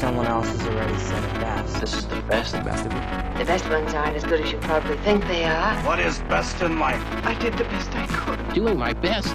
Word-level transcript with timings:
Someone 0.00 0.26
else 0.28 0.48
has 0.48 0.66
already 0.66 0.98
said 0.98 1.22
it 1.22 1.40
best. 1.42 1.78
This 1.78 1.92
is 1.92 2.06
the 2.06 2.22
best. 2.22 2.54
Best 2.64 2.86
of 2.86 2.92
it. 2.92 3.38
The 3.38 3.44
best 3.44 3.68
ones 3.68 3.92
aren't 3.92 4.16
as 4.16 4.24
good 4.24 4.40
as 4.40 4.50
you 4.50 4.56
probably 4.56 4.96
think 4.96 5.26
they 5.26 5.44
are. 5.44 5.76
What 5.84 6.00
is 6.00 6.20
best 6.20 6.62
in 6.62 6.78
life? 6.78 7.02
I 7.26 7.34
did 7.34 7.52
the 7.58 7.64
best 7.64 7.94
I 7.94 8.06
could. 8.06 8.54
Doing 8.54 8.78
my 8.78 8.94
best. 8.94 9.34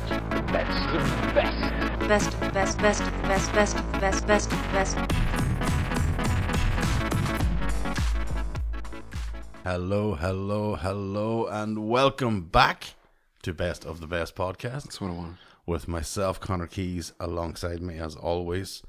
Best. 0.49 0.89
The 0.89 1.35
best. 1.35 1.59
best, 2.07 2.39
best, 2.51 2.79
best, 2.79 3.13
best, 3.13 3.53
best, 3.53 3.75
best, 3.99 4.25
best, 4.25 4.49
best. 4.49 4.97
Hello, 9.63 10.15
hello, 10.15 10.75
hello, 10.77 11.45
and 11.45 11.87
welcome 11.87 12.41
back 12.41 12.95
to 13.43 13.53
Best 13.53 13.85
of 13.85 13.99
the 13.99 14.07
Best 14.07 14.35
podcast 14.35 14.85
That's 14.85 14.99
what 14.99 15.11
I 15.11 15.13
want. 15.13 15.35
with 15.67 15.87
myself, 15.87 16.39
Connor 16.39 16.65
Keys, 16.65 17.13
alongside 17.19 17.83
me 17.83 17.99
as 17.99 18.15
always, 18.15 18.81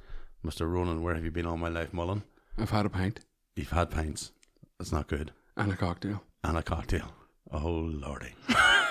Mr. 0.47 0.71
Ronan. 0.71 1.03
Where 1.03 1.15
have 1.15 1.25
you 1.25 1.31
been 1.31 1.47
all 1.47 1.57
my 1.57 1.69
life, 1.69 1.93
Mullen? 1.93 2.23
I've 2.57 2.71
had 2.71 2.87
a 2.87 2.91
pint 2.91 3.21
You've 3.57 3.71
had 3.71 3.91
pints. 3.91 4.33
That's 4.79 4.93
not 4.93 5.09
good. 5.09 5.33
and 5.57 5.73
a 5.73 5.77
cocktail. 5.77 6.23
And 6.45 6.57
a 6.57 6.63
cocktail. 6.63 7.13
Oh, 7.51 7.69
lordy. 7.69 8.35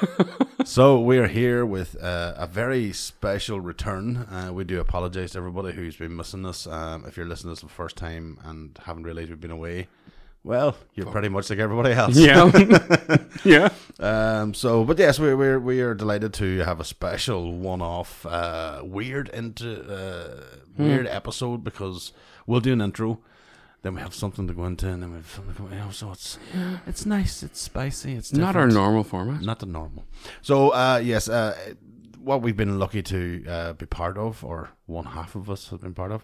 so 0.66 0.99
we 0.99 1.18
are 1.18 1.27
here 1.27 1.66
with 1.66 2.02
uh, 2.02 2.34
a 2.38 2.48
very 2.48 2.91
special 2.94 3.60
return. 3.60 4.18
Uh, 4.18 4.52
we 4.54 4.63
do 4.63 4.80
apologise 4.80 5.32
to 5.34 5.38
everybody 5.40 5.73
who's 5.73 5.96
been 5.98 6.16
missing 6.16 6.46
us. 6.46 6.66
Um, 6.68 7.05
if 7.05 7.16
you're 7.18 7.26
listening 7.27 7.49
to 7.52 7.52
this 7.54 7.60
for 7.62 7.68
the 7.68 7.74
first 7.74 7.96
time 7.98 8.40
and 8.44 8.77
haven't 8.85 9.04
realised 9.04 9.30
we've 9.30 9.40
been 9.40 9.52
away, 9.52 9.88
well, 10.45 10.76
you're 10.94 11.08
pretty 11.12 11.27
much 11.30 11.49
like 11.49 11.58
everybody 11.59 11.94
else. 11.94 12.16
Yeah. 12.16 12.52
yeah. 13.44 13.70
Um, 13.99 14.54
so, 14.54 14.84
but 14.85 14.99
yes, 14.99 15.20
we 15.20 15.34
we 15.34 15.58
we 15.58 15.81
are 15.81 15.95
delighted 15.95 16.34
to 16.35 16.59
have 16.59 16.80
a 16.80 16.84
special 16.84 17.52
one-off, 17.52 18.26
uh, 18.26 18.81
weird 18.84 19.27
into 19.30 19.81
uh, 19.91 20.44
weird 20.77 21.08
episode 21.08 21.63
because 21.63 22.13
we'll 22.45 22.62
do 22.62 22.73
an 22.73 22.81
intro, 22.81 23.20
then 23.81 23.95
we 23.95 24.02
have 24.02 24.13
something 24.13 24.48
to 24.48 24.54
go 24.54 24.66
into, 24.66 24.88
and 24.88 25.02
then 25.02 25.09
we 25.12 25.18
have 25.18 25.29
something 25.32 25.55
to 25.55 25.62
go. 25.63 25.70
You 25.70 25.82
know, 25.82 25.91
so 25.91 26.12
it's 26.12 26.37
it's 26.85 27.05
nice, 27.05 27.41
it's 27.43 27.59
spicy, 27.59 28.13
it's 28.13 28.32
Not 28.32 28.55
our 28.55 28.68
normal 28.68 29.04
format. 29.04 29.41
not 29.41 29.59
the 29.59 29.65
normal. 29.65 30.05
So, 30.41 30.70
uh, 30.70 31.02
yes, 31.04 31.27
uh, 31.27 31.55
what 32.20 32.41
we've 32.43 32.57
been 32.57 32.77
lucky 32.77 33.02
to 33.04 33.46
uh, 33.48 33.74
be 33.74 33.85
part 33.87 34.18
of, 34.18 34.43
or 34.43 34.70
one 34.85 35.05
half 35.05 35.35
of 35.35 35.49
us 35.49 35.70
have 35.70 35.82
been 35.82 35.93
part 35.96 36.12
of, 36.12 36.24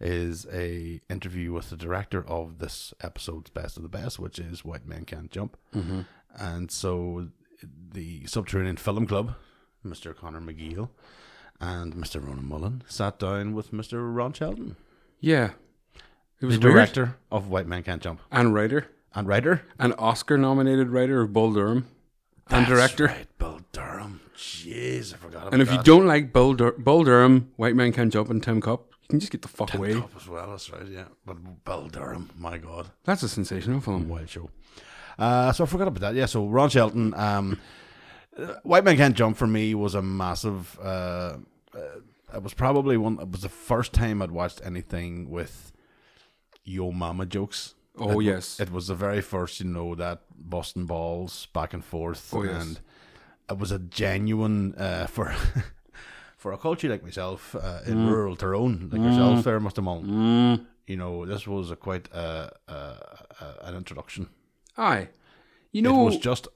is 0.00 0.46
a 0.52 1.00
interview 1.08 1.52
with 1.52 1.70
the 1.70 1.76
director 1.76 2.26
of 2.28 2.58
this 2.58 2.92
episode's 3.02 3.50
Best 3.50 3.76
of 3.76 3.82
the 3.82 3.88
Best, 3.88 4.18
which 4.18 4.38
is 4.38 4.64
White 4.64 4.86
Men 4.86 5.04
Can't 5.04 5.30
Jump. 5.30 5.56
Mm-hmm. 5.74 6.00
And 6.38 6.70
so, 6.70 7.28
the 7.92 8.26
Subterranean 8.26 8.76
Film 8.76 9.06
Club, 9.06 9.34
Mr. 9.84 10.14
Connor 10.14 10.40
McGill, 10.40 10.90
and 11.60 11.94
Mr. 11.94 12.22
Ronan 12.22 12.46
Mullen 12.46 12.82
sat 12.86 13.18
down 13.18 13.54
with 13.54 13.72
Mr. 13.72 14.14
Ron 14.14 14.32
Shelton, 14.34 14.76
Yeah. 15.20 15.50
It 16.38 16.44
was 16.44 16.58
the 16.60 16.66
weird. 16.66 16.74
director 16.74 17.16
of 17.32 17.48
White 17.48 17.66
Men 17.66 17.82
Can't 17.82 18.02
Jump, 18.02 18.20
and 18.30 18.52
writer, 18.52 18.88
and 19.14 19.26
writer, 19.26 19.62
an 19.78 19.94
Oscar-nominated 19.94 20.90
writer 20.90 21.22
of 21.22 21.32
Bull 21.32 21.54
Durham, 21.54 21.86
and 22.48 22.66
That's 22.66 22.68
director. 22.68 23.06
right, 23.06 23.26
Bill 23.38 23.60
Durham. 23.72 24.20
Jeez, 24.36 25.14
I 25.14 25.16
forgot 25.16 25.42
about 25.44 25.54
And 25.54 25.62
if 25.62 25.72
you 25.72 25.82
don't 25.82 26.04
like 26.06 26.34
Bull, 26.34 26.52
Dur- 26.52 26.72
Bull 26.76 27.04
Durham, 27.04 27.50
White 27.56 27.74
Man 27.74 27.90
Can't 27.92 28.12
Jump, 28.12 28.28
and 28.28 28.42
Tin 28.42 28.60
Cup, 28.60 28.90
you 29.06 29.10
can 29.10 29.20
just 29.20 29.30
get 29.32 29.42
the 29.42 29.48
fuck 29.48 29.70
Tim 29.70 29.80
away. 29.80 29.94
Cup 29.94 30.10
as 30.16 30.28
well, 30.28 30.50
that's 30.50 30.70
right, 30.70 30.86
yeah. 30.86 31.04
But 31.24 31.64
Bill 31.64 31.88
Durham, 31.88 32.30
my 32.38 32.58
God, 32.58 32.88
That's 33.04 33.22
a 33.22 33.28
sensational 33.28 33.80
film. 33.80 34.08
wild 34.08 34.28
show. 34.28 34.50
Uh, 35.18 35.52
so 35.52 35.64
I 35.64 35.66
forgot 35.66 35.88
about 35.88 36.00
that. 36.00 36.14
Yeah, 36.14 36.26
so 36.26 36.46
Ron 36.46 36.68
Shelton, 36.68 37.14
um, 37.14 37.58
uh, 38.38 38.54
White 38.64 38.84
Man 38.84 38.96
Can't 38.96 39.16
Jump 39.16 39.36
for 39.36 39.46
me 39.46 39.74
was 39.74 39.94
a 39.94 40.02
massive. 40.02 40.78
Uh, 40.82 41.36
uh, 41.74 41.78
it 42.34 42.42
was 42.42 42.52
probably 42.54 42.96
one. 42.96 43.18
It 43.20 43.30
was 43.30 43.42
the 43.42 43.48
first 43.48 43.92
time 43.92 44.20
I'd 44.20 44.30
watched 44.32 44.60
anything 44.64 45.30
with 45.30 45.72
Yo 46.64 46.90
Mama 46.90 47.24
jokes. 47.26 47.74
Oh, 47.98 48.20
It 48.20 48.24
yes. 48.24 48.60
it 48.60 48.70
was 48.70 48.88
the 48.88 48.94
very 48.94 49.22
first. 49.22 49.60
You 49.60 49.66
know 49.66 49.94
that 49.94 50.20
Boston 50.36 50.84
balls 50.84 51.46
back 51.54 51.72
and 51.72 51.82
forth, 51.84 52.34
Oh, 52.34 52.42
yes. 52.42 52.62
and 52.62 52.80
it 53.48 53.56
was 53.58 53.70
a 53.72 53.78
genuine 53.78 54.74
uh, 54.74 55.06
for. 55.06 55.34
For 56.46 56.52
a 56.52 56.58
culture 56.58 56.88
like 56.88 57.02
myself 57.02 57.56
uh, 57.56 57.80
in 57.90 57.96
Mm. 57.96 58.08
rural 58.12 58.36
Tyrone, 58.36 58.88
like 58.92 59.02
yourself 59.02 59.42
there, 59.42 59.58
Mr. 59.58 59.82
Mullen, 59.82 60.64
you 60.86 60.96
know, 60.96 61.26
this 61.26 61.44
was 61.44 61.72
a 61.72 61.76
quite 61.86 62.06
uh, 62.14 62.50
uh, 62.68 62.72
uh, 63.40 63.54
an 63.68 63.74
introduction. 63.74 64.28
Aye. 64.78 65.08
You 65.72 65.82
know, 65.82 66.02
it 66.02 66.04
was 66.04 66.18
just 66.18 66.46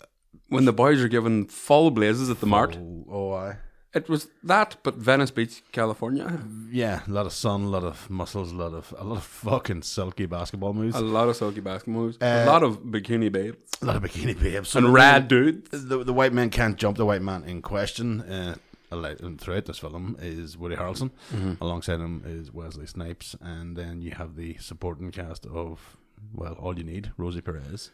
when 0.48 0.64
the 0.64 0.72
boys 0.72 1.02
are 1.02 1.08
given 1.08 1.46
full 1.46 1.90
blazes 1.90 2.30
at 2.30 2.38
the 2.38 2.46
mart, 2.46 2.78
Oh, 2.80 3.04
oh 3.16 3.32
I. 3.32 3.56
it 3.92 4.08
was 4.08 4.28
that, 4.44 4.76
but 4.84 4.94
Venice 4.94 5.32
Beach, 5.32 5.60
California. 5.72 6.38
Yeah, 6.70 7.00
a 7.08 7.10
lot 7.10 7.26
of 7.26 7.32
sun, 7.32 7.62
a 7.64 7.68
lot 7.76 7.82
of 7.82 8.08
muscles, 8.08 8.52
a 8.52 8.56
lot 8.64 8.72
of 8.80 8.94
a 8.96 9.02
lot 9.02 9.16
of 9.16 9.24
fucking 9.48 9.82
silky 9.82 10.26
basketball 10.26 10.72
moves, 10.72 10.94
A 10.94 11.00
lot 11.00 11.28
of 11.28 11.34
silky 11.34 11.60
basketball 11.60 12.02
moves, 12.04 12.16
Uh, 12.22 12.44
a 12.44 12.46
lot 12.46 12.62
of 12.62 12.72
bikini 12.94 13.28
babes, 13.32 13.58
a 13.82 13.86
lot 13.86 13.96
of 13.96 14.02
bikini 14.04 14.36
babes, 14.40 14.76
and 14.76 14.94
rad 14.94 15.26
dudes. 15.26 15.68
The, 15.90 16.04
the 16.04 16.12
white 16.20 16.32
man 16.32 16.48
can't 16.50 16.76
jump. 16.82 16.96
The 16.96 17.06
white 17.12 17.22
man 17.30 17.42
in 17.42 17.60
question, 17.60 18.20
uh, 18.20 18.54
throughout 18.90 19.64
this 19.64 19.78
film, 19.78 20.16
is 20.20 20.58
Woody 20.58 20.76
Harrelson. 20.76 21.10
Mm-hmm. 21.32 21.54
Alongside 21.62 22.00
him 22.00 22.22
is 22.26 22.52
Wesley 22.52 22.86
Snipes, 22.86 23.36
and 23.40 23.76
then 23.76 24.02
you 24.02 24.12
have 24.12 24.36
the 24.36 24.56
supporting 24.58 25.10
cast 25.10 25.46
of 25.46 25.96
well, 26.34 26.54
all 26.54 26.76
you 26.76 26.84
need, 26.84 27.12
Rosie 27.16 27.40
Perez. 27.40 27.90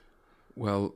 Well, 0.54 0.94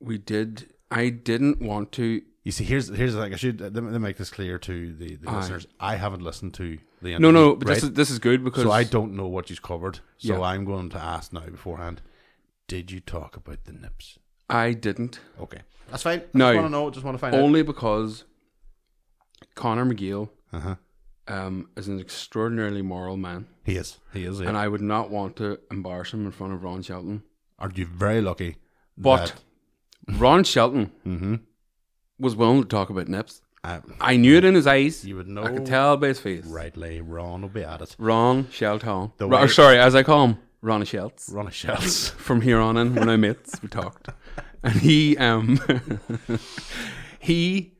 we 0.00 0.18
did. 0.18 0.72
I 0.90 1.08
didn't 1.10 1.60
want 1.60 1.92
to. 1.92 2.22
You 2.44 2.52
see, 2.52 2.64
here's 2.64 2.88
here's 2.88 3.14
the 3.14 3.22
thing. 3.22 3.32
I 3.32 3.36
should 3.36 3.60
let 3.60 3.74
me, 3.74 3.98
make 3.98 4.18
this 4.18 4.30
clear 4.30 4.58
to 4.58 4.92
the, 4.92 5.16
the 5.16 5.30
listeners. 5.30 5.66
I 5.80 5.96
haven't 5.96 6.22
listened 6.22 6.54
to 6.54 6.78
the 7.02 7.18
No, 7.18 7.30
no, 7.30 7.56
but 7.56 7.68
right? 7.68 7.74
this 7.74 7.84
is 7.84 7.92
this 7.92 8.10
is 8.10 8.18
good 8.18 8.44
because 8.44 8.62
so 8.62 8.70
I 8.70 8.84
don't 8.84 9.14
know 9.14 9.26
what 9.26 9.50
you've 9.50 9.62
covered. 9.62 10.00
So 10.18 10.34
Yeah. 10.34 10.40
I'm 10.42 10.64
going 10.64 10.90
to 10.90 10.98
ask 10.98 11.32
now 11.32 11.46
beforehand. 11.46 12.02
Did 12.68 12.90
you 12.90 13.00
talk 13.00 13.36
about 13.36 13.64
the 13.64 13.72
nips? 13.72 14.18
I 14.48 14.72
didn't 14.74 15.18
Okay, 15.40 15.62
that's 15.90 16.04
fine. 16.04 16.22
No. 16.32 16.52
just 16.52 16.56
want 16.56 16.66
to 16.66 16.70
know. 16.70 16.90
Just 16.90 17.04
want 17.04 17.14
to 17.16 17.18
find 17.18 17.34
only 17.34 17.62
because 17.62 18.24
Connor 19.54 19.84
McGill. 19.86 20.30
Uh 20.52 20.60
huh. 20.60 20.74
um, 21.28 21.68
is 21.76 21.88
an 21.88 21.98
extraordinarily 22.00 22.82
moral 22.82 23.16
man, 23.16 23.46
He 23.64 23.76
is. 23.76 23.98
He 24.12 24.24
is. 24.24 24.40
Yeah. 24.40 24.48
and 24.48 24.56
I 24.56 24.68
would 24.68 24.80
not 24.80 25.10
want 25.10 25.36
to 25.36 25.58
embarrass 25.70 26.12
him 26.12 26.24
in 26.24 26.32
front 26.32 26.52
of 26.52 26.62
Ron 26.62 26.82
Shelton. 26.82 27.22
Are 27.58 27.70
you 27.74 27.84
very 27.84 28.20
lucky? 28.20 28.56
But 28.96 29.34
Ron 30.08 30.44
Shelton 30.44 30.92
mm-hmm. 31.04 31.34
was 32.18 32.36
willing 32.36 32.62
to 32.62 32.68
talk 32.68 32.90
about 32.90 33.08
nips. 33.08 33.42
uh, 33.64 33.80
I 34.00 34.16
knew 34.16 34.36
it 34.36 34.44
in 34.44 34.54
his 34.54 34.66
eyes. 34.66 35.04
you 35.04 35.16
would 35.16 35.26
know. 35.26 35.42
I 35.42 35.52
could 35.52 35.66
tell 35.66 35.96
by 35.96 36.08
his 36.08 36.20
face. 36.20 36.46
Rightly, 36.46 37.00
Ron 37.00 37.42
will 37.42 37.48
be 37.48 37.64
at 37.64 37.82
it. 37.82 37.96
Ron 37.98 38.48
Shelton. 38.50 39.12
The 39.18 39.26
Ro- 39.26 39.42
way- 39.42 39.48
sorry, 39.48 39.78
as 39.78 39.94
I 39.94 40.04
call 40.04 40.28
him, 40.28 40.38
Ronnie 40.62 40.86
Shelts. 40.86 41.28
Ron 41.28 41.50
shells. 41.50 42.08
from 42.16 42.40
here 42.40 42.60
on 42.60 42.76
in 42.76 42.94
when 42.94 43.08
I 43.08 43.16
mates 43.16 43.60
we 43.62 43.68
talked 43.68 44.08
and 44.66 44.80
he 44.80 45.16
um 45.18 45.60
he 47.18 47.72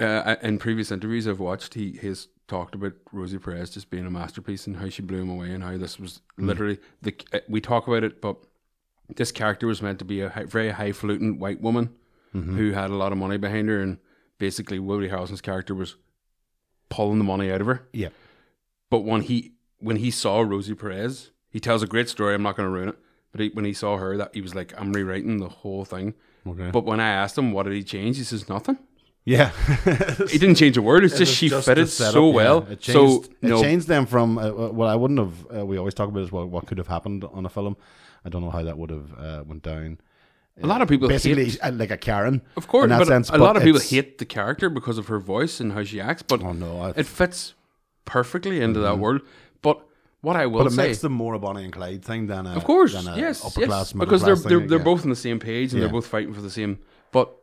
uh, 0.00 0.36
in 0.42 0.58
previous 0.58 0.90
interviews 0.90 1.28
I've 1.28 1.40
watched 1.40 1.74
he 1.74 1.98
has 2.02 2.28
talked 2.48 2.74
about 2.74 2.94
Rosie 3.12 3.38
Perez 3.38 3.70
just 3.70 3.90
being 3.90 4.06
a 4.06 4.10
masterpiece 4.10 4.66
and 4.66 4.76
how 4.76 4.88
she 4.88 5.02
blew 5.02 5.22
him 5.22 5.30
away 5.30 5.52
and 5.52 5.62
how 5.62 5.76
this 5.76 5.98
was 5.98 6.20
literally 6.36 6.78
the 7.02 7.14
uh, 7.32 7.40
we 7.48 7.60
talk 7.60 7.86
about 7.86 8.04
it 8.04 8.20
but 8.20 8.36
this 9.16 9.32
character 9.32 9.66
was 9.66 9.82
meant 9.82 9.98
to 9.98 10.04
be 10.04 10.20
a 10.20 10.28
high, 10.30 10.44
very 10.44 10.70
highfalutin 10.70 11.38
white 11.38 11.60
woman 11.60 11.90
who 12.32 12.70
had 12.70 12.90
a 12.90 12.94
lot 12.94 13.10
of 13.10 13.18
money 13.18 13.36
behind 13.36 13.68
her 13.68 13.80
and 13.80 13.98
basically 14.38 14.78
Woody 14.78 15.08
Harrelson's 15.08 15.40
character 15.40 15.74
was 15.74 15.96
pulling 16.88 17.18
the 17.18 17.24
money 17.24 17.50
out 17.50 17.60
of 17.60 17.66
her 17.66 17.88
yeah. 17.92 18.10
but 18.88 19.00
when 19.00 19.22
he 19.22 19.54
when 19.80 19.96
he 19.96 20.10
saw 20.10 20.40
Rosie 20.40 20.74
Perez, 20.74 21.30
he 21.48 21.58
tells 21.58 21.82
a 21.82 21.86
great 21.86 22.08
story. 22.08 22.34
I'm 22.34 22.42
not 22.42 22.56
going 22.56 22.68
to 22.68 22.72
ruin 22.72 22.90
it. 22.90 22.98
But 23.32 23.40
he, 23.40 23.48
when 23.48 23.64
he 23.64 23.72
saw 23.72 23.96
her, 23.96 24.16
that 24.16 24.34
he 24.34 24.40
was 24.40 24.54
like, 24.54 24.72
"I'm 24.78 24.92
rewriting 24.92 25.38
the 25.38 25.48
whole 25.48 25.84
thing." 25.84 26.14
Okay. 26.46 26.70
But 26.70 26.84
when 26.84 27.00
I 27.00 27.08
asked 27.08 27.36
him 27.36 27.52
what 27.52 27.64
did 27.64 27.74
he 27.74 27.82
change, 27.82 28.16
he 28.16 28.24
says 28.24 28.48
nothing. 28.48 28.78
Yeah. 29.24 29.50
He 30.28 30.38
didn't 30.42 30.56
change 30.56 30.76
a 30.76 30.82
word. 30.82 31.04
It's 31.04 31.16
just 31.18 31.34
she 31.34 31.48
just 31.48 31.66
fitted 31.66 31.88
setup, 31.88 32.12
so 32.14 32.28
yeah. 32.28 32.34
well. 32.34 32.66
It 32.70 32.82
so 32.82 32.92
changed, 33.22 33.30
it 33.42 33.48
no, 33.48 33.62
changed 33.62 33.88
them 33.88 34.06
from 34.06 34.38
uh, 34.38 34.50
what 34.50 34.88
I 34.88 34.96
wouldn't 34.96 35.18
have. 35.20 35.58
Uh, 35.60 35.66
we 35.66 35.76
always 35.78 35.94
talk 35.94 36.08
about 36.08 36.22
is 36.22 36.32
what, 36.32 36.48
what 36.48 36.66
could 36.66 36.78
have 36.78 36.88
happened 36.88 37.24
on 37.24 37.44
a 37.46 37.48
film. 37.48 37.76
I 38.24 38.28
don't 38.28 38.42
know 38.42 38.50
how 38.50 38.62
that 38.62 38.76
would 38.78 38.90
have 38.90 39.18
uh, 39.18 39.44
went 39.46 39.62
down. 39.62 39.98
a 40.62 40.66
lot 40.66 40.82
of 40.82 40.88
people 40.88 41.08
Basically, 41.08 41.46
hate, 41.46 41.58
uh, 41.62 41.72
like 41.72 41.90
a 41.90 41.96
Karen. 41.96 42.42
of 42.56 42.66
course, 42.68 42.84
in 42.84 42.90
that 42.90 42.98
but 42.98 43.08
sense, 43.08 43.30
a 43.30 43.38
lot 43.38 43.56
of 43.56 43.62
people 43.62 43.80
hate 43.80 44.18
the 44.18 44.26
character 44.26 44.68
because 44.68 44.98
of 44.98 45.06
her 45.08 45.18
voice 45.18 45.60
and 45.60 45.72
how 45.72 45.84
she 45.84 46.00
acts. 46.00 46.22
But 46.22 46.42
Oh 46.42 46.52
no, 46.52 46.80
I, 46.80 46.90
it 46.96 47.06
fits 47.06 47.54
perfectly 48.04 48.60
into 48.60 48.80
that 48.80 48.98
world. 48.98 49.22
But 49.62 49.80
what 50.22 50.36
I 50.36 50.46
will 50.46 50.60
say 50.60 50.64
but 50.64 50.72
it 50.72 50.76
say, 50.76 50.88
makes 50.88 50.98
them 50.98 51.12
more 51.12 51.34
a 51.34 51.38
Bonnie 51.38 51.64
and 51.64 51.72
Clyde 51.72 52.04
thing 52.04 52.26
than 52.26 52.46
a 52.46 52.56
Of 52.56 52.64
course, 52.64 52.94
a 52.94 53.02
yes, 53.16 53.44
upper 53.44 53.60
yes, 53.60 53.68
class 53.68 53.92
because 53.92 54.22
they're 54.22 54.34
they're, 54.36 54.58
thing, 54.58 54.68
they're 54.68 54.78
yeah. 54.78 54.84
both 54.84 55.02
on 55.04 55.10
the 55.10 55.16
same 55.16 55.38
page 55.38 55.72
and 55.72 55.80
Yeah. 55.80 55.86
they're 55.86 55.92
both 55.92 56.06
fighting 56.06 56.34
for 56.34 56.42
the 56.42 56.50
same. 56.50 56.78
But 57.12 57.34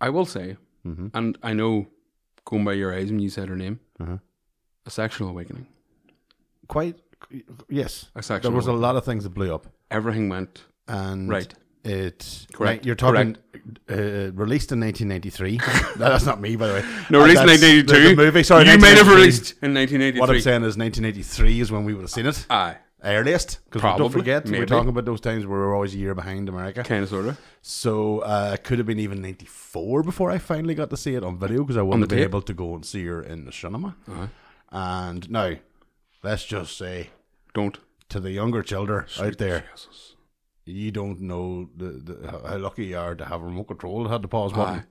I 0.00 0.10
will 0.10 0.26
say, 0.26 0.56
Mm-hmm. 0.86 1.08
and 1.14 1.38
I 1.42 1.52
know, 1.52 1.86
going 2.44 2.64
by 2.64 2.72
your 2.72 2.92
eyes 2.94 3.10
when 3.10 3.20
you 3.20 3.30
said 3.30 3.48
her 3.48 3.56
name, 3.56 3.80
Uh-huh. 4.00 4.18
a 4.86 4.90
sexual 4.90 5.28
awakening. 5.28 5.66
quite 6.68 6.96
yes. 7.68 8.10
A 8.16 8.22
sexual 8.22 8.50
There 8.50 8.56
was 8.56 8.66
a 8.66 8.72
lot 8.72 8.96
of 8.96 9.04
things 9.04 9.24
that 9.24 9.30
blew 9.30 9.54
up, 9.54 9.66
Everything 9.90 10.28
went 10.28 10.64
and 10.88 11.28
right. 11.28 11.52
It 11.84 12.46
Correct, 12.52 12.86
You're 12.86 12.94
talking 12.94 13.36
uh, 13.90 14.30
released 14.34 14.70
in 14.70 14.78
1993. 14.80 15.58
No, 15.98 16.08
that's 16.08 16.24
not 16.24 16.40
me, 16.40 16.54
by 16.56 16.68
the 16.68 16.74
way. 16.74 16.84
No, 17.10 17.20
Uh, 17.20 17.24
released 17.24 17.40
in 17.42 17.46
that's 17.48 17.60
the- 17.60 17.82
1982. 17.82 18.16
The, 18.16 18.22
movie, 18.22 18.42
sorry, 18.44 18.68
you 18.70 18.78
may 18.78 18.94
have 18.94 19.08
released 19.08 19.54
in 19.62 19.74
1983. 19.74 20.20
What 20.20 20.30
I'm 20.30 20.40
saying 20.40 20.62
is 20.64 20.76
1983 20.78 21.60
is 21.60 21.72
when 21.72 21.84
we 21.84 21.92
would 21.94 22.02
have 22.02 22.10
seen 22.10 22.26
it. 22.26 22.46
Aye. 22.50 22.76
Earliest 23.04 23.58
because 23.70 23.82
don't 23.98 24.10
forget 24.12 24.46
we're 24.48 24.66
talking 24.66 24.88
about 24.88 25.04
those 25.04 25.20
times 25.20 25.44
where 25.46 25.58
we're 25.58 25.74
always 25.74 25.94
a 25.94 25.98
year 25.98 26.14
behind 26.14 26.48
America. 26.48 26.82
Kind 26.84 27.02
of, 27.02 27.08
sort 27.08 27.26
of. 27.26 27.40
So 27.60 28.20
uh, 28.20 28.52
it 28.54 28.64
could 28.64 28.78
have 28.78 28.86
been 28.86 28.98
even 29.00 29.20
ninety 29.22 29.46
four 29.46 30.02
before 30.02 30.30
I 30.30 30.38
finally 30.38 30.74
got 30.74 30.90
to 30.90 30.96
see 30.96 31.14
it 31.14 31.24
on 31.24 31.38
video 31.38 31.62
because 31.64 31.76
I 31.76 31.80
have 31.84 31.90
been 31.90 32.06
tape? 32.08 32.20
able 32.20 32.42
to 32.42 32.54
go 32.54 32.74
and 32.74 32.84
see 32.84 33.04
her 33.06 33.22
in 33.22 33.44
the 33.44 33.52
cinema. 33.52 33.96
Uh-huh. 34.08 34.26
And 34.70 35.28
now, 35.30 35.54
let's 36.22 36.44
just 36.44 36.76
say 36.78 37.10
Don't. 37.54 37.78
to 38.08 38.20
the 38.20 38.30
younger 38.30 38.62
children 38.62 39.04
out 39.20 39.38
there, 39.38 39.64
Jesus. 39.72 40.16
you 40.64 40.90
don't 40.90 41.20
know 41.20 41.68
the, 41.76 41.84
the 41.90 42.30
how- 42.30 42.46
how 42.48 42.56
lucky 42.58 42.86
you 42.86 42.98
are 42.98 43.14
to 43.14 43.24
have 43.24 43.42
a 43.42 43.44
remote 43.44 43.64
control 43.68 44.04
that 44.04 44.10
had 44.10 44.22
the 44.22 44.28
pause 44.28 44.52
button 44.52 44.80
Aye. 44.80 44.84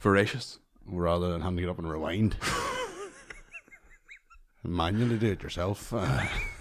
Voracious. 0.00 0.58
rather 0.86 1.32
than 1.32 1.40
having 1.42 1.56
to 1.56 1.62
get 1.62 1.70
up 1.70 1.78
and 1.78 1.90
rewind. 1.90 2.36
Manually 4.62 5.18
do 5.18 5.32
it 5.32 5.42
yourself. 5.42 5.92
Uh, 5.92 6.26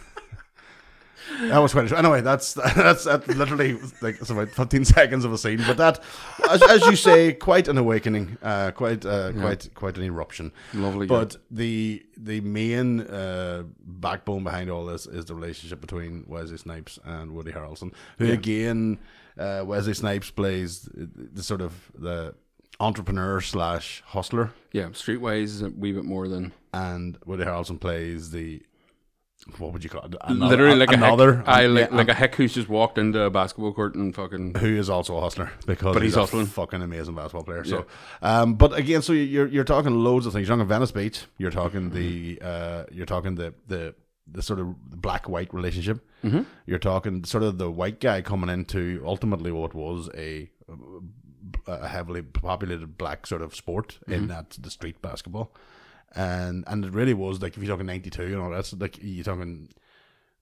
that 1.41 1.57
was 1.59 1.73
quite. 1.73 1.91
Anyway, 1.91 2.21
that's 2.21 2.53
that's 2.75 3.03
that's 3.03 3.27
literally 3.27 3.73
like 4.01 4.19
it's 4.19 4.29
about 4.29 4.49
fifteen 4.49 4.85
seconds 4.97 5.25
of 5.25 5.33
a 5.33 5.37
scene, 5.37 5.61
but 5.65 5.77
that, 5.77 6.01
as, 6.49 6.61
as 6.63 6.85
you 6.85 6.95
say, 6.95 7.33
quite 7.33 7.67
an 7.67 7.77
awakening, 7.77 8.37
uh, 8.41 8.71
quite 8.71 9.05
uh, 9.05 9.31
quite 9.33 9.69
quite 9.73 9.97
an 9.97 10.03
eruption. 10.03 10.51
Lovely. 10.73 11.07
But 11.07 11.37
the 11.51 12.05
the 12.17 12.41
main 12.41 13.01
uh, 13.01 13.63
backbone 13.85 14.43
behind 14.43 14.69
all 14.69 14.85
this 14.85 15.05
is 15.05 15.25
the 15.25 15.35
relationship 15.35 15.81
between 15.81 16.25
Wesley 16.27 16.57
Snipes 16.57 16.99
and 17.03 17.31
Woody 17.31 17.51
Harrelson, 17.51 17.93
who 18.17 18.31
again, 18.31 18.99
uh, 19.37 19.63
Wesley 19.65 19.93
Snipes 19.93 20.29
plays 20.31 20.89
the 20.93 21.43
sort 21.43 21.61
of 21.61 21.91
the 21.97 22.35
entrepreneur 22.79 23.39
slash 23.41 24.03
hustler, 24.07 24.51
Yeah, 24.73 24.87
Streetwise 24.87 25.43
is 25.43 25.61
a 25.61 25.69
wee 25.69 25.93
bit 25.93 26.03
more 26.03 26.27
than 26.27 26.51
and 26.73 27.17
Woody 27.25 27.45
Harrelson 27.45 27.79
plays 27.79 28.31
the 28.31 28.61
what 29.59 29.73
would 29.73 29.83
you 29.83 29.89
call 29.89 30.03
it? 30.05 30.15
literally 30.29 30.75
like 30.75 30.91
another, 30.91 31.29
a 31.33 31.35
hick. 31.37 31.47
I 31.47 31.65
like 31.67 31.89
yeah, 31.91 31.95
like 31.97 32.09
a 32.09 32.13
hick 32.13 32.35
who's 32.35 32.53
just 32.53 32.67
walked 32.67 32.97
into 32.97 33.21
a 33.21 33.29
basketball 33.29 33.73
court 33.73 33.95
and 33.95 34.13
fucking. 34.13 34.55
who 34.55 34.75
is 34.77 34.89
also 34.89 35.15
a 35.17 35.21
hustler 35.21 35.51
because 35.65 35.93
But 35.93 36.01
he's 36.03 36.15
a 36.15 36.21
hustling. 36.21 36.47
fucking 36.47 36.81
amazing 36.81 37.15
basketball 37.15 37.43
player. 37.43 37.63
So, 37.63 37.85
um, 38.21 38.55
but 38.55 38.73
again, 38.73 39.01
so 39.01 39.13
you're 39.13 39.47
you're 39.47 39.63
talking 39.63 39.93
loads 40.03 40.25
of 40.25 40.33
things. 40.33 40.47
You're 40.47 40.57
talking 40.57 40.67
Venice 40.67 40.91
Beach. 40.91 41.25
You're 41.37 41.51
talking 41.51 41.91
the 41.91 42.39
uh, 42.41 42.83
you're 42.91 43.05
talking 43.05 43.35
the 43.35 43.53
the 43.67 43.93
the 44.27 44.41
sort 44.41 44.59
of 44.59 44.75
black 44.89 45.29
white 45.29 45.53
relationship. 45.53 46.03
Mm-hmm. 46.23 46.41
You're 46.65 46.79
talking 46.79 47.23
sort 47.25 47.43
of 47.43 47.59
the 47.59 47.69
white 47.69 47.99
guy 47.99 48.21
coming 48.23 48.49
into 48.49 49.03
ultimately 49.05 49.51
what 49.51 49.75
was 49.75 50.09
a 50.15 50.49
a 51.67 51.87
heavily 51.87 52.23
populated 52.23 52.97
black 52.97 53.27
sort 53.27 53.41
of 53.43 53.55
sport 53.55 53.99
in 54.07 54.27
that 54.27 54.51
the 54.59 54.71
street 54.71 55.01
basketball, 55.01 55.53
and 56.15 56.63
and 56.67 56.85
it 56.85 56.93
really 56.93 57.13
was 57.13 57.41
like 57.41 57.55
if 57.57 57.63
you're 57.63 57.71
talking 57.73 57.85
'92 57.87 58.27
you 58.29 58.37
know, 58.37 58.49
that's 58.53 58.73
like 58.73 58.97
you're 59.01 59.23
talking 59.23 59.69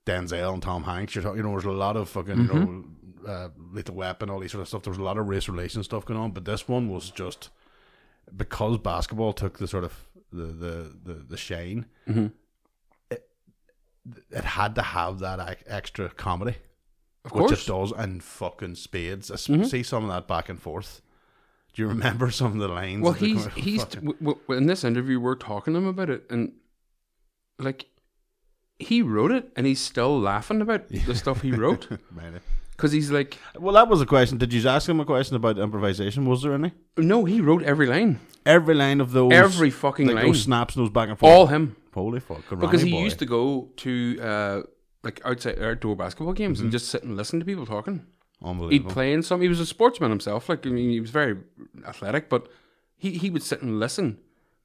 Denzel 0.05 0.53
and 0.53 0.61
Tom 0.61 0.83
Hanks. 0.83 1.15
You're 1.15 1.23
talking, 1.23 1.37
you 1.37 1.43
know, 1.43 1.51
there's 1.51 1.65
a 1.65 1.71
lot 1.71 1.95
of 1.97 2.09
fucking, 2.09 2.37
you 2.37 2.43
know, 2.43 2.83
uh, 3.25 3.49
Lethal 3.71 3.95
Weapon, 3.95 4.29
all 4.29 4.39
these 4.39 4.51
sort 4.51 4.61
of 4.61 4.67
stuff. 4.67 4.83
There 4.83 4.91
was 4.91 4.97
a 4.97 5.03
lot 5.03 5.17
of 5.17 5.27
race 5.29 5.47
relation 5.47 5.81
stuff 5.83 6.03
going 6.05 6.19
on, 6.19 6.31
but 6.31 6.43
this 6.45 6.67
one 6.67 6.89
was 6.89 7.09
just 7.09 7.49
because 8.35 8.77
basketball 8.79 9.31
took 9.33 9.59
the 9.59 9.67
sort 9.67 9.83
of 9.85 9.93
the 10.31 10.43
the 10.47 10.95
the, 11.03 11.13
the 11.29 11.37
shine. 11.37 11.85
It, 13.09 13.29
it 14.31 14.43
had 14.43 14.75
to 14.75 14.81
have 14.81 15.19
that 15.19 15.59
extra 15.67 16.09
comedy, 16.09 16.55
Of 17.23 17.31
which 17.31 17.47
course. 17.47 17.63
it 17.63 17.67
does 17.71 17.91
and 17.93 18.21
fucking 18.23 18.75
spades. 18.75 19.31
I 19.31 19.35
Mm-hmm. 19.35 19.63
see 19.63 19.83
some 19.83 20.03
of 20.03 20.09
that 20.09 20.27
back 20.27 20.49
and 20.49 20.59
forth. 20.61 21.01
Do 21.73 21.81
you 21.81 21.87
remember 21.87 22.29
some 22.31 22.53
of 22.53 22.57
the 22.59 22.67
lines? 22.67 23.01
Well, 23.03 23.13
he's 23.13 23.45
he's 23.55 23.81
fucking- 23.83 24.01
w- 24.11 24.19
w- 24.23 24.57
in 24.59 24.67
this 24.67 24.83
interview 24.83 25.19
we're 25.19 25.35
talking 25.35 25.73
to 25.73 25.79
him 25.79 25.87
about 25.87 26.09
it, 26.09 26.23
and 26.29 26.53
like 27.59 27.85
he 28.79 29.01
wrote 29.01 29.31
it, 29.31 29.51
and 29.55 29.65
he's 29.65 29.79
still 29.81 30.19
laughing 30.19 30.61
about 30.61 30.87
the 31.07 31.15
stuff 31.15 31.41
he 31.41 31.51
wrote 31.51 31.87
Maybe. 32.11 32.39
because 32.71 32.91
he's 32.91 33.11
like, 33.11 33.37
Well, 33.57 33.73
that 33.75 33.87
was 33.87 34.01
a 34.01 34.05
question. 34.05 34.37
Did 34.37 34.51
you 34.53 34.67
ask 34.67 34.87
him 34.89 34.99
a 34.99 35.05
question 35.05 35.35
about 35.35 35.57
improvisation? 35.57 36.25
Was 36.25 36.41
there 36.43 36.53
any? 36.53 36.71
no, 36.97 37.25
he 37.25 37.41
wrote 37.41 37.63
every 37.63 37.87
line, 37.87 38.19
Every 38.45 38.75
line 38.75 38.99
of 39.01 39.11
those, 39.11 39.31
Every 39.31 39.69
fucking 39.69 40.07
like 40.07 40.15
line. 40.17 40.25
those 40.27 40.43
snaps, 40.43 40.75
those 40.75 40.89
back 40.89 41.09
and 41.09 41.17
forth. 41.17 41.31
all 41.31 41.47
him, 41.47 41.75
Holy 41.93 42.19
fuck! 42.19 42.43
because 42.49 42.81
he 42.81 42.91
boy. 42.91 43.03
used 43.03 43.19
to 43.19 43.25
go 43.25 43.69
to 43.77 44.19
uh, 44.21 44.61
like 45.03 45.21
outside 45.25 45.59
outdoor 45.59 45.95
basketball 45.95 46.33
games 46.33 46.57
Mm-hmm. 46.57 46.65
and 46.65 46.71
just 46.71 46.89
sit 46.89 47.03
and 47.03 47.15
listen 47.15 47.39
to 47.39 47.45
people 47.45 47.65
talking. 47.65 48.05
He'd 48.71 48.89
play 48.89 49.13
in 49.13 49.23
some. 49.23 49.41
He 49.41 49.47
was 49.47 49.59
a 49.59 49.65
sportsman 49.65 50.09
himself. 50.09 50.49
Like 50.49 50.65
I 50.65 50.69
mean, 50.69 50.89
he 50.89 50.99
was 50.99 51.11
very 51.11 51.37
athletic, 51.87 52.29
but 52.29 52.47
he 52.97 53.11
he 53.17 53.29
would 53.29 53.43
sit 53.43 53.61
and 53.61 53.79
listen 53.79 54.19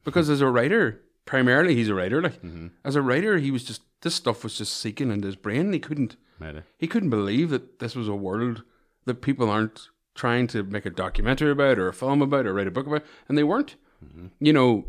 because 0.05 0.29
as 0.31 0.41
a 0.41 0.49
writer, 0.49 1.01
primarily 1.25 1.75
he's 1.75 1.89
a 1.89 1.95
writer. 1.95 2.21
Like 2.23 2.43
Mm-hmm. 2.43 2.69
as 2.85 2.97
a 2.97 3.03
writer, 3.03 3.39
he 3.39 3.51
was 3.51 3.65
just 3.65 3.83
this 4.03 4.15
stuff 4.15 4.45
was 4.45 4.57
just 4.59 4.77
seeking 4.77 5.11
into 5.11 5.27
his 5.27 5.37
brain. 5.37 5.73
He 5.73 5.79
couldn't 5.81 6.17
Maybe. 6.41 6.63
he 6.77 6.87
couldn't 6.87 7.11
believe 7.11 7.51
that 7.51 7.79
this 7.79 7.95
was 7.97 8.09
a 8.09 8.15
world 8.15 8.63
that 9.07 9.23
people 9.23 9.49
aren't 9.51 9.89
trying 10.15 10.47
to 10.49 10.63
make 10.65 10.85
a 10.87 10.91
documentary 10.91 11.51
about 11.53 11.79
or 11.79 11.89
a 11.89 11.93
film 11.95 12.21
about 12.23 12.47
or 12.47 12.53
write 12.55 12.67
a 12.67 12.71
book 12.73 12.87
about, 12.87 13.05
and 13.29 13.37
they 13.39 13.45
weren't. 13.45 13.77
Mm-hmm. 14.05 14.27
You 14.41 14.53
know, 14.53 14.87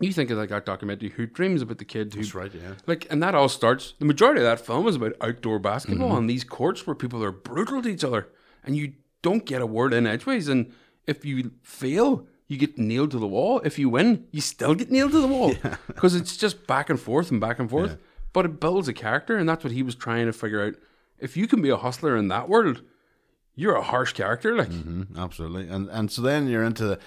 you 0.00 0.12
think 0.12 0.30
of 0.30 0.38
like 0.38 0.48
that 0.48 0.64
documentary 0.66 1.10
"Hoop 1.10 1.32
Dreams" 1.34 1.62
about 1.62 1.78
the 1.78 1.84
kid 1.84 2.12
who 2.14 2.20
That's 2.20 2.34
right. 2.34 2.52
Yeah. 2.54 2.74
like, 2.86 3.06
and 3.10 3.22
that 3.22 3.34
all 3.34 3.48
starts. 3.48 3.94
The 3.98 4.04
majority 4.06 4.40
of 4.40 4.46
that 4.46 4.64
film 4.64 4.86
is 4.88 4.96
about 4.96 5.12
outdoor 5.20 5.58
basketball 5.58 6.08
Mm-hmm. 6.08 6.16
on 6.16 6.26
these 6.26 6.44
courts 6.44 6.86
where 6.86 6.94
people 6.96 7.22
are 7.22 7.32
brutal 7.32 7.82
to 7.82 7.88
each 7.88 8.04
other, 8.04 8.28
and 8.64 8.76
you 8.76 8.94
don't 9.22 9.44
get 9.44 9.60
a 9.62 9.66
word 9.66 9.92
in 9.92 10.06
edgeways. 10.06 10.48
And 10.48 10.72
if 11.06 11.24
you 11.24 11.52
fail, 11.62 12.26
you 12.48 12.56
get 12.56 12.78
nailed 12.78 13.10
to 13.12 13.18
the 13.18 13.26
wall. 13.26 13.60
If 13.64 13.78
you 13.78 13.88
win, 13.90 14.26
you 14.32 14.40
still 14.40 14.74
get 14.74 14.90
nailed 14.90 15.12
to 15.12 15.20
the 15.20 15.28
wall 15.28 15.54
because 15.86 16.14
it's 16.20 16.36
just 16.36 16.66
back 16.66 16.88
and 16.90 16.98
forth 16.98 17.30
and 17.30 17.40
back 17.40 17.58
and 17.58 17.68
forth. 17.68 17.90
yeah. 17.90 17.96
But 18.32 18.44
it 18.46 18.60
builds 18.60 18.88
a 18.88 18.92
character, 18.92 19.36
and 19.36 19.48
that's 19.48 19.64
what 19.64 19.72
he 19.72 19.82
was 19.82 19.94
trying 19.94 20.26
to 20.26 20.32
figure 20.32 20.64
out. 20.64 20.74
If 21.18 21.36
you 21.36 21.46
can 21.46 21.60
be 21.60 21.68
a 21.68 21.76
hustler 21.76 22.16
in 22.16 22.28
that 22.28 22.48
world, 22.48 22.82
you're 23.54 23.74
a 23.76 23.82
harsh 23.82 24.12
character. 24.14 24.56
Like, 24.56 24.70
Mm, 24.70 25.18
absolutely. 25.18 25.68
And 25.68 25.88
and 25.90 26.10
so 26.10 26.22
then 26.22 26.48
you're 26.48 26.64
into 26.64 26.84
the. 26.86 26.98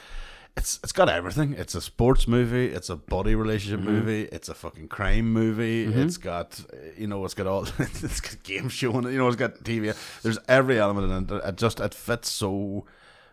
It's 0.56 0.80
it's 0.84 0.92
got 0.92 1.10
everything. 1.10 1.54
It's 1.54 1.74
a 1.74 1.82
sports 1.82 2.28
movie. 2.28 2.68
It's 2.68 2.90
a 2.90 2.96
body 2.96 3.34
relationship 3.36 3.80
Mm-hmm. 3.80 3.92
movie. 3.92 4.22
It's 4.32 4.50
a 4.50 4.54
fucking 4.54 4.88
crime 4.88 5.32
movie. 5.34 5.86
It's 5.86 6.18
got 6.18 6.64
you 6.98 7.08
know 7.08 7.26
it's 7.26 7.34
got 7.34 7.48
all 7.48 7.64
it's 7.80 8.20
got 8.22 8.44
game 8.44 8.70
show 8.70 8.98
in 9.00 9.06
it. 9.08 9.12
You 9.12 9.18
know 9.18 9.28
it's 9.28 9.36
got 9.36 9.56
TV. 9.64 9.96
There's 10.22 10.38
every 10.48 10.80
element 10.80 11.12
in 11.32 11.38
it. 11.38 11.44
It 11.44 11.56
just 11.58 11.80
it 11.80 11.94
fits 11.94 12.30
so 12.30 12.86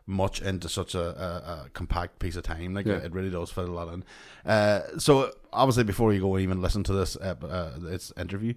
much 0.06 0.40
into 0.40 0.68
such 0.68 0.94
a, 0.94 1.00
a, 1.00 1.66
a 1.66 1.68
compact 1.74 2.18
piece 2.18 2.36
of 2.36 2.42
time. 2.42 2.72
Like 2.74 2.86
Yeah. 2.86 2.94
it, 2.96 3.12
really 3.12 3.30
does 3.30 3.50
fit 3.50 3.68
a 3.68 3.72
lot 3.72 3.92
in. 3.92 4.02
Uh, 4.44 4.80
so 4.98 5.30
obviously 5.52 5.84
before 5.84 6.12
you 6.14 6.20
go 6.20 6.34
and 6.34 6.42
even 6.42 6.60
listen 6.62 6.82
to 6.84 6.92
this 6.94 7.16
uh, 7.16 7.34
uh, 7.42 7.78
this 7.78 8.12
interview, 8.16 8.54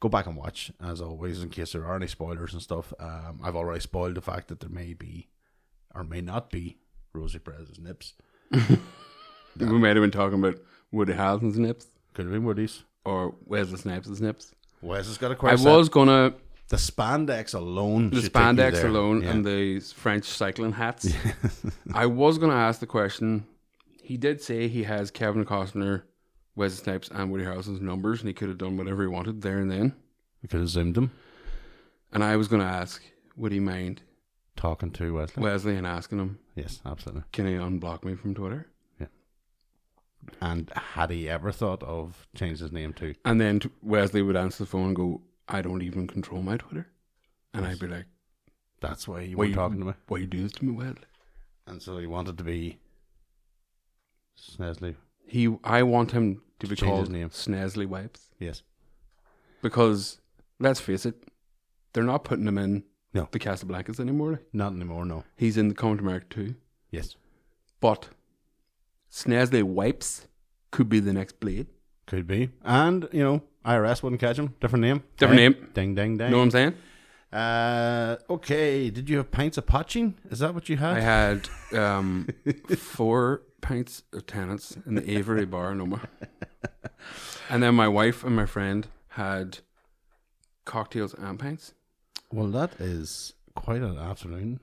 go 0.00 0.08
back 0.10 0.26
and 0.26 0.36
watch 0.36 0.70
as 0.84 1.00
always 1.00 1.42
in 1.42 1.48
case 1.48 1.72
there 1.72 1.86
are 1.86 1.96
any 1.96 2.06
spoilers 2.06 2.52
and 2.52 2.60
stuff. 2.62 2.92
Um, 3.00 3.40
I've 3.42 3.56
already 3.56 3.80
spoiled 3.80 4.16
the 4.16 4.20
fact 4.20 4.48
that 4.48 4.60
there 4.60 4.68
may 4.70 4.92
be 4.92 5.28
or 5.94 6.04
may 6.04 6.20
not 6.20 6.50
be 6.50 6.76
Rosie 7.14 7.38
Perez's 7.38 7.78
nips. 7.78 8.14
we 8.50 8.58
might 9.66 9.96
have 9.96 10.02
been 10.02 10.10
talking 10.10 10.38
about 10.38 10.56
Woody 10.90 11.12
Harrelson's 11.12 11.58
nips 11.58 11.86
Could 12.14 12.26
have 12.26 12.32
been 12.32 12.44
Woody's. 12.44 12.84
or 13.04 13.34
Wesley 13.46 13.78
Snipes' 13.78 14.20
nips. 14.20 14.54
Wes 14.80 15.06
has 15.06 15.18
got 15.18 15.30
a 15.30 15.34
I 15.34 15.36
question. 15.36 15.68
I 15.68 15.76
was 15.76 15.88
gonna 15.88 16.34
the 16.68 16.76
spandex 16.76 17.54
alone. 17.54 18.10
the 18.10 18.22
should 18.22 18.32
take 18.32 18.40
you 18.40 18.40
spandex 18.40 18.72
there. 18.72 18.86
alone 18.86 19.22
Yeah. 19.22 19.30
and 19.30 19.44
the 19.44 19.80
French 19.80 20.24
cycling 20.24 20.72
hats. 20.72 21.12
I 21.94 22.06
was 22.06 22.38
going 22.38 22.50
to 22.50 22.56
ask 22.56 22.80
the 22.80 22.86
question. 22.86 23.44
He 24.02 24.16
did 24.16 24.40
say 24.40 24.68
he 24.68 24.84
has 24.84 25.10
Kevin 25.10 25.44
Costner, 25.44 26.02
Wesley 26.56 26.82
Snipes, 26.82 27.10
and 27.12 27.30
Woody 27.30 27.44
Harrelson's 27.44 27.82
numbers, 27.82 28.20
and 28.20 28.28
he 28.28 28.32
could 28.32 28.48
have 28.48 28.56
done 28.58 28.78
whatever 28.78 29.02
he 29.02 29.08
wanted 29.08 29.42
there 29.42 29.58
and 29.58 29.70
then. 29.70 29.94
we 30.42 30.48
could 30.48 30.60
have 30.60 30.68
zoomed 30.70 30.96
him 30.96 31.10
And 32.10 32.24
I 32.24 32.36
was 32.36 32.48
going 32.48 32.62
to 32.62 32.68
ask, 32.68 33.02
would 33.36 33.52
he 33.52 33.60
mind 33.60 34.00
talking 34.56 34.90
to 34.92 35.14
Wesley. 35.14 35.42
Wesley 35.42 35.76
and 35.76 35.86
asking 35.86 36.18
him, 36.18 36.38
yes, 36.54 36.80
absolutely. 36.84 37.24
can 37.32 37.46
he 37.46 37.54
unblock 37.54 38.04
me 38.04 38.14
from 38.14 38.34
Twitter? 38.34 38.66
Yeah. 39.00 39.06
And 40.40 40.70
had 40.74 41.10
he 41.10 41.28
ever 41.28 41.52
thought 41.52 41.82
of 41.82 42.26
changing 42.34 42.64
his 42.64 42.72
name 42.72 42.92
to? 42.94 43.14
And 43.24 43.40
then 43.40 43.60
t- 43.60 43.70
Wesley 43.82 44.22
would 44.22 44.36
answer 44.36 44.64
the 44.64 44.70
phone 44.70 44.88
and 44.88 44.96
go, 44.96 45.22
I 45.48 45.62
don't 45.62 45.82
even 45.82 46.06
control 46.06 46.42
my 46.42 46.56
Twitter. 46.56 46.86
And 47.54 47.66
I'd 47.66 47.78
be 47.78 47.86
like, 47.88 48.06
That's 48.80 49.06
why 49.08 49.20
you 49.22 49.36
were 49.36 49.44
you, 49.46 49.54
talking 49.54 49.78
to 49.80 49.84
me. 49.86 49.92
why 50.08 50.18
you 50.18 50.26
do 50.26 50.42
this 50.42 50.52
to 50.52 50.64
me, 50.64 50.72
Wesley? 50.72 51.02
And 51.66 51.82
so 51.82 51.98
he 51.98 52.06
wanted 52.06 52.38
to 52.38 52.44
be 52.44 52.78
Snesley. 54.38 54.96
He, 55.26 55.54
I 55.64 55.82
want 55.82 56.12
him 56.12 56.42
to 56.60 56.66
be 56.66 56.74
Change 56.76 56.80
his 56.80 56.88
called 56.88 57.10
name. 57.10 57.28
Snesley 57.30 57.86
Wipes. 57.86 58.30
Yes. 58.38 58.62
because 59.62 60.18
let's 60.58 60.80
face 60.80 61.06
it, 61.06 61.22
they're 61.92 62.02
not 62.04 62.24
putting 62.24 62.46
him 62.46 62.58
in 62.58 62.84
No. 63.14 63.28
the 63.30 63.38
Casablancas 63.38 64.00
anymore. 64.00 64.30
like. 64.32 64.40
Not 64.52 64.72
anymore. 64.72 65.04
No. 65.04 65.24
He's 65.36 65.56
in 65.56 65.68
the 65.68 65.74
to 65.74 66.30
too, 66.30 66.54
Yes. 66.90 67.16
but 67.80 68.08
Snasley 69.10 69.62
Wipes 69.62 70.26
could 70.70 70.88
be 70.88 71.00
the 71.00 71.12
next 71.12 71.38
Blade. 71.40 71.66
Could 72.06 72.26
be. 72.26 72.50
And 72.64 73.08
you 73.12 73.22
know, 73.22 73.42
IRS 73.64 74.02
wouldn't 74.02 74.20
catch 74.20 74.38
him. 74.38 74.54
Different 74.60 74.82
name. 74.82 75.02
Different 75.18 75.40
name. 75.40 75.68
Ding 75.74 75.94
ding 75.94 76.16
ding. 76.16 76.26
You 76.28 76.30
know 76.32 76.38
what 76.38 76.44
I'm 76.44 76.50
saying? 76.50 76.74
Uh, 77.32 78.16
okay. 78.28 78.90
Did 78.90 79.08
you 79.08 79.16
have 79.18 79.30
pints 79.30 79.56
of 79.58 79.66
potching? 79.66 80.14
Is 80.30 80.40
that 80.40 80.54
what 80.54 80.68
you 80.68 80.76
had? 80.78 80.96
I 80.96 81.00
had 81.00 81.48
um, 81.74 82.28
four 82.76 83.42
pints 83.60 84.02
of 84.12 84.26
Tennent's 84.26 84.76
in 84.86 84.94
the 84.96 85.10
Avery 85.16 85.46
bar, 85.46 85.74
no 85.74 85.86
more. 85.86 86.02
And 87.48 87.62
then 87.62 87.74
my 87.74 87.88
wife 87.88 88.24
and 88.24 88.34
my 88.34 88.46
friend 88.46 88.86
had 89.08 89.58
cocktails 90.64 91.14
and 91.14 91.38
pints. 91.38 91.74
Well, 92.32 92.48
that 92.48 92.72
is 92.80 93.34
quite 93.54 93.82
an 93.82 93.98
afternoon. 93.98 94.60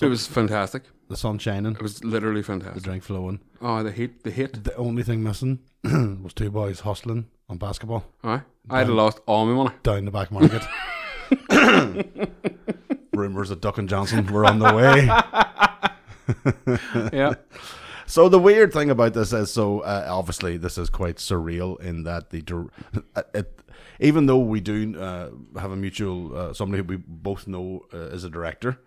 it 0.00 0.06
was 0.06 0.26
fantastic. 0.26 0.84
The 1.08 1.16
sun 1.16 1.38
shining, 1.38 1.72
It 1.72 1.82
was 1.82 2.04
literally 2.04 2.42
fantastic. 2.42 2.74
the 2.76 2.80
drink 2.80 3.02
flowing. 3.02 3.40
Oh, 3.60 3.82
the 3.82 3.90
heat, 3.92 4.22
the 4.22 4.30
heat. 4.30 4.62
The 4.64 4.74
only 4.76 5.02
thing 5.02 5.22
missing 5.22 5.58
was 5.84 6.32
two 6.34 6.50
boys 6.50 6.80
hustling 6.80 7.26
on 7.48 7.58
basketball 7.58 8.04
Aye. 8.22 8.42
I 8.70 8.78
had 8.78 8.88
lost 8.88 9.18
all 9.26 9.44
my 9.46 9.52
money. 9.54 9.74
down 9.82 10.04
the 10.04 10.12
back 10.12 10.30
market. 10.30 10.62
Rumors 13.12 13.48
that 13.48 13.60
Duck 13.60 13.78
and 13.78 13.88
Johnson 13.88 14.26
were 14.32 14.44
on 14.46 14.58
the 14.60 14.74
way. 14.74 15.10
Yeah. 17.12 17.34
So 18.06 18.28
the 18.28 18.38
weird 18.38 18.72
thing 18.72 18.88
about 18.90 19.14
this 19.14 19.32
is, 19.32 19.52
so 19.52 19.80
uh, 19.80 20.06
obviously 20.08 20.56
this 20.56 20.78
is 20.78 20.88
quite 20.90 21.16
surreal 21.16 21.80
in 21.80 22.04
that 22.04 22.30
the 22.30 22.44
uh, 23.16 23.22
it, 23.34 23.59
even 24.00 24.26
though 24.26 24.38
we 24.38 24.60
do 24.60 24.98
uh, 25.00 25.30
have 25.60 25.70
a 25.72 25.76
mutual 25.76 26.36
uh, 26.36 26.52
somebody 26.54 26.82
who 26.82 26.88
we 26.88 26.96
both 27.06 27.46
know 27.46 27.82
uh, 27.94 27.98
is 28.16 28.24
a 28.24 28.30
director, 28.30 28.78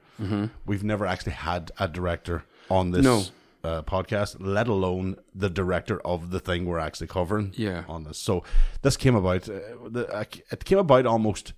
we've 0.66 0.84
never 0.84 1.06
actually 1.06 1.34
had 1.34 1.72
a 1.80 1.88
director 1.88 2.44
on 2.70 2.92
this 2.92 3.04
No. 3.04 3.24
uh, 3.64 3.82
podcast, 3.84 4.38
let 4.40 4.68
alone 4.68 5.16
the 5.36 5.50
director 5.50 6.00
of 6.06 6.32
the 6.32 6.40
thing 6.40 6.66
we're 6.66 6.80
actually 6.80 7.08
covering. 7.08 7.54
Yeah. 7.56 7.84
on 7.88 8.04
this. 8.04 8.18
So 8.18 8.44
this 8.82 8.98
came 8.98 9.16
about. 9.16 9.50
Uh, 9.50 9.60
the, 9.90 10.08
uh, 10.14 10.24
it 10.52 10.66
came 10.66 10.78
about 10.80 11.06
almost. 11.06 11.54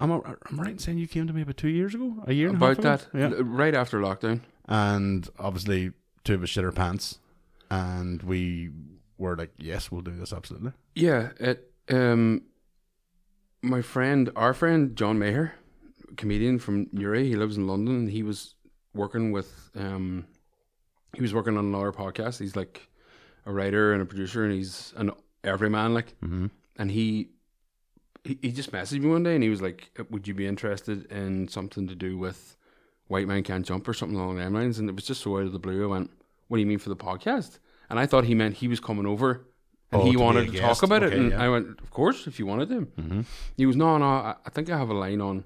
I'm, 0.00 0.10
I'm 0.10 0.58
right 0.60 0.70
in 0.70 0.78
saying 0.78 0.98
you 0.98 1.06
came 1.08 1.26
to 1.28 1.32
me 1.32 1.42
about 1.42 1.56
two 1.56 1.68
years 1.68 1.94
ago, 1.94 2.14
a 2.26 2.32
year 2.32 2.48
and 2.48 2.60
a 2.60 2.66
half 2.66 2.78
About 2.78 2.82
that, 3.12 3.18
Yeah 3.18 3.32
right 3.40 3.74
after 3.74 4.00
lockdown. 4.00 4.40
and 4.68 5.28
obviously 5.38 5.92
two 6.24 6.34
of 6.34 6.42
us 6.42 6.48
shit 6.48 6.64
our 6.64 6.72
pants, 6.72 7.18
and 7.70 8.20
we 8.22 8.70
were 9.18 9.36
like, 9.36 9.52
"Yes, 9.58 9.90
we'll 9.92 10.02
do 10.02 10.10
this 10.16 10.32
absolutely." 10.32 10.72
Yeah, 10.94 11.30
it 11.38 11.70
um 11.88 12.42
my 13.62 13.80
friend 13.82 14.30
our 14.36 14.52
friend 14.54 14.96
John 14.96 15.18
Maher, 15.18 15.54
comedian 16.16 16.58
from 16.58 16.88
Newry, 16.92 17.28
he 17.28 17.36
lives 17.36 17.56
in 17.56 17.66
London 17.66 18.08
he 18.08 18.22
was 18.22 18.54
working 18.94 19.32
with 19.32 19.70
um 19.76 20.26
he 21.14 21.22
was 21.22 21.34
working 21.34 21.56
on 21.58 21.66
another 21.66 21.92
podcast. 21.92 22.38
He's 22.38 22.56
like 22.56 22.88
a 23.46 23.52
writer 23.52 23.92
and 23.92 24.00
a 24.02 24.06
producer 24.06 24.44
and 24.44 24.52
he's 24.52 24.92
an 24.96 25.10
everyman 25.44 25.94
like 25.94 26.14
Mm-hmm. 26.22 26.46
and 26.78 26.90
he 26.90 27.28
he, 28.24 28.38
he 28.40 28.52
just 28.52 28.70
messaged 28.72 29.00
me 29.00 29.08
one 29.10 29.22
day 29.24 29.34
and 29.34 29.42
he 29.42 29.50
was 29.50 29.60
like, 29.62 29.90
Would 30.10 30.26
you 30.28 30.34
be 30.34 30.46
interested 30.46 31.10
in 31.10 31.48
something 31.48 31.88
to 31.88 31.94
do 31.94 32.16
with 32.16 32.56
White 33.08 33.26
Man 33.26 33.42
Can't 33.42 33.66
Jump 33.66 33.86
or 33.88 33.94
something 33.94 34.16
along 34.18 34.36
them 34.36 34.54
lines? 34.54 34.78
And 34.78 34.88
it 34.88 34.94
was 34.94 35.04
just 35.04 35.22
so 35.22 35.36
out 35.38 35.44
of 35.46 35.52
the 35.52 35.58
blue. 35.58 35.82
I 35.84 35.86
went, 35.86 36.10
What 36.48 36.56
do 36.56 36.60
you 36.60 36.66
mean 36.66 36.78
for 36.78 36.88
the 36.88 36.96
podcast? 36.96 37.58
And 37.90 37.98
I 37.98 38.06
thought 38.06 38.24
he 38.24 38.34
meant 38.34 38.56
he 38.56 38.68
was 38.68 38.80
coming 38.80 39.06
over 39.06 39.44
and 39.92 40.02
Oh, 40.02 40.04
he 40.04 40.12
to 40.12 40.18
wanted 40.18 40.46
to 40.46 40.52
guest. 40.52 40.62
talk 40.62 40.82
about 40.82 41.02
it. 41.02 41.12
And 41.12 41.30
yeah. 41.32 41.42
I 41.44 41.48
went, 41.48 41.80
Of 41.80 41.90
course, 41.90 42.26
if 42.26 42.38
you 42.38 42.46
wanted 42.46 42.68
to. 42.70 42.80
Mm-hmm. 43.00 43.20
He 43.56 43.66
was, 43.66 43.76
No, 43.76 43.98
no, 43.98 44.06
I, 44.06 44.36
I 44.46 44.50
think 44.50 44.70
I 44.70 44.76
have 44.78 44.88
a 44.90 44.94
line 44.94 45.20
on 45.20 45.44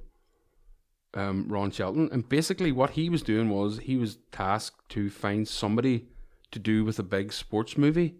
um, 1.14 1.46
Ron 1.48 1.70
Shelton. 1.70 2.08
And 2.12 2.28
basically, 2.28 2.72
what 2.72 2.90
he 2.90 3.08
was 3.08 3.22
doing 3.22 3.50
was 3.50 3.78
he 3.78 3.96
was 3.96 4.18
tasked 4.32 4.88
to 4.90 5.10
find 5.10 5.46
somebody 5.48 6.06
to 6.52 6.58
do 6.58 6.84
with 6.84 6.98
a 6.98 7.02
big 7.02 7.32
sports 7.32 7.76
movie. 7.76 8.14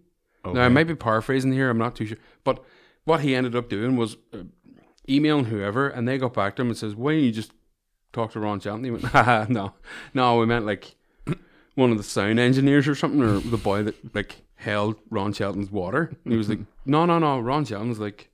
Now, 0.45 0.61
I 0.61 0.69
might 0.69 0.85
be 0.87 0.95
paraphrasing 0.95 1.51
here, 1.51 1.69
I'm 1.69 1.77
not 1.77 1.93
too 1.95 2.05
sure. 2.05 2.17
But 2.45 2.63
what 3.03 3.19
he 3.19 3.35
ended 3.35 3.53
up 3.53 3.67
doing 3.67 3.97
was 3.97 4.15
uh, 4.33 4.43
emailing 5.09 5.45
whoever, 5.45 5.89
and 5.89 6.07
they 6.07 6.17
got 6.17 6.33
back 6.33 6.55
to 6.55 6.61
him 6.61 6.69
and 6.69 6.77
says, 6.77 6.95
Why 6.95 7.13
don't 7.13 7.23
you 7.23 7.31
just 7.33 7.51
talk 8.13 8.31
to 8.31 8.39
Ron 8.39 8.61
Shelton? 8.61 8.85
He 8.85 8.91
went, 8.91 9.13
no. 9.49 9.73
No, 10.13 10.37
we 10.39 10.45
meant 10.45 10.65
like 10.65 10.95
one 11.77 11.91
of 11.91 11.97
the 11.97 12.03
sound 12.03 12.39
engineers 12.39 12.87
or 12.87 12.95
something, 12.95 13.21
or 13.21 13.39
the 13.39 13.57
boy 13.57 13.83
that 13.83 14.15
like 14.15 14.41
held 14.55 14.95
Ron 15.11 15.31
Shelton's 15.31 15.71
water. 15.71 16.11
And 16.23 16.33
he 16.33 16.37
was 16.37 16.49
like, 16.49 16.59
No, 16.85 17.05
no, 17.05 17.19
no. 17.19 17.39
Ron 17.39 17.65
Shelton's 17.65 17.99
like 17.99 18.29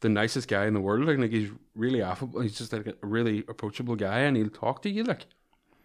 the 0.00 0.08
nicest 0.08 0.48
guy 0.48 0.66
in 0.66 0.74
the 0.74 0.80
world. 0.80 1.04
Like, 1.06 1.18
like 1.18 1.30
he's 1.30 1.50
really 1.74 2.02
affable. 2.02 2.40
He's 2.40 2.56
just 2.56 2.72
like 2.72 2.86
a 2.86 2.94
really 3.06 3.44
approachable 3.48 3.96
guy, 3.96 4.20
and 4.20 4.36
he'll 4.36 4.48
talk 4.48 4.82
to 4.82 4.90
you. 4.90 5.04
Like, 5.04 5.26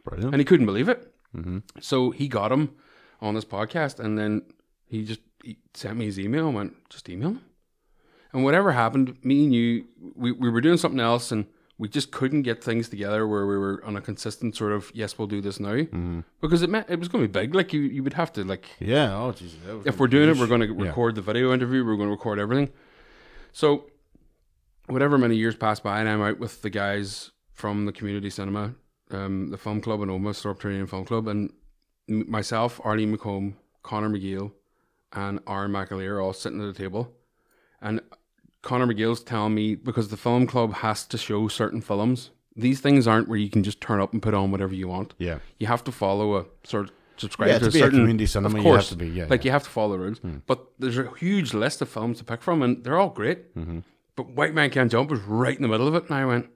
Brilliant. 0.06 0.34
and 0.34 0.40
he 0.40 0.46
couldn't 0.46 0.66
believe 0.66 0.88
it. 0.88 1.14
Mm-hmm. 1.36 1.60
So 1.82 2.12
he 2.12 2.28
got 2.28 2.52
him 2.52 2.72
on 3.20 3.36
this 3.36 3.46
podcast, 3.46 4.00
and 4.00 4.18
then 4.18 4.44
he 4.86 5.04
just 5.04 5.20
he 5.44 5.58
sent 5.74 5.98
me 5.98 6.06
his 6.06 6.18
email 6.20 6.48
and 6.48 6.56
went, 6.56 6.90
just 6.90 7.10
email 7.10 7.30
him. 7.30 7.42
And 8.32 8.46
whatever 8.46 8.72
happened, 8.72 9.18
me 9.24 9.44
and 9.44 9.54
you, 9.54 9.86
we, 10.16 10.32
we 10.32 10.50
were 10.50 10.62
doing 10.62 10.78
something 10.78 11.00
else, 11.02 11.32
and 11.32 11.46
we 11.82 11.88
just 11.88 12.12
couldn't 12.12 12.44
get 12.44 12.64
things 12.64 12.90
together 12.90 13.28
where 13.28 13.48
we 13.48 13.58
were 13.58 13.82
on 13.84 13.96
a 13.96 14.02
consistent 14.02 14.56
sort 14.56 14.72
of 14.72 14.92
yes, 14.94 15.18
we'll 15.18 15.28
do 15.28 15.42
this 15.42 15.60
now, 15.60 15.78
because 16.40 16.62
it 16.62 16.70
meant 16.70 16.88
it 16.90 17.00
was 17.00 17.08
going 17.08 17.24
to 17.24 17.28
be 17.28 17.40
big. 17.40 17.56
Like 17.56 17.74
you, 17.74 17.82
you 17.82 18.04
would 18.04 18.14
have 18.14 18.32
to 18.34 18.44
like 18.44 18.66
yeah. 18.80 19.16
Oh, 19.18 19.32
Jesus. 19.32 19.58
if 19.86 20.00
we're 20.00 20.08
doing 20.16 20.30
it, 20.30 20.38
we're 20.38 20.46
going 20.54 20.62
to 20.62 20.68
Yeah. 20.68 20.90
record 20.90 21.16
the 21.16 21.22
video 21.24 21.52
interview. 21.54 21.84
We're 21.84 21.96
going 21.96 22.10
to 22.10 22.18
record 22.20 22.38
everything. 22.38 22.70
So, 23.52 23.90
whatever 24.88 25.18
many 25.18 25.36
years 25.36 25.56
pass 25.56 25.80
by, 25.80 26.00
and 26.00 26.08
I'm 26.08 26.22
out 26.22 26.38
with 26.40 26.62
the 26.62 26.70
guys 26.70 27.32
from 27.52 27.86
the 27.86 27.92
community 27.92 28.30
cinema, 28.30 28.76
um, 29.10 29.50
the 29.50 29.58
film 29.58 29.82
club 29.82 30.02
in 30.04 30.10
Omagh, 30.10 30.36
Storp 30.36 30.60
Training 30.60 30.86
Film 30.88 31.06
Club, 31.06 31.28
and 31.28 31.52
m- 32.10 32.30
myself, 32.30 32.80
Arlene 32.84 33.18
McComb, 33.18 33.56
Connor 33.84 34.10
McGill, 34.10 34.52
and 35.14 35.40
Aaron 35.48 35.72
McAleer 35.72 36.24
all 36.24 36.34
sitting 36.34 36.62
at 36.62 36.68
the 36.74 36.78
table. 36.84 37.12
And 37.82 38.02
Connor 38.62 38.88
McGill's 38.88 39.24
telling 39.24 39.56
me 39.56 39.76
because 39.76 40.10
the 40.10 40.18
film 40.18 40.46
club 40.48 40.74
has 40.76 41.06
to 41.08 41.18
show 41.18 41.48
certain 41.48 41.82
films. 41.82 42.30
These 42.56 42.80
things 42.82 43.08
aren't 43.08 43.28
where 43.28 43.38
you 43.40 43.50
can 43.50 43.64
just 43.64 43.82
turn 43.82 44.02
up 44.02 44.14
and 44.14 44.22
put 44.22 44.34
on 44.34 44.52
whatever 44.52 44.74
you 44.74 44.88
want. 44.88 45.14
Yeah. 45.18 45.40
You 45.58 45.68
have 45.68 45.84
to 45.86 45.92
follow 45.92 46.38
a 46.38 46.46
sort 46.64 46.86
of 46.90 46.92
subscribe 47.18 47.50
Yeah, 47.50 47.60
to, 47.60 47.66
to 47.66 47.70
a 47.70 47.72
be 47.72 47.80
a 47.80 47.82
certain 47.84 48.00
community 48.00 48.26
cinema, 48.26 48.58
Of 48.60 48.64
you 48.64 48.70
have 48.70 48.78
course, 48.80 48.90
to 48.90 48.96
be, 48.98 49.08
yeah, 49.08 49.26
like 49.30 49.42
yeah. 49.44 49.50
you 49.50 49.52
have 49.52 49.64
to 49.64 49.70
follow 49.70 49.94
the 49.94 50.00
rules. 50.00 50.20
But 50.48 50.66
there's 50.80 50.98
a 50.98 51.10
huge 51.18 51.54
list 51.54 51.82
of 51.82 51.90
films 51.90 52.18
to 52.20 52.24
pick 52.24 52.42
from, 52.42 52.62
and 52.62 52.84
they're 52.84 52.98
all 53.00 53.10
great. 53.10 53.56
Mm-hmm. 53.56 53.80
But 54.16 54.30
White 54.32 54.54
Man 54.54 54.70
Can't 54.70 54.92
Jump 54.92 55.10
was 55.10 55.22
right 55.22 55.56
in 55.56 55.62
the 55.62 55.68
middle 55.70 55.88
of 55.88 55.96
it, 55.96 56.04
and 56.06 56.14
I 56.14 56.26
went, 56.26 56.50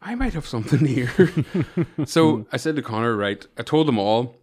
I 0.00 0.14
might 0.14 0.34
have 0.34 0.46
something 0.46 0.86
here. 0.86 1.10
so 2.04 2.46
I 2.52 2.56
said 2.56 2.76
to 2.76 2.82
Connor, 2.82 3.16
right, 3.16 3.44
I 3.58 3.62
told 3.62 3.88
them 3.88 3.98
all, 3.98 4.36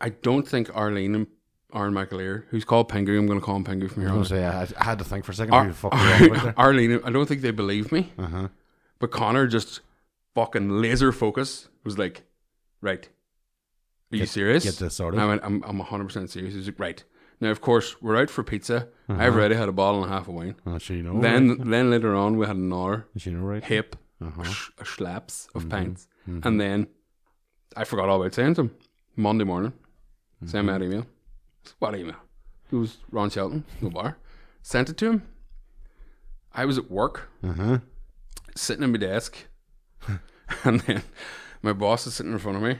I 0.00 0.08
don't 0.10 0.46
think 0.48 0.74
Arlene 0.74 1.14
and 1.14 1.26
Aaron 1.74 1.92
McAleer, 1.92 2.44
who's 2.48 2.64
called 2.64 2.90
Pingu, 2.90 3.18
I'm 3.18 3.26
going 3.26 3.38
to 3.38 3.44
call 3.44 3.56
him 3.56 3.64
Pingu 3.64 3.90
from 3.90 4.02
here 4.02 4.10
on. 4.12 4.24
say 4.24 4.44
I, 4.44 4.60
had- 4.60 4.74
I 4.78 4.84
had 4.84 4.98
to 4.98 5.04
think 5.04 5.24
for 5.24 5.32
a 5.32 5.34
second. 5.34 5.52
Ar- 5.54 5.64
who 5.64 5.70
the 5.70 5.76
fuck 5.76 5.92
was 5.92 6.02
that 6.02 6.30
right 6.30 6.42
there? 6.42 6.54
Arlene, 6.56 7.00
I 7.04 7.10
don't 7.10 7.26
think 7.26 7.42
they 7.42 7.50
believe 7.50 7.92
me. 7.92 8.12
Uh-huh. 8.18 8.48
But 8.98 9.10
Connor 9.10 9.46
just 9.46 9.80
fucking 10.34 10.80
laser 10.80 11.12
focus 11.12 11.68
was 11.84 11.98
like, 11.98 12.22
right, 12.80 13.08
are 14.12 14.16
you 14.16 14.26
serious? 14.26 14.64
get 14.64 14.76
this 14.76 14.94
sorted. 14.96 15.20
I 15.20 15.26
went, 15.26 15.42
I'm, 15.44 15.62
I'm 15.64 15.80
100% 15.80 16.30
serious. 16.30 16.54
He's 16.54 16.66
like, 16.66 16.78
right. 16.80 17.04
Now, 17.40 17.50
of 17.50 17.60
course, 17.60 18.00
we're 18.02 18.16
out 18.16 18.30
for 18.30 18.42
pizza. 18.42 18.88
Uh-huh. 19.08 19.16
I've 19.22 19.34
already 19.34 19.54
had 19.54 19.68
a 19.68 19.72
bottle 19.72 20.02
and 20.02 20.10
a 20.10 20.14
half 20.14 20.26
of 20.26 20.34
wine. 20.34 20.56
Oh, 20.66 20.78
she 20.78 21.02
know. 21.02 21.20
then, 21.20 21.50
right? 21.50 21.70
then 21.70 21.90
later 21.90 22.16
on, 22.16 22.36
we 22.38 22.46
had 22.46 22.56
an 22.56 22.72
hour 22.72 23.06
she 23.16 23.30
know 23.30 23.40
right. 23.44 23.62
hip, 23.62 23.94
Uh-huh. 24.24 24.42
sh- 24.44 24.70
schlaps 24.80 25.48
of 25.54 25.62
Mm-hmm. 25.62 25.70
pints. 25.70 26.08
And 26.26 26.60
then 26.60 26.88
I 27.76 27.84
forgot 27.84 28.08
all 28.08 28.20
about 28.20 28.34
saying 28.34 28.54
to 28.54 28.62
him. 28.62 28.70
Monday 29.16 29.44
morning, 29.44 29.72
send 30.46 30.66
me 30.66 30.72
Mm-hmm. 30.72 30.80
that 30.80 30.84
email. 30.86 31.06
What 31.78 31.94
email? 31.96 32.16
It 32.70 32.76
was 32.76 32.98
Ron 33.10 33.30
Shelton, 33.30 33.64
no 33.80 33.90
bar. 33.90 34.18
Sent 34.62 34.88
it 34.90 34.96
to 34.98 35.10
him. 35.10 35.22
I 36.52 36.64
was 36.64 36.78
at 36.78 36.90
work, 36.90 37.30
Uh-huh. 37.44 37.78
sitting 38.56 38.84
at 38.84 38.90
my 38.90 38.98
desk, 38.98 39.36
and 40.64 40.80
then 40.80 41.02
my 41.62 41.72
boss 41.72 42.06
is 42.06 42.14
sitting 42.14 42.32
in 42.32 42.38
front 42.38 42.56
of 42.56 42.62
me, 42.62 42.78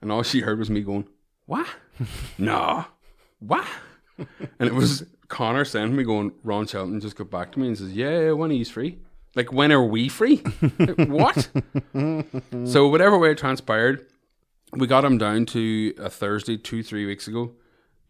and 0.00 0.10
all 0.10 0.22
she 0.22 0.40
heard 0.40 0.58
was 0.58 0.70
me 0.70 0.80
going, 0.82 1.06
"What? 1.46 1.66
no, 2.38 2.86
what?" 3.40 3.66
And 4.58 4.68
it 4.68 4.74
was 4.74 5.04
Connor 5.28 5.64
sending 5.64 5.96
me 5.96 6.04
going, 6.04 6.32
"Ron 6.42 6.66
Shelton 6.66 7.00
just 7.00 7.16
got 7.16 7.30
back 7.30 7.52
to 7.52 7.60
me 7.60 7.68
and 7.68 7.78
says, 7.78 7.92
yeah, 7.92 8.32
when 8.32 8.50
he's 8.50 8.70
free." 8.70 8.98
Like, 9.36 9.52
when 9.52 9.70
are 9.70 9.84
we 9.84 10.08
free? 10.08 10.42
Like, 10.78 11.08
what? 11.08 11.48
so, 12.64 12.88
whatever 12.88 13.16
way 13.16 13.30
it 13.30 13.38
transpired, 13.38 14.06
we 14.72 14.88
got 14.88 15.04
him 15.04 15.18
down 15.18 15.46
to 15.46 15.94
a 15.98 16.10
Thursday 16.10 16.56
two, 16.56 16.82
three 16.82 17.06
weeks 17.06 17.28
ago. 17.28 17.52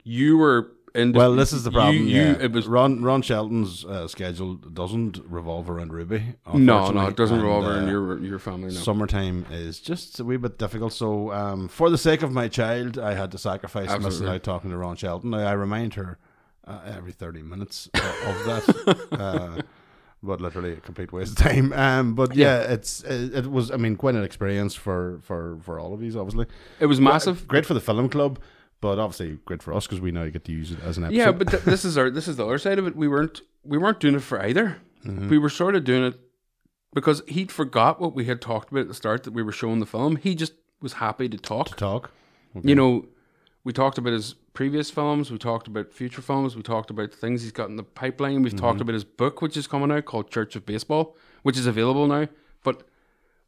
You 0.04 0.38
were 0.38 0.73
in. 0.95 1.12
Well, 1.12 1.35
this 1.35 1.52
is 1.52 1.64
the 1.64 1.71
problem. 1.71 1.97
You, 1.97 2.02
you- 2.23 2.37
it 2.40 2.52
was 2.52 2.66
Ron 2.66 3.02
Ron 3.02 3.23
Shelton's 3.23 3.85
uh, 3.85 4.09
schedule 4.09 4.54
doesn't 4.54 5.19
revolve 5.26 5.71
around 5.71 5.92
Ruby. 5.92 6.37
no, 6.52 6.90
no, 6.90 7.07
it 7.07 7.16
doesn't 7.16 7.37
and, 7.37 7.45
revolve 7.45 7.66
around 7.66 7.88
uh, 7.88 7.90
your 7.90 8.19
your 8.19 8.38
family. 8.38 8.69
No. 8.69 8.80
Summertime 8.80 9.47
is 9.50 9.80
just 9.80 10.21
a 10.21 10.25
wee 10.25 10.37
bit 10.37 10.59
difficult. 10.59 10.92
So, 10.92 11.33
um, 11.33 11.69
for 11.69 11.90
the 11.90 11.99
sake 11.99 12.23
of 12.23 12.33
my 12.33 12.49
child, 12.49 12.99
I 12.99 13.14
had 13.14 13.30
to 13.33 13.38
sacrifice 13.38 13.88
missing 13.88 14.07
Absolutely. 14.07 14.35
out 14.37 14.42
talking 14.42 14.71
to 14.71 14.76
Ron 14.76 14.97
Shelton. 14.97 15.30
Now, 15.30 15.47
I 15.47 15.52
remind 15.52 15.95
her 15.95 16.19
uh, 16.66 16.80
every 16.87 17.12
30 17.12 17.42
minutes 17.42 17.88
of, 17.95 18.02
of 18.02 18.45
that. 18.45 19.07
uh, 19.12 19.62
but 20.23 20.40
literally 20.40 20.73
a 20.73 20.76
complete 20.76 21.12
waste 21.12 21.33
of 21.33 21.38
time. 21.38 21.73
Um, 21.73 22.14
but 22.14 22.35
yeah, 22.35 22.61
it's 22.61 23.02
it, 23.04 23.35
it 23.35 23.50
was. 23.50 23.71
I 23.71 23.76
mean, 23.76 23.97
quite 23.97 24.14
an 24.14 24.25
experience 24.25 24.75
for 24.75 25.19
for 25.23 25.59
for 25.62 25.78
all 25.78 25.95
of 25.95 26.00
these. 26.00 26.16
Obviously, 26.16 26.47
it 26.78 26.87
was 26.87 27.00
massive. 27.00 27.49
great 27.49 27.64
for 27.64 27.75
the 27.75 27.80
film 27.80 28.09
club, 28.09 28.38
but 28.80 28.99
obviously 28.99 29.38
great 29.44 29.62
for 29.62 29.75
us 29.75 29.87
because 29.87 30.00
we 30.00 30.10
now 30.10 30.26
get 30.28 30.44
to 30.44 30.52
use 30.52 30.70
it 30.70 30.78
as 30.82 30.96
an 30.99 31.04
episode. 31.04 31.16
Yeah, 31.18 31.32
but 31.32 31.49
th- 31.50 31.62
this 31.64 31.84
is 31.84 31.99
our 31.99 32.10
this 32.10 32.28
is 32.28 32.37
the 32.37 32.46
other 32.46 32.58
side 32.58 32.78
of 32.78 32.87
it. 32.87 32.96
We 32.96 33.08
weren't 33.08 33.42
we 33.64 33.78
weren't 33.78 34.00
doing 34.00 34.14
it 34.14 34.22
for 34.22 34.40
either. 34.42 34.78
Mm-hmm. 35.04 35.28
We 35.28 35.38
were 35.38 35.50
sort 35.50 35.76
of 35.76 35.84
doing 35.84 36.04
it 36.04 36.20
because 36.92 37.22
he'd 37.28 37.52
forgot 37.52 38.00
what 38.00 38.14
we 38.14 38.25
had 38.26 38.40
talked 38.40 38.70
about 38.70 38.80
at 38.80 38.88
the 38.88 38.94
start 38.94 39.25
that 39.25 39.32
we 39.32 39.42
were 39.42 39.52
showing 39.52 39.80
the 39.80 39.87
film. 39.87 40.16
He 40.16 40.34
just 40.34 40.54
was 40.80 40.94
happy 40.94 41.28
to 41.28 41.37
talk. 41.37 41.68
To 41.68 41.75
talk. 41.75 42.10
You 42.62 42.75
know, 42.75 43.06
we 43.62 43.72
talked 43.72 43.99
about 43.99 44.12
his 44.12 44.34
previous 44.54 44.90
films. 44.90 45.30
We 45.30 45.38
talked 45.38 45.68
about 45.68 45.92
future 45.92 46.22
films. 46.22 46.56
We 46.56 46.62
talked 46.62 46.90
about 46.90 47.12
the 47.12 47.16
things 47.16 47.42
he's 47.42 47.52
got 47.52 47.68
in 47.68 47.76
the 47.76 47.84
pipeline. 47.84 48.42
We've 48.42 48.56
talked 48.56 48.80
about 48.80 48.94
his 48.94 49.04
book, 49.04 49.40
which 49.40 49.56
is 49.56 49.66
coming 49.66 49.92
out 49.92 50.04
called 50.04 50.30
Church 50.30 50.56
of 50.56 50.66
Baseball, 50.66 51.16
which 51.42 51.56
is 51.56 51.66
available 51.66 52.06
now. 52.06 52.28
But 52.64 52.82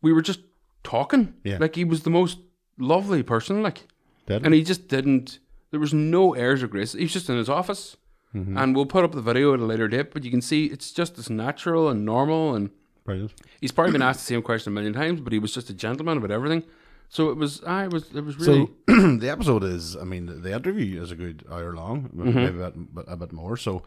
we 0.01 0.13
were 0.13 0.23
just 0.23 0.41
talking. 0.85 1.35
Yeah. 1.43 1.59
Like 1.59 1.75
he 1.75 1.85
was 1.85 2.03
the 2.03 2.11
most 2.11 2.39
lovely 2.79 3.23
person. 3.23 3.63
Like, 3.63 3.89
Dead. 4.27 4.43
and 4.45 4.55
he 4.55 4.63
just 4.63 4.89
didn't. 4.89 5.39
There 5.71 5.81
was 5.81 5.93
no 5.95 6.35
airs 6.35 6.63
or 6.63 6.69
grace. 6.69 6.93
He 6.93 7.03
was 7.03 7.13
just 7.13 7.29
in 7.31 7.37
his 7.37 7.49
office, 7.49 7.97
and 8.35 8.75
we'll 8.77 8.87
put 8.87 9.05
up 9.05 9.13
the 9.13 9.21
video 9.23 9.53
at 9.55 9.61
a 9.61 9.65
later 9.65 9.89
date. 9.89 10.13
But 10.13 10.25
you 10.25 10.31
can 10.31 10.41
see 10.43 10.67
it's 10.67 10.91
just 10.93 11.19
as 11.19 11.29
natural 11.31 11.89
and 11.89 12.05
normal 12.05 12.55
and. 12.55 12.71
Brilliant. 13.05 13.33
He's 13.61 13.73
probably 13.73 13.93
been 13.93 14.03
asked 14.03 14.21
the 14.21 14.27
same 14.27 14.43
question 14.43 14.73
a 14.73 14.75
million 14.75 14.93
times, 14.93 15.21
but 15.21 15.33
he 15.33 15.41
was 15.41 15.53
just 15.53 15.69
a 15.69 15.75
gentleman 15.75 16.19
about 16.19 16.31
everything. 16.31 16.63
So 17.09 17.31
it 17.31 17.37
was, 17.37 17.61
I 17.65 17.89
was, 17.89 18.05
it 18.15 18.25
was 18.25 18.37
really. 18.39 18.69
So 18.87 19.17
the 19.19 19.29
episode 19.29 19.65
is, 19.65 19.97
I 19.97 20.05
mean, 20.05 20.41
the 20.43 20.53
interview 20.55 21.03
is 21.03 21.11
a 21.11 21.17
good 21.17 21.45
hour 21.51 21.75
long, 21.75 22.11
Mm-hmm. 22.15 22.35
maybe 22.35 22.61
a 22.63 22.71
bit, 22.71 23.05
a 23.09 23.17
bit 23.17 23.33
more. 23.33 23.57
So 23.57 23.83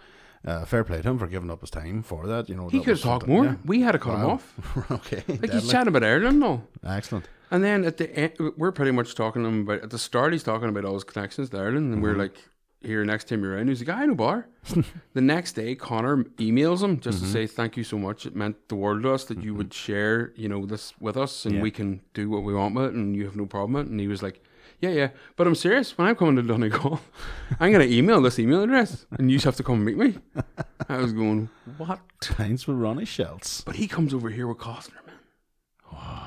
uh, 0.45 0.65
fair 0.65 0.83
play 0.83 1.01
to 1.01 1.09
him 1.09 1.17
for 1.17 1.27
giving 1.27 1.49
up 1.49 1.61
his 1.61 1.69
time 1.71 2.03
for 2.03 2.27
that. 2.27 2.49
You 2.49 2.55
know, 2.55 2.67
he 2.67 2.79
that 2.79 2.83
could 2.85 2.99
talked 3.01 3.25
more. 3.25 3.45
yeah. 3.45 3.55
We 3.63 3.81
had 3.81 3.93
to 3.93 3.99
cut 3.99 4.15
him 4.15 4.25
off. 4.25 4.53
okay, 4.91 5.23
Like 5.29 5.39
deadly. 5.41 5.59
he's 5.61 5.71
chatting 5.71 5.87
about 5.87 6.03
Ireland 6.03 6.35
and 6.35 6.43
all. 6.43 6.63
excellent. 6.83 7.29
And 7.51 7.63
then 7.63 7.83
at 7.85 7.97
the 7.97 8.09
end, 8.15 8.33
we're 8.57 8.71
pretty 8.71 8.91
much 8.91 9.15
talking 9.15 9.43
to 9.43 9.47
him 9.49 9.61
about, 9.61 9.81
at 9.83 9.89
the 9.89 9.99
start, 9.99 10.33
he's 10.33 10.43
talking 10.43 10.69
about 10.69 10.85
all 10.85 10.93
his 10.95 11.03
connections 11.03 11.49
to 11.51 11.57
Ireland. 11.57 11.77
And 11.77 11.95
Mm-hmm. 11.95 12.01
we're 12.01 12.15
like, 12.15 12.35
here, 12.81 13.03
next 13.03 13.27
time 13.29 13.41
you're 13.43 13.53
around, 13.55 13.67
he's 13.67 13.79
like, 13.85 13.97
I 13.97 14.05
know 14.05 14.15
bar. 14.15 14.47
the 15.13 15.21
next 15.21 15.53
day, 15.53 15.73
Connor 15.75 16.23
emails 16.37 16.83
him 16.83 16.99
just 16.99 17.17
Mm-hmm. 17.17 17.25
to 17.27 17.31
say, 17.31 17.47
thank 17.47 17.77
you 17.77 17.83
so 17.83 17.97
much. 17.97 18.25
It 18.25 18.35
meant 18.35 18.67
the 18.69 18.75
world 18.75 19.03
to 19.03 19.11
us 19.13 19.25
that 19.25 19.41
you 19.43 19.55
would 19.55 19.73
share, 19.73 20.33
you 20.35 20.47
know, 20.49 20.65
this 20.65 20.93
with 20.99 21.17
us 21.17 21.45
and 21.45 21.55
Yeah. 21.55 21.61
we 21.61 21.71
can 21.71 22.01
do 22.13 22.29
what 22.29 22.43
we 22.43 22.53
want 22.53 22.75
with 22.75 22.85
it 22.85 22.93
and 22.93 23.15
you 23.15 23.25
have 23.25 23.35
no 23.35 23.45
problem 23.45 23.73
with 23.73 23.87
it. 23.87 23.91
And 23.91 23.99
he 23.99 24.07
was 24.07 24.21
like, 24.21 24.41
yeah, 24.81 24.89
yeah. 24.89 25.09
But 25.35 25.47
I'm 25.47 25.55
serious. 25.55 25.97
When 25.97 26.07
I'm 26.07 26.15
coming 26.15 26.35
to 26.35 26.41
Donegal, 26.43 26.99
I'm 27.59 27.71
going 27.71 27.87
to 27.87 27.95
email 27.95 28.21
this 28.21 28.37
email 28.39 28.61
address 28.63 29.05
and 29.17 29.31
you 29.31 29.37
just 29.37 29.45
have 29.45 29.55
to 29.55 29.63
come 29.63 29.83
meet 29.85 29.97
me. 29.97 30.17
I 30.89 30.97
was 30.97 31.13
going, 31.13 31.49
what? 31.77 31.99
Times 32.21 32.67
with 32.67 32.77
Ronnie 32.77 33.05
Schultz. 33.05 33.61
But 33.61 33.77
he 33.77 33.87
comes 33.87 34.13
over 34.13 34.29
here 34.29 34.47
with 34.47 34.57
Costner. 34.57 34.99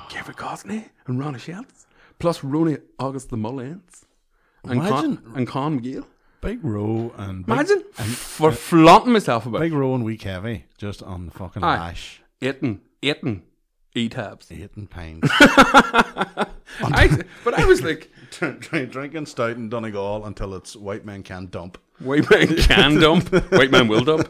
Kevin 0.09 0.35
Costner 0.35 0.85
and 1.07 1.19
Ronnie 1.19 1.39
Schultz. 1.39 1.85
Plus 2.19 2.43
Ronnie 2.43 2.77
August 2.99 3.29
the 3.29 3.37
Mullins. 3.37 4.05
And 4.63 4.73
Imagine- 4.81 5.17
Con, 5.17 5.33
and 5.35 5.47
Con 5.47 5.79
McGill. 5.79 6.05
Big 6.41 6.63
Row 6.63 7.13
and 7.17 7.45
big, 7.45 7.53
Imagine 7.53 7.83
for 7.91 8.47
uh, 8.49 8.53
flaunting 8.53 9.11
myself 9.11 9.45
about 9.45 9.59
Big 9.59 9.73
Row 9.73 9.93
and 9.93 10.05
Wee 10.05 10.17
Kevy 10.17 10.63
just 10.77 11.03
on 11.03 11.25
the 11.25 11.31
fucking 11.33 11.61
Aye. 11.65 11.77
lash, 11.77 12.21
eating, 12.39 12.79
eating, 13.01 13.43
e-tabs. 13.93 14.49
eating 14.49 14.87
pints, 14.87 15.27
I, 16.81 17.23
but 17.43 17.55
I 17.55 17.65
was 17.65 17.81
like, 17.81 18.09
drinking 18.31 19.25
stout 19.25 19.51
in 19.57 19.67
Donegal 19.67 20.25
until 20.25 20.55
it's 20.55 20.77
white 20.77 21.03
men 21.05 21.23
can 21.23 21.47
dump. 21.47 21.77
white 21.99 22.29
man 22.29 22.47
can 22.57 22.95
dump, 23.01 23.33
white 23.51 23.71
man 23.71 23.89
will 23.89 24.05
dump. 24.05 24.29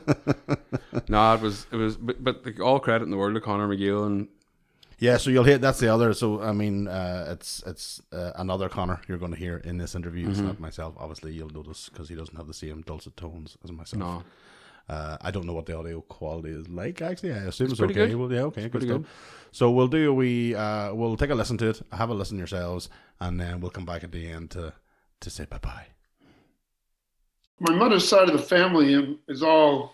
No, 1.09 1.33
it 1.35 1.41
was, 1.41 1.67
it 1.71 1.75
was, 1.75 1.95
but, 1.95 2.23
but 2.23 2.43
like, 2.43 2.59
all 2.59 2.79
credit 2.79 3.03
in 3.05 3.11
the 3.11 3.17
world 3.17 3.35
to 3.35 3.41
Connor 3.41 3.67
McGill 3.67 4.07
and 4.07 4.27
Yeah, 4.99 5.15
so 5.17 5.29
you'll 5.29 5.45
hear 5.45 5.57
that's 5.57 5.79
the 5.79 5.87
other. 5.93 6.13
So 6.13 6.41
I 6.41 6.51
mean, 6.51 6.87
uh, 6.87 7.27
it's 7.31 7.63
it's 7.65 8.01
uh, 8.11 8.31
another 8.35 8.69
Connor 8.69 9.01
you're 9.07 9.17
going 9.17 9.31
to 9.31 9.37
hear 9.37 9.57
in 9.57 9.77
this 9.77 9.95
interview. 9.95 10.23
Mm-hmm. 10.23 10.31
It's 10.31 10.41
not 10.41 10.59
myself. 10.59 10.95
Obviously, 10.97 11.33
you'll 11.33 11.49
notice 11.49 11.89
because 11.89 12.09
he 12.09 12.15
doesn't 12.15 12.35
have 12.35 12.47
the 12.47 12.53
same 12.53 12.81
dulcet 12.81 13.15
tones 13.17 13.57
as 13.63 13.71
myself. 13.71 13.99
no. 13.99 14.23
Uh, 14.89 15.17
I 15.21 15.29
don't 15.29 15.45
know 15.45 15.53
what 15.53 15.67
the 15.67 15.77
audio 15.77 16.01
quality 16.01 16.49
is 16.49 16.67
like. 16.67 16.99
Actually, 17.03 17.33
I 17.33 17.43
assume 17.43 17.69
it's, 17.69 17.77
pretty 17.77 17.93
okay. 17.93 18.09
good. 18.09 18.15
Well, 18.17 18.31
yeah, 18.31 18.41
okay, 18.45 18.67
good 18.69 18.81
stuff. 18.81 18.97
good. 19.01 19.05
So 19.51 19.69
we'll 19.69 19.87
do 19.87 20.09
a 20.09 20.13
wee. 20.13 20.55
Uh, 20.55 20.95
we'll 20.95 21.15
take 21.15 21.29
a 21.29 21.35
listen 21.35 21.59
to 21.59 21.69
it. 21.69 21.81
Have 21.91 22.09
a 22.09 22.13
listen 22.15 22.39
yourselves, 22.39 22.89
and 23.19 23.39
then 23.39 23.61
we'll 23.61 23.69
come 23.69 23.85
back 23.85 24.03
at 24.03 24.11
the 24.11 24.27
end 24.27 24.49
to 24.51 24.73
to 25.19 25.29
say 25.29 25.45
bye 25.45 25.59
bye. 25.59 25.85
my 27.59 27.75
mother's 27.75 28.07
side 28.07 28.29
of 28.29 28.37
the 28.37 28.43
family 28.43 29.19
is 29.27 29.43
all 29.43 29.93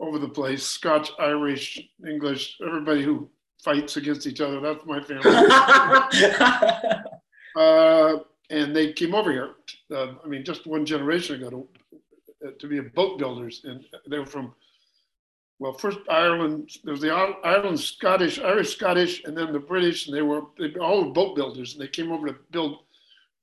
over 0.00 0.18
the 0.18 0.28
place 0.28 0.64
Scotch, 0.64 1.12
Irish, 1.18 1.80
English, 2.06 2.58
everybody 2.66 3.02
who 3.02 3.28
fights 3.62 3.96
against 3.96 4.26
each 4.26 4.40
other. 4.40 4.60
That's 4.60 4.84
my 4.86 5.00
family. 5.04 5.24
uh, 7.56 8.18
and 8.50 8.74
they 8.74 8.92
came 8.92 9.14
over 9.14 9.30
here, 9.30 9.50
uh, 9.94 10.14
I 10.24 10.26
mean, 10.26 10.44
just 10.44 10.66
one 10.66 10.86
generation 10.86 11.36
ago 11.36 11.66
to, 12.42 12.52
to 12.52 12.66
be 12.66 12.80
boat 12.80 13.18
builders. 13.18 13.62
And 13.64 13.84
they 14.08 14.18
were 14.18 14.26
from, 14.26 14.54
well, 15.58 15.72
first 15.72 15.98
Ireland, 16.08 16.70
there 16.84 16.92
was 16.92 17.00
the 17.00 17.12
Ireland 17.12 17.78
Scottish, 17.78 18.38
Irish 18.38 18.76
Scottish, 18.76 19.24
and 19.24 19.36
then 19.36 19.52
the 19.52 19.58
British, 19.58 20.06
and 20.06 20.16
they 20.16 20.22
were 20.22 20.42
they 20.58 20.68
were 20.68 20.82
all 20.82 21.12
boat 21.12 21.36
builders. 21.36 21.72
And 21.72 21.82
they 21.82 21.88
came 21.88 22.12
over 22.12 22.28
to 22.28 22.36
build 22.50 22.78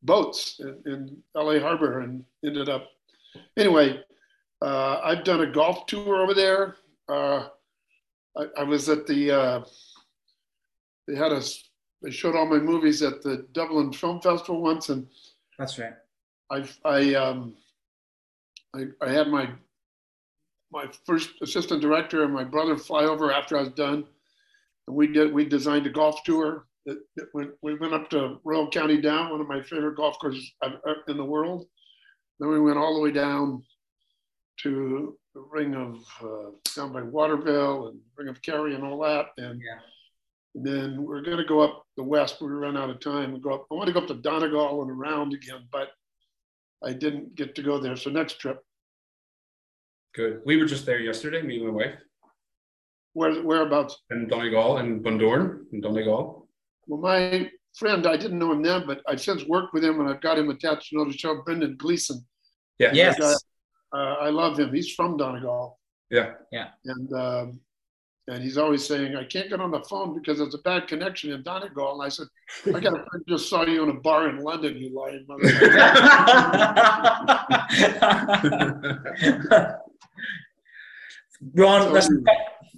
boats 0.01 0.59
in, 0.59 0.81
in 0.85 1.17
LA 1.35 1.59
Harbor 1.59 1.99
and 1.99 2.23
ended 2.43 2.69
up. 2.69 2.87
Anyway, 3.57 3.99
uh, 4.61 5.01
I've 5.03 5.23
done 5.23 5.41
a 5.41 5.51
golf 5.51 5.85
tour 5.87 6.21
over 6.21 6.33
there. 6.33 6.77
Uh, 7.09 7.49
I, 8.37 8.45
I 8.57 8.63
was 8.63 8.89
at 8.89 9.05
the. 9.05 9.31
They 11.07 11.15
had 11.15 11.31
us. 11.31 11.69
They 12.01 12.11
showed 12.11 12.35
all 12.35 12.45
my 12.45 12.59
movies 12.59 13.01
at 13.01 13.21
the 13.21 13.45
Dublin 13.53 13.91
Film 13.93 14.21
Festival 14.21 14.61
once, 14.61 14.89
and 14.89 15.07
That's 15.57 15.79
right. 15.79 15.93
I 16.51 16.67
I 16.83 17.13
um 17.15 17.55
I, 18.75 18.85
I 19.01 19.09
had 19.09 19.27
my 19.27 19.49
my 20.71 20.85
first 21.05 21.31
assistant 21.41 21.81
director 21.81 22.23
and 22.23 22.33
my 22.33 22.43
brother 22.43 22.77
fly 22.77 23.05
over 23.05 23.31
after 23.31 23.57
I 23.57 23.61
was 23.61 23.71
done, 23.73 24.05
and 24.87 24.95
we 24.95 25.07
did 25.07 25.33
we 25.33 25.45
designed 25.45 25.87
a 25.87 25.91
golf 25.91 26.23
tour. 26.23 26.65
That, 26.85 26.99
that 27.15 27.33
went, 27.33 27.49
we 27.63 27.73
went 27.73 27.95
up 27.95 28.11
to 28.11 28.39
Royal 28.43 28.69
County 28.69 29.01
Down, 29.01 29.31
one 29.31 29.41
of 29.41 29.47
my 29.47 29.59
favorite 29.63 29.95
golf 29.95 30.19
courses 30.19 30.51
in 31.07 31.17
the 31.17 31.25
world. 31.25 31.65
Then 32.39 32.49
we 32.49 32.59
went 32.59 32.77
all 32.77 32.93
the 32.93 33.01
way 33.01 33.11
down 33.11 33.63
to 34.61 35.17
the 35.33 35.41
Ring 35.51 35.73
of 35.73 35.95
uh, 36.21 36.51
down 36.75 36.93
by 36.93 37.01
Waterville 37.01 37.87
and 37.87 37.99
Ring 38.15 38.27
of 38.27 38.39
Kerry 38.43 38.75
and 38.75 38.83
all 38.83 38.99
that, 38.99 39.27
and 39.37 39.59
Yeah. 39.59 39.79
And 40.55 40.65
then 40.65 41.03
we're 41.03 41.21
going 41.21 41.37
to 41.37 41.43
go 41.45 41.59
up 41.59 41.83
the 41.97 42.03
west, 42.03 42.41
we 42.41 42.47
ran 42.47 42.77
out 42.77 42.89
of 42.89 42.99
time. 43.01 43.33
We 43.33 43.39
go 43.39 43.53
up. 43.53 43.67
I 43.71 43.75
want 43.75 43.87
to 43.87 43.93
go 43.93 43.99
up 43.99 44.07
to 44.07 44.13
Donegal 44.15 44.81
and 44.81 44.89
around 44.91 45.33
again, 45.33 45.67
but 45.71 45.89
I 46.83 46.93
didn't 46.93 47.35
get 47.35 47.55
to 47.55 47.61
go 47.63 47.77
there. 47.79 47.95
So 47.95 48.09
next 48.09 48.39
trip, 48.39 48.59
Good. 50.15 50.41
We 50.45 50.55
were 50.55 50.65
just 50.65 50.85
there 50.85 50.99
yesterday, 50.99 51.41
me 51.41 51.57
and 51.57 51.65
my 51.67 51.73
wife, 51.73 51.95
where 53.13 53.33
whereabouts? 53.43 53.99
in 54.11 54.27
Donegal 54.29 54.77
and 54.77 55.03
Bundoran 55.03 55.65
in 55.73 55.81
Donegal. 55.81 56.47
Well, 56.87 57.01
my 57.01 57.49
friend, 57.77 58.07
I 58.07 58.15
didn't 58.15 58.39
know 58.39 58.53
him 58.53 58.63
then, 58.63 58.85
but 58.87 59.01
I've 59.09 59.19
since 59.19 59.43
worked 59.45 59.73
with 59.73 59.83
him, 59.83 59.99
and 59.99 60.09
I've 60.09 60.21
got 60.21 60.37
him 60.39 60.49
attached 60.49 60.89
to 60.91 60.95
another 61.01 61.11
show, 61.17 61.41
Brendan 61.41 61.75
Gleeson. 61.77 62.25
Yeah. 62.79 62.91
Yes. 62.93 63.19
Guy, 63.19 63.33
uh, 63.97 64.13
I 64.21 64.29
love 64.29 64.57
him. 64.57 64.73
He's 64.73 64.93
from 64.93 65.17
Donegal, 65.17 65.77
Yeah. 66.09 66.35
Yeah. 66.53 66.69
and 66.85 67.11
um, 67.13 67.59
and 68.27 68.43
he's 68.43 68.57
always 68.57 68.85
saying, 68.85 69.15
"I 69.15 69.23
can't 69.23 69.49
get 69.49 69.61
on 69.61 69.71
the 69.71 69.81
phone 69.81 70.13
because 70.13 70.39
there's 70.39 70.55
a 70.55 70.59
bad 70.59 70.87
connection 70.87 71.31
in 71.31 71.43
Donegal." 71.43 71.93
And 71.93 72.03
I 72.03 72.09
said, 72.09 72.27
"I 72.67 72.79
got 72.79 72.99
a 72.99 73.03
friend 73.03 73.23
just 73.27 73.49
saw 73.49 73.63
you 73.65 73.83
in 73.83 73.89
a 73.89 73.93
bar 73.93 74.29
in 74.29 74.39
London, 74.39 74.77
you 74.77 74.93
lying 74.93 75.25
mother. 75.27 75.43
Ron, 81.53 81.91
listen, 81.91 82.23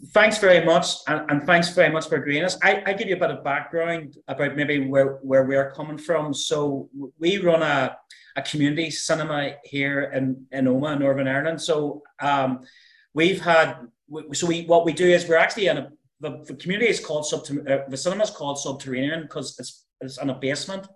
thanks 0.07 0.37
very 0.39 0.65
much, 0.65 0.87
and, 1.07 1.29
and 1.29 1.43
thanks 1.43 1.69
very 1.69 1.91
much 1.91 2.07
for 2.07 2.15
agreeing 2.15 2.43
us. 2.43 2.57
I, 2.63 2.83
I 2.85 2.93
give 2.93 3.07
you 3.07 3.15
a 3.15 3.19
bit 3.19 3.31
of 3.31 3.43
background 3.43 4.17
about 4.27 4.55
maybe 4.55 4.87
where, 4.87 5.15
where 5.21 5.43
we're 5.43 5.71
coming 5.71 5.97
from. 5.97 6.33
So 6.33 6.89
we 7.19 7.37
run 7.37 7.61
a, 7.61 7.95
a 8.35 8.41
community 8.41 8.89
cinema 8.89 9.55
here 9.63 10.03
in, 10.13 10.45
in 10.51 10.65
Omagh, 10.65 10.99
Northern 10.99 11.27
Ireland. 11.27 11.61
So 11.61 12.03
um, 12.19 12.61
we've 13.13 13.41
had, 13.41 13.77
we- 14.07 14.33
so 14.35 14.47
we 14.47 14.65
what 14.65 14.85
we 14.85 14.93
do 14.93 15.05
is 15.07 15.27
we're 15.27 15.37
actually 15.37 15.67
in 15.67 15.77
a 15.77 15.89
the, 16.19 16.43
the 16.45 16.55
community 16.55 16.89
is 16.89 16.99
called 16.99 17.25
uh, 17.33 17.77
the 17.87 17.97
cinema 17.97 18.23
is 18.23 18.31
called 18.31 18.57
Subterranean 18.59 19.21
because 19.23 19.55
it's 19.59 19.85
it's 20.01 20.17
in 20.19 20.29
a 20.29 20.35
basement, 20.35 20.87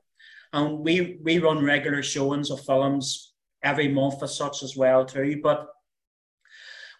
and 0.53 0.79
we 0.79 1.19
we 1.23 1.39
run 1.39 1.63
regular 1.63 2.01
showings 2.03 2.49
of 2.51 2.63
films 2.65 3.33
every 3.63 3.87
month 3.87 4.23
as 4.23 4.35
such 4.35 4.63
as 4.63 4.75
well 4.75 5.05
too. 5.05 5.39
But 5.43 5.67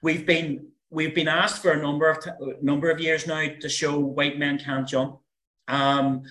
we've 0.04 0.26
been 0.26 0.68
we've 0.90 1.16
been 1.16 1.28
asked 1.28 1.62
for 1.62 1.72
a 1.72 1.82
number 1.82 2.10
of 2.10 2.24
t- 2.24 2.32
number 2.62 2.90
of 2.92 3.00
years 3.00 3.26
now 3.28 3.48
to 3.60 3.70
show 3.70 4.00
white 4.00 4.38
men 4.38 4.60
can't 4.60 4.88
jump. 4.88 5.18
Um, 5.68 6.24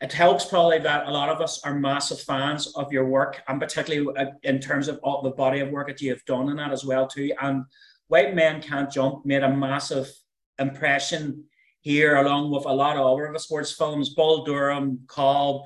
it 0.00 0.12
helps 0.12 0.44
probably 0.44 0.78
that 0.80 1.06
a 1.06 1.10
lot 1.10 1.28
of 1.28 1.40
us 1.40 1.60
are 1.64 1.74
massive 1.74 2.20
fans 2.20 2.72
of 2.76 2.92
your 2.92 3.06
work, 3.06 3.42
and 3.48 3.60
particularly 3.60 4.06
uh, 4.16 4.26
in 4.42 4.60
terms 4.60 4.86
of 4.88 5.00
all 5.02 5.22
the 5.22 5.30
body 5.30 5.60
of 5.60 5.70
work 5.70 5.88
that 5.88 6.00
you 6.00 6.10
have 6.10 6.24
done 6.24 6.48
in 6.50 6.56
that 6.56 6.72
as 6.72 6.84
well 6.84 7.06
too. 7.06 7.32
And 7.40 7.64
white 8.08 8.34
men 8.34 8.60
can't 8.60 8.90
jump 8.90 9.24
made 9.24 9.42
a 9.42 9.54
massive 9.54 10.10
impression 10.58 11.44
here, 11.80 12.16
along 12.16 12.50
with 12.50 12.64
a 12.66 12.72
lot 12.72 12.96
of 12.96 13.06
other 13.06 13.38
sports 13.38 13.72
films, 13.72 14.10
Bull 14.10 14.44
Durham, 14.44 15.00
Cobb, 15.06 15.62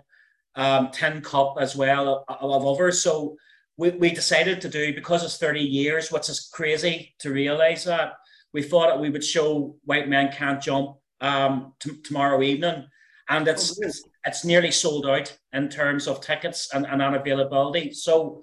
um, 0.55 0.91
Tin 0.91 1.23
Cup 1.23 1.57
as 1.59 1.75
well, 1.75 2.25
of 2.29 2.53
of 2.53 2.67
others. 2.67 3.03
So 3.03 3.37
we, 3.77 3.91
we 3.91 4.11
decided 4.11 4.61
to 4.61 4.69
do 4.69 4.95
because 4.95 5.25
it's 5.25 5.39
30 5.39 5.61
years, 5.61 6.13
which 6.13 6.29
is 6.29 6.51
crazy 6.53 7.15
to 7.21 7.33
realize 7.33 7.85
that. 7.85 8.13
We 8.53 8.63
thought 8.63 8.89
that 8.89 9.01
we 9.01 9.09
would 9.09 9.25
show 9.25 9.77
White 9.85 10.09
Men 10.09 10.31
Can't 10.31 10.61
Jump 10.61 10.99
um, 11.23 11.73
t- 11.81 12.03
tomorrow 12.05 12.43
evening. 12.43 12.87
and 13.29 13.49
it's 13.49 13.73
Oh, 13.73 13.87
it's, 13.87 14.05
it's 14.27 14.45
nearly 14.45 14.71
sold 14.71 15.07
out 15.07 15.37
in 15.53 15.69
terms 15.69 16.07
of 16.07 16.21
tickets 16.21 16.69
and, 16.75 16.87
and 16.87 17.01
unavailability. 17.01 17.95
So 17.95 18.43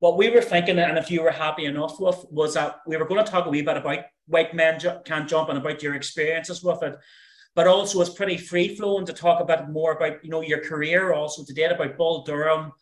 what 0.00 0.16
we 0.16 0.30
were 0.30 0.40
thinking, 0.40 0.78
and 0.78 0.98
if 0.98 1.10
you 1.10 1.22
were 1.22 1.30
happy 1.30 1.66
enough 1.66 2.00
with, 2.00 2.24
was 2.30 2.54
that 2.54 2.80
we 2.86 2.96
were 2.96 3.06
going 3.06 3.24
to 3.24 3.30
talk 3.30 3.46
a 3.46 3.50
wee 3.50 3.62
bit 3.62 3.76
about 3.76 4.00
White 4.26 4.54
Men 4.54 4.80
Can't 5.04 5.28
Jump 5.28 5.50
and 5.50 5.58
about 5.58 5.82
your 5.82 5.94
experiences 5.94 6.62
with 6.62 6.82
it. 6.82 6.96
But 7.54 7.66
also, 7.66 8.00
it's 8.00 8.10
pretty 8.10 8.38
free 8.38 8.74
flowing 8.76 9.04
to 9.06 9.12
talk 9.12 9.40
a 9.40 9.44
bit 9.44 9.68
more 9.68 9.92
about 9.92 10.24
you 10.24 10.30
know 10.30 10.40
your 10.40 10.64
career, 10.64 11.12
also 11.12 11.44
to 11.44 11.52
date 11.52 11.70
about 11.70 11.98
Bull 11.98 12.24
Durham, 12.24 12.72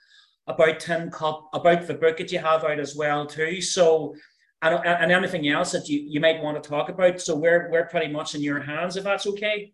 about 0.46 0.78
Tin 0.78 1.10
Cup, 1.10 1.48
about 1.52 1.86
the 1.86 1.94
book 1.94 2.18
that 2.18 2.30
you 2.30 2.38
have 2.38 2.64
out 2.64 2.78
as 2.78 2.94
well 2.94 3.26
too. 3.26 3.60
So, 3.62 4.14
and, 4.62 4.78
and 4.84 5.10
anything 5.10 5.48
else 5.48 5.72
that 5.72 5.88
you, 5.88 6.00
you 6.06 6.20
might 6.20 6.42
want 6.42 6.62
to 6.62 6.68
talk 6.68 6.88
about. 6.88 7.20
So 7.20 7.34
we're 7.34 7.68
we're 7.72 7.86
pretty 7.86 8.12
much 8.12 8.36
in 8.36 8.42
your 8.42 8.60
hands 8.60 8.96
if 8.96 9.02
that's 9.02 9.26
okay. 9.26 9.72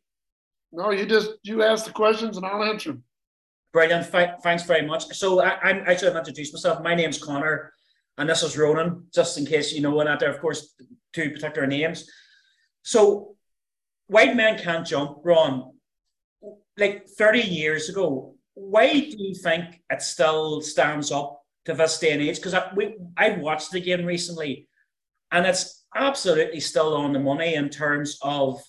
No, 0.72 0.92
you 0.92 1.04
just 1.04 1.32
you 1.42 1.62
ask 1.62 1.84
the 1.84 1.92
questions 1.92 2.38
and 2.38 2.46
I'll 2.46 2.64
answer 2.64 2.92
them. 2.92 3.04
Brilliant. 3.74 4.10
Th- 4.12 4.30
thanks 4.44 4.62
very 4.62 4.86
much. 4.86 5.06
So 5.16 5.42
I, 5.42 5.58
I'm 5.60 5.82
I 5.84 5.96
should 5.96 6.06
have 6.06 6.16
introduced 6.16 6.54
myself. 6.54 6.80
My 6.80 6.94
name's 6.94 7.18
Connor, 7.18 7.72
and 8.16 8.30
this 8.30 8.44
is 8.44 8.56
Ronan. 8.56 9.08
Just 9.12 9.36
in 9.36 9.44
case 9.44 9.72
you 9.72 9.82
know 9.82 9.90
what 9.90 10.06
out 10.06 10.20
there, 10.20 10.30
of 10.30 10.40
course, 10.40 10.76
two 11.12 11.30
particular 11.32 11.66
names. 11.66 12.08
So, 12.82 13.34
white 14.06 14.36
men 14.36 14.60
can't 14.60 14.86
jump. 14.86 15.18
Ron, 15.24 15.72
like 16.78 17.08
thirty 17.18 17.40
years 17.40 17.88
ago, 17.88 18.36
why 18.54 18.92
do 18.92 19.16
you 19.18 19.34
think 19.34 19.82
it 19.90 20.02
still 20.02 20.60
stands 20.60 21.10
up 21.10 21.42
to 21.64 21.74
this 21.74 21.98
day 21.98 22.12
and 22.12 22.22
age? 22.22 22.36
Because 22.36 22.54
I 22.54 22.70
we 22.76 22.94
I 23.16 23.30
watched 23.30 23.72
the 23.72 23.80
game 23.80 24.04
recently, 24.04 24.68
and 25.32 25.44
it's 25.44 25.84
absolutely 25.96 26.60
still 26.60 26.94
on 26.94 27.12
the 27.12 27.18
money 27.18 27.56
in 27.56 27.70
terms 27.70 28.18
of 28.22 28.62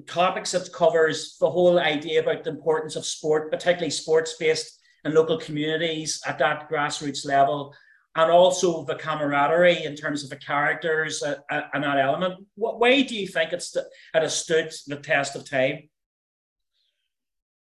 topics 0.00 0.52
that 0.52 0.72
covers 0.72 1.36
the 1.38 1.50
whole 1.50 1.78
idea 1.78 2.20
about 2.20 2.44
the 2.44 2.50
importance 2.50 2.96
of 2.96 3.06
sport, 3.06 3.50
particularly 3.50 3.90
sports 3.90 4.34
based 4.38 4.80
and 5.04 5.14
local 5.14 5.38
communities 5.38 6.20
at 6.26 6.38
that 6.38 6.68
grassroots 6.70 7.26
level, 7.26 7.74
and 8.16 8.30
also 8.30 8.84
the 8.84 8.96
camaraderie 8.96 9.84
in 9.84 9.94
terms 9.94 10.24
of 10.24 10.30
the 10.30 10.36
characters 10.36 11.22
uh, 11.22 11.36
uh, 11.50 11.62
and 11.72 11.84
that 11.84 11.98
element. 11.98 12.34
What 12.54 12.80
way 12.80 13.02
do 13.02 13.14
you 13.14 13.26
think 13.26 13.52
it's 13.52 13.74
it 13.76 13.86
has 14.14 14.36
stood 14.36 14.72
the 14.86 14.96
test 14.96 15.36
of 15.36 15.48
time? 15.48 15.88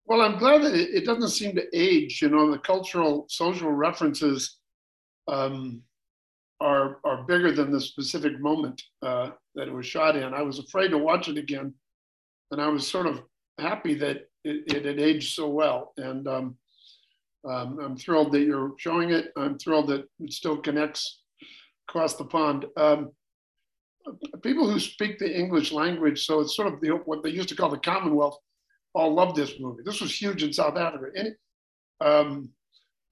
Well, 0.07 0.23
I'm 0.23 0.39
glad 0.39 0.63
that 0.63 0.75
it, 0.75 0.89
it 0.95 1.05
doesn't 1.05 1.31
seem 1.31 1.55
to 1.57 1.67
age. 1.75 2.23
You 2.23 2.31
know, 2.31 2.51
the 2.51 2.59
cultural, 2.59 3.27
social 3.29 3.71
references 3.71 4.59
um, 5.29 5.83
are 6.61 6.99
are 7.05 7.25
bigger 7.25 7.53
than 7.53 7.71
the 7.71 7.81
specific 7.81 8.41
moment 8.41 8.83
uh, 9.03 9.31
that 9.55 9.69
it 9.69 9.73
was 9.73 9.87
shot 9.87 10.17
in. 10.17 10.35
I 10.35 10.43
was 10.43 10.59
afraid 10.59 10.89
to 10.89 10.99
watch 10.99 11.29
it 11.29 11.37
again, 11.37 11.75
and 12.51 12.61
I 12.61 12.69
was 12.69 12.87
sort 12.87 13.07
of 13.07 13.23
happy 13.59 13.95
that 13.95 14.29
it, 14.45 14.65
it 14.75 14.85
had 14.85 14.99
aged 14.99 15.35
so 15.35 15.49
well. 15.49 15.93
And 15.97 16.27
um, 16.29 16.57
um, 17.49 17.79
I'm 17.81 17.97
thrilled 17.97 18.33
that 18.33 18.41
you're 18.43 18.73
showing 18.79 19.11
it. 19.11 19.33
I'm 19.37 19.59
thrilled 19.59 19.89
that 19.89 20.05
it 20.21 20.33
still 20.33 20.57
connects 20.57 21.23
across 21.89 22.17
the 22.17 22.25
pond. 22.25 22.67
Um, 22.77 23.11
people 24.43 24.69
who 24.69 24.79
speak 24.81 25.19
the 25.19 25.39
English 25.39 25.73
language, 25.73 26.25
so 26.25 26.41
it's 26.41 26.57
sort 26.57 26.73
of 26.73 26.81
the, 26.81 26.91
what 26.91 27.23
they 27.23 27.31
used 27.31 27.49
to 27.51 27.55
call 27.55 27.71
the 27.71 27.79
Commonwealth, 27.79 28.39
all 28.95 29.13
love 29.13 29.35
this 29.35 29.55
movie. 29.61 29.83
This 29.85 30.01
was 30.01 30.21
huge 30.21 30.43
in 30.43 30.53
South 30.53 30.77
Africa. 30.77 31.07
And 31.15 31.35
um, 32.01 32.51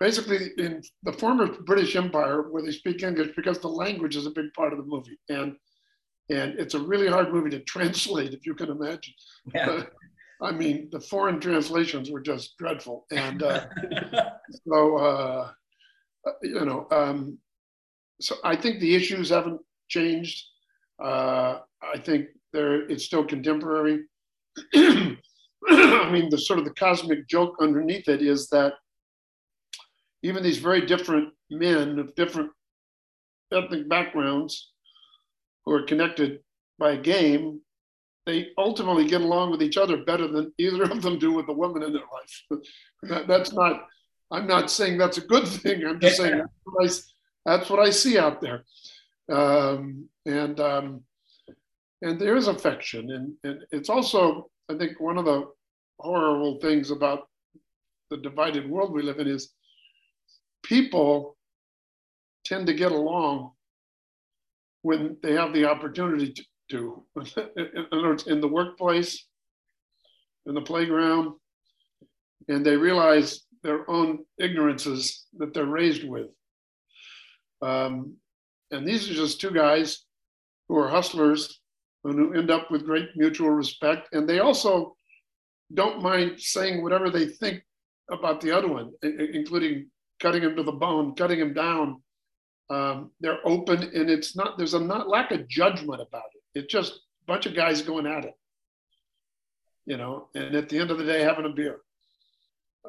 basically, 0.01 0.51
in 0.59 0.83
the 1.03 1.13
former 1.13 1.47
British 1.47 1.97
Empire, 1.97 2.51
where 2.51 2.63
they 2.63 2.73
speak 2.73 3.03
English, 3.03 3.35
because 3.37 3.59
the 3.59 3.69
language 3.69 4.17
is 4.17 4.27
a 4.27 4.31
big 4.31 4.53
part 4.55 4.73
of 4.73 4.79
the 4.79 4.85
movie, 4.85 5.19
and 5.29 5.57
and 6.31 6.59
it's 6.59 6.75
a 6.75 6.81
really 6.81 7.09
hard 7.09 7.33
movie 7.33 7.51
to 7.51 7.61
translate, 7.65 8.35
if 8.35 8.47
you 8.47 8.55
can 8.55 8.71
imagine. 8.71 9.15
Yeah. 9.55 9.85
I 10.41 10.53
mean, 10.53 10.89
the 10.91 11.01
foreign 11.01 11.41
translations 11.41 12.11
were 12.11 12.21
just 12.21 12.59
dreadful, 12.59 13.07
and 13.11 13.43
uh, 13.43 13.67
so 14.69 14.97
uh, 14.99 15.53
you 16.43 16.65
know, 16.65 16.87
um, 16.91 17.39
so 18.21 18.37
I 18.45 18.55
think 18.55 18.81
the 18.81 18.95
issues 18.95 19.31
haven't 19.31 19.61
changed. 19.89 20.45
Uh, 21.03 21.61
I 21.83 21.99
think 21.99 22.29
they're 22.53 22.83
it's 22.91 23.05
still 23.05 23.25
contemporary. 23.25 24.05
I 24.75 26.11
mean, 26.13 26.29
the 26.29 26.39
sort 26.39 26.59
of 26.59 26.67
the 26.67 26.75
cosmic 26.75 27.27
joke 27.29 27.57
underneath 27.61 28.09
it 28.09 28.21
is 28.21 28.49
that 28.49 28.75
even 30.23 30.43
these 30.43 30.59
very 30.59 30.85
different 30.85 31.33
men 31.51 31.99
of 31.99 32.15
different 32.15 32.51
ethnic 33.53 33.89
backgrounds 33.89 34.73
who 35.67 35.73
are 35.73 35.83
connected 35.83 36.41
by 36.79 36.93
a 36.93 36.97
game, 36.97 37.61
they 38.25 38.49
ultimately 38.57 39.07
get 39.07 39.21
along 39.21 39.51
with 39.51 39.63
each 39.63 39.77
other 39.77 40.05
better 40.05 40.27
than 40.27 40.53
either 40.59 40.85
of 40.85 41.03
them 41.03 41.19
do 41.19 41.33
with 41.33 41.47
the 41.47 41.53
woman 41.53 41.83
in 41.83 41.93
their 41.93 42.03
life. 42.13 42.61
that, 43.03 43.27
that's 43.27 43.53
not, 43.53 43.87
I'm 44.31 44.47
not 44.47 44.71
saying 44.71 44.97
that's 44.97 45.19
a 45.19 45.27
good 45.27 45.47
thing. 45.49 45.85
I'm 45.85 46.01
just 46.01 46.17
saying 46.17 46.39
that's 46.39 46.51
what 46.65 46.85
I, 46.85 46.93
that's 47.45 47.71
what 47.71 47.81
I 47.81 47.91
see 47.91 48.19
out 48.19 48.41
there. 48.41 48.65
Um, 49.31 50.09
and 50.25 50.59
um, 50.61 51.03
and 52.03 52.21
there 52.21 52.37
is 52.37 52.47
affection, 52.47 53.11
and, 53.11 53.33
and 53.43 53.65
it's 53.73 53.89
also, 53.89 54.51
I 54.71 54.75
think, 54.75 55.01
one 55.01 55.19
of 55.19 55.25
the 55.25 55.49
horrible 55.99 56.61
things 56.61 56.91
about 56.91 57.29
the 58.11 58.19
divided 58.19 58.69
world 58.69 58.93
we 58.93 59.03
live 59.03 59.19
in 59.19 59.27
is 59.27 59.53
people 60.63 61.37
tend 62.45 62.67
to 62.67 62.75
get 62.75 62.93
along 62.93 63.53
when 64.87 65.17
they 65.21 65.33
have 65.33 65.53
the 65.53 65.65
opportunity 65.65 66.33
to. 66.71 67.05
in 67.57 67.87
other 67.91 68.09
words, 68.09 68.29
in 68.29 68.41
the 68.41 68.47
workplace, 68.47 69.27
in 70.47 70.55
the 70.55 70.61
playground, 70.61 71.35
and 72.47 72.65
they 72.65 72.77
realize 72.77 73.41
their 73.65 73.91
own 73.91 74.25
ignorances 74.39 75.27
that 75.39 75.53
they're 75.53 75.75
raised 75.81 76.05
with. 76.09 76.29
Um, 77.63 78.15
and 78.71 78.87
these 78.87 79.11
are 79.11 79.15
just 79.15 79.41
two 79.41 79.51
guys 79.51 80.05
who 80.69 80.79
are 80.79 80.89
hustlers 80.89 81.61
and 82.05 82.15
who 82.15 82.35
end 82.35 82.53
up 82.53 82.71
with 82.71 82.87
great 82.87 83.09
mutual 83.17 83.51
respect. 83.51 84.15
And 84.15 84.29
they 84.29 84.39
also 84.39 84.97
don't 85.75 86.01
mind 86.01 86.41
saying 86.41 86.81
whatever 86.85 87.11
they 87.11 87.27
think 87.27 87.61
about 88.09 88.41
the 88.41 88.57
other 88.57 88.69
one, 88.69 88.93
including 89.03 89.91
cutting 90.21 90.43
him 90.43 90.55
to 90.55 90.63
the 90.63 90.71
bone, 90.87 91.17
cutting 91.17 91.41
him 91.41 91.55
down. 91.55 92.03
Um, 92.69 93.13
they're 93.21 93.39
open, 93.45 93.83
and 93.83 94.11
it's 94.11 94.37
not. 94.37 94.59
There's 94.59 94.75
a 94.75 94.81
not 94.81 95.09
lack 95.09 95.31
of 95.31 95.49
judgment 95.49 96.03
about 96.03 96.25
it. 96.35 96.59
It's 96.59 96.73
just 96.73 96.95
a 96.95 96.97
bunch 97.27 97.47
of 97.47 97.55
guys 97.55 97.83
going 97.83 98.07
at 98.07 98.25
it, 98.25 98.35
you 99.85 99.97
know. 99.97 100.29
And 100.35 100.55
at 100.55 100.69
the 100.69 100.79
end 100.79 100.91
of 100.91 100.99
the 100.99 101.05
day, 101.05 101.23
having 101.23 101.47
a 101.47 101.51
beer, 101.51 101.81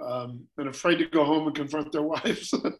um, 0.02 0.46
and 0.58 0.68
afraid 0.68 0.98
to 0.98 1.06
go 1.06 1.26
home 1.26 1.48
and 1.48 1.56
confront 1.56 1.92
their 1.92 2.02
wives. 2.04 2.54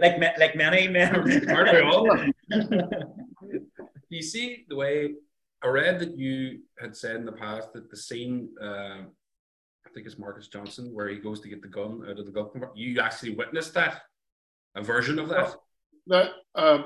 like 0.00 0.38
like 0.38 0.56
many 0.56 0.88
men. 0.88 1.14
Aren't 1.48 1.72
we 1.72 1.80
all? 1.80 2.08
you 4.08 4.22
see 4.22 4.64
the 4.68 4.76
way 4.76 5.14
I 5.62 5.68
read 5.68 5.98
that 6.00 6.16
you 6.16 6.60
had 6.78 6.96
said 6.96 7.16
in 7.16 7.24
the 7.24 7.32
past 7.32 7.72
that 7.74 7.90
the 7.90 7.96
scene, 7.96 8.48
uh, 8.62 9.02
I 9.86 9.90
think 9.94 10.06
it's 10.06 10.18
Marques 10.18 10.48
Johnson, 10.48 10.94
where 10.94 11.08
he 11.08 11.16
goes 11.16 11.40
to 11.40 11.48
get 11.48 11.60
the 11.60 11.68
gun 11.68 12.02
out 12.08 12.18
of 12.18 12.24
the 12.24 12.32
gun. 12.32 12.48
You 12.74 12.98
actually 13.00 13.34
witnessed 13.34 13.74
that, 13.74 14.02
a 14.74 14.82
version 14.82 15.18
of 15.18 15.28
that. 15.28 15.54
that 16.06 16.30
uh, 16.54 16.82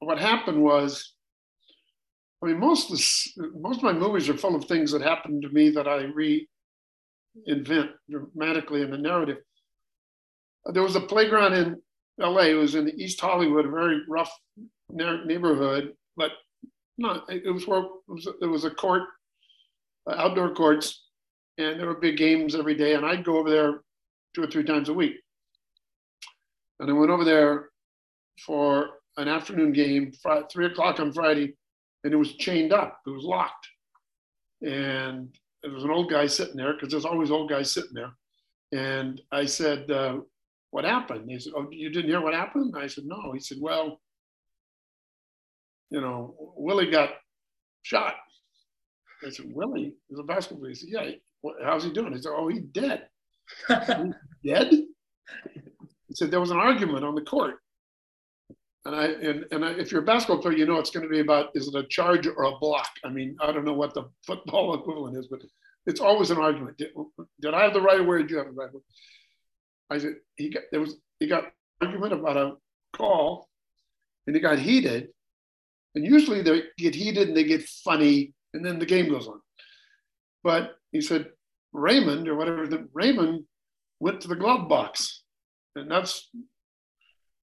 what 0.00 0.18
happened 0.18 0.62
was, 0.62 1.14
I 2.42 2.46
mean, 2.46 2.58
most 2.58 2.90
of 2.90 3.52
most 3.60 3.78
of 3.78 3.82
my 3.82 3.92
movies 3.92 4.28
are 4.28 4.36
full 4.36 4.54
of 4.54 4.64
things 4.64 4.92
that 4.92 5.02
happened 5.02 5.42
to 5.42 5.48
me 5.48 5.70
that 5.70 5.88
I 5.88 6.04
reinvent 6.04 7.90
dramatically 8.08 8.82
in 8.82 8.90
the 8.90 8.98
narrative. 8.98 9.38
There 10.66 10.82
was 10.82 10.96
a 10.96 11.00
playground 11.00 11.54
in 11.54 11.82
L.A. 12.20 12.50
It 12.50 12.54
was 12.54 12.74
in 12.74 12.88
East 13.00 13.20
Hollywood, 13.20 13.66
a 13.66 13.70
very 13.70 14.02
rough 14.08 14.32
neighborhood, 14.90 15.94
but 16.16 16.32
not. 16.96 17.24
It 17.28 17.52
was 17.52 17.66
where 17.66 17.80
it 17.80 17.90
was, 18.06 18.28
there 18.40 18.48
was 18.48 18.64
a 18.64 18.70
court, 18.70 19.02
uh, 20.08 20.14
outdoor 20.14 20.54
courts, 20.54 21.06
and 21.58 21.78
there 21.78 21.86
were 21.86 22.00
big 22.00 22.16
games 22.16 22.54
every 22.54 22.74
day, 22.74 22.94
and 22.94 23.04
I'd 23.04 23.24
go 23.24 23.38
over 23.38 23.50
there 23.50 23.80
two 24.34 24.42
or 24.42 24.46
three 24.46 24.64
times 24.64 24.88
a 24.88 24.94
week. 24.94 25.16
And 26.80 26.90
I 26.90 26.92
went 26.92 27.10
over 27.10 27.24
there 27.24 27.70
for 28.44 28.90
an 29.16 29.28
afternoon 29.28 29.72
game, 29.72 30.12
three 30.50 30.66
o'clock 30.66 31.00
on 31.00 31.12
Friday, 31.12 31.54
and 32.04 32.12
it 32.12 32.16
was 32.16 32.34
chained 32.34 32.72
up. 32.72 32.98
It 33.06 33.10
was 33.10 33.24
locked. 33.24 33.68
And 34.62 35.34
there 35.62 35.72
was 35.72 35.84
an 35.84 35.90
old 35.90 36.10
guy 36.10 36.26
sitting 36.26 36.56
there 36.56 36.72
because 36.74 36.90
there's 36.90 37.04
always 37.04 37.30
old 37.30 37.50
guys 37.50 37.72
sitting 37.72 37.94
there. 37.94 38.12
And 38.72 39.20
I 39.32 39.44
said, 39.44 39.90
uh, 39.90 40.18
What 40.70 40.84
happened? 40.84 41.30
He 41.30 41.38
said, 41.38 41.54
Oh, 41.56 41.66
you 41.70 41.90
didn't 41.90 42.10
hear 42.10 42.20
what 42.20 42.34
happened? 42.34 42.74
I 42.76 42.86
said, 42.86 43.04
No. 43.06 43.32
He 43.32 43.40
said, 43.40 43.58
Well, 43.60 44.00
you 45.90 46.00
know, 46.00 46.34
Willie 46.56 46.90
got 46.90 47.10
shot. 47.82 48.14
I 49.26 49.30
said, 49.30 49.46
Willie? 49.52 49.94
He's 50.08 50.18
a 50.18 50.22
basketball 50.22 50.60
player. 50.60 50.70
He 50.70 50.74
said, 50.74 50.88
Yeah. 50.90 51.10
How's 51.64 51.84
he 51.84 51.92
doing? 51.92 52.12
He 52.12 52.20
said, 52.20 52.32
Oh, 52.34 52.48
he's 52.48 52.62
dead. 52.62 53.08
dead? 54.44 54.72
He 56.08 56.14
said 56.14 56.30
there 56.30 56.40
was 56.40 56.50
an 56.50 56.58
argument 56.58 57.04
on 57.04 57.14
the 57.14 57.22
court. 57.22 57.56
And 58.84 58.94
I 58.96 59.06
and, 59.06 59.44
and 59.50 59.64
I, 59.64 59.72
if 59.72 59.92
you're 59.92 60.02
a 60.02 60.06
basketball 60.06 60.40
player, 60.40 60.56
you 60.56 60.66
know 60.66 60.78
it's 60.78 60.90
going 60.90 61.04
to 61.04 61.10
be 61.10 61.20
about 61.20 61.50
is 61.54 61.68
it 61.68 61.74
a 61.74 61.86
charge 61.88 62.26
or 62.26 62.44
a 62.44 62.58
block? 62.58 62.88
I 63.04 63.10
mean, 63.10 63.36
I 63.40 63.52
don't 63.52 63.64
know 63.64 63.74
what 63.74 63.94
the 63.94 64.04
football 64.26 64.74
equivalent 64.74 65.16
is, 65.16 65.26
but 65.28 65.40
it's 65.86 66.00
always 66.00 66.30
an 66.30 66.38
argument. 66.38 66.78
Did, 66.78 66.90
did 67.40 67.54
I 67.54 67.62
have 67.62 67.74
the 67.74 67.80
right 67.80 68.04
word? 68.04 68.22
Did 68.22 68.30
you 68.30 68.38
have 68.38 68.46
the 68.46 68.52
right 68.52 68.72
word? 68.72 68.82
I 69.90 69.98
said 69.98 70.14
he 70.36 70.50
got 70.50 70.62
there 70.70 70.80
was 70.80 70.96
he 71.20 71.26
got 71.26 71.52
argument 71.80 72.12
about 72.12 72.36
a 72.36 72.52
call, 72.94 73.48
and 74.26 74.34
it 74.34 74.40
got 74.40 74.58
heated. 74.58 75.08
And 75.94 76.04
usually 76.04 76.42
they 76.42 76.62
get 76.76 76.94
heated 76.94 77.28
and 77.28 77.36
they 77.36 77.44
get 77.44 77.64
funny, 77.84 78.32
and 78.54 78.64
then 78.64 78.78
the 78.78 78.86
game 78.86 79.08
goes 79.08 79.26
on. 79.26 79.40
But 80.44 80.76
he 80.92 81.00
said 81.00 81.30
Raymond 81.72 82.28
or 82.28 82.36
whatever, 82.36 82.66
the, 82.66 82.88
Raymond 82.92 83.44
went 84.00 84.20
to 84.20 84.28
the 84.28 84.36
glove 84.36 84.68
box, 84.68 85.22
and 85.78 85.90
that's 85.90 86.30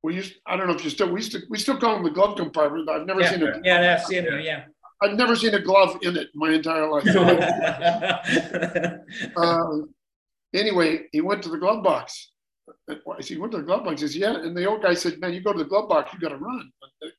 we 0.06 0.15
used. 0.15 0.36
I 0.45 0.56
don't 0.56 0.67
know 0.67 0.76
if 0.76 0.84
you 0.84 0.91
still 0.91 1.12
we 1.12 1.21
still 1.21 1.41
we 1.50 1.58
still 1.58 1.78
call 1.78 1.95
them 1.95 2.04
the 2.04 2.12
glove 2.12 2.38
compartment. 2.38 2.88
I've 2.89 3.08
never 3.08 3.21
yeah, 3.21 3.32
seen 3.32 3.41
it. 3.41 3.56
yeah, 3.63 3.82
that's 3.82 4.12
it. 4.12 4.43
Yeah. 4.43 4.65
I've 5.02 5.17
never 5.17 5.36
seen 5.36 5.54
a 5.56 5.60
glove 5.60 5.98
in 6.04 6.15
it 6.15 6.30
my 6.36 6.52
entire 6.52 6.89
life. 6.89 7.06
uh, 9.36 9.78
anyway, 10.54 11.08
he 11.12 11.21
went 11.21 11.43
to 11.43 11.50
the 11.50 11.58
glove 11.58 11.84
box. 11.84 12.32
I 12.89 12.95
said, 13.19 13.26
he 13.26 13.38
went 13.38 13.52
to 13.54 13.58
the 13.58 13.63
glove 13.63 13.84
box. 13.84 14.02
He 14.02 14.08
says, 14.08 14.15
yeah. 14.15 14.36
And 14.36 14.56
the 14.56 14.65
old 14.65 14.84
guy 14.84 14.93
said, 14.93 15.19
man, 15.19 15.34
you 15.34 15.41
go 15.41 15.52
to 15.52 15.60
the 15.60 15.65
glove 15.69 15.89
box, 15.89 16.13
you 16.13 16.19
got 16.19 16.30
to 16.30 16.38
run. 16.38 16.71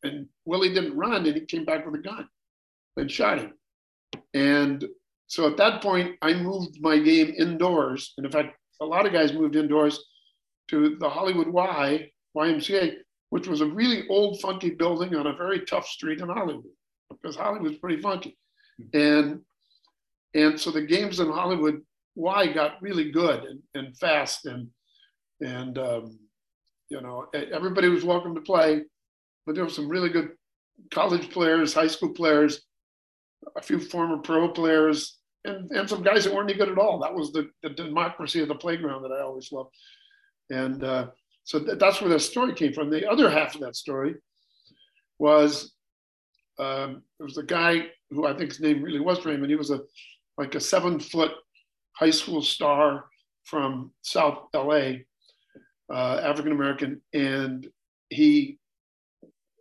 And 0.02 0.26
Willie 0.44 0.72
didn't 0.72 0.96
run, 0.96 1.26
and 1.26 1.36
he 1.36 1.40
came 1.42 1.64
back 1.64 1.84
with 1.84 1.94
a 1.96 2.02
gun 2.02 2.28
and 2.96 3.10
shot 3.10 3.38
him. 3.38 3.52
And 4.32 4.84
so 5.26 5.46
at 5.46 5.56
that 5.58 5.82
point, 5.82 6.16
I 6.22 6.34
moved 6.34 6.80
my 6.80 6.98
game 6.98 7.34
indoors. 7.36 8.14
And 8.16 8.24
in 8.24 8.32
fact, 8.32 8.56
a 8.80 8.86
lot 8.86 9.06
of 9.06 9.12
guys 9.12 9.32
moved 9.32 9.56
indoors 9.56 10.02
to 10.68 10.96
the 10.98 11.08
Hollywood 11.08 11.48
Y, 11.48 12.10
YMCA, 12.36 12.94
which 13.30 13.48
was 13.48 13.60
a 13.60 13.66
really 13.66 14.06
old, 14.08 14.40
funky 14.40 14.70
building 14.70 15.14
on 15.14 15.26
a 15.26 15.36
very 15.36 15.60
tough 15.60 15.86
street 15.86 16.20
in 16.20 16.28
Hollywood 16.28 16.64
because 17.10 17.36
Hollywood's 17.36 17.78
pretty 17.78 18.00
funky. 18.00 18.36
And 18.92 19.40
and 20.34 20.60
so 20.60 20.70
the 20.70 20.82
games 20.82 21.20
in 21.20 21.30
Hollywood 21.30 21.80
Y 22.14 22.52
got 22.52 22.82
really 22.82 23.10
good 23.10 23.44
and, 23.44 23.60
and 23.74 23.96
fast 23.96 24.46
and 24.46 24.68
and 25.40 25.78
um, 25.78 26.18
you 26.88 27.00
know 27.00 27.26
everybody 27.34 27.88
was 27.88 28.04
welcome 28.04 28.34
to 28.34 28.40
play, 28.40 28.82
but 29.44 29.54
there 29.54 29.64
were 29.64 29.70
some 29.70 29.88
really 29.88 30.10
good 30.10 30.30
college 30.90 31.30
players, 31.30 31.74
high 31.74 31.86
school 31.86 32.10
players, 32.10 32.62
a 33.56 33.62
few 33.62 33.78
former 33.78 34.18
pro 34.18 34.48
players, 34.48 35.18
and, 35.44 35.70
and 35.70 35.88
some 35.88 36.02
guys 36.02 36.24
that 36.24 36.34
weren't 36.34 36.50
any 36.50 36.58
good 36.58 36.68
at 36.68 36.78
all. 36.78 36.98
That 36.98 37.14
was 37.14 37.32
the, 37.32 37.48
the 37.62 37.70
democracy 37.70 38.40
of 38.40 38.48
the 38.48 38.54
playground 38.54 39.02
that 39.02 39.12
I 39.12 39.22
always 39.22 39.50
loved. 39.52 39.70
And 40.50 40.82
uh, 40.84 41.08
so 41.44 41.60
th- 41.60 41.78
that's 41.78 42.00
where 42.00 42.10
that 42.10 42.20
story 42.20 42.54
came 42.54 42.72
from. 42.72 42.90
The 42.90 43.08
other 43.08 43.30
half 43.30 43.54
of 43.54 43.60
that 43.62 43.76
story 43.76 44.14
was 45.18 45.72
um, 46.58 47.02
there 47.18 47.26
was 47.26 47.38
a 47.38 47.42
guy 47.42 47.86
who 48.10 48.26
I 48.26 48.36
think 48.36 48.50
his 48.50 48.60
name 48.60 48.82
really 48.82 49.00
was 49.00 49.24
Raymond. 49.24 49.50
He 49.50 49.56
was 49.56 49.70
a 49.70 49.80
like 50.38 50.54
a 50.54 50.60
seven 50.60 50.98
foot 51.00 51.32
high 51.92 52.10
school 52.10 52.42
star 52.42 53.06
from 53.44 53.92
South 54.02 54.48
LA, 54.54 54.92
uh, 55.92 56.20
African 56.22 56.52
American, 56.52 57.00
and 57.12 57.66
he, 58.10 58.58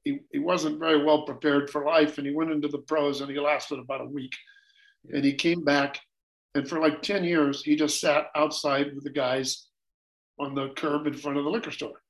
he 0.04 0.20
he 0.32 0.40
wasn't 0.40 0.80
very 0.80 1.04
well 1.04 1.24
prepared 1.26 1.70
for 1.70 1.86
life, 1.86 2.18
and 2.18 2.28
he 2.28 2.34
went 2.34 2.52
into 2.52 2.68
the 2.68 2.80
pros, 2.80 3.22
and 3.22 3.30
he 3.30 3.40
lasted 3.40 3.80
about 3.80 4.02
a 4.02 4.06
week, 4.06 4.34
and 5.14 5.24
he 5.24 5.34
came 5.34 5.64
back, 5.64 6.00
and 6.56 6.68
for 6.68 6.80
like 6.80 7.02
ten 7.02 7.24
years 7.24 7.64
he 7.64 7.76
just 7.76 8.00
sat 8.00 8.28
outside 8.36 8.94
with 8.96 9.04
the 9.04 9.12
guys 9.12 9.68
on 10.40 10.56
the 10.56 10.70
curb 10.70 11.08
in 11.08 11.14
front 11.14 11.38
of 11.38 11.44
the 11.44 11.50
liquor 11.50 11.72
store. 11.72 12.02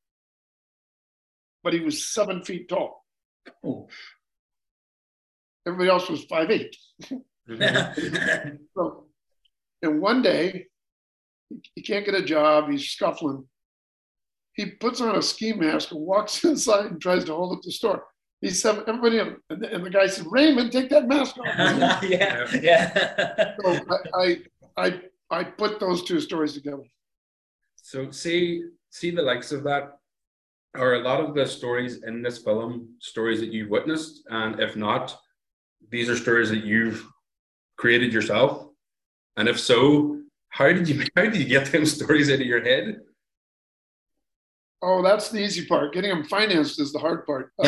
But 1.63 1.73
he 1.73 1.79
was 1.79 2.05
seven 2.05 2.43
feet 2.43 2.69
tall. 2.69 3.05
Oh. 3.63 3.87
Everybody 5.67 5.89
else 5.89 6.09
was 6.09 6.23
five 6.25 6.51
eight. 6.51 6.75
so, 8.75 9.05
and 9.81 10.01
one 10.01 10.21
day, 10.21 10.67
he 11.73 11.81
can't 11.81 12.05
get 12.05 12.15
a 12.15 12.23
job. 12.23 12.69
He's 12.69 12.87
scuffling. 12.87 13.45
He 14.53 14.67
puts 14.67 15.01
on 15.01 15.15
a 15.15 15.21
ski 15.21 15.53
mask 15.53 15.91
and 15.91 16.01
walks 16.01 16.43
inside 16.45 16.85
and 16.85 17.01
tries 17.01 17.25
to 17.25 17.33
hold 17.33 17.57
up 17.57 17.63
the 17.63 17.71
store. 17.71 18.03
He 18.41 18.49
said, 18.51 18.83
everybody, 18.87 19.19
and 19.19 19.37
the, 19.49 19.73
and 19.73 19.85
the 19.85 19.89
guy 19.89 20.07
said, 20.07 20.27
Raymond, 20.29 20.71
take 20.71 20.89
that 20.89 21.07
mask 21.07 21.37
off. 21.39 21.45
yeah, 22.03 22.47
yeah. 22.61 23.55
so 23.59 23.79
I, 23.89 23.97
I, 24.13 24.37
I, 24.77 25.01
I 25.31 25.43
put 25.43 25.79
those 25.79 26.03
two 26.03 26.19
stories 26.19 26.53
together. 26.53 26.83
So 27.85 28.09
see, 28.09 28.63
see 28.89 29.11
the 29.11 29.21
likes 29.21 29.51
of 29.51 29.63
that 29.65 29.99
are 30.73 30.95
a 30.95 31.03
lot 31.03 31.21
of 31.21 31.35
the 31.35 31.45
stories 31.45 32.01
in 32.01 32.23
this 32.23 32.39
film 32.39 32.95
stories 32.99 33.39
that 33.41 33.53
you've 33.53 33.69
witnessed, 33.69 34.23
and 34.31 34.59
if 34.59 34.75
not, 34.75 35.15
these 35.91 36.09
are 36.09 36.15
stories 36.15 36.49
that 36.49 36.63
you've 36.63 37.05
created 37.77 38.11
yourself. 38.11 38.69
And 39.37 39.47
if 39.47 39.59
so, 39.59 40.19
how 40.49 40.73
did 40.73 40.89
you 40.89 41.05
how 41.15 41.25
did 41.25 41.35
you 41.35 41.45
get 41.45 41.71
them 41.71 41.85
stories 41.97 42.29
of 42.29 42.39
your 42.39 42.63
head? 42.63 43.01
Oh, 44.81 45.03
that's 45.03 45.29
the 45.29 45.43
easy 45.43 45.67
part. 45.67 45.93
Getting 45.93 46.09
them 46.09 46.23
financed 46.23 46.81
is 46.81 46.91
the 46.91 46.97
hard 46.97 47.23
part. 47.27 47.51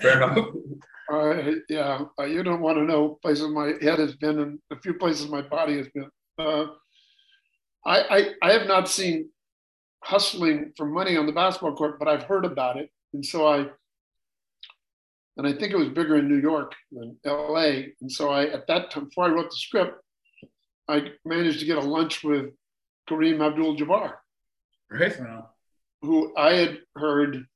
Fair 0.00 0.22
enough. 0.22 0.46
Uh, 1.12 1.52
yeah, 1.68 2.06
uh, 2.18 2.24
you 2.24 2.42
don't 2.42 2.62
want 2.62 2.78
to 2.78 2.84
know 2.84 3.18
places 3.20 3.48
my 3.48 3.74
head 3.82 3.98
has 3.98 4.16
been 4.16 4.38
and 4.38 4.58
a 4.70 4.80
few 4.80 4.94
places 4.94 5.28
my 5.28 5.42
body 5.42 5.76
has 5.76 5.88
been. 5.88 6.08
Uh, 6.38 6.68
I, 7.88 8.16
I, 8.16 8.48
I 8.48 8.52
have 8.52 8.66
not 8.66 8.88
seen 8.88 9.30
hustling 10.04 10.72
for 10.76 10.86
money 10.86 11.16
on 11.16 11.26
the 11.26 11.32
basketball 11.32 11.74
court, 11.74 11.98
but 11.98 12.06
I've 12.06 12.24
heard 12.24 12.44
about 12.44 12.76
it, 12.76 12.90
and 13.14 13.24
so 13.24 13.46
I 13.46 13.66
and 15.38 15.46
I 15.46 15.52
think 15.52 15.72
it 15.72 15.78
was 15.78 15.88
bigger 15.88 16.16
in 16.16 16.28
New 16.28 16.40
York 16.40 16.74
than 16.90 17.16
LA. 17.24 17.70
And 18.00 18.10
so 18.10 18.28
I, 18.28 18.46
at 18.46 18.66
that 18.66 18.90
time, 18.90 19.04
before 19.04 19.26
I 19.26 19.28
wrote 19.28 19.50
the 19.50 19.56
script, 19.56 20.02
I 20.88 21.12
managed 21.24 21.60
to 21.60 21.64
get 21.64 21.78
a 21.78 21.80
lunch 21.80 22.24
with 22.24 22.46
Kareem 23.08 23.40
Abdul-Jabbar, 23.40 24.14
Right. 24.90 25.16
who 26.02 26.36
I 26.36 26.54
had 26.54 26.78
heard 26.96 27.46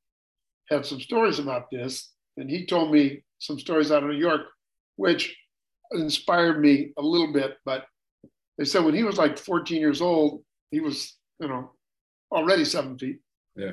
had 0.70 0.86
some 0.86 1.00
stories 1.00 1.40
about 1.40 1.72
this, 1.72 2.12
and 2.36 2.48
he 2.48 2.66
told 2.66 2.92
me 2.92 3.24
some 3.40 3.58
stories 3.58 3.90
out 3.90 4.04
of 4.04 4.10
New 4.10 4.16
York, 4.16 4.42
which 4.94 5.36
inspired 5.90 6.60
me 6.60 6.92
a 6.96 7.02
little 7.02 7.32
bit. 7.32 7.56
But 7.64 7.86
they 8.62 8.66
said 8.66 8.84
when 8.84 8.94
he 8.94 9.02
was 9.02 9.18
like 9.18 9.36
14 9.36 9.80
years 9.80 10.00
old, 10.00 10.44
he 10.70 10.78
was, 10.78 11.18
you 11.40 11.48
know, 11.48 11.72
already 12.30 12.64
seven 12.64 12.96
feet. 12.96 13.18
Yeah. 13.56 13.72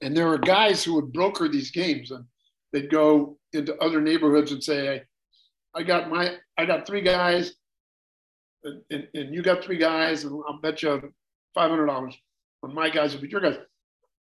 And 0.00 0.16
there 0.16 0.28
were 0.28 0.38
guys 0.38 0.84
who 0.84 0.94
would 0.94 1.12
broker 1.12 1.48
these 1.48 1.72
games, 1.72 2.12
and 2.12 2.26
they'd 2.72 2.88
go 2.88 3.38
into 3.52 3.76
other 3.78 4.00
neighborhoods 4.00 4.52
and 4.52 4.62
say, 4.62 5.02
I 5.74 5.82
got 5.82 6.08
my, 6.08 6.36
I 6.56 6.64
got 6.64 6.86
three 6.86 7.00
guys, 7.00 7.54
and, 8.62 8.82
and, 8.88 9.08
and 9.14 9.34
you 9.34 9.42
got 9.42 9.64
three 9.64 9.78
guys, 9.78 10.22
and 10.22 10.40
I'll 10.46 10.60
bet 10.60 10.84
you 10.84 11.12
five 11.52 11.70
hundred 11.70 11.86
dollars 11.86 12.16
on 12.62 12.72
my 12.72 12.88
guys 12.88 13.14
will 13.14 13.22
be 13.22 13.30
your 13.30 13.40
guys. 13.40 13.56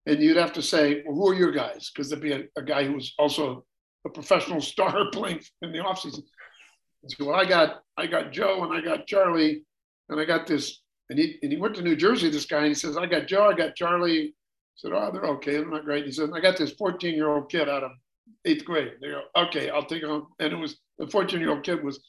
And 0.07 0.23
you'd 0.23 0.37
have 0.37 0.53
to 0.53 0.63
say, 0.63 1.03
well, 1.05 1.15
who 1.15 1.29
are 1.29 1.35
your 1.35 1.51
guys? 1.51 1.91
Because 1.93 2.09
there'd 2.09 2.23
be 2.23 2.31
a, 2.31 2.45
a, 2.57 2.63
guy 2.63 2.83
who 2.83 2.93
was 2.93 3.13
also 3.19 3.63
a 4.07 4.09
professional 4.09 4.59
star 4.73 5.11
playing 5.11 5.41
in 5.61 5.71
the 5.71 5.77
offseason. 5.77 6.23
So 7.07 7.25
well, 7.25 7.35
I 7.35 7.45
got 7.45 7.83
I 7.97 8.07
got 8.07 8.31
Joe 8.31 8.63
and 8.63 8.73
I 8.73 8.81
got 8.81 9.07
Charlie, 9.07 9.63
and 10.09 10.19
I 10.19 10.25
got 10.25 10.47
this. 10.47 10.81
And 11.09 11.17
he 11.17 11.39
and 11.41 11.51
he 11.51 11.57
went 11.57 11.75
to 11.75 11.81
New 11.81 11.95
Jersey, 11.95 12.29
this 12.29 12.45
guy, 12.45 12.59
and 12.59 12.67
he 12.67 12.73
says, 12.73 12.97
I 12.97 13.05
got 13.05 13.27
Joe, 13.27 13.49
I 13.49 13.53
got 13.53 13.75
Charlie. 13.75 14.27
I 14.27 14.33
said, 14.75 14.91
Oh, 14.93 15.09
they're 15.11 15.25
okay, 15.25 15.53
they're 15.53 15.69
not 15.69 15.85
great. 15.85 16.05
He 16.05 16.11
said, 16.11 16.29
I 16.33 16.39
got 16.39 16.57
this 16.57 16.73
14-year-old 16.73 17.49
kid 17.49 17.67
out 17.67 17.83
of 17.83 17.91
eighth 18.45 18.65
grade. 18.65 18.93
They 19.01 19.09
go, 19.09 19.21
okay, 19.35 19.69
I'll 19.69 19.85
take 19.85 20.03
him. 20.03 20.27
And 20.39 20.53
it 20.53 20.55
was 20.55 20.77
the 20.97 21.07
14 21.07 21.39
year 21.39 21.51
old 21.51 21.63
kid 21.63 21.83
was 21.83 21.99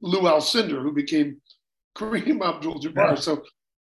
Lou 0.00 0.22
Alcindor, 0.22 0.82
who 0.82 0.92
became 0.92 1.40
Kareem 1.96 2.46
Abdul 2.46 2.80
Jabbar. 2.80 3.10
Yeah. 3.10 3.14
So, 3.14 3.42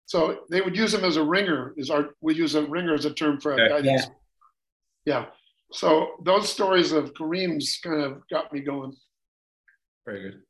so 0.06 0.38
they 0.50 0.60
would 0.60 0.76
use 0.76 0.94
him 0.94 1.04
as 1.04 1.16
a 1.16 1.24
ringer. 1.24 1.74
Is 1.76 1.90
our 1.90 2.10
we 2.20 2.34
use 2.34 2.54
a 2.54 2.62
ringer 2.62 2.94
as 2.94 3.04
a 3.04 3.12
term 3.12 3.40
for 3.40 3.54
a 3.54 3.68
guy. 3.68 3.78
Yeah. 3.78 4.04
yeah. 5.04 5.24
So 5.72 6.10
those 6.22 6.48
stories 6.48 6.92
of 6.92 7.12
Kareem's 7.14 7.78
kind 7.82 8.00
of 8.00 8.22
got 8.30 8.52
me 8.52 8.60
going. 8.60 8.94
Very 10.06 10.22
good. 10.22 10.42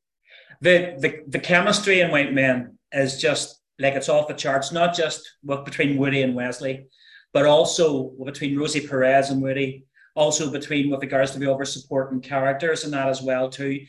the 0.61 0.97
the 0.99 1.23
the 1.29 1.39
chemistry 1.39 2.01
in 2.01 2.11
White 2.11 2.33
Men 2.33 2.79
is 2.93 3.21
just 3.21 3.61
like 3.79 3.95
it's 3.95 4.09
off 4.09 4.29
the 4.29 4.35
charts. 4.35 4.73
Not 4.73 4.95
just 4.95 5.21
with 5.43 5.65
between 5.65 5.97
Woody 5.97 6.23
and 6.23 6.35
Wesley, 6.35 6.87
but 7.33 7.47
also 7.47 8.13
between 8.25 8.59
Rosie 8.59 8.87
Perez 8.87 9.31
and 9.31 9.43
Woody. 9.43 9.85
Also 10.15 10.51
between 10.51 10.91
with 10.91 11.03
regards 11.03 11.33
to 11.33 11.39
the 11.39 11.53
other 11.53 11.67
supporting 11.67 12.21
characters 12.21 12.85
and 12.85 12.93
that 12.95 13.09
as 13.09 13.21
well 13.21 13.51
too. 13.51 13.85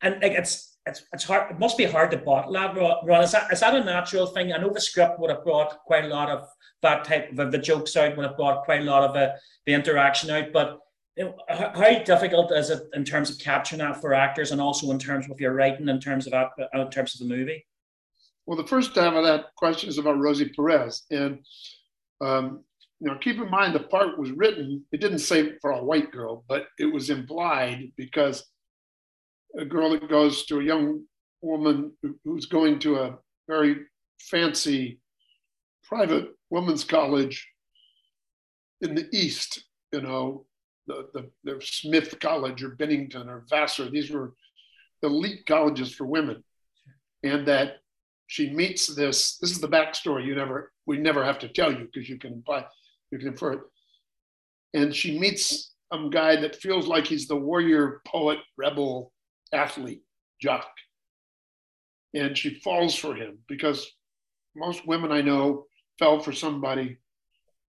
And 0.00 0.22
like 0.22 0.32
it's 0.32 0.78
it's 0.86 1.04
it's 1.12 1.24
hard. 1.24 1.50
It 1.50 1.58
must 1.58 1.76
be 1.76 1.84
hard 1.84 2.10
to 2.12 2.16
bottle 2.18 2.52
that. 2.52 2.74
Ron, 2.74 3.22
is 3.22 3.32
that 3.32 3.52
is 3.52 3.60
that 3.60 3.74
a 3.74 3.84
natural 3.84 4.26
thing? 4.26 4.52
I 4.52 4.58
know 4.58 4.72
the 4.72 4.80
script 4.80 5.18
would 5.18 5.30
have 5.30 5.44
brought 5.44 5.78
quite 5.84 6.04
a 6.04 6.08
lot 6.08 6.30
of 6.30 6.48
that 6.82 7.04
type 7.04 7.38
of 7.38 7.52
the 7.52 7.58
jokes 7.58 7.96
out. 7.96 8.16
Would 8.16 8.26
have 8.26 8.36
brought 8.36 8.64
quite 8.64 8.82
a 8.82 8.84
lot 8.84 9.04
of 9.04 9.12
the, 9.12 9.34
the 9.66 9.74
interaction 9.74 10.30
out, 10.30 10.52
but 10.52 10.78
how 11.48 11.98
difficult 12.04 12.52
is 12.52 12.70
it 12.70 12.82
in 12.92 13.04
terms 13.04 13.30
of 13.30 13.38
capturing 13.38 13.78
that 13.78 14.00
for 14.00 14.12
actors 14.12 14.52
and 14.52 14.60
also 14.60 14.90
in 14.90 14.98
terms 14.98 15.28
of 15.30 15.40
your 15.40 15.54
writing 15.54 15.88
in 15.88 16.00
terms 16.00 16.26
of 16.26 16.32
uh, 16.34 16.48
in 16.74 16.90
terms 16.90 17.14
of 17.14 17.26
the 17.26 17.34
movie 17.34 17.64
Well, 18.46 18.56
the 18.56 18.66
first 18.66 18.94
half 18.94 19.14
of 19.14 19.24
that 19.24 19.46
question 19.56 19.88
is 19.88 19.98
about 19.98 20.18
Rosie 20.18 20.50
Perez, 20.50 21.04
and 21.10 21.38
um, 22.20 22.64
you 23.00 23.08
know, 23.08 23.18
keep 23.18 23.36
in 23.36 23.50
mind 23.50 23.74
the 23.74 23.80
part 23.80 24.18
was 24.18 24.30
written. 24.30 24.84
It 24.92 25.00
didn't 25.00 25.18
say 25.18 25.58
for 25.60 25.72
a 25.72 25.84
white 25.84 26.10
girl, 26.12 26.44
but 26.48 26.66
it 26.78 26.86
was 26.86 27.10
implied 27.10 27.92
because 27.96 28.44
a 29.58 29.64
girl 29.64 29.90
that 29.90 30.08
goes 30.08 30.46
to 30.46 30.60
a 30.60 30.64
young 30.64 31.02
woman 31.42 31.92
who's 32.24 32.46
going 32.46 32.78
to 32.80 32.96
a 32.96 33.18
very 33.48 33.76
fancy 34.20 35.00
private 35.84 36.28
women's 36.50 36.84
college 36.84 37.46
in 38.80 38.94
the 38.94 39.08
East, 39.12 39.64
you 39.92 40.00
know, 40.00 40.46
the, 40.86 41.08
the, 41.12 41.30
the 41.44 41.60
Smith 41.62 42.18
College 42.20 42.62
or 42.62 42.70
Bennington 42.70 43.28
or 43.28 43.44
Vassar. 43.48 43.90
These 43.90 44.10
were 44.10 44.34
elite 45.02 45.46
colleges 45.46 45.92
for 45.92 46.06
women. 46.06 46.42
And 47.22 47.46
that 47.48 47.78
she 48.26 48.50
meets 48.50 48.94
this, 48.94 49.38
this 49.38 49.50
is 49.50 49.60
the 49.60 49.68
backstory 49.68 50.26
you 50.26 50.34
never, 50.34 50.72
we 50.86 50.98
never 50.98 51.24
have 51.24 51.38
to 51.40 51.48
tell 51.48 51.72
you 51.72 51.88
because 51.92 52.08
you 52.08 52.18
can 52.18 52.34
imply, 52.34 52.64
you 53.10 53.18
can 53.18 53.28
infer 53.28 53.52
it. 53.54 53.60
And 54.74 54.94
she 54.94 55.18
meets 55.18 55.74
a 55.92 56.08
guy 56.10 56.36
that 56.36 56.56
feels 56.56 56.86
like 56.86 57.06
he's 57.06 57.28
the 57.28 57.36
warrior, 57.36 58.00
poet, 58.06 58.38
rebel, 58.56 59.12
athlete, 59.52 60.02
jock. 60.40 60.68
And 62.14 62.36
she 62.36 62.60
falls 62.60 62.94
for 62.94 63.14
him 63.14 63.38
because 63.48 63.90
most 64.54 64.86
women 64.86 65.12
I 65.12 65.22
know 65.22 65.66
fell 65.98 66.20
for 66.20 66.32
somebody 66.32 66.98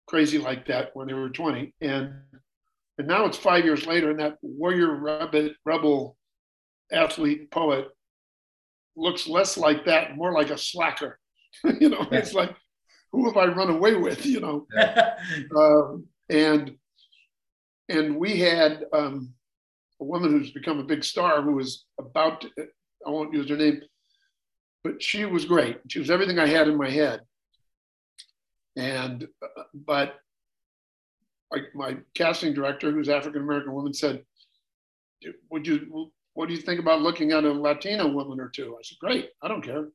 crazy 0.06 0.38
like 0.38 0.66
that 0.66 0.90
when 0.94 1.08
they 1.08 1.14
were 1.14 1.30
20. 1.30 1.74
And 1.80 2.14
and 2.98 3.08
now 3.08 3.24
it's 3.26 3.38
five 3.38 3.64
years 3.64 3.86
later, 3.86 4.10
and 4.10 4.20
that 4.20 4.38
warrior 4.42 4.94
rebel, 4.94 5.50
rebel 5.64 6.16
athlete 6.92 7.50
poet 7.50 7.88
looks 8.96 9.26
less 9.26 9.56
like 9.56 9.84
that, 9.86 10.16
more 10.16 10.32
like 10.32 10.50
a 10.50 10.58
slacker. 10.58 11.18
you 11.80 11.88
know, 11.88 12.06
it's 12.12 12.34
like, 12.34 12.54
who 13.12 13.26
have 13.26 13.36
I 13.36 13.46
run 13.46 13.70
away 13.70 13.96
with? 13.96 14.24
You 14.24 14.40
know, 14.40 14.66
um, 15.56 16.06
and 16.28 16.76
and 17.88 18.16
we 18.16 18.38
had 18.38 18.84
um, 18.92 19.34
a 20.00 20.04
woman 20.04 20.30
who's 20.30 20.52
become 20.52 20.78
a 20.78 20.84
big 20.84 21.04
star 21.04 21.42
who 21.42 21.54
was 21.54 21.86
about 21.98 22.42
to, 22.42 22.50
I 23.06 23.10
won't 23.10 23.34
use 23.34 23.48
her 23.50 23.56
name, 23.56 23.82
but 24.82 25.02
she 25.02 25.24
was 25.24 25.44
great. 25.44 25.78
She 25.88 25.98
was 25.98 26.10
everything 26.10 26.38
I 26.38 26.46
had 26.46 26.68
in 26.68 26.76
my 26.76 26.90
head. 26.90 27.20
And 28.76 29.26
uh, 29.42 29.62
but 29.74 30.16
my, 31.50 31.58
my 31.74 31.96
casting 32.14 32.54
director, 32.54 32.90
who's 32.90 33.08
African 33.08 33.42
American 33.42 33.72
woman, 33.72 33.92
said, 33.92 34.24
"Would 35.50 35.66
you? 35.66 36.10
What 36.34 36.48
do 36.48 36.54
you 36.54 36.60
think 36.60 36.80
about 36.80 37.02
looking 37.02 37.32
at 37.32 37.44
a 37.44 37.52
Latina 37.52 38.08
woman 38.08 38.40
or 38.40 38.48
two? 38.48 38.76
I 38.78 38.82
said, 38.82 38.98
"Great. 38.98 39.30
I 39.42 39.48
don't 39.48 39.62
care. 39.62 39.88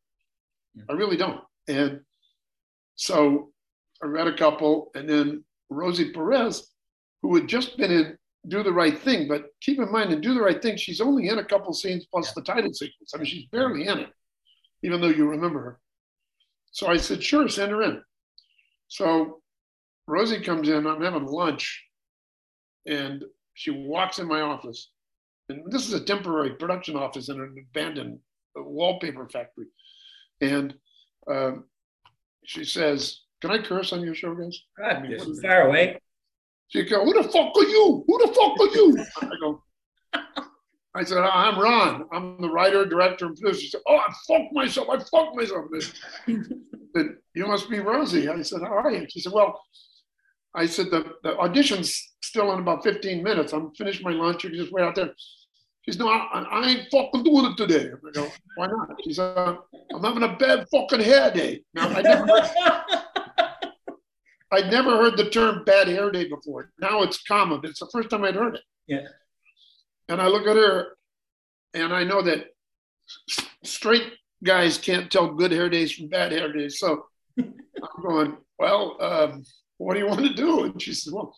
I 0.90 0.94
really 0.94 1.18
don't." 1.18 1.42
And 1.68 2.02
so 2.96 3.52
I 4.02 4.08
read 4.08 4.28
a 4.28 4.38
couple, 4.38 4.92
and 4.96 5.10
then 5.10 5.44
Rosie 5.70 6.12
Perez, 6.12 6.72
who 7.22 7.36
had 7.36 7.48
just 7.48 7.78
been 7.78 7.92
in 7.92 8.18
Do 8.48 8.64
the 8.64 8.74
Right 8.74 8.98
Thing, 8.98 9.28
but 9.28 9.48
keep 9.62 9.80
in 9.80 9.92
mind, 9.92 10.14
in 10.14 10.22
Do 10.22 10.34
the 10.34 10.42
Right 10.42 10.62
Thing, 10.62 10.78
she's 10.78 11.02
only 11.02 11.28
in 11.28 11.40
a 11.40 11.46
couple 11.46 11.74
scenes 11.74 12.06
plus 12.06 12.34
the 12.34 12.42
title 12.42 12.74
sequence. 12.74 13.12
I 13.14 13.18
mean, 13.18 13.26
she's 13.26 13.48
barely 13.48 13.88
in 13.88 14.00
it, 14.00 14.10
even 14.84 15.02
though 15.02 15.08
you 15.08 15.28
remember 15.28 15.62
her. 15.62 15.80
So 16.72 16.88
I 16.88 16.98
said, 16.98 17.22
"Sure, 17.22 17.48
send 17.50 17.72
her 17.72 17.82
in." 17.82 18.02
So 18.88 19.39
Rosie 20.10 20.42
comes 20.42 20.68
in, 20.70 20.88
I'm 20.88 21.02
having 21.02 21.26
lunch, 21.26 21.86
and 22.88 23.24
she 23.54 23.70
walks 23.70 24.18
in 24.18 24.28
my 24.28 24.42
office. 24.42 24.90
And 25.50 25.72
this 25.72 25.88
is 25.88 25.94
a 25.94 26.04
temporary 26.04 26.56
production 26.56 26.96
office 26.96 27.30
in 27.30 27.40
an 27.40 27.56
abandoned 27.70 28.20
wallpaper 28.56 29.30
factory. 29.30 29.68
And 30.42 30.74
um, 31.30 31.66
she 32.44 32.64
says, 32.64 33.22
Can 33.42 33.52
I 33.52 33.60
curse 33.60 33.94
on 33.94 34.02
your 34.02 34.16
show, 34.16 34.34
guys? 34.34 34.60
God, 34.80 35.04
mean, 35.04 35.12
yes, 35.12 35.28
what- 35.28 35.42
far 35.42 35.68
away. 35.68 36.00
She 36.70 36.84
goes, 36.84 37.04
Who 37.04 37.14
the 37.14 37.30
fuck 37.30 37.56
are 37.56 37.64
you? 37.64 38.04
Who 38.08 38.18
the 38.20 38.34
fuck 38.34 38.60
are 38.60 38.76
you? 38.76 39.06
I 39.22 39.36
go, 39.40 39.64
I 40.96 41.04
said, 41.04 41.20
I'm 41.20 41.60
Ron. 41.60 42.06
I'm 42.12 42.42
the 42.42 42.50
writer, 42.50 42.84
director, 42.86 43.28
and 43.28 43.38
producer. 43.38 43.62
She 43.62 43.70
said, 43.70 43.82
Oh, 43.88 43.98
I 43.98 44.12
fucked 44.28 44.54
myself. 44.54 44.88
I 44.90 44.98
fucked 44.98 45.36
myself. 45.36 45.66
I 45.76 45.82
said, 46.96 47.16
You 47.36 47.48
must 47.48 47.70
be 47.70 47.80
Rosie. 47.80 48.28
I 48.28 48.42
said, 48.42 48.62
How 48.62 48.80
are 48.80 48.92
you? 48.92 49.06
She 49.10 49.20
said, 49.20 49.34
Well, 49.34 49.60
I 50.60 50.66
said, 50.66 50.92
the, 50.92 51.14
the 51.24 51.38
audition's 51.38 52.16
still 52.22 52.52
in 52.52 52.60
about 52.60 52.84
15 52.84 53.24
minutes. 53.24 53.54
I'm 53.54 53.74
finished 53.76 54.04
my 54.04 54.12
lunch. 54.12 54.44
You 54.44 54.50
can 54.50 54.60
just 54.60 54.74
wait 54.74 54.84
out 54.84 54.96
there. 54.96 55.14
She 55.84 55.94
said, 55.94 56.02
No, 56.02 56.10
I, 56.10 56.42
I 56.52 56.70
ain't 56.70 56.92
fucking 56.92 57.24
doing 57.24 57.46
it 57.46 57.56
today. 57.56 57.90
I 57.90 58.12
go, 58.12 58.30
Why 58.58 58.68
not? 58.68 58.90
She 59.04 59.14
said, 59.14 59.38
I'm 59.38 60.04
having 60.04 60.24
a 60.24 60.36
bad 60.36 60.68
fucking 60.70 61.00
hair 61.00 61.32
day. 61.32 61.64
Now, 61.74 61.88
I 61.88 62.02
never, 62.02 62.28
I'd 64.52 64.70
never 64.72 64.98
heard 64.98 65.16
the 65.16 65.30
term 65.30 65.64
bad 65.64 65.88
hair 65.88 66.12
day 66.12 66.28
before. 66.28 66.72
Now 66.78 67.04
it's 67.04 67.24
common. 67.24 67.62
It's 67.64 67.80
the 67.80 67.90
first 67.94 68.10
time 68.10 68.26
I'd 68.26 68.36
heard 68.36 68.56
it. 68.56 68.62
Yeah. 68.86 69.08
And 70.10 70.22
I 70.22 70.28
look 70.28 70.46
at 70.46 70.58
her 70.58 70.98
and 71.74 71.94
I 71.94 72.04
know 72.04 72.22
that 72.22 72.48
straight 73.64 74.12
guys 74.44 74.78
can't 74.78 75.10
tell 75.10 75.34
good 75.34 75.54
hair 75.54 75.70
days 75.70 75.94
from 75.94 76.10
bad 76.10 76.34
hair 76.34 76.52
days. 76.52 76.80
So 76.80 77.06
I'm 77.40 78.04
going, 78.04 78.38
well, 78.58 78.98
um, 79.00 79.44
what 79.80 79.94
do 79.96 80.00
you 80.02 80.08
want 80.08 80.22
to 80.26 80.34
do? 80.34 80.64
And 80.66 80.80
she 80.82 80.94
says, 80.94 81.12
well, 81.12 81.34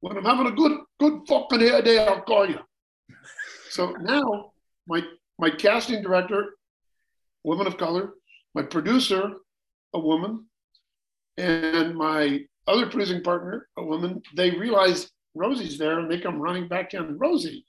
when 0.00 0.16
I'm 0.16 0.24
having 0.24 0.46
a 0.46 0.52
good, 0.52 0.78
good 1.00 1.22
fucking 1.26 1.60
hair 1.60 1.82
day, 1.82 1.98
I'll 2.06 2.20
call 2.22 2.48
you. 2.48 2.60
So 3.70 3.92
now 4.00 4.52
my 4.86 5.02
my 5.38 5.50
casting 5.50 6.02
director, 6.02 6.50
woman 7.44 7.66
of 7.66 7.76
color, 7.78 8.12
my 8.54 8.62
producer, 8.62 9.32
a 9.94 9.98
woman, 9.98 10.46
and 11.36 11.94
my 11.96 12.40
other 12.66 12.86
producing 12.86 13.22
partner, 13.22 13.68
a 13.76 13.82
woman, 13.84 14.22
they 14.36 14.50
realize 14.50 15.10
Rosie's 15.34 15.78
there 15.78 15.98
and 16.00 16.10
they 16.10 16.20
come 16.20 16.38
running 16.40 16.68
back 16.68 16.92
in. 16.94 17.18
Rosie, 17.18 17.64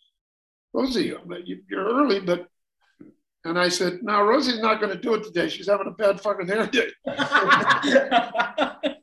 Rosie, 0.73 1.13
you- 1.45 1.63
you're 1.69 1.85
early, 1.85 2.19
but 2.19 2.47
and 3.45 3.57
I 3.57 3.69
said, 3.69 3.99
no, 4.03 4.21
Rosie's 4.23 4.59
not 4.59 4.81
going 4.81 4.91
to 4.93 4.99
do 4.99 5.13
it 5.13 5.23
today. 5.23 5.47
She's 5.47 5.67
having 5.69 5.87
a 5.87 5.91
bad 5.91 6.19
fucking 6.19 6.47
hair 6.47 6.67
day. 6.67 6.89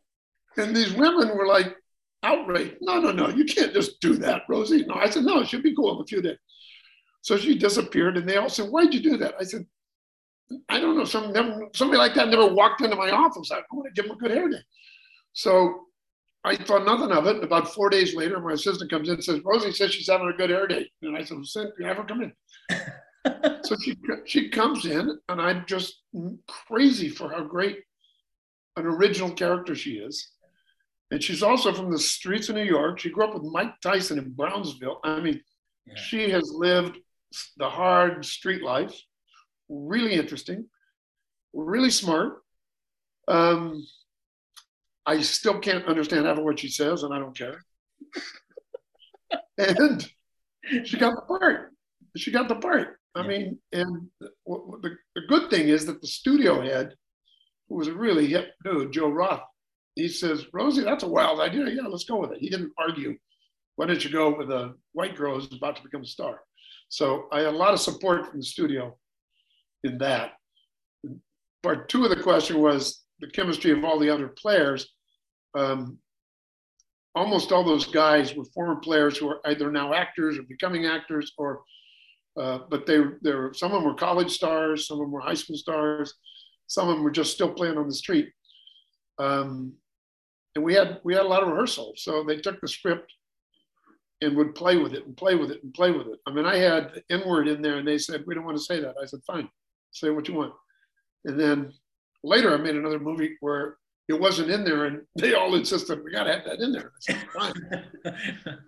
And 0.58 0.74
these 0.74 0.92
women 0.94 1.36
were 1.36 1.46
like 1.46 1.76
outraged. 2.22 2.76
No, 2.80 3.00
no, 3.00 3.12
no, 3.12 3.28
you 3.28 3.44
can't 3.44 3.72
just 3.72 4.00
do 4.00 4.14
that, 4.16 4.42
Rosie. 4.48 4.84
No, 4.86 4.94
I 4.94 5.10
said, 5.10 5.24
no, 5.24 5.40
it 5.40 5.48
should 5.48 5.62
be 5.62 5.74
cool 5.74 5.96
in 5.96 6.02
a 6.02 6.06
few 6.06 6.22
days. 6.22 6.38
So 7.26 7.36
she 7.36 7.58
disappeared, 7.58 8.16
and 8.16 8.28
they 8.28 8.36
all 8.36 8.48
said, 8.48 8.70
"Why'd 8.70 8.94
you 8.94 9.00
do 9.00 9.16
that?" 9.16 9.34
I 9.40 9.42
said, 9.42 9.66
"I 10.68 10.78
don't 10.78 10.96
know. 10.96 11.04
Some 11.04 11.32
never, 11.32 11.66
somebody 11.74 11.98
like 11.98 12.14
that 12.14 12.28
never 12.28 12.46
walked 12.46 12.82
into 12.82 12.94
my 12.94 13.10
office. 13.10 13.50
I 13.50 13.62
want 13.72 13.92
to 13.92 14.00
give 14.00 14.08
him 14.08 14.16
a 14.16 14.20
good 14.20 14.30
hair 14.30 14.48
day." 14.48 14.62
So 15.32 15.86
I 16.44 16.54
thought 16.54 16.86
nothing 16.86 17.10
of 17.10 17.26
it. 17.26 17.42
About 17.42 17.74
four 17.74 17.90
days 17.90 18.14
later, 18.14 18.38
my 18.38 18.52
assistant 18.52 18.92
comes 18.92 19.08
in 19.08 19.14
and 19.14 19.24
says, 19.24 19.40
"Rosie 19.44 19.72
says 19.72 19.92
she's 19.92 20.08
having 20.08 20.28
a 20.28 20.36
good 20.36 20.50
hair 20.50 20.68
day," 20.68 20.88
and 21.02 21.16
I 21.16 21.24
said, 21.24 21.38
well, 21.38 21.44
"Send, 21.46 21.72
have 21.82 21.96
her 21.96 22.04
come 22.04 22.22
in." 22.22 22.32
so 23.64 23.74
she 23.82 23.96
she 24.24 24.48
comes 24.48 24.86
in, 24.86 25.18
and 25.28 25.42
I'm 25.42 25.64
just 25.66 26.02
crazy 26.46 27.08
for 27.08 27.28
how 27.28 27.42
great 27.42 27.80
an 28.76 28.86
original 28.86 29.32
character 29.32 29.74
she 29.74 29.94
is. 29.94 30.30
And 31.10 31.22
she's 31.22 31.42
also 31.42 31.72
from 31.72 31.90
the 31.92 31.98
streets 31.98 32.48
of 32.48 32.56
New 32.56 32.64
York. 32.64 32.98
She 32.98 33.10
grew 33.10 33.24
up 33.24 33.34
with 33.34 33.44
Mike 33.44 33.80
Tyson 33.80 34.18
in 34.18 34.32
Brownsville. 34.32 35.00
I 35.04 35.20
mean, 35.20 35.40
Yeah. 35.86 35.94
she 35.96 36.30
has 36.30 36.50
lived 36.52 36.98
the 37.58 37.70
hard 37.70 38.24
street 38.24 38.62
life. 38.62 38.94
Really 39.68 40.14
interesting, 40.14 40.68
really 41.52 41.90
smart. 41.90 42.42
Um, 43.28 43.86
I 45.04 45.20
still 45.20 45.58
can't 45.60 45.86
understand 45.86 46.26
half 46.26 46.38
of 46.38 46.44
what 46.44 46.58
she 46.58 46.68
says, 46.68 47.02
and 47.04 47.14
I 47.14 47.18
don't 47.18 47.36
care. 47.36 47.64
and 49.58 50.08
she 50.84 50.96
got 50.98 51.14
the 51.14 51.22
part. 51.22 51.72
She 52.16 52.30
got 52.30 52.48
the 52.48 52.56
part. 52.56 52.98
I 53.14 53.22
Yeah. 53.22 53.26
mean, 53.28 53.58
and 53.72 54.10
the, 54.20 54.30
the, 54.46 54.96
the 55.14 55.20
good 55.28 55.50
thing 55.50 55.68
is 55.68 55.86
that 55.86 56.00
the 56.00 56.06
studio 56.06 56.60
head, 56.60 56.94
who 57.68 57.76
was 57.76 57.88
a 57.88 57.94
really 57.94 58.26
hip 58.26 58.52
dude, 58.64 58.92
Joe 58.92 59.08
Roth, 59.10 59.42
he 59.96 60.08
says, 60.08 60.46
Rosie, 60.52 60.84
that's 60.84 61.04
a 61.04 61.08
wild 61.08 61.40
idea. 61.40 61.66
Yeah, 61.68 61.88
let's 61.88 62.04
go 62.04 62.20
with 62.20 62.32
it. 62.32 62.38
He 62.38 62.50
didn't 62.50 62.72
argue. 62.78 63.16
Why 63.76 63.86
don't 63.86 64.04
you 64.04 64.10
go 64.10 64.36
with 64.36 64.50
a 64.50 64.74
white 64.92 65.16
girl 65.16 65.34
who's 65.34 65.52
about 65.52 65.76
to 65.76 65.82
become 65.82 66.02
a 66.02 66.06
star? 66.06 66.40
So 66.88 67.28
I 67.32 67.40
had 67.40 67.54
a 67.54 67.56
lot 67.56 67.74
of 67.74 67.80
support 67.80 68.26
from 68.28 68.40
the 68.40 68.46
studio 68.46 68.96
in 69.84 69.98
that. 69.98 70.32
Part 71.62 71.88
two 71.88 72.04
of 72.04 72.10
the 72.10 72.22
question 72.22 72.60
was 72.60 73.04
the 73.20 73.28
chemistry 73.28 73.72
of 73.72 73.84
all 73.84 73.98
the 73.98 74.10
other 74.10 74.28
players. 74.28 74.86
Um, 75.56 75.98
almost 77.14 77.50
all 77.50 77.64
those 77.64 77.86
guys 77.86 78.34
were 78.34 78.44
former 78.54 78.76
players 78.76 79.16
who 79.16 79.28
are 79.28 79.40
either 79.46 79.72
now 79.72 79.94
actors 79.94 80.38
or 80.38 80.42
becoming 80.42 80.84
actors, 80.84 81.32
or 81.38 81.62
uh, 82.38 82.60
but 82.68 82.86
they 82.86 82.98
they 83.22 83.34
were 83.34 83.52
some 83.54 83.72
of 83.72 83.80
them 83.80 83.90
were 83.90 83.94
college 83.96 84.30
stars, 84.30 84.86
some 84.86 84.98
of 84.98 85.04
them 85.04 85.12
were 85.12 85.20
high 85.20 85.34
school 85.34 85.56
stars, 85.56 86.14
some 86.66 86.88
of 86.88 86.96
them 86.96 87.04
were 87.04 87.10
just 87.10 87.32
still 87.32 87.52
playing 87.52 87.78
on 87.78 87.88
the 87.88 87.94
street. 87.94 88.30
Um, 89.18 89.72
and 90.56 90.64
we 90.64 90.72
had 90.74 91.00
we 91.04 91.14
had 91.14 91.24
a 91.24 91.28
lot 91.28 91.42
of 91.42 91.50
rehearsal, 91.50 91.92
so 91.96 92.24
they 92.24 92.38
took 92.38 92.60
the 92.60 92.66
script 92.66 93.12
and 94.22 94.34
would 94.34 94.54
play 94.54 94.78
with 94.78 94.94
it 94.94 95.04
and 95.04 95.14
play 95.14 95.34
with 95.34 95.50
it 95.50 95.62
and 95.62 95.72
play 95.74 95.90
with 95.90 96.06
it. 96.06 96.18
I 96.26 96.32
mean, 96.32 96.46
I 96.46 96.56
had 96.56 96.94
the 96.94 97.14
N 97.14 97.28
word 97.28 97.46
in 97.46 97.60
there, 97.60 97.76
and 97.76 97.86
they 97.86 97.98
said 97.98 98.24
we 98.26 98.34
don't 98.34 98.46
want 98.46 98.56
to 98.56 98.62
say 98.62 98.80
that. 98.80 98.96
I 99.00 99.04
said 99.04 99.20
fine, 99.26 99.50
say 99.92 100.08
what 100.08 100.26
you 100.26 100.34
want. 100.34 100.54
And 101.26 101.38
then 101.38 101.74
later, 102.24 102.54
I 102.54 102.56
made 102.56 102.74
another 102.74 102.98
movie 102.98 103.36
where 103.40 103.76
it 104.08 104.18
wasn't 104.18 104.50
in 104.50 104.64
there, 104.64 104.86
and 104.86 105.02
they 105.18 105.34
all 105.34 105.54
insisted 105.54 106.02
we 106.02 106.10
got 106.10 106.24
to 106.24 106.32
have 106.32 106.44
that 106.46 106.60
in 106.60 106.72
there. 106.72 106.90
I 106.90 107.00
said, 107.00 107.28
fine, 107.34 107.84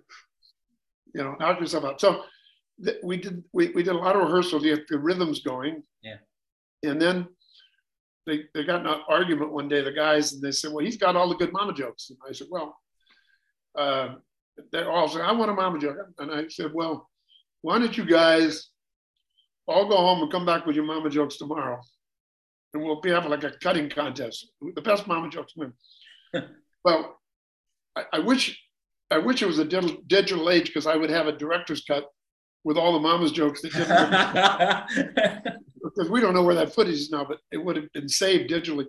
you 1.15 1.23
know, 1.25 1.37
knock 1.41 1.59
yourself 1.59 1.85
out. 1.87 2.03
So 2.03 2.25
th- 2.85 2.99
we 3.03 3.17
did 3.17 3.43
we, 3.55 3.69
we 3.69 3.83
did 3.83 3.95
a 3.95 3.99
lot 3.99 4.15
of 4.15 4.23
rehearsal 4.25 4.61
to 4.61 4.77
get 4.77 4.87
the 4.89 4.99
rhythms 4.99 5.41
going. 5.41 5.83
Yeah. 6.03 6.17
and 6.83 7.01
then 7.01 7.29
they 8.29 8.45
they 8.55 8.65
got 8.65 8.81
in 8.81 8.87
an 8.87 9.01
argument 9.09 9.53
one 9.53 9.69
day, 9.69 9.83
the 9.83 9.93
guys, 9.93 10.33
and 10.33 10.43
they 10.43 10.53
said, 10.53 10.73
"Well, 10.73 10.85
he's 10.85 10.97
got 10.97 11.17
all 11.17 11.29
the 11.29 11.35
good 11.35 11.53
mama 11.53 11.73
jokes." 11.73 12.11
And 12.11 12.19
I 12.29 12.33
said, 12.33 12.49
"Well." 12.51 12.77
Uh, 13.77 14.17
they 14.73 14.83
all 14.83 15.09
said, 15.09 15.23
"I 15.23 15.33
want 15.33 15.51
a 15.51 15.55
mama 15.55 15.79
joke," 15.79 15.97
and 16.19 16.33
I 16.33 16.49
said, 16.49 16.73
"Well, 16.75 17.09
why 17.63 17.79
don't 17.79 17.97
you 17.97 18.05
guys 18.05 18.69
all 19.67 19.89
go 19.89 19.97
home 19.97 20.23
and 20.23 20.33
come 20.33 20.47
back 20.47 20.67
with 20.67 20.77
your 20.77 20.85
mama 20.85 21.11
jokes 21.11 21.37
tomorrow, 21.37 21.81
and 22.75 22.83
we'll 22.83 23.01
be 23.01 23.11
having 23.11 23.31
like 23.31 23.45
a 23.45 23.53
cutting 23.63 23.89
contest. 23.89 24.51
The 24.75 24.83
best 24.83 25.07
mama 25.07 25.29
jokes 25.31 25.55
win." 25.57 25.73
well, 26.85 27.21
I, 27.97 28.05
I, 28.15 28.19
wish 28.19 28.61
I 29.11 29.19
wish 29.19 29.43
it 29.43 29.47
was 29.47 29.59
a 29.59 29.65
digital, 29.65 29.99
digital 30.07 30.51
age 30.51 30.67
because 30.67 30.87
I 30.87 30.97
would 30.97 31.11
have 31.11 31.27
a 31.27 31.33
director's 31.33 31.85
cut 31.85 32.07
with 32.65 32.77
all 32.77 32.93
the 32.93 33.01
mama's 33.01 33.33
jokes 33.33 33.63
that 33.63 33.73
didn't 33.73 35.45
because 35.99 36.13
we 36.13 36.21
don't 36.21 36.33
know 36.33 36.45
where 36.45 36.55
that 36.55 36.73
footage 36.73 36.95
is 36.95 37.11
now, 37.11 37.25
but 37.25 37.41
it 37.51 37.57
would 37.57 37.75
have 37.75 37.93
been 37.93 38.09
saved 38.09 38.51
digitally 38.51 38.87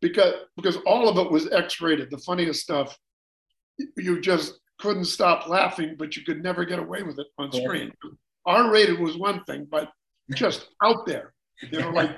because 0.00 0.34
because 0.54 0.76
all 0.86 1.08
of 1.08 1.18
it 1.18 1.32
was 1.32 1.50
X-rated. 1.50 2.10
The 2.10 2.18
funniest 2.18 2.62
stuff, 2.62 2.96
you 3.96 4.20
just 4.20 4.60
couldn't 4.78 5.06
stop 5.06 5.48
laughing, 5.48 5.96
but 5.98 6.16
you 6.16 6.22
could 6.22 6.40
never 6.40 6.64
get 6.64 6.78
away 6.78 7.02
with 7.02 7.18
it 7.18 7.26
on 7.38 7.50
screen. 7.50 7.90
R-rated 8.46 9.00
was 9.00 9.16
one 9.16 9.42
thing, 9.44 9.66
but 9.68 9.90
just 10.34 10.68
out 10.82 11.06
there, 11.06 11.34
you 11.70 11.80
know, 11.80 11.90
like 11.90 12.10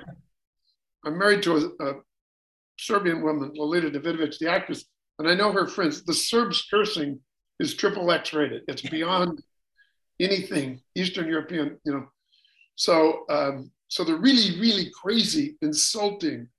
I'm 1.03 1.17
married 1.17 1.41
to 1.43 1.55
a, 1.55 1.85
a 1.85 1.93
Serbian 2.77 3.23
woman, 3.23 3.53
Lolita 3.55 3.89
Davidovich, 3.89 4.37
the 4.37 4.51
actress, 4.51 4.85
and 5.17 5.27
I 5.27 5.33
know 5.33 5.51
her 5.51 5.65
friends. 5.65 6.03
The 6.03 6.13
Serbs 6.13 6.67
cursing 6.69 7.19
is 7.59 7.73
triple 7.73 8.11
X 8.11 8.33
rated. 8.33 8.63
It's 8.67 8.83
beyond 8.83 9.41
anything 10.19 10.81
Eastern 10.93 11.27
European, 11.27 11.79
you 11.85 11.93
know. 11.93 12.07
So, 12.75 13.25
um, 13.29 13.71
so 13.95 14.03
the 14.03 14.17
really, 14.17 14.59
really 14.59 14.91
crazy, 14.93 15.55
insulting, 15.61 16.49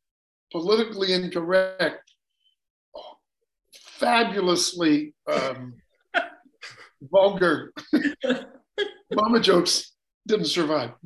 politically 0.50 1.12
incorrect, 1.12 2.10
fabulously 3.98 5.12
um, 5.30 5.74
vulgar 7.12 7.74
mama 9.12 9.38
jokes 9.38 9.92
didn't 10.26 10.46
survive. 10.46 10.92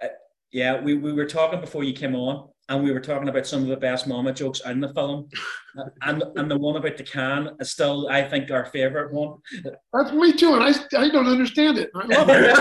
Uh, 0.00 0.06
yeah, 0.52 0.80
we, 0.80 0.94
we 0.94 1.12
were 1.12 1.26
talking 1.26 1.60
before 1.60 1.82
you 1.82 1.92
came 1.92 2.14
on, 2.14 2.48
and 2.68 2.84
we 2.84 2.92
were 2.92 3.00
talking 3.00 3.28
about 3.28 3.46
some 3.46 3.62
of 3.62 3.68
the 3.68 3.76
best 3.76 4.06
mama 4.06 4.32
jokes 4.32 4.60
in 4.66 4.80
the 4.80 4.92
film, 4.92 5.28
and 6.02 6.22
and 6.36 6.50
the 6.50 6.58
one 6.58 6.76
about 6.76 6.96
the 6.96 7.02
can 7.04 7.56
is 7.60 7.70
still, 7.70 8.08
I 8.10 8.22
think, 8.22 8.50
our 8.50 8.66
favorite 8.66 9.12
one. 9.12 9.38
That's 9.92 10.12
me 10.12 10.32
too, 10.32 10.54
and 10.54 10.62
I 10.64 10.72
I 10.98 11.08
don't 11.08 11.26
understand 11.28 11.78
it. 11.78 11.90
I 11.94 12.06
love 12.06 12.28
it. 12.30 12.56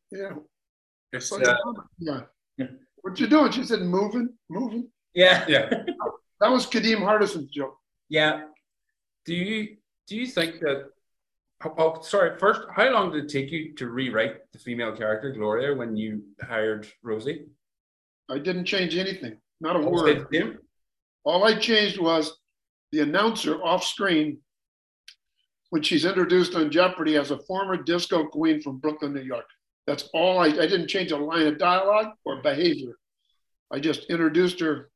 yeah, 0.10 0.32
It's, 1.12 1.30
like 1.32 1.46
uh, 1.46 1.56
yeah. 1.98 2.20
What 3.02 3.18
you 3.18 3.26
doing? 3.26 3.50
She 3.52 3.64
said, 3.64 3.80
moving, 3.80 4.28
moving. 4.48 4.88
Yeah, 5.14 5.44
yeah. 5.48 5.68
That 6.40 6.50
was 6.50 6.66
Kadeem 6.66 7.00
Hardison's 7.00 7.50
joke. 7.50 7.76
yeah. 8.08 8.42
Do 9.26 9.34
you 9.34 9.76
do 10.08 10.16
you 10.16 10.26
think 10.26 10.60
that? 10.60 10.86
Oh, 11.64 12.00
sorry. 12.00 12.38
First, 12.38 12.62
how 12.74 12.88
long 12.90 13.12
did 13.12 13.24
it 13.24 13.28
take 13.30 13.50
you 13.50 13.74
to 13.74 13.88
rewrite 13.90 14.50
the 14.52 14.58
female 14.58 14.96
character 14.96 15.30
Gloria 15.32 15.74
when 15.74 15.96
you 15.96 16.22
hired 16.42 16.86
Rosie? 17.02 17.46
I 18.30 18.38
didn't 18.38 18.64
change 18.64 18.96
anything, 18.96 19.36
not 19.60 19.76
a 19.76 19.80
Oh, 19.80 19.90
word. 19.90 20.00
stayed 20.00 20.18
the 20.30 20.38
same? 20.52 20.58
All 21.24 21.44
I 21.44 21.58
changed 21.58 22.00
was 22.00 22.38
the 22.92 23.00
announcer 23.00 23.62
off 23.62 23.84
screen 23.84 24.38
when 25.68 25.82
she's 25.82 26.04
introduced 26.04 26.54
on 26.54 26.70
Jeopardy 26.70 27.16
as 27.16 27.30
a 27.30 27.38
former 27.40 27.76
disco 27.76 28.26
queen 28.26 28.60
from 28.62 28.78
Brooklyn, 28.78 29.12
New 29.12 29.20
York. 29.22 29.44
That's 29.86 30.08
all 30.14 30.38
I, 30.38 30.46
I 30.46 30.66
didn't 30.66 30.88
change 30.88 31.12
a 31.12 31.16
line 31.16 31.46
of 31.46 31.58
dialogue 31.58 32.14
or 32.24 32.40
behavior. 32.42 32.94
I 33.70 33.80
just 33.80 34.04
introduced 34.10 34.60
her 34.60 34.90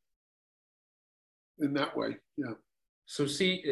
in 1.59 1.75
that 1.75 1.97
way. 1.97 2.17
Yeah. 2.37 2.55
So 3.07 3.27
see, 3.27 3.65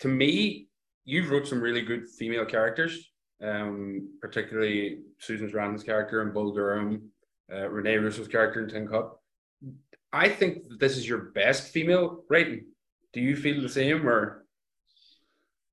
to 0.00 0.08
me, 0.08 0.68
you 1.04 1.28
wrote 1.28 1.46
some 1.46 1.60
really 1.60 1.82
good 1.82 2.08
female 2.08 2.44
characters, 2.46 3.10
um, 3.42 4.08
particularly 4.20 5.00
Susan 5.18 5.50
Sarandon's 5.50 5.82
character 5.84 6.22
in 6.22 6.32
Bull 6.32 6.54
Durham, 6.54 7.10
uh, 7.52 7.68
Rene 7.68 7.96
Russo's 7.96 8.28
character 8.28 8.62
in 8.62 8.68
Tin 8.70 8.88
Cup. 8.88 9.20
I 10.12 10.28
think 10.28 10.68
that 10.68 10.80
this 10.80 10.96
is 10.96 11.08
your 11.08 11.18
best 11.34 11.72
female 11.72 12.24
writing. 12.30 12.66
Do 13.12 13.20
you 13.20 13.36
feel 13.36 13.60
the 13.60 13.68
same, 13.68 14.06
or 14.08 14.44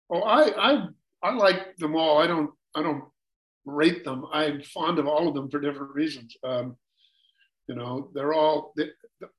Oh, 0.09 0.21
I 0.23 0.71
I 0.71 0.87
I 1.23 1.33
like 1.33 1.77
them 1.77 1.95
all. 1.95 2.17
I 2.17 2.27
don't 2.27 2.51
I 2.75 2.83
don't 2.83 3.05
rate 3.65 4.03
them. 4.03 4.25
I'm 4.33 4.61
fond 4.61 4.99
of 4.99 5.07
all 5.07 5.27
of 5.27 5.33
them 5.35 5.49
for 5.49 5.59
different 5.59 5.93
reasons. 5.95 6.35
Um, 6.43 6.75
you 7.67 7.75
know, 7.75 8.09
they're 8.13 8.33
all 8.33 8.73
the, 8.75 8.89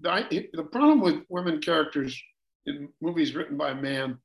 the, 0.01 0.11
I- 0.11 0.49
the 0.55 0.63
problem 0.63 1.01
with 1.01 1.17
women 1.29 1.61
characters 1.61 2.19
in 2.67 2.89
movies 3.03 3.35
written 3.35 3.57
by 3.59 3.71
a 3.71 3.75
man 3.75 4.17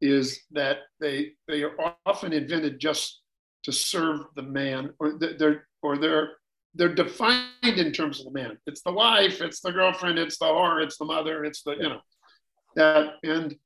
is 0.00 0.40
that 0.52 0.78
they 1.00 1.32
they 1.46 1.62
are 1.62 1.96
often 2.06 2.32
invented 2.32 2.78
just 2.78 3.22
to 3.64 3.72
serve 3.72 4.20
the 4.36 4.42
man, 4.42 4.92
or 4.98 5.18
they're 5.18 5.66
or 5.82 5.98
they're 5.98 6.30
they're 6.74 6.94
defined 6.94 7.46
in 7.64 7.92
terms 7.92 8.20
of 8.20 8.26
the 8.26 8.32
man. 8.32 8.58
It's 8.66 8.82
the 8.82 8.92
wife, 8.92 9.40
it's 9.40 9.60
the 9.60 9.72
girlfriend, 9.72 10.18
it's 10.18 10.38
the 10.38 10.46
whore, 10.46 10.82
it's 10.82 10.96
the 10.98 11.04
mother, 11.04 11.44
it's 11.44 11.62
the 11.62 11.72
you 11.72 11.88
know 11.88 12.00
that 12.76 13.14
and 13.24 13.56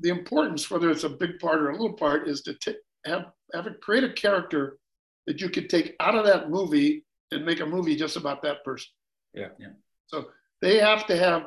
the 0.00 0.08
importance, 0.08 0.70
whether 0.70 0.90
it's 0.90 1.04
a 1.04 1.08
big 1.08 1.38
part 1.38 1.60
or 1.60 1.70
a 1.70 1.72
little 1.72 1.96
part, 1.96 2.28
is 2.28 2.42
to 2.42 2.54
t- 2.54 2.76
have 3.04 3.26
have 3.54 3.66
it 3.66 3.80
create 3.80 4.04
a 4.04 4.12
character 4.12 4.78
that 5.26 5.40
you 5.40 5.48
could 5.48 5.70
take 5.70 5.94
out 6.00 6.14
of 6.14 6.24
that 6.26 6.50
movie 6.50 7.04
and 7.30 7.44
make 7.44 7.60
a 7.60 7.66
movie 7.66 7.96
just 7.96 8.16
about 8.16 8.42
that 8.42 8.64
person. 8.64 8.88
Yeah. 9.34 9.48
Yeah. 9.58 9.68
So 10.06 10.26
they 10.60 10.78
have 10.78 11.06
to 11.06 11.16
have 11.16 11.44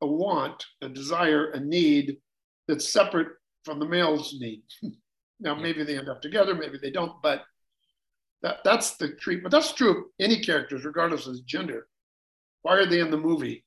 a 0.00 0.06
want, 0.06 0.64
a 0.82 0.88
desire, 0.88 1.50
a 1.50 1.60
need 1.60 2.18
that's 2.68 2.88
separate 2.88 3.28
from 3.64 3.78
the 3.78 3.86
male's 3.86 4.34
need. 4.40 4.62
now 5.40 5.54
maybe 5.54 5.84
they 5.84 5.98
end 5.98 6.08
up 6.08 6.22
together, 6.22 6.54
maybe 6.54 6.78
they 6.80 6.90
don't, 6.90 7.20
but 7.22 7.42
that 8.42 8.58
that's 8.64 8.96
the 8.96 9.08
treatment. 9.14 9.52
That's 9.52 9.72
true 9.72 9.90
of 9.90 10.04
any 10.20 10.40
characters, 10.40 10.84
regardless 10.84 11.26
of 11.26 11.44
gender. 11.46 11.86
Why 12.62 12.76
are 12.76 12.86
they 12.86 13.00
in 13.00 13.10
the 13.10 13.16
movie? 13.16 13.64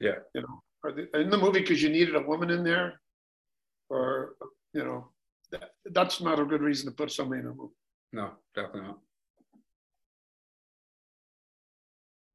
Yeah. 0.00 0.18
You 0.34 0.42
know, 0.42 0.62
are 0.84 0.92
they 0.92 1.06
in 1.20 1.30
the 1.30 1.38
movie 1.38 1.60
because 1.60 1.82
you 1.82 1.88
needed 1.88 2.14
a 2.14 2.22
woman 2.22 2.50
in 2.50 2.64
there? 2.64 3.00
Or, 3.90 4.34
you 4.72 4.84
know, 4.84 5.08
that, 5.50 5.70
that's 5.86 6.20
not 6.20 6.38
a 6.38 6.44
good 6.44 6.62
reason 6.62 6.86
to 6.90 6.94
put 6.94 7.10
somebody 7.10 7.40
in 7.40 7.46
a 7.46 7.54
movie. 7.54 7.74
no? 8.12 8.30
Definitely 8.54 8.82
not. 8.82 8.98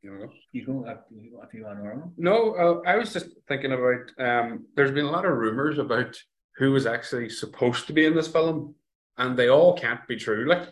You 0.01 0.11
wanna 0.11 0.27
go? 0.27 0.33
You 0.51 0.65
go 0.65 0.85
if 0.85 0.97
you, 1.11 1.39
if 1.41 1.53
you 1.53 1.63
want 1.63 1.79
to. 1.79 2.21
No, 2.21 2.55
uh, 2.55 2.89
I 2.89 2.97
was 2.97 3.13
just 3.13 3.27
thinking 3.47 3.71
about. 3.71 4.11
Um, 4.19 4.65
there's 4.75 4.91
been 4.91 5.05
a 5.05 5.11
lot 5.11 5.25
of 5.25 5.37
rumors 5.37 5.77
about 5.77 6.13
who 6.57 6.71
was 6.71 6.85
actually 6.85 7.29
supposed 7.29 7.87
to 7.87 7.93
be 7.93 8.05
in 8.05 8.15
this 8.15 8.27
film, 8.27 8.75
and 9.17 9.37
they 9.37 9.49
all 9.49 9.77
can't 9.77 10.07
be 10.07 10.15
true. 10.15 10.47
Like, 10.47 10.69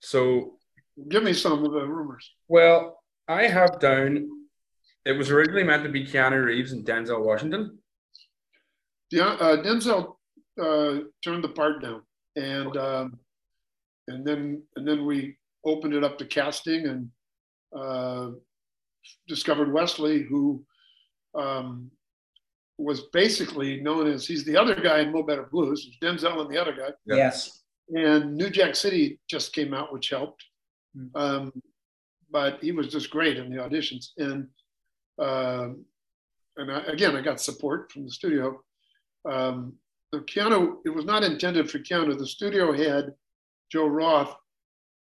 so 0.00 0.58
Give 1.08 1.22
me 1.22 1.32
some 1.32 1.52
of 1.64 1.72
the 1.72 1.86
rumors. 1.86 2.30
well, 2.48 3.02
I 3.28 3.48
have 3.48 3.80
down. 3.80 4.28
It 5.04 5.12
was 5.12 5.30
originally 5.30 5.62
meant 5.64 5.82
to 5.84 5.88
be 5.90 6.06
Keanu 6.06 6.44
Reeves 6.44 6.72
and 6.72 6.86
Denzel 6.86 7.24
Washington. 7.24 7.78
Yeah, 9.10 9.36
uh, 9.40 9.62
Denzel 9.62 10.16
uh, 10.60 11.04
turned 11.22 11.44
the 11.44 11.50
part 11.50 11.82
down, 11.82 12.02
and 12.34 12.76
um, 12.76 13.18
and 14.08 14.26
then 14.26 14.62
and 14.76 14.86
then 14.86 15.04
we 15.06 15.36
opened 15.64 15.94
it 15.94 16.04
up 16.04 16.18
to 16.18 16.24
casting 16.24 16.86
and 16.86 17.10
uh, 17.76 18.30
discovered 19.28 19.72
Wesley, 19.72 20.22
who 20.22 20.64
um, 21.34 21.90
was 22.78 23.02
basically 23.12 23.80
known 23.80 24.06
as 24.06 24.26
he's 24.26 24.44
the 24.44 24.56
other 24.56 24.74
guy 24.74 25.00
in 25.00 25.12
Mo 25.12 25.22
Better 25.22 25.48
Blues, 25.50 25.88
Denzel 26.02 26.40
and 26.40 26.50
the 26.50 26.60
other 26.60 26.74
guy. 26.76 26.90
Yes. 27.06 27.62
And 27.88 28.36
New 28.36 28.50
Jack 28.50 28.74
City 28.76 29.18
just 29.30 29.52
came 29.52 29.72
out, 29.72 29.92
which 29.92 30.10
helped. 30.10 30.44
Mm. 30.96 31.10
Um, 31.14 31.52
but 32.30 32.62
he 32.62 32.72
was 32.72 32.88
just 32.88 33.10
great 33.10 33.38
in 33.38 33.50
the 33.50 33.56
auditions, 33.56 34.08
and 34.18 34.48
um, 35.18 35.84
and 36.56 36.72
I, 36.72 36.80
again, 36.88 37.14
I 37.14 37.20
got 37.20 37.40
support 37.40 37.92
from 37.92 38.04
the 38.04 38.10
studio. 38.10 38.60
Um, 39.30 39.74
the 40.12 40.18
Keanu, 40.20 40.78
it 40.84 40.90
was 40.90 41.04
not 41.04 41.22
intended 41.22 41.70
for 41.70 41.78
Keanu. 41.78 42.18
The 42.18 42.26
studio 42.26 42.72
head, 42.72 43.14
Joe 43.70 43.86
Roth, 43.86 44.34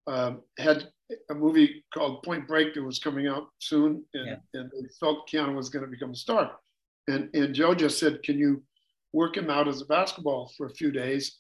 um, 0.07 0.41
had 0.57 0.89
a 1.29 1.33
movie 1.33 1.83
called 1.93 2.23
Point 2.23 2.47
Break 2.47 2.73
that 2.73 2.83
was 2.83 2.99
coming 2.99 3.27
out 3.27 3.49
soon, 3.59 4.03
and, 4.13 4.27
Yeah. 4.27 4.59
and 4.59 4.71
they 4.71 4.87
felt 4.99 5.29
Keanu 5.29 5.55
was 5.55 5.69
going 5.69 5.85
to 5.85 5.91
become 5.91 6.11
a 6.11 6.15
star. 6.15 6.57
And 7.07 7.29
and 7.33 7.53
Joe 7.53 7.73
just 7.75 7.99
said, 7.99 8.23
"Can 8.23 8.37
you 8.37 8.63
work 9.13 9.35
him 9.37 9.49
out 9.49 9.67
as 9.67 9.81
a 9.81 9.85
basketball 9.85 10.51
for 10.57 10.67
a 10.67 10.73
few 10.73 10.91
days, 10.91 11.39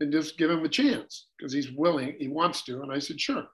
and 0.00 0.12
just 0.12 0.38
give 0.38 0.50
him 0.50 0.64
a 0.64 0.68
chance 0.68 1.28
because 1.38 1.52
he's 1.52 1.70
willing, 1.72 2.16
he 2.18 2.28
wants 2.28 2.62
to." 2.64 2.82
And 2.82 2.92
I 2.92 2.98
said, 2.98 3.20
"Sure." 3.20 3.46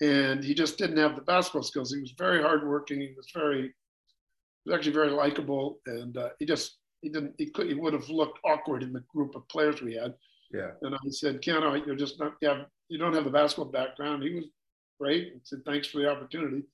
And 0.00 0.42
he 0.42 0.54
just 0.54 0.78
didn't 0.78 0.96
have 0.96 1.14
the 1.14 1.22
basketball 1.22 1.62
skills. 1.62 1.92
He 1.92 2.00
was 2.00 2.14
very 2.18 2.42
hardworking. 2.42 3.00
He 3.00 3.14
was 3.16 3.30
very, 3.32 3.62
he 3.62 4.70
was 4.70 4.74
actually 4.74 4.94
very 4.94 5.10
likable, 5.10 5.78
and 5.86 6.16
uh, 6.16 6.30
he 6.38 6.46
just 6.46 6.78
he 7.00 7.08
didn't 7.08 7.34
he 7.38 7.46
could 7.50 7.68
he 7.68 7.74
would 7.74 7.92
have 7.92 8.08
looked 8.08 8.38
awkward 8.44 8.82
in 8.82 8.92
the 8.92 9.04
group 9.14 9.34
of 9.34 9.48
players 9.48 9.80
we 9.80 9.94
had. 9.94 10.14
Yeah. 10.52 10.70
And 10.82 10.94
I 10.94 10.98
said, 11.08 11.40
Ken, 11.40 11.62
oh, 11.62 11.74
you're 11.74 11.96
just 11.96 12.20
not, 12.20 12.34
you, 12.42 12.48
have, 12.48 12.66
you 12.88 12.98
don't 12.98 13.14
have 13.14 13.24
the 13.24 13.30
basketball 13.30 13.72
background. 13.72 14.22
He 14.22 14.34
was 14.34 14.44
great. 15.00 15.32
I 15.34 15.40
said, 15.44 15.60
thanks 15.64 15.88
for 15.88 15.98
the 15.98 16.10
opportunity. 16.10 16.64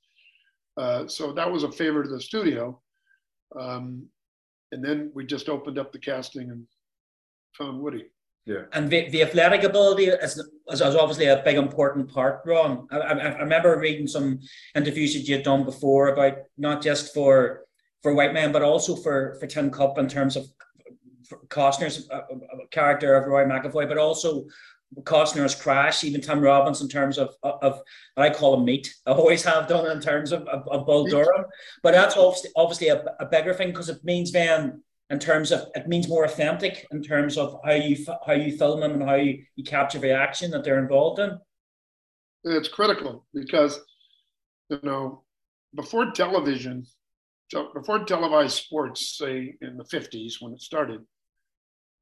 Uh, 0.76 1.06
so 1.06 1.32
that 1.32 1.50
was 1.50 1.62
a 1.62 1.72
favor 1.72 2.02
to 2.02 2.08
the 2.08 2.20
studio. 2.20 2.80
Um, 3.58 4.06
and 4.72 4.84
then 4.84 5.10
we 5.14 5.24
just 5.24 5.48
opened 5.48 5.78
up 5.78 5.92
the 5.92 5.98
casting 5.98 6.50
and 6.50 6.66
found 7.56 7.80
Woody. 7.80 8.06
Yeah. 8.46 8.62
And 8.72 8.88
the, 8.88 9.10
the 9.10 9.22
athletic 9.22 9.62
ability 9.62 10.06
is, 10.06 10.38
is, 10.38 10.80
is 10.80 10.80
obviously 10.82 11.26
a 11.26 11.42
big 11.44 11.56
important 11.56 12.10
part, 12.10 12.40
Ron. 12.46 12.86
I, 12.90 12.96
I, 12.96 13.12
I 13.12 13.38
remember 13.40 13.78
reading 13.78 14.06
some 14.06 14.40
interviews 14.74 15.12
that 15.12 15.20
you 15.20 15.36
had 15.36 15.44
done 15.44 15.64
before 15.64 16.08
about 16.08 16.38
not 16.56 16.82
just 16.82 17.12
for 17.12 17.64
for 18.02 18.14
white 18.14 18.32
men, 18.32 18.52
but 18.52 18.62
also 18.62 18.96
for 18.96 19.36
for 19.38 19.46
Tin 19.46 19.70
Cup 19.70 19.98
in 19.98 20.08
terms 20.08 20.34
of 20.34 20.46
Costner's 21.48 22.08
uh, 22.10 22.16
uh, 22.16 22.64
character 22.70 23.16
of 23.16 23.26
Roy 23.26 23.44
McAvoy, 23.44 23.86
but 23.86 23.98
also 23.98 24.46
Costner's 25.02 25.54
crash, 25.54 26.02
even 26.02 26.20
Tim 26.20 26.40
Robbins 26.40 26.80
in 26.80 26.88
terms 26.88 27.18
of 27.18 27.34
of 27.42 27.80
what 28.14 28.26
I 28.26 28.30
call 28.30 28.54
him 28.54 28.64
meat. 28.64 28.92
I 29.06 29.12
always 29.12 29.44
have 29.44 29.68
done 29.68 29.90
in 29.90 30.00
terms 30.00 30.32
of, 30.32 30.42
of, 30.48 30.66
of 30.68 30.86
Bull 30.86 31.06
Durham, 31.06 31.44
but 31.82 31.92
that's 31.92 32.16
obviously 32.16 32.50
obviously 32.56 32.88
a, 32.88 33.04
a 33.20 33.26
bigger 33.26 33.52
thing 33.52 33.68
because 33.68 33.88
it 33.88 34.02
means 34.02 34.32
then 34.32 34.82
in 35.10 35.18
terms 35.18 35.52
of 35.52 35.68
it 35.74 35.88
means 35.88 36.08
more 36.08 36.24
authentic 36.24 36.86
in 36.90 37.02
terms 37.02 37.38
of 37.38 37.58
how 37.64 37.72
you 37.72 37.96
how 38.26 38.32
you 38.32 38.56
film 38.56 38.80
them 38.80 38.92
and 38.92 39.02
how 39.02 39.14
you, 39.14 39.44
you 39.56 39.64
capture 39.64 39.98
the 39.98 40.12
action 40.12 40.50
that 40.50 40.64
they're 40.64 40.82
involved 40.82 41.18
in. 41.18 41.38
It's 42.44 42.68
critical 42.68 43.26
because 43.34 43.78
you 44.70 44.80
know 44.82 45.24
before 45.74 46.12
television, 46.12 46.86
before 47.74 48.04
televised 48.04 48.56
sports, 48.56 49.16
say 49.18 49.54
in 49.60 49.76
the 49.76 49.84
'50s 49.84 50.34
when 50.40 50.52
it 50.52 50.60
started, 50.60 51.00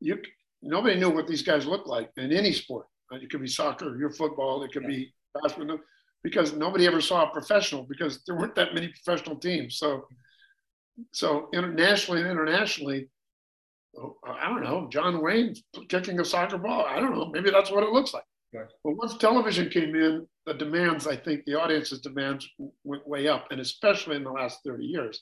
you 0.00 0.18
nobody 0.66 0.98
knew 0.98 1.10
what 1.10 1.26
these 1.26 1.42
guys 1.42 1.66
looked 1.66 1.86
like 1.86 2.10
in 2.16 2.32
any 2.32 2.52
sport. 2.52 2.86
It 3.12 3.30
could 3.30 3.40
be 3.40 3.48
soccer, 3.48 3.96
your 3.98 4.10
football, 4.10 4.62
it 4.64 4.72
could 4.72 4.82
yeah. 4.82 4.88
be 4.88 5.14
basketball, 5.34 5.78
because 6.24 6.52
nobody 6.52 6.86
ever 6.86 7.00
saw 7.00 7.28
a 7.28 7.32
professional 7.32 7.84
because 7.84 8.22
there 8.26 8.36
weren't 8.36 8.56
that 8.56 8.74
many 8.74 8.88
professional 8.88 9.36
teams. 9.36 9.78
So, 9.78 10.06
so 11.12 11.48
internationally 11.54 12.20
and 12.22 12.30
internationally, 12.30 13.08
oh, 13.96 14.16
I 14.26 14.48
don't 14.48 14.64
know, 14.64 14.88
John 14.90 15.22
Wayne 15.22 15.54
kicking 15.88 16.18
a 16.18 16.24
soccer 16.24 16.58
ball. 16.58 16.84
I 16.84 16.98
don't 16.98 17.14
know, 17.14 17.26
maybe 17.26 17.50
that's 17.50 17.70
what 17.70 17.84
it 17.84 17.90
looks 17.90 18.12
like. 18.12 18.24
Right. 18.52 18.66
But 18.82 18.96
once 18.96 19.16
television 19.18 19.68
came 19.68 19.94
in, 19.94 20.26
the 20.46 20.54
demands, 20.54 21.06
I 21.06 21.16
think 21.16 21.44
the 21.44 21.54
audience's 21.54 22.00
demands 22.00 22.48
went 22.84 23.06
way 23.06 23.28
up, 23.28 23.46
and 23.50 23.60
especially 23.60 24.16
in 24.16 24.24
the 24.24 24.30
last 24.30 24.60
30 24.64 24.84
years, 24.84 25.20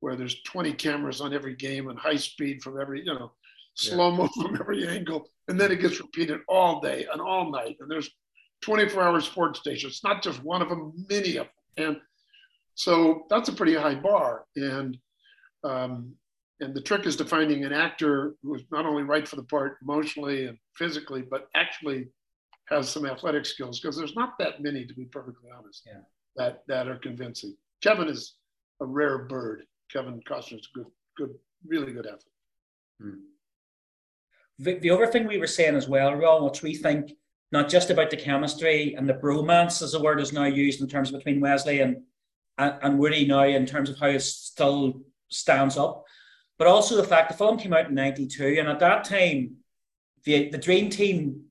where 0.00 0.16
there's 0.16 0.42
20 0.42 0.72
cameras 0.74 1.20
on 1.20 1.34
every 1.34 1.54
game 1.54 1.88
and 1.88 1.98
high 1.98 2.16
speed 2.16 2.62
from 2.62 2.80
every, 2.80 3.00
you 3.00 3.14
know, 3.14 3.32
slow 3.78 4.10
mo 4.10 4.28
yeah. 4.36 4.42
from 4.42 4.56
every 4.60 4.88
angle, 4.88 5.28
and 5.48 5.60
then 5.60 5.72
it 5.72 5.80
gets 5.80 6.00
repeated 6.00 6.40
all 6.48 6.80
day 6.80 7.06
and 7.12 7.20
all 7.20 7.50
night. 7.50 7.76
And 7.80 7.90
there's 7.90 8.10
24 8.62 9.02
hour 9.02 9.20
sports 9.20 9.60
stations, 9.60 9.94
it's 9.94 10.04
not 10.04 10.22
just 10.22 10.42
one 10.42 10.62
of 10.62 10.68
them, 10.68 10.92
many 11.08 11.36
of 11.36 11.46
them. 11.76 11.86
And 11.86 11.96
so 12.74 13.26
that's 13.30 13.48
a 13.48 13.52
pretty 13.52 13.74
high 13.74 13.94
bar. 13.94 14.44
And 14.56 14.96
um, 15.64 16.14
and 16.60 16.74
the 16.74 16.80
trick 16.80 17.06
is 17.06 17.16
to 17.16 17.24
finding 17.24 17.64
an 17.64 17.72
actor 17.72 18.34
who 18.42 18.54
is 18.56 18.62
not 18.72 18.84
only 18.84 19.04
right 19.04 19.26
for 19.26 19.36
the 19.36 19.44
part 19.44 19.76
emotionally 19.82 20.46
and 20.46 20.58
physically, 20.74 21.22
but 21.22 21.48
actually 21.54 22.08
has 22.68 22.88
some 22.88 23.06
athletic 23.06 23.46
skills 23.46 23.78
because 23.78 23.96
there's 23.96 24.16
not 24.16 24.34
that 24.38 24.60
many, 24.60 24.84
to 24.84 24.94
be 24.94 25.04
perfectly 25.04 25.50
honest, 25.56 25.82
yeah. 25.86 26.00
that 26.36 26.62
that 26.66 26.88
are 26.88 26.98
convincing. 26.98 27.56
Kevin 27.80 28.08
is 28.08 28.34
a 28.80 28.84
rare 28.84 29.18
bird. 29.18 29.62
Kevin 29.92 30.20
Costner 30.28 30.58
is 30.58 30.68
a 30.74 30.78
good, 30.78 30.86
good, 31.16 31.34
really 31.66 31.92
good 31.92 32.06
athlete. 32.06 32.22
Hmm. 33.00 33.20
The, 34.58 34.74
the 34.74 34.90
other 34.90 35.06
thing 35.06 35.26
we 35.26 35.38
were 35.38 35.46
saying 35.46 35.76
as 35.76 35.88
well, 35.88 36.14
Ron, 36.14 36.44
which 36.44 36.62
we 36.62 36.74
think 36.74 37.12
not 37.52 37.68
just 37.68 37.90
about 37.90 38.10
the 38.10 38.16
chemistry 38.16 38.94
and 38.96 39.08
the 39.08 39.14
bromance, 39.14 39.82
as 39.82 39.92
the 39.92 40.02
word 40.02 40.20
is 40.20 40.32
now 40.32 40.44
used 40.44 40.80
in 40.80 40.88
terms 40.88 41.10
of 41.10 41.18
between 41.18 41.40
Wesley 41.40 41.80
and, 41.80 42.02
and, 42.58 42.74
and 42.82 42.98
Woody 42.98 43.26
now 43.26 43.44
in 43.44 43.66
terms 43.66 43.88
of 43.88 43.98
how 43.98 44.08
it 44.08 44.20
still 44.20 45.00
stands 45.28 45.76
up, 45.76 46.04
but 46.58 46.66
also 46.66 46.96
the 46.96 47.04
fact 47.04 47.30
the 47.30 47.36
film 47.36 47.58
came 47.58 47.72
out 47.72 47.88
in 47.88 47.94
92 47.94 48.56
and 48.58 48.68
at 48.68 48.80
that 48.80 49.04
time, 49.04 49.56
the, 50.24 50.50
the 50.50 50.58
dream 50.58 50.90
team 50.90 51.44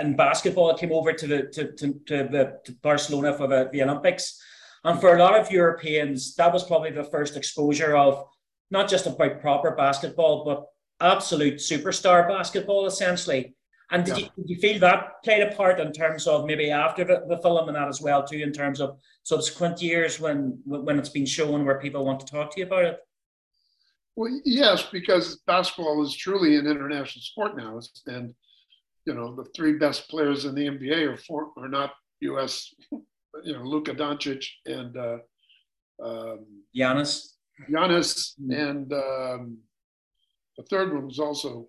in 0.00 0.16
basketball 0.16 0.76
came 0.76 0.92
over 0.92 1.12
to 1.12 1.26
the 1.26 1.42
to, 1.44 1.72
to, 1.72 1.92
to, 2.06 2.28
the, 2.30 2.58
to 2.64 2.72
Barcelona 2.82 3.32
for 3.32 3.46
the, 3.46 3.68
the 3.72 3.82
Olympics. 3.82 4.40
And 4.84 5.00
for 5.00 5.16
a 5.16 5.18
lot 5.18 5.38
of 5.38 5.50
Europeans, 5.50 6.34
that 6.36 6.52
was 6.52 6.64
probably 6.64 6.90
the 6.90 7.04
first 7.04 7.36
exposure 7.36 7.96
of 7.96 8.24
not 8.70 8.88
just 8.88 9.06
about 9.06 9.40
proper 9.40 9.72
basketball, 9.72 10.44
but 10.44 10.66
absolute 11.00 11.56
superstar 11.56 12.28
basketball, 12.28 12.86
essentially. 12.86 13.54
And 13.92 14.04
did, 14.04 14.18
yeah. 14.18 14.24
you, 14.24 14.42
did 14.42 14.50
you 14.50 14.56
feel 14.58 14.80
that 14.80 15.22
played 15.24 15.42
a 15.42 15.54
part 15.54 15.80
in 15.80 15.92
terms 15.92 16.26
of 16.28 16.46
maybe 16.46 16.70
after 16.70 17.04
the, 17.04 17.24
the 17.28 17.38
film 17.38 17.68
and 17.68 17.76
that 17.76 17.88
as 17.88 18.00
well 18.00 18.24
too, 18.24 18.38
in 18.38 18.52
terms 18.52 18.80
of 18.80 18.98
subsequent 19.24 19.82
years 19.82 20.20
when 20.20 20.60
when 20.64 20.98
it's 20.98 21.08
been 21.08 21.26
shown 21.26 21.64
where 21.64 21.80
people 21.80 22.04
want 22.04 22.20
to 22.20 22.26
talk 22.26 22.54
to 22.54 22.60
you 22.60 22.66
about 22.66 22.84
it? 22.84 23.00
Well, 24.14 24.40
yes, 24.44 24.86
because 24.92 25.40
basketball 25.46 26.04
is 26.04 26.14
truly 26.14 26.56
an 26.56 26.66
international 26.66 27.22
sport 27.22 27.56
now, 27.56 27.80
and 28.06 28.34
you 29.06 29.14
know 29.14 29.34
the 29.34 29.46
three 29.56 29.72
best 29.72 30.08
players 30.08 30.44
in 30.44 30.54
the 30.54 30.66
NBA 30.66 31.08
are 31.08 31.16
four, 31.16 31.50
are 31.56 31.68
not 31.68 31.92
U.S. 32.20 32.72
You 33.44 33.52
know, 33.52 33.62
Luka 33.62 33.94
Doncic 33.94 34.44
and 34.66 34.96
uh, 34.96 35.18
um, 36.02 36.46
Giannis, 36.76 37.34
Giannis, 37.70 38.34
mm-hmm. 38.42 38.50
and 38.50 38.92
um, 38.92 39.58
the 40.60 40.66
third 40.66 40.92
one 40.92 41.06
was 41.06 41.18
also, 41.18 41.68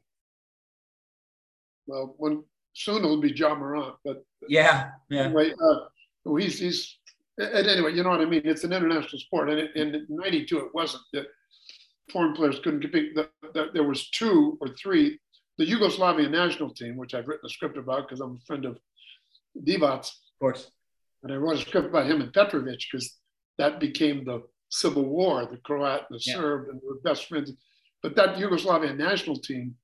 well, 1.88 2.16
when 2.18 2.44
soon 2.74 2.98
it'll 2.98 3.22
be 3.22 3.32
John 3.32 3.60
Morant, 3.60 3.96
but 4.04 4.24
yeah, 4.50 4.90
yeah. 5.10 5.24
Anyway, 5.24 5.54
uh, 5.54 6.36
he's 6.38 6.60
he's 6.60 6.98
and 7.38 7.68
anyway, 7.68 7.94
you 7.94 8.04
know 8.04 8.10
what 8.10 8.22
I 8.22 8.26
mean. 8.26 8.42
It's 8.44 8.64
an 8.64 8.74
international 8.74 9.20
sport, 9.20 9.50
and 9.50 9.60
it, 9.60 9.76
in 9.76 10.06
'92 10.10 10.58
it 10.58 10.74
wasn't 10.74 11.04
that 11.14 11.28
foreign 12.12 12.34
players 12.34 12.60
couldn't 12.60 12.82
compete. 12.82 13.16
That, 13.16 13.30
that 13.54 13.74
there 13.74 13.84
was 13.84 14.10
two 14.10 14.58
or 14.62 14.70
three. 14.82 15.20
The 15.58 15.66
Yugoslavian 15.66 16.32
national 16.32 16.74
team, 16.74 16.98
which 16.98 17.14
I've 17.14 17.28
written 17.28 17.46
a 17.46 17.50
script 17.50 17.78
about 17.78 18.08
because 18.08 18.20
I'm 18.20 18.40
a 18.42 18.46
friend 18.46 18.66
of 18.66 18.80
Divac. 19.64 20.00
Of 20.00 20.40
course. 20.40 20.72
And 21.24 21.32
I 21.32 21.36
wrote 21.36 21.58
a 21.58 21.62
script 21.62 21.88
about 21.88 22.10
him 22.10 22.22
and 22.22 22.34
Petrovic 22.34 22.80
because 22.92 23.18
that 23.60 23.80
became 23.80 24.26
the 24.26 24.42
civil 24.70 25.04
war, 25.04 25.46
the 25.46 25.58
Croat 25.58 26.06
and 26.10 26.20
the 26.20 26.24
yeah. 26.26 26.36
Serb, 26.36 26.70
and 26.70 26.82
the 26.82 27.00
best 27.04 27.28
friends. 27.28 27.52
But 28.04 28.16
that 28.16 28.36
Yugoslavian 28.36 28.98
national 28.98 29.38
team, 29.38 29.76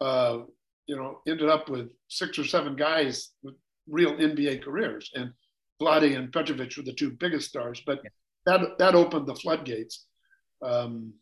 uh, 0.00 0.38
you 0.86 0.96
know, 0.96 1.20
ended 1.26 1.48
up 1.48 1.68
with 1.68 1.90
six 2.08 2.38
or 2.38 2.44
seven 2.44 2.76
guys 2.76 3.30
with 3.42 3.54
real 3.88 4.12
NBA 4.12 4.62
careers, 4.62 5.10
and 5.14 5.32
Vlade 5.80 6.16
and 6.16 6.32
Petrovic 6.32 6.76
were 6.76 6.82
the 6.82 6.92
two 6.92 7.10
biggest 7.10 7.48
stars. 7.48 7.82
But 7.84 8.00
that 8.46 8.78
that 8.78 8.94
opened 8.94 9.26
the 9.26 9.34
floodgates. 9.34 10.06
Um, 10.62 11.14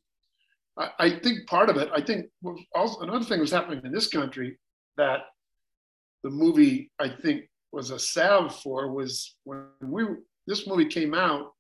I, 0.77 0.91
I, 0.99 1.11
think 1.21 1.47
part 1.47 1.71
of 1.71 1.77
it, 1.77 1.89
I 1.95 2.01
think, 2.01 2.27
also 2.75 3.01
another 3.01 3.25
thing 3.25 3.41
was 3.41 3.53
happening 3.53 3.81
in 3.85 3.93
this 3.93 4.09
country 4.09 4.59
that 4.97 5.21
the 6.25 6.31
movie 6.31 6.91
I 6.99 7.09
think 7.09 7.45
was 7.73 7.91
a 7.91 7.99
salve 7.99 8.61
for 8.61 8.93
was 8.93 9.37
when 9.45 9.67
we 9.83 10.05
this 10.47 10.67
movie 10.67 10.87
came 10.87 11.15
out 11.15 11.53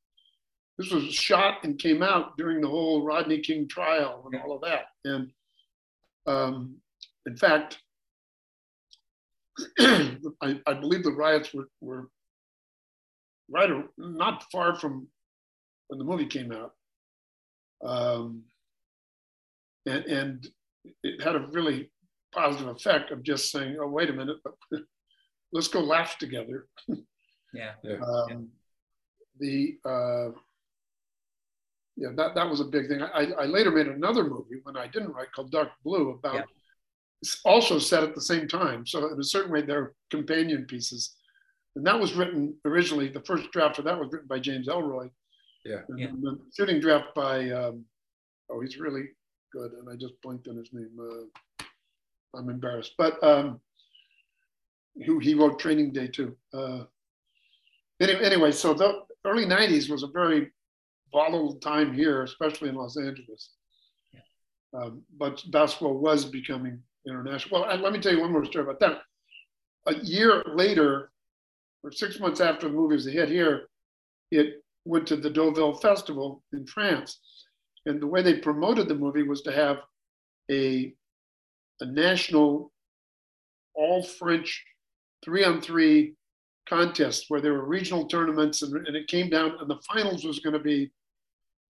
this 0.78 0.92
was 0.92 1.12
shot 1.12 1.64
and 1.64 1.78
came 1.78 2.02
out 2.02 2.36
during 2.36 2.60
the 2.60 2.68
whole 2.68 3.02
Rodney 3.02 3.40
King 3.40 3.66
trial 3.66 4.28
and 4.30 4.40
all 4.40 4.54
of 4.54 4.62
that. 4.62 4.86
And 5.04 5.30
um, 6.26 6.76
in 7.26 7.36
fact, 7.36 7.78
I, 9.80 10.60
I, 10.66 10.74
believe 10.74 11.02
the 11.02 11.10
riots 11.10 11.52
were, 11.52 11.68
were 11.80 12.08
right 13.50 13.70
or, 13.70 13.86
not 13.96 14.44
far 14.52 14.76
from 14.76 15.08
when 15.88 15.98
the 15.98 16.04
movie 16.04 16.26
came 16.26 16.52
out. 16.52 16.74
Um, 17.84 18.44
and, 19.84 20.04
and 20.04 20.48
it 21.02 21.20
had 21.22 21.34
a 21.34 21.48
really 21.50 21.90
positive 22.32 22.68
effect 22.68 23.10
of 23.10 23.24
just 23.24 23.50
saying, 23.50 23.78
oh, 23.80 23.88
wait 23.88 24.10
a 24.10 24.12
minute, 24.12 24.36
let's 25.52 25.68
go 25.68 25.80
laugh 25.80 26.18
together. 26.18 26.68
yeah. 27.52 27.72
Um, 27.84 28.48
the, 29.40 29.78
uh, 29.84 30.38
yeah, 31.98 32.10
that, 32.14 32.36
that 32.36 32.48
was 32.48 32.60
a 32.60 32.64
big 32.64 32.88
thing. 32.88 33.02
I, 33.02 33.32
I 33.32 33.46
later 33.46 33.72
made 33.72 33.88
another 33.88 34.22
movie 34.22 34.60
when 34.62 34.76
I 34.76 34.86
didn't 34.86 35.12
write 35.12 35.32
called 35.32 35.50
Dark 35.50 35.70
Blue 35.84 36.10
about 36.10 36.34
yeah. 36.34 37.30
also 37.44 37.80
set 37.80 38.04
at 38.04 38.14
the 38.14 38.20
same 38.20 38.46
time. 38.46 38.86
So 38.86 39.12
in 39.12 39.18
a 39.18 39.24
certain 39.24 39.50
way, 39.50 39.62
they're 39.62 39.94
companion 40.08 40.64
pieces. 40.66 41.16
And 41.74 41.84
that 41.86 41.98
was 41.98 42.14
written 42.14 42.54
originally, 42.64 43.08
the 43.08 43.22
first 43.22 43.50
draft 43.50 43.80
of 43.80 43.84
that 43.86 43.98
was 43.98 44.10
written 44.12 44.28
by 44.28 44.38
James 44.38 44.68
Ellroy. 44.68 45.10
Yeah. 45.64 45.80
And 45.88 45.98
yeah. 45.98 46.06
the 46.20 46.38
shooting 46.56 46.80
draft 46.80 47.08
by, 47.16 47.50
um, 47.50 47.84
oh, 48.48 48.60
he's 48.60 48.78
really 48.78 49.08
good. 49.52 49.72
And 49.72 49.88
I 49.90 49.96
just 49.96 50.14
blinked 50.22 50.46
on 50.46 50.56
his 50.56 50.72
name. 50.72 50.96
Uh, 51.00 51.64
I'm 52.38 52.48
embarrassed. 52.48 52.94
But 52.96 53.22
um, 53.24 53.60
who 55.04 55.18
he 55.18 55.34
wrote 55.34 55.58
Training 55.58 55.92
Day 55.92 56.06
too. 56.06 56.36
Uh, 56.54 56.84
anyway, 58.00 58.22
anyway, 58.22 58.52
so 58.52 58.72
the 58.72 59.02
early 59.24 59.46
90s 59.46 59.90
was 59.90 60.04
a 60.04 60.08
very 60.08 60.52
volatile 61.12 61.54
time 61.56 61.92
here, 61.92 62.22
especially 62.22 62.68
in 62.68 62.74
Los 62.74 62.96
Angeles. 62.96 63.50
Um, 64.74 65.02
but 65.18 65.42
basketball 65.50 65.98
was 65.98 66.24
becoming 66.24 66.82
international. 67.06 67.60
Well, 67.60 67.70
and 67.70 67.82
let 67.82 67.92
me 67.92 68.00
tell 68.00 68.12
you 68.12 68.20
one 68.20 68.32
more 68.32 68.44
story 68.44 68.64
about 68.64 68.80
that. 68.80 69.00
A 69.86 69.94
year 70.04 70.44
later, 70.46 71.10
or 71.82 71.92
six 71.92 72.20
months 72.20 72.40
after 72.40 72.68
the 72.68 72.74
movie 72.74 72.94
was 72.94 73.06
a 73.06 73.10
hit 73.10 73.28
here, 73.28 73.68
it 74.30 74.62
went 74.84 75.06
to 75.06 75.16
the 75.16 75.30
Deauville 75.30 75.74
Festival 75.74 76.42
in 76.52 76.66
France. 76.66 77.20
And 77.86 78.00
the 78.00 78.06
way 78.06 78.22
they 78.22 78.38
promoted 78.38 78.88
the 78.88 78.94
movie 78.94 79.22
was 79.22 79.42
to 79.42 79.52
have 79.52 79.78
a, 80.50 80.92
a 81.80 81.86
national 81.86 82.72
all 83.74 84.02
French 84.02 84.64
three 85.24 85.44
on 85.44 85.60
three 85.60 86.14
contest 86.68 87.26
where 87.28 87.40
there 87.40 87.54
were 87.54 87.64
regional 87.64 88.06
tournaments 88.06 88.62
and, 88.62 88.86
and 88.86 88.96
it 88.96 89.08
came 89.08 89.30
down 89.30 89.56
and 89.60 89.70
the 89.70 89.80
finals 89.92 90.24
was 90.24 90.40
going 90.40 90.52
to 90.52 90.58
be 90.58 90.90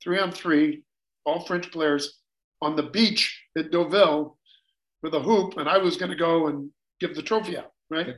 three 0.03 0.19
on 0.19 0.33
three, 0.33 0.85
all 1.25 1.45
French 1.45 1.71
players 1.71 2.21
on 2.61 2.77
the 2.77 2.83
beach 2.83 3.41
at 3.57 3.71
Deauville 3.71 4.37
with 5.03 5.15
a 5.15 5.21
hoop. 5.21 5.57
And 5.57 5.69
I 5.69 5.79
was 5.79 5.97
going 5.97 6.11
to 6.11 6.17
go 6.17 6.49
and 6.49 6.71
give 7.01 7.15
the 7.15 7.23
trophy 7.23 7.57
out, 7.57 7.73
right? 7.91 8.17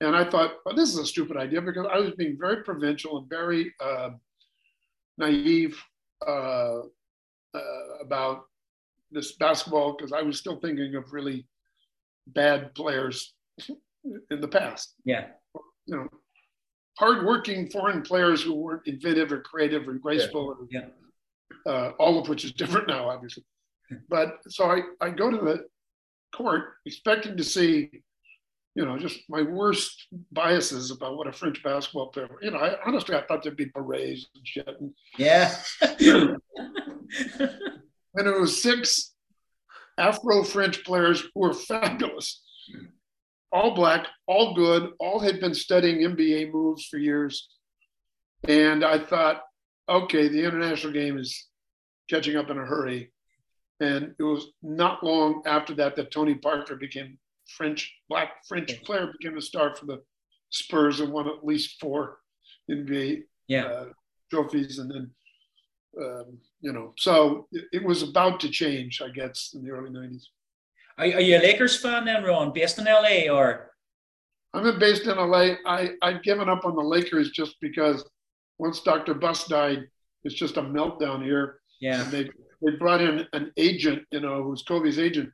And 0.00 0.16
I 0.16 0.28
thought, 0.28 0.54
well, 0.66 0.74
this 0.74 0.88
is 0.88 0.98
a 0.98 1.06
stupid 1.06 1.36
idea 1.36 1.62
because 1.62 1.86
I 1.90 1.98
was 1.98 2.10
being 2.12 2.36
very 2.38 2.64
provincial 2.64 3.18
and 3.18 3.28
very 3.28 3.72
uh, 3.80 4.10
naive 5.16 5.80
uh, 6.26 6.80
uh, 7.54 7.60
about 8.00 8.42
this 9.12 9.32
basketball 9.32 9.94
because 9.96 10.12
I 10.12 10.22
was 10.22 10.38
still 10.38 10.58
thinking 10.58 10.96
of 10.96 11.12
really 11.12 11.46
bad 12.26 12.74
players 12.74 13.34
in 14.30 14.40
the 14.40 14.48
past. 14.48 14.94
Yeah. 15.04 15.26
You 15.86 15.96
know, 15.96 16.08
hardworking 16.98 17.70
foreign 17.70 18.02
players 18.02 18.42
who 18.42 18.54
weren't 18.54 18.86
inventive 18.86 19.32
or 19.32 19.40
creative 19.40 19.88
or 19.88 19.94
graceful, 19.94 20.56
or, 20.58 20.66
Yeah. 20.70 20.86
uh, 21.66 21.90
all 21.98 22.18
of 22.18 22.28
which 22.28 22.44
is 22.44 22.52
different 22.52 22.88
now, 22.88 23.08
obviously. 23.08 23.44
But 24.08 24.38
so 24.48 24.70
I, 24.70 24.82
I 25.00 25.10
go 25.10 25.30
to 25.30 25.36
the 25.36 25.66
court 26.34 26.74
expecting 26.86 27.36
to 27.36 27.44
see, 27.44 27.90
you 28.74 28.86
know, 28.86 28.96
just 28.98 29.20
my 29.28 29.42
worst 29.42 30.06
biases 30.32 30.90
about 30.90 31.16
what 31.18 31.26
a 31.26 31.32
French 31.32 31.62
basketball 31.62 32.06
player. 32.08 32.28
You 32.40 32.52
know, 32.52 32.58
I 32.58 32.76
honestly 32.86 33.14
I 33.14 33.22
thought 33.26 33.42
there'd 33.42 33.56
be 33.56 33.66
berets 33.74 34.26
and 34.34 34.46
shit. 34.48 34.68
And, 34.80 34.92
Yeah. 35.18 35.54
and 35.80 36.38
it 38.28 38.40
was 38.40 38.62
six 38.62 39.12
Afro 39.98 40.42
French 40.42 40.84
players 40.84 41.20
who 41.34 41.40
were 41.40 41.52
fabulous. 41.54 42.42
All 43.52 43.74
black, 43.74 44.06
all 44.26 44.54
good, 44.54 44.92
all 44.98 45.20
had 45.20 45.40
been 45.40 45.54
studying 45.54 46.00
NBA 46.00 46.52
moves 46.52 46.86
for 46.86 46.98
years. 46.98 47.48
And 48.48 48.84
I 48.84 48.98
thought, 48.98 49.42
okay, 49.88 50.28
the 50.28 50.44
international 50.44 50.92
game 50.92 51.18
is 51.18 51.48
catching 52.08 52.36
up 52.36 52.50
in 52.50 52.58
a 52.58 52.64
hurry. 52.64 53.12
And 53.80 54.14
it 54.18 54.22
was 54.22 54.48
not 54.62 55.02
long 55.02 55.42
after 55.46 55.74
that 55.74 55.96
that 55.96 56.12
Tony 56.12 56.34
Parker 56.34 56.76
became 56.76 57.18
French, 57.56 57.92
black 58.08 58.44
French 58.48 58.82
player, 58.84 59.12
became 59.18 59.36
a 59.36 59.42
star 59.42 59.74
for 59.74 59.86
the 59.86 60.02
Spurs 60.50 61.00
and 61.00 61.12
won 61.12 61.28
at 61.28 61.44
least 61.44 61.80
four 61.80 62.18
NBA 62.70 63.22
yeah. 63.48 63.64
uh, 63.64 63.84
trophies. 64.30 64.78
And 64.78 64.90
then, 64.90 65.10
um, 66.00 66.38
you 66.60 66.72
know, 66.72 66.94
so 66.96 67.48
it, 67.52 67.64
it 67.72 67.84
was 67.84 68.02
about 68.02 68.40
to 68.40 68.48
change, 68.48 69.02
I 69.02 69.08
guess, 69.08 69.52
in 69.54 69.64
the 69.64 69.70
early 69.70 69.90
90s. 69.90 70.24
Are, 70.98 71.04
are 71.04 71.20
you 71.20 71.36
a 71.36 71.40
Lakers 71.40 71.80
fan 71.80 72.04
then, 72.04 72.24
Ron, 72.24 72.52
based 72.52 72.78
in 72.78 72.84
LA 72.84 73.32
or? 73.32 73.72
I'm 74.54 74.78
based 74.78 75.06
in 75.06 75.16
LA. 75.16 75.54
I, 75.66 75.92
I've 76.02 76.22
given 76.22 76.48
up 76.48 76.64
on 76.64 76.76
the 76.76 76.82
Lakers 76.82 77.30
just 77.30 77.56
because 77.60 78.04
once 78.58 78.80
Dr. 78.80 79.14
Buss 79.14 79.46
died, 79.46 79.84
it's 80.24 80.34
just 80.34 80.56
a 80.56 80.62
meltdown 80.62 81.24
here. 81.24 81.60
Yeah. 81.80 82.02
And 82.02 82.10
they, 82.12 82.30
they 82.60 82.76
brought 82.78 83.00
in 83.00 83.26
an 83.32 83.52
agent, 83.56 84.02
you 84.10 84.20
know, 84.20 84.42
who's 84.42 84.62
Kobe's 84.62 84.98
agent. 84.98 85.30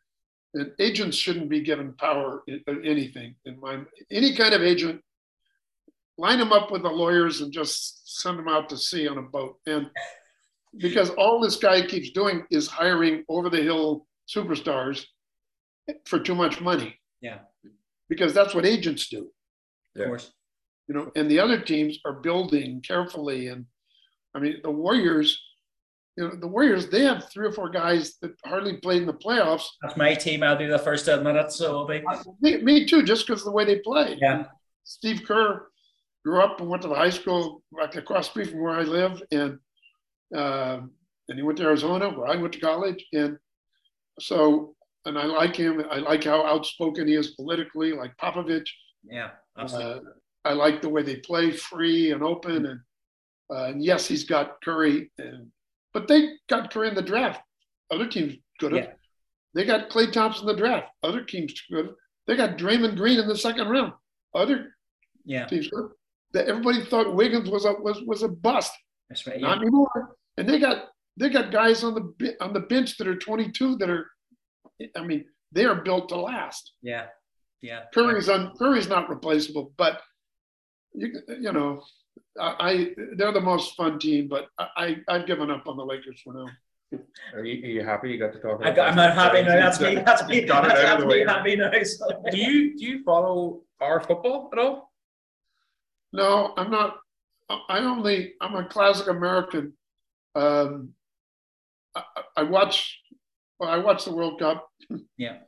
And 0.54 0.72
agents 0.78 1.16
shouldn't 1.16 1.50
be 1.50 1.60
given 1.60 1.92
power 1.94 2.42
in, 2.46 2.62
in 2.68 2.86
anything. 2.86 3.34
In 3.44 3.60
my 3.60 3.80
any 4.10 4.34
kind 4.34 4.54
of 4.54 4.62
agent, 4.62 5.02
line 6.16 6.38
them 6.38 6.52
up 6.52 6.70
with 6.70 6.82
the 6.82 6.88
lawyers 6.88 7.40
and 7.40 7.52
just 7.52 8.20
send 8.20 8.38
them 8.38 8.48
out 8.48 8.68
to 8.70 8.76
sea 8.76 9.08
on 9.08 9.18
a 9.18 9.22
boat. 9.22 9.56
And 9.66 9.90
because 10.78 11.10
all 11.10 11.40
this 11.40 11.56
guy 11.56 11.82
keeps 11.82 12.10
doing 12.10 12.44
is 12.50 12.66
hiring 12.66 13.24
over 13.28 13.50
the 13.50 13.62
hill 13.62 14.06
superstars 14.28 15.04
for 16.06 16.18
too 16.18 16.34
much 16.34 16.60
money. 16.60 16.96
Yeah. 17.20 17.38
Because 18.08 18.32
that's 18.34 18.54
what 18.54 18.64
agents 18.66 19.08
do 19.08 19.30
Of 19.96 20.06
course. 20.06 20.32
you 20.86 20.94
know, 20.94 21.10
and 21.16 21.30
the 21.30 21.40
other 21.40 21.60
teams 21.60 21.98
are 22.04 22.12
building 22.14 22.80
carefully. 22.80 23.48
And 23.48 23.66
I 24.34 24.38
mean, 24.40 24.56
the 24.62 24.70
Warriors, 24.70 25.40
you 26.16 26.24
know, 26.28 26.34
the 26.34 26.46
Warriors, 26.48 26.88
they 26.88 27.04
have 27.04 27.28
three 27.30 27.46
or 27.46 27.52
four 27.52 27.68
guys 27.70 28.16
that 28.22 28.32
hardly 28.44 28.78
played 28.78 29.02
in 29.02 29.06
the 29.06 29.12
playoffs. 29.14 29.66
That's 29.82 29.96
my 29.96 30.14
team. 30.14 30.42
I'll 30.42 30.56
be 30.56 30.66
the 30.66 30.78
first 30.78 31.04
to 31.06 31.16
admit 31.18 31.36
it. 31.36 31.52
So 31.52 31.78
I'll 31.80 31.86
be. 31.86 32.02
Me, 32.40 32.58
me 32.62 32.86
too, 32.86 33.02
just 33.02 33.26
because 33.26 33.42
of 33.42 33.46
the 33.46 33.52
way 33.52 33.64
they 33.64 33.78
play. 33.80 34.16
Yeah. 34.20 34.44
Steve 34.84 35.22
Kerr 35.26 35.66
grew 36.24 36.40
up 36.40 36.60
and 36.60 36.68
went 36.68 36.82
to 36.82 36.88
the 36.88 36.94
high 36.94 37.10
school 37.10 37.62
like 37.72 37.94
across 37.96 38.26
the 38.26 38.30
street 38.30 38.50
from 38.50 38.60
where 38.62 38.72
I 38.78 38.82
live, 38.82 39.22
and 39.30 39.58
um, 40.34 40.92
and 41.28 41.36
he 41.38 41.42
went 41.42 41.58
to 41.58 41.64
Arizona 41.64 42.08
where 42.08 42.26
I 42.26 42.36
went 42.36 42.54
to 42.54 42.60
college, 42.60 43.04
and 43.12 43.38
so 44.18 44.74
and 45.04 45.18
I 45.18 45.24
like 45.24 45.56
him. 45.56 45.82
I 45.90 45.98
like 45.98 46.24
how 46.24 46.44
outspoken 46.46 47.08
he 47.08 47.14
is 47.14 47.28
politically, 47.32 47.92
like 47.92 48.16
Popovich. 48.16 48.68
Yeah. 49.04 49.30
Absolutely. 49.58 50.08
Uh, 50.08 50.12
I 50.44 50.52
like 50.52 50.80
the 50.80 50.88
way 50.88 51.02
they 51.02 51.16
play, 51.16 51.50
free 51.50 52.12
and 52.12 52.22
open, 52.22 52.66
and 52.66 52.80
uh, 53.50 53.64
and 53.64 53.82
yes, 53.82 54.06
he's 54.06 54.24
got 54.24 54.60
Curry, 54.62 55.10
and 55.18 55.48
but 55.92 56.08
they 56.08 56.30
got 56.48 56.72
Curry 56.72 56.88
in 56.88 56.94
the 56.94 57.02
draft. 57.02 57.40
Other 57.90 58.06
teams 58.06 58.34
could 58.60 58.72
have. 58.72 58.84
Yeah. 58.84 58.92
They 59.54 59.64
got 59.64 59.90
Klay 59.90 60.12
Thompson 60.12 60.48
in 60.48 60.54
the 60.54 60.60
draft. 60.60 60.88
Other 61.02 61.24
teams 61.24 61.54
could 61.70 61.86
have. 61.86 61.94
They 62.26 62.36
got 62.36 62.58
Draymond 62.58 62.96
Green 62.96 63.18
in 63.18 63.26
the 63.26 63.36
second 63.36 63.68
round. 63.68 63.92
Other 64.34 64.74
yeah. 65.24 65.46
teams 65.46 65.68
could 65.68 65.82
have. 65.82 65.90
That 66.34 66.48
everybody 66.48 66.84
thought 66.84 67.14
Wiggins 67.14 67.48
was 67.50 67.64
a 67.64 67.72
was 67.72 68.02
was 68.06 68.22
a 68.22 68.28
bust. 68.28 68.72
That's 69.08 69.26
right. 69.26 69.40
Not 69.40 69.56
Yeah. 69.56 69.62
anymore. 69.62 70.16
And 70.36 70.48
they 70.48 70.58
got 70.58 70.88
they 71.16 71.30
got 71.30 71.50
guys 71.50 71.82
on 71.82 71.94
the 71.94 72.36
on 72.40 72.52
the 72.52 72.60
bench 72.60 72.96
that 72.98 73.08
are 73.08 73.16
22 73.16 73.76
that 73.76 73.90
are, 73.90 74.06
I 74.96 75.02
mean, 75.02 75.24
they 75.52 75.64
are 75.64 75.74
built 75.76 76.08
to 76.10 76.16
last. 76.16 76.72
Yeah. 76.82 77.06
Yeah. 77.62 77.82
Curry's 77.92 78.28
on 78.28 78.54
Curry's 78.56 78.88
not 78.88 79.08
replaceable, 79.08 79.72
but 79.76 80.00
you 80.94 81.12
you 81.40 81.52
know, 81.52 81.82
I, 82.40 82.54
I 82.60 82.94
they're 83.16 83.32
the 83.32 83.40
most 83.40 83.74
fun 83.76 83.98
team, 83.98 84.28
but 84.28 84.46
I, 84.58 84.68
I 84.76 84.96
I've 85.08 85.26
given 85.26 85.50
up 85.50 85.66
on 85.66 85.76
the 85.76 85.84
Lakers 85.84 86.20
for 86.22 86.34
now. 86.34 86.46
Are 87.34 87.44
you, 87.44 87.62
are 87.64 87.68
you 87.68 87.84
happy 87.84 88.10
you 88.10 88.18
got 88.18 88.32
to 88.32 88.38
talk 88.38 88.60
I 88.64 88.68
about 88.70 88.76
got, 88.76 88.88
I'm 88.90 88.96
not 88.96 89.14
happy 89.14 89.42
now. 89.42 89.56
That's 89.56 89.78
me. 89.80 89.96
That's 89.96 90.26
me. 90.26 90.42
Got 90.46 90.64
it 90.64 90.68
That's, 90.68 90.80
out 90.80 91.00
that's 91.00 91.02
me 91.02 91.08
way. 91.08 91.24
happy 91.26 91.56
now. 91.56 91.70
So. 91.82 92.22
Do 92.30 92.38
you 92.38 92.78
do 92.78 92.84
you 92.84 93.02
follow 93.04 93.60
our 93.80 94.00
football 94.00 94.48
at 94.52 94.58
all? 94.58 94.92
No, 96.12 96.54
I'm 96.56 96.70
not. 96.70 96.96
I- 97.50 97.60
I 97.70 97.78
only 97.80 98.34
I'm 98.40 98.54
a 98.54 98.64
classic 98.64 99.08
American. 99.08 99.72
Um, 100.34 100.90
I, 101.94 102.02
I- 102.16 102.22
I 102.38 102.42
watch. 102.44 103.00
Well, 103.58 103.70
I 103.70 103.78
watch 103.78 104.04
the 104.04 104.12
World 104.14 104.38
Cup. 104.38 104.68
Yeah. 105.16 105.38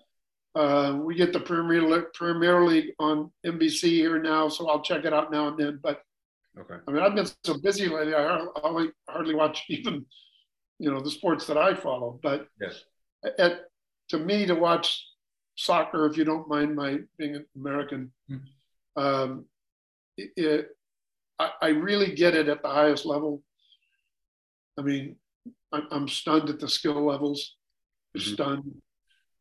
Uh, 0.54 0.98
we 1.02 1.14
get 1.14 1.32
the 1.32 1.40
Premier 1.40 1.82
League, 1.82 2.12
Premier 2.12 2.64
League 2.64 2.92
on 2.98 3.30
NBC 3.46 3.88
here 3.90 4.20
now, 4.20 4.48
so 4.48 4.68
I'll 4.68 4.82
check 4.82 5.04
it 5.04 5.12
out 5.12 5.30
now 5.30 5.48
and 5.48 5.58
then. 5.58 5.80
But 5.82 6.02
Okay. 6.58 6.74
I 6.88 6.90
mean, 6.90 7.00
I've 7.02 7.14
been 7.14 7.28
so 7.44 7.58
busy 7.62 7.86
lately. 7.88 8.12
I 8.12 8.44
hardly 8.56 8.90
hardly 9.08 9.34
watch 9.36 9.64
even, 9.68 10.04
you 10.80 10.90
know, 10.90 11.00
the 11.00 11.10
sports 11.10 11.46
that 11.46 11.56
I 11.56 11.74
follow. 11.74 12.18
But 12.22 12.48
Yes. 12.60 12.82
at, 13.38 13.66
to 14.08 14.18
me, 14.18 14.46
to 14.46 14.54
watch 14.56 15.06
soccer, 15.54 16.06
if 16.06 16.16
you 16.16 16.24
don't 16.24 16.48
mind 16.48 16.74
my 16.74 16.98
being 17.18 17.36
an 17.36 17.46
American, 17.54 18.12
Mhm. 18.28 18.40
um, 18.96 19.44
it, 20.16 20.30
it, 20.36 20.68
I, 21.38 21.52
I 21.62 21.68
really 21.68 22.12
get 22.16 22.34
it 22.34 22.48
at 22.48 22.62
the 22.62 22.68
highest 22.68 23.06
level. 23.06 23.44
I 24.76 24.82
mean, 24.82 25.16
I'm, 25.70 25.86
I'm 25.92 26.08
stunned 26.08 26.50
at 26.50 26.58
the 26.58 26.68
skill 26.68 27.00
levels, 27.04 27.56
Mhm. 28.16 28.32
stunned. 28.32 28.82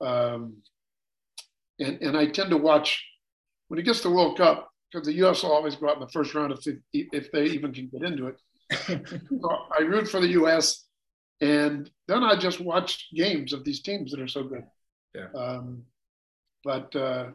Um, 0.02 0.58
and, 1.80 2.02
and 2.02 2.18
I 2.18 2.28
tend 2.28 2.50
to 2.52 2.58
watch 2.58 3.06
when 3.68 3.80
it 3.80 3.84
gets 3.84 4.02
to 4.02 4.10
the 4.10 4.16
World 4.16 4.38
Cup 4.38 4.70
because 4.92 5.06
the 5.06 5.14
U.S. 5.16 5.44
will 5.44 5.52
always 5.52 5.76
go 5.76 5.90
out 5.90 5.96
in 5.96 6.02
the 6.02 6.10
first 6.10 6.34
round 6.34 6.52
if 6.52 6.64
they, 6.64 6.78
if 6.94 7.32
they 7.32 7.46
even 7.46 7.74
can 7.74 7.88
get 7.88 8.04
into 8.04 8.28
it. 8.28 8.36
So 9.30 9.50
I 9.78 9.82
root 9.82 10.08
for 10.08 10.20
the 10.20 10.28
U.S. 10.30 10.86
and 11.42 11.90
then 12.08 12.24
I 12.24 12.36
just 12.36 12.60
watch 12.60 13.08
games 13.14 13.54
of 13.54 13.64
these 13.64 13.82
teams 13.82 14.12
that 14.12 14.20
are 14.20 14.28
so 14.28 14.44
good. 14.44 14.64
Yeah. 15.16 15.28
Um, 15.36 15.84
but 16.64 16.96
uh, 16.96 17.30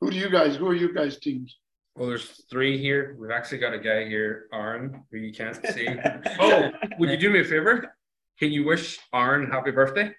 who 0.00 0.10
do 0.10 0.16
you 0.16 0.30
guys? 0.30 0.56
Who 0.56 0.66
are 0.68 0.74
you 0.74 0.94
guys' 0.94 1.18
teams? 1.18 1.58
Well, 1.96 2.08
there's 2.08 2.42
three 2.48 2.78
here. 2.78 3.16
We've 3.18 3.30
actually 3.30 3.58
got 3.58 3.74
a 3.74 3.78
guy 3.78 4.06
here, 4.06 4.46
Aaron, 4.54 5.04
who 5.10 5.18
you 5.18 5.32
can't 5.32 5.56
see. 5.74 5.88
oh, 6.40 6.70
would 6.98 7.10
you 7.10 7.16
do 7.16 7.30
me 7.30 7.40
a 7.40 7.44
favor? 7.44 7.94
Can 8.38 8.52
you 8.52 8.64
wish 8.64 8.98
Aaron 9.12 9.50
happy 9.50 9.72
birthday? 9.72 10.10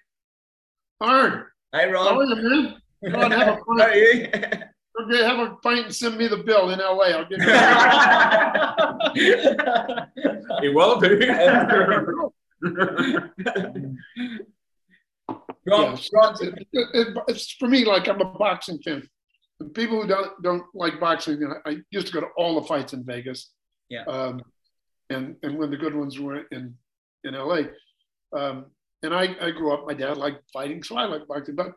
Arn, 1.02 1.44
Hi, 1.74 1.82
how 1.82 1.88
are 1.88 1.92
Ron. 1.92 2.28
you, 2.28 2.36
man? 2.36 2.76
Go 3.12 3.20
on, 3.20 3.30
have 3.32 3.48
a 3.48 3.54
How 3.54 3.58
are 3.58 3.64
pint. 3.78 3.96
you? 3.96 4.28
Okay, 5.00 5.24
have 5.24 5.38
a 5.40 5.56
pint 5.56 5.86
and 5.86 5.94
send 5.94 6.16
me 6.18 6.28
the 6.28 6.36
bill 6.36 6.70
in 6.70 6.80
L.A. 6.80 7.16
I'll 7.16 7.24
give 7.28 7.40
you. 7.40 7.46
He 10.62 10.68
will 10.68 11.00
do. 11.00 11.18
Ron, 15.66 15.66
Yes. 15.66 16.10
Ron, 16.12 16.34
It- 16.40 16.66
it- 16.72 16.88
it- 16.94 17.16
it's 17.28 17.52
for 17.52 17.68
me 17.68 17.84
like 17.84 18.08
I'm 18.08 18.20
a 18.20 18.24
boxing 18.24 18.80
fan. 18.82 19.08
The 19.58 19.66
people 19.70 20.02
who 20.02 20.08
don't 20.08 20.42
don't 20.42 20.64
like 20.74 20.98
boxing, 21.00 21.40
you 21.40 21.48
know, 21.48 21.56
I 21.64 21.78
used 21.90 22.08
to 22.08 22.12
go 22.12 22.20
to 22.20 22.26
all 22.36 22.60
the 22.60 22.66
fights 22.66 22.92
in 22.92 23.04
Vegas. 23.04 23.50
Yeah. 23.88 24.04
Um, 24.04 24.42
and 25.10 25.36
and 25.42 25.58
when 25.58 25.70
the 25.70 25.76
good 25.76 25.94
ones 25.94 26.18
were 26.18 26.42
in 26.50 26.76
in 27.24 27.34
LA, 27.34 27.62
um, 28.36 28.66
and 29.02 29.14
I 29.14 29.36
I 29.40 29.50
grew 29.50 29.72
up. 29.72 29.86
My 29.86 29.94
dad 29.94 30.16
liked 30.16 30.42
fighting, 30.52 30.82
so 30.82 30.96
I 30.96 31.04
like 31.04 31.26
boxing. 31.26 31.56
But 31.56 31.72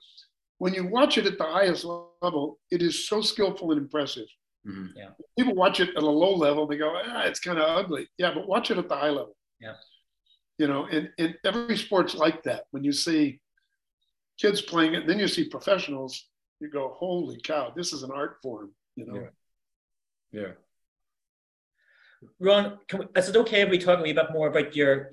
when 0.58 0.74
you 0.74 0.86
watch 0.88 1.18
it 1.18 1.26
at 1.26 1.38
the 1.38 1.44
highest 1.46 1.86
level, 2.22 2.60
it 2.72 2.82
is 2.82 3.08
so 3.08 3.22
skillful 3.22 3.72
and 3.72 3.82
impressive. 3.82 4.28
Mhm. 4.66 4.94
Yeah. 4.96 5.10
People 5.38 5.54
watch 5.56 5.80
it 5.80 5.90
at 5.96 6.04
a 6.04 6.10
low 6.10 6.36
level, 6.36 6.66
they 6.66 6.78
go, 6.78 6.94
ah, 6.96 7.24
it's 7.24 7.40
kind 7.40 7.60
of 7.60 7.66
ugly. 7.66 8.08
Yeah, 8.18 8.34
but 8.34 8.48
watch 8.48 8.72
it 8.72 8.78
at 8.78 8.90
the 8.90 8.96
high 8.96 9.10
level. 9.10 9.36
Yeah. 9.60 9.76
You 10.58 10.68
know, 10.68 10.86
and, 10.86 11.12
and 11.20 11.38
every 11.44 11.78
sport's 11.78 12.16
like 12.16 12.44
that. 12.44 12.66
When 12.72 12.84
you 12.84 12.92
see 12.94 13.42
kids 14.40 14.62
playing 14.62 14.94
it, 14.94 15.02
and 15.02 15.10
then 15.10 15.20
you 15.20 15.28
see 15.28 15.50
professionals, 15.50 16.30
you 16.60 16.70
go, 16.70 16.90
holy 16.98 17.40
cow, 17.42 17.74
this 17.76 17.94
is 17.94 18.04
an 18.04 18.12
art 18.12 18.38
form, 18.42 18.74
you 18.96 19.06
know. 19.06 19.16
Yeah. 19.16 20.42
Yeah. 20.42 20.52
Ron, 22.40 22.78
can 22.88 23.00
we, 23.00 23.06
is 23.16 23.30
it 23.30 23.36
okay 23.36 23.62
if 23.62 23.70
we 23.70 23.78
talk 23.78 24.00
a 24.00 24.04
wee 24.04 24.14
bit 24.14 24.32
more 24.32 24.48
about 24.48 24.76
your 24.76 25.10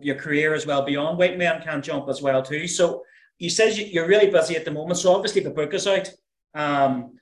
your, 0.00 0.16
career 0.16 0.54
as 0.54 0.66
well 0.66 0.82
beyond 0.82 1.18
White 1.18 1.38
Men 1.38 1.62
Can't 1.62 1.84
Jump 1.84 2.08
as 2.08 2.22
well 2.22 2.42
too? 2.42 2.66
So 2.68 3.02
you 3.38 3.50
said 3.50 3.76
you- 3.76 3.86
you're 3.86 4.08
really 4.08 4.30
busy 4.30 4.56
at 4.56 4.64
the 4.64 4.70
moment. 4.70 4.98
So 4.98 5.14
obviously 5.14 5.42
the 5.42 5.50
book 5.50 5.74
is 5.74 5.86
out. 5.86 6.10
Um, 6.54 7.12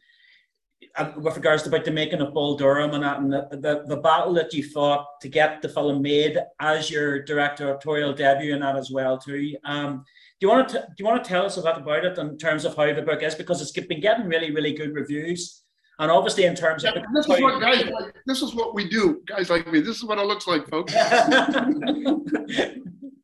with 1.17 1.35
regards 1.35 1.63
to 1.65 1.69
about 1.69 1.85
the 1.85 1.91
making 1.91 2.21
of 2.21 2.33
Bull 2.33 2.57
Durham 2.57 2.93
and 2.93 3.03
that, 3.03 3.19
and 3.19 3.33
the, 3.33 3.49
the, 3.51 3.85
the 3.87 4.01
battle 4.01 4.33
that 4.35 4.55
you 4.55 4.63
fought 4.63 5.07
to 5.23 5.29
get 5.29 5.61
the 5.61 5.69
film 5.69 6.03
made 6.03 6.39
as 6.61 6.89
your 6.91 7.23
directorial 7.25 8.13
debut 8.13 8.55
and 8.55 8.63
that 8.63 8.77
as 8.77 8.91
well 8.93 9.19
too. 9.19 9.57
Um, 9.65 10.05
do 10.41 10.47
you 10.47 10.49
want 10.49 10.69
to 10.69 10.81
do 10.81 10.95
you 10.99 11.05
want 11.05 11.23
to 11.25 11.29
tell 11.29 11.47
us 11.47 11.57
a 11.57 11.63
bit 11.63 11.79
about 11.79 12.05
it 12.05 12.19
in 12.19 12.39
terms 12.39 12.65
of 12.65 12.77
how 12.77 12.93
the 12.93 13.03
book 13.03 13.23
is 13.23 13.35
because 13.35 13.61
it's 13.61 13.73
been 13.73 14.01
getting 14.01 14.27
really 14.27 14.51
really 14.51 14.73
good 14.73 14.95
reviews 14.95 15.64
and 15.99 16.11
obviously 16.11 16.45
in 16.45 16.55
terms 16.55 16.83
Yeah, 16.85 16.91
of 16.91 17.05
this 17.15 17.27
is 17.27 17.41
what 17.41 17.61
guys 17.61 17.85
like. 17.87 18.15
This 18.27 18.43
is 18.43 18.55
what 18.55 18.75
we 18.75 18.89
do, 18.89 19.23
guys 19.27 19.51
like 19.51 19.71
me. 19.71 19.81
This 19.81 19.97
is 19.97 20.05
what 20.05 20.19
it 20.19 20.27
looks 20.27 20.47
like, 20.47 20.69
folks. 20.69 20.93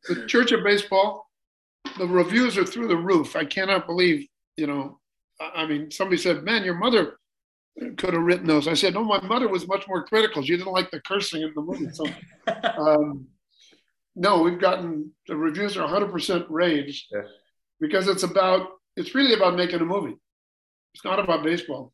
the 0.07 0.25
Church 0.27 0.51
of 0.51 0.63
Baseball, 0.63 1.29
the 1.97 2.07
reviews 2.07 2.57
are 2.57 2.65
through 2.65 2.87
the 2.87 2.97
roof. 2.97 3.35
I 3.35 3.45
cannot 3.45 3.85
believe, 3.87 4.27
you 4.57 4.67
know, 4.67 4.99
I 5.39 5.63
I 5.63 5.65
mean, 5.67 5.91
somebody 5.91 6.17
said, 6.17 6.43
man, 6.43 6.63
your 6.63 6.75
mother 6.75 7.17
could 7.97 8.13
have 8.13 8.23
written 8.23 8.47
those. 8.47 8.67
I 8.67 8.73
said, 8.73 8.93
no, 8.93 9.03
my 9.03 9.21
mother 9.21 9.47
was 9.47 9.67
much 9.67 9.87
more 9.87 10.05
critical. 10.05 10.41
She 10.43 10.55
didn't 10.57 10.71
like 10.71 10.91
the 10.91 11.01
cursing 11.01 11.41
in 11.41 11.51
the 11.55 11.61
movie. 11.61 11.89
So, 11.91 12.05
um, 12.77 13.27
no, 14.15 14.41
we've 14.41 14.59
gotten 14.59 15.11
the 15.27 15.35
reviews 15.35 15.77
are 15.77 15.87
100% 15.87 16.45
raves 16.49 17.07
Yeah. 17.11 17.21
because 17.79 18.07
it's 18.07 18.23
about, 18.23 18.67
it's 18.97 19.15
really 19.15 19.33
about 19.33 19.55
making 19.55 19.79
a 19.79 19.85
movie. 19.85 20.15
It's 20.93 21.05
not 21.05 21.19
about 21.19 21.43
baseball. 21.43 21.93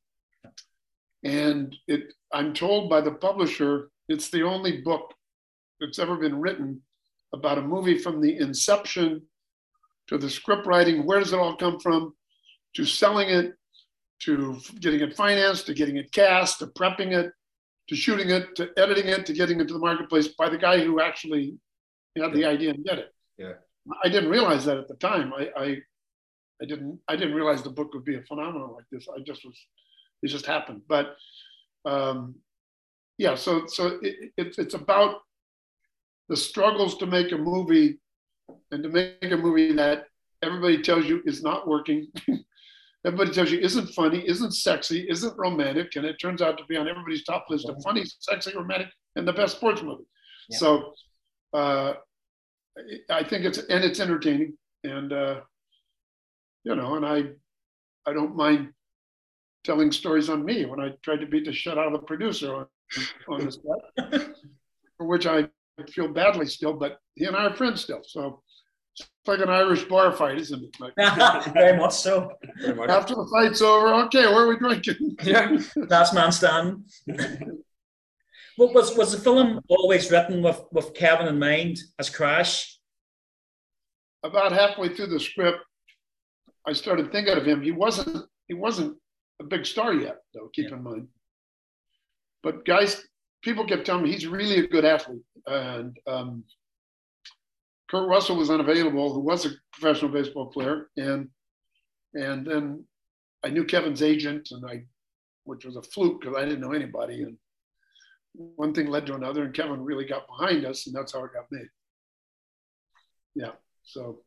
And 1.24 1.76
it, 1.88 2.14
I'm 2.32 2.54
told 2.54 2.90
by 2.90 3.02
the 3.02 3.12
publisher, 3.12 3.90
it's 4.08 4.30
the 4.30 4.44
only 4.44 4.82
book 4.82 5.14
that's 5.80 6.00
ever 6.00 6.16
been 6.16 6.40
written 6.40 6.82
about 7.34 7.58
a 7.58 7.62
movie 7.62 7.98
from 7.98 8.22
the 8.22 8.38
inception 8.38 9.22
to 10.08 10.18
the 10.18 10.30
script 10.30 10.66
writing. 10.66 11.06
Where 11.06 11.20
does 11.20 11.34
it 11.34 11.40
all 11.40 11.56
come 11.56 11.80
from? 11.80 12.14
To 12.76 12.86
selling 12.86 13.30
it, 13.30 13.54
to 14.22 14.60
getting 14.80 15.02
it 15.02 15.16
financed, 15.16 15.66
to 15.68 15.74
getting 15.74 15.98
it 15.98 16.12
cast, 16.12 16.60
to 16.60 16.68
prepping 16.68 17.12
it, 17.12 17.32
to 17.90 17.96
shooting 17.96 18.30
it, 18.30 18.56
to 18.56 18.70
editing 18.78 19.08
it, 19.08 19.26
to 19.26 19.34
getting 19.34 19.60
it 19.60 19.68
to 19.68 19.74
the 19.74 19.80
marketplace 19.80 20.30
by 20.30 20.50
the 20.50 20.58
guy 20.58 20.80
who 20.80 21.02
actually 21.02 21.58
had 22.18 22.34
the 22.34 22.46
idea 22.46 22.72
and 22.72 22.84
did 22.84 23.00
it. 23.00 23.14
Yeah. 23.38 23.54
I 24.04 24.10
didn't 24.10 24.30
realize 24.30 24.66
that 24.66 24.78
at 24.78 24.88
the 24.88 24.96
time. 24.96 25.34
I, 25.34 25.50
I, 25.58 25.78
I 26.62 26.66
didn't, 26.66 27.00
I 27.08 27.16
didn't 27.16 27.36
realize 27.36 27.62
the 27.62 27.70
book 27.70 27.94
would 27.94 28.06
be 28.06 28.16
a 28.16 28.22
phenomenon 28.24 28.74
like 28.74 28.86
this. 28.92 29.08
I 29.16 29.22
just 29.22 29.46
was, 29.46 29.58
it 30.24 30.28
just 30.28 30.46
happened. 30.46 30.82
But, 30.88 31.16
um, 31.86 32.36
yeah, 33.18 33.36
so 33.36 33.66
so 33.68 34.00
it, 34.02 34.32
it, 34.38 34.56
it's 34.58 34.74
about 34.74 35.22
the 36.30 36.38
struggles 36.38 36.98
to 36.98 37.06
make 37.06 37.32
a 37.32 37.38
movie 37.38 38.00
and 38.72 38.84
to 38.84 38.90
make 38.90 39.32
a 39.32 39.38
movie 39.38 39.74
that 39.74 40.06
everybody 40.44 40.82
tells 40.82 41.06
you 41.06 41.22
is 41.26 41.42
not 41.42 41.68
working. 41.68 42.08
everybody 43.06 43.32
tells 43.32 43.52
you 43.52 43.60
isn't 43.60 43.88
funny, 43.88 44.28
isn't 44.28 44.52
sexy, 44.52 45.08
isn't 45.10 45.38
romantic, 45.38 45.96
and 45.96 46.06
it 46.06 46.18
turns 46.18 46.42
out 46.42 46.58
to 46.58 46.66
be 46.66 46.76
on 46.76 46.88
everybody's 46.88 47.24
top 47.24 47.46
list 47.50 47.70
of 47.70 47.82
funny, 47.84 48.04
sexy, 48.20 48.56
romantic, 48.56 48.90
and 49.16 49.28
the 49.28 49.34
best 49.34 49.58
sports 49.58 49.82
movie. 49.82 50.04
Yeah. 50.50 50.58
So 50.58 50.94
uh, 51.54 51.94
I 53.10 53.24
think 53.24 53.46
it's 53.46 53.58
and 53.58 53.84
it's 53.84 54.00
entertaining, 54.00 54.58
and 54.84 55.12
uh, 55.12 55.42
you 56.64 56.76
know, 56.76 56.96
and 56.96 57.06
I 57.06 57.24
I 58.06 58.14
don't 58.14 58.36
mind 58.36 58.74
telling 59.68 59.92
stories 59.92 60.30
on 60.30 60.46
me 60.46 60.66
when 60.66 60.80
I 60.80 60.94
tried 61.04 61.20
to 61.20 61.28
beat 61.28 61.46
the 61.46 61.52
shit 61.52 61.78
out 61.78 61.88
of 61.88 61.92
the 61.92 62.00
producer 62.00 62.56
on, 62.56 62.66
on 63.28 63.46
this 63.46 63.60
set, 63.98 64.30
for 64.98 65.06
which 65.06 65.28
I 65.28 65.50
feel 65.92 66.08
badly 66.08 66.46
still, 66.48 66.74
but 66.74 67.00
he 67.16 67.26
and 67.26 67.36
I 67.36 67.48
are 67.48 67.54
friends 67.54 67.82
still. 67.82 68.00
So 68.04 68.42
it's 68.98 69.10
like 69.28 69.42
an 69.42 69.50
Irish 69.50 69.84
bar 69.84 70.14
fight, 70.14 70.40
isn't 70.40 70.64
it? 70.64 70.76
Like, 70.80 70.94
Very 71.54 71.78
much 71.78 71.94
so. 71.94 72.32
After 72.88 73.14
the 73.16 73.28
fight's 73.30 73.62
over, 73.62 73.94
okay, 74.06 74.26
where 74.28 74.46
are 74.46 74.48
we 74.48 74.58
drinking? 74.58 75.18
Yeah. 75.22 75.60
Last 75.76 76.14
man 76.14 76.32
standing. 76.32 76.86
What 78.56 78.74
was 78.74 78.96
was 78.96 79.12
the 79.12 79.20
film 79.20 79.60
always 79.68 80.10
written 80.10 80.42
with 80.42 80.62
with 80.72 80.94
Kevin 80.94 81.28
in 81.28 81.38
mind 81.38 81.78
as 82.00 82.10
Crash? 82.10 82.80
About 84.24 84.52
halfway 84.52 84.90
through 84.90 85.08
the 85.08 85.20
script, 85.20 85.60
I 86.66 86.74
started 86.74 87.12
thinking 87.12 87.38
of 87.38 87.46
him. 87.46 87.62
He 87.62 87.72
wasn't 87.72 88.26
he 88.48 88.54
wasn't 88.54 88.98
a 89.40 89.44
big 89.44 89.66
star 89.66 89.94
yet, 89.94 90.18
though. 90.34 90.50
Keep 90.54 90.72
in 90.72 90.84
mind. 90.84 91.08
But 92.44 92.66
guys, 92.66 93.04
people 93.44 93.66
kept 93.66 93.86
telling 93.86 94.04
me 94.04 94.12
he's 94.12 94.28
really 94.28 94.60
a 94.60 94.68
good 94.68 94.86
athlete, 94.86 95.24
and 95.46 95.98
um, 96.08 96.44
Kurt 97.90 98.08
Russell 98.08 98.38
was 98.38 98.50
unavailable, 98.50 99.14
who 99.14 99.22
was 99.22 99.46
a 99.46 99.52
professional 99.74 100.12
baseball 100.12 100.48
player, 100.48 100.90
and 100.98 101.30
and 102.14 102.46
then 102.46 102.86
I 103.44 103.50
knew 103.50 103.66
Kevin's 103.66 104.02
agent, 104.02 104.50
and 104.52 104.66
I, 104.66 104.84
which 105.44 105.66
was 105.66 105.76
a 105.76 105.82
fluke 105.82 106.22
because 106.22 106.36
I 106.36 106.46
didn't 106.46 106.62
know 106.62 106.74
anybody, 106.74 107.24
and 107.24 107.38
one 108.34 108.74
thing 108.74 108.88
led 108.88 109.06
to 109.08 109.16
another, 109.16 109.44
and 109.44 109.54
Kevin 109.54 109.84
really 109.84 110.06
got 110.06 110.28
behind 110.28 110.66
us, 110.66 110.88
and 110.88 110.96
that's 110.96 111.14
how 111.14 111.24
it 111.24 111.34
got 111.34 111.52
made. 111.52 111.68
Yeah, 113.36 113.52
so 113.84 114.22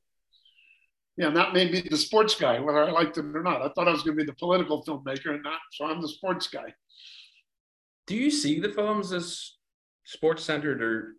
yeah, 1.20 1.26
and 1.26 1.36
that 1.36 1.52
made 1.52 1.70
me 1.70 1.82
the 1.82 1.98
sports 1.98 2.34
guy, 2.34 2.58
whether 2.60 2.82
I 2.82 2.90
liked 2.90 3.18
it 3.18 3.26
or 3.26 3.42
not. 3.42 3.60
I 3.60 3.68
thought 3.68 3.88
I 3.88 3.92
was 3.92 4.02
going 4.02 4.16
to 4.16 4.24
be 4.24 4.26
the 4.26 4.36
political 4.36 4.82
filmmaker, 4.82 5.34
and 5.34 5.42
not, 5.42 5.60
so 5.70 5.84
I'm 5.84 6.00
the 6.00 6.08
sports 6.08 6.46
guy. 6.46 6.72
Do 8.06 8.16
you 8.16 8.30
see 8.30 8.58
the 8.58 8.70
films 8.70 9.12
as 9.12 9.56
sports 10.04 10.42
centered 10.42 10.82
or? 10.82 11.16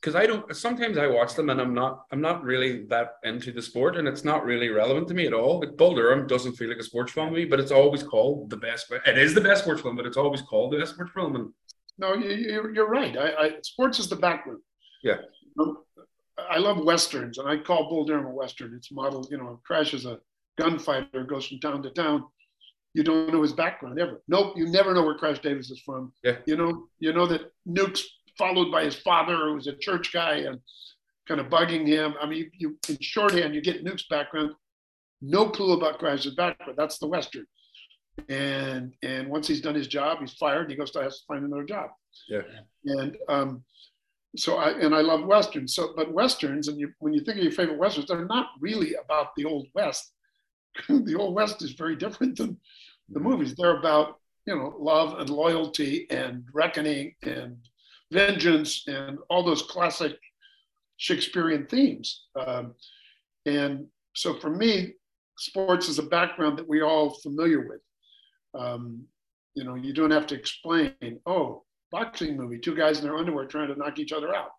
Because 0.00 0.14
I 0.14 0.24
don't. 0.24 0.56
Sometimes 0.56 0.96
I 0.96 1.06
watch 1.06 1.34
them 1.34 1.50
and 1.50 1.60
I'm 1.60 1.74
not. 1.74 2.04
I'm 2.12 2.22
not 2.22 2.42
really 2.42 2.86
that 2.86 3.16
into 3.24 3.52
the 3.52 3.60
sport, 3.60 3.98
and 3.98 4.08
it's 4.08 4.24
not 4.24 4.46
really 4.46 4.70
relevant 4.70 5.06
to 5.08 5.14
me 5.14 5.26
at 5.26 5.34
all. 5.34 5.60
Like 5.60 5.76
Bull 5.76 5.94
Durham 5.94 6.26
doesn't 6.26 6.54
feel 6.54 6.70
like 6.70 6.78
a 6.78 6.82
sports 6.82 7.12
film 7.12 7.28
to 7.28 7.34
me, 7.34 7.44
but 7.44 7.60
it's 7.60 7.72
always 7.72 8.02
called 8.02 8.48
the 8.48 8.56
best. 8.56 8.90
It 9.06 9.18
is 9.18 9.34
the 9.34 9.42
best 9.42 9.64
sports 9.64 9.82
film, 9.82 9.96
but 9.96 10.06
it's 10.06 10.16
always 10.16 10.40
called 10.40 10.72
the 10.72 10.78
best 10.78 10.94
sports 10.94 11.12
film. 11.12 11.36
And 11.36 11.52
No, 11.98 12.14
you, 12.14 12.30
you, 12.30 12.70
you're 12.72 12.88
right. 12.88 13.14
I, 13.18 13.28
I, 13.32 13.50
sports 13.60 13.98
is 13.98 14.08
the 14.08 14.16
background. 14.16 14.60
Yeah. 15.02 15.16
Um, 15.60 15.76
I 16.50 16.58
love 16.58 16.84
westerns, 16.84 17.38
and 17.38 17.48
I 17.48 17.56
call 17.56 17.88
Bull 17.88 18.04
Durham 18.04 18.26
a 18.26 18.30
western. 18.30 18.74
It's 18.74 18.90
modeled, 18.92 19.28
you 19.30 19.38
know, 19.38 19.60
Crash 19.64 19.94
is 19.94 20.06
a 20.06 20.18
gunfighter, 20.58 21.24
goes 21.24 21.46
from 21.46 21.60
town 21.60 21.82
to 21.82 21.90
town. 21.90 22.24
You 22.94 23.04
don't 23.04 23.32
know 23.32 23.42
his 23.42 23.52
background 23.52 24.00
ever. 24.00 24.22
Nope, 24.28 24.54
you 24.56 24.66
never 24.66 24.94
know 24.94 25.04
where 25.04 25.16
Crash 25.16 25.40
Davis 25.40 25.70
is 25.70 25.80
from. 25.80 26.12
Yeah. 26.24 26.36
You 26.46 26.56
know, 26.56 26.88
you 26.98 27.12
know 27.12 27.26
that 27.26 27.52
Nuke's 27.66 28.04
followed 28.36 28.72
by 28.72 28.84
his 28.84 28.96
father, 28.96 29.36
who 29.36 29.54
was 29.54 29.66
a 29.66 29.76
church 29.76 30.12
guy, 30.12 30.36
and 30.38 30.58
kind 31.26 31.40
of 31.40 31.48
bugging 31.48 31.86
him. 31.86 32.14
I 32.20 32.26
mean, 32.26 32.50
you, 32.54 32.78
in 32.88 32.96
shorthand, 33.00 33.54
you 33.54 33.60
get 33.60 33.84
Nuke's 33.84 34.06
background. 34.08 34.52
No 35.20 35.50
clue 35.50 35.74
about 35.74 35.98
Crash's 35.98 36.34
background. 36.34 36.74
That's 36.76 36.98
the 36.98 37.06
western. 37.06 37.46
And 38.28 38.94
and 39.02 39.28
once 39.28 39.46
he's 39.46 39.60
done 39.60 39.74
his 39.74 39.86
job, 39.86 40.18
he's 40.20 40.32
fired. 40.32 40.62
And 40.62 40.70
he 40.70 40.76
goes 40.76 40.90
to 40.92 41.02
has 41.02 41.20
to 41.20 41.24
find 41.28 41.44
another 41.44 41.64
job. 41.64 41.90
yeah, 42.28 42.42
And 42.84 43.16
um, 43.28 43.64
so 44.38 44.56
I 44.56 44.70
and 44.78 44.94
I 44.94 45.00
love 45.00 45.24
westerns. 45.24 45.74
So, 45.74 45.92
but 45.96 46.12
westerns, 46.12 46.68
and 46.68 46.78
you, 46.78 46.92
when 47.00 47.12
you 47.12 47.20
think 47.20 47.38
of 47.38 47.44
your 47.44 47.52
favorite 47.52 47.78
westerns, 47.78 48.06
they're 48.06 48.24
not 48.24 48.50
really 48.60 48.94
about 48.94 49.34
the 49.36 49.44
old 49.44 49.66
west. 49.74 50.12
the 50.88 51.16
old 51.16 51.34
west 51.34 51.62
is 51.62 51.72
very 51.72 51.96
different 51.96 52.38
than 52.38 52.56
the 53.08 53.20
movies. 53.20 53.54
They're 53.54 53.78
about 53.78 54.20
you 54.46 54.54
know 54.54 54.74
love 54.78 55.18
and 55.18 55.28
loyalty 55.28 56.06
and 56.10 56.44
reckoning 56.52 57.14
and 57.22 57.56
vengeance 58.12 58.84
and 58.86 59.18
all 59.28 59.42
those 59.42 59.62
classic 59.62 60.16
Shakespearean 60.96 61.66
themes. 61.66 62.26
Um, 62.38 62.74
and 63.46 63.86
so 64.14 64.34
for 64.34 64.50
me, 64.50 64.94
sports 65.36 65.88
is 65.88 65.98
a 65.98 66.04
background 66.04 66.58
that 66.58 66.68
we 66.68 66.82
all 66.82 67.10
familiar 67.10 67.66
with. 67.68 67.80
Um, 68.54 69.04
you 69.54 69.64
know, 69.64 69.74
you 69.74 69.92
don't 69.92 70.10
have 70.10 70.26
to 70.28 70.34
explain. 70.34 70.94
Oh, 71.26 71.64
boxing 71.90 72.36
movie, 72.36 72.58
two 72.58 72.76
guys 72.76 72.98
in 72.98 73.04
their 73.04 73.16
underwear 73.16 73.46
trying 73.46 73.68
to 73.68 73.78
knock 73.78 73.98
each 73.98 74.12
other 74.12 74.34
out. 74.34 74.50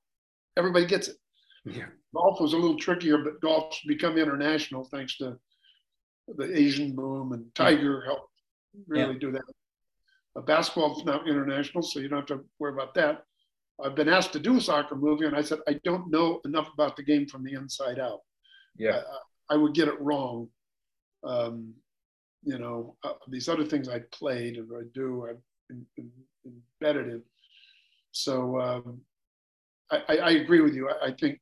Everybody 0.58 0.86
gets 0.86 1.10
it. 1.10 1.18
Yeah. 1.66 1.86
Golf 2.16 2.42
was 2.42 2.54
a 2.54 2.58
little 2.58 2.78
trickier, 2.78 3.20
but 3.20 3.42
golf's 3.42 3.80
become 3.86 4.18
international 4.18 4.86
thanks 4.86 5.18
to 5.18 5.38
the 6.28 6.58
Asian 6.58 6.96
boom 6.96 7.34
and 7.34 7.54
Tiger 7.56 8.04
helped 8.06 8.32
really 8.88 9.18
do 9.18 9.32
that. 9.32 9.42
Uh, 10.36 10.42
basketball's 10.42 11.04
now 11.06 11.24
international, 11.26 11.84
so 11.84 12.00
you 12.00 12.08
don't 12.08 12.30
have 12.30 12.40
to 12.40 12.46
worry 12.60 12.74
about 12.74 12.94
that. 12.96 13.24
I've 13.84 13.96
been 13.96 14.10
asked 14.10 14.34
to 14.34 14.40
do 14.40 14.58
a 14.58 14.62
soccer 14.62 14.96
movie, 14.96 15.26
and 15.26 15.36
I 15.36 15.42
said 15.42 15.60
I 15.68 15.80
don't 15.84 16.12
know 16.12 16.42
enough 16.46 16.70
about 16.74 16.96
the 16.96 17.04
game 17.04 17.28
from 17.28 17.44
the 17.44 17.54
inside 17.54 18.00
out. 18.00 18.20
Yeah. 18.78 19.02
I, 19.50 19.56
I 19.56 19.58
would 19.58 19.74
get 19.74 19.88
it 19.88 20.00
wrong. 20.00 20.50
Um, 21.24 21.74
you 22.44 22.58
know, 22.58 22.96
uh, 23.04 23.14
these 23.28 23.50
other 23.50 23.66
things 23.66 23.90
I 23.90 24.00
played 24.12 24.56
and 24.58 24.70
I 24.74 24.84
do, 24.94 25.28
I've 25.30 25.42
in, 25.70 25.86
in, 25.98 26.12
embedded 26.46 27.08
in. 27.08 27.24
So 28.12 28.60
um, 28.60 29.02
I, 29.92 30.02
I, 30.08 30.18
I 30.18 30.32
agree 30.32 30.62
with 30.62 30.74
you. 30.74 30.90
I, 30.90 31.08
I 31.08 31.12
think 31.14 31.40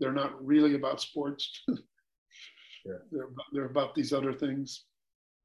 they're 0.00 0.12
not 0.12 0.44
really 0.44 0.74
about 0.74 1.00
sports. 1.00 1.62
Yeah. 2.84 2.98
They're 3.10 3.24
about, 3.24 3.44
they're 3.52 3.64
about 3.64 3.94
these 3.94 4.12
other 4.12 4.32
things 4.32 4.84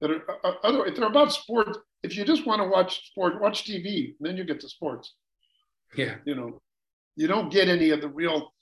that 0.01 0.11
are 0.11 0.21
uh, 0.43 0.55
other. 0.63 0.85
If 0.85 0.95
they're 0.95 1.07
about 1.07 1.31
sports, 1.31 1.79
if 2.03 2.15
you 2.17 2.25
just 2.25 2.45
want 2.45 2.61
to 2.61 2.67
watch 2.67 3.07
sport, 3.11 3.41
watch 3.41 3.63
TV, 3.63 4.15
then 4.19 4.37
you 4.37 4.43
get 4.43 4.59
to 4.61 4.69
sports. 4.69 5.13
Yeah. 5.95 6.15
You 6.25 6.35
know, 6.35 6.61
you 7.15 7.27
don't 7.27 7.51
get 7.51 7.69
any 7.69 7.91
of 7.91 8.01
the 8.01 8.09
real 8.09 8.53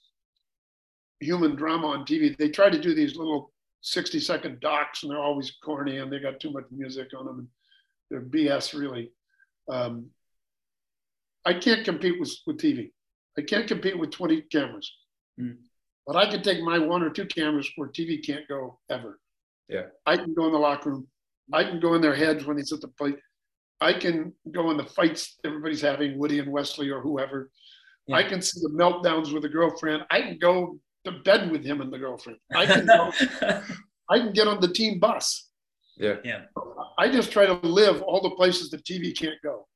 human 1.20 1.56
drama 1.56 1.88
on 1.88 2.04
TV. 2.04 2.36
They 2.36 2.48
try 2.48 2.70
to 2.70 2.80
do 2.80 2.94
these 2.94 3.16
little 3.16 3.52
60 3.82 4.20
second 4.20 4.60
docs 4.60 5.02
and 5.02 5.10
they're 5.10 5.18
always 5.18 5.52
corny 5.62 5.98
and 5.98 6.12
they 6.12 6.18
got 6.18 6.40
too 6.40 6.52
much 6.52 6.64
music 6.70 7.08
on 7.18 7.26
them 7.26 7.38
and 7.38 7.48
they're 8.10 8.20
BS 8.20 8.78
really. 8.78 9.10
Um, 9.68 10.10
I 11.44 11.54
can't 11.54 11.84
compete 11.84 12.18
with, 12.20 12.34
with 12.46 12.58
TV. 12.58 12.90
I 13.38 13.42
can't 13.42 13.66
compete 13.66 13.98
with 13.98 14.10
20 14.10 14.42
cameras. 14.42 14.92
Mm. 15.40 15.56
But 16.06 16.16
I 16.16 16.30
can 16.30 16.42
take 16.42 16.62
my 16.62 16.78
one 16.78 17.02
or 17.02 17.10
two 17.10 17.26
cameras 17.26 17.70
where 17.76 17.88
TV 17.88 18.24
can't 18.24 18.48
go 18.48 18.78
ever. 18.90 19.20
Yeah. 19.68 19.84
I 20.06 20.16
can 20.16 20.34
go 20.34 20.46
in 20.46 20.52
the 20.52 20.58
locker 20.58 20.90
room. 20.90 21.06
I 21.52 21.64
can 21.64 21.80
go 21.80 21.94
in 21.94 22.00
their 22.00 22.14
heads 22.14 22.44
when 22.44 22.56
he's 22.56 22.72
at 22.72 22.80
the 22.80 22.88
plate. 22.88 23.18
I 23.80 23.92
can 23.92 24.32
go 24.50 24.70
in 24.70 24.76
the 24.76 24.84
fights 24.84 25.38
everybody's 25.44 25.80
having, 25.80 26.18
Woody 26.18 26.40
and 26.40 26.50
Wesley 26.50 26.90
or 26.90 27.00
whoever. 27.00 27.50
Yeah. 28.06 28.16
I 28.16 28.22
can 28.24 28.42
see 28.42 28.60
the 28.60 28.70
meltdowns 28.70 29.32
with 29.32 29.42
the 29.42 29.48
girlfriend. 29.48 30.04
I 30.10 30.22
can 30.22 30.38
go 30.38 30.78
to 31.04 31.12
bed 31.12 31.50
with 31.50 31.64
him 31.64 31.80
and 31.80 31.92
the 31.92 31.98
girlfriend. 31.98 32.38
I 32.54 32.66
can 32.66 32.86
go, 32.86 33.12
I 34.10 34.18
can 34.18 34.32
get 34.32 34.48
on 34.48 34.60
the 34.60 34.68
team 34.68 34.98
bus. 34.98 35.48
Yeah. 35.96 36.16
Yeah. 36.24 36.42
I 36.98 37.08
just 37.08 37.30
try 37.30 37.46
to 37.46 37.54
live 37.54 38.02
all 38.02 38.20
the 38.20 38.30
places 38.30 38.70
that 38.70 38.84
TV 38.84 39.16
can't 39.16 39.40
go. 39.42 39.68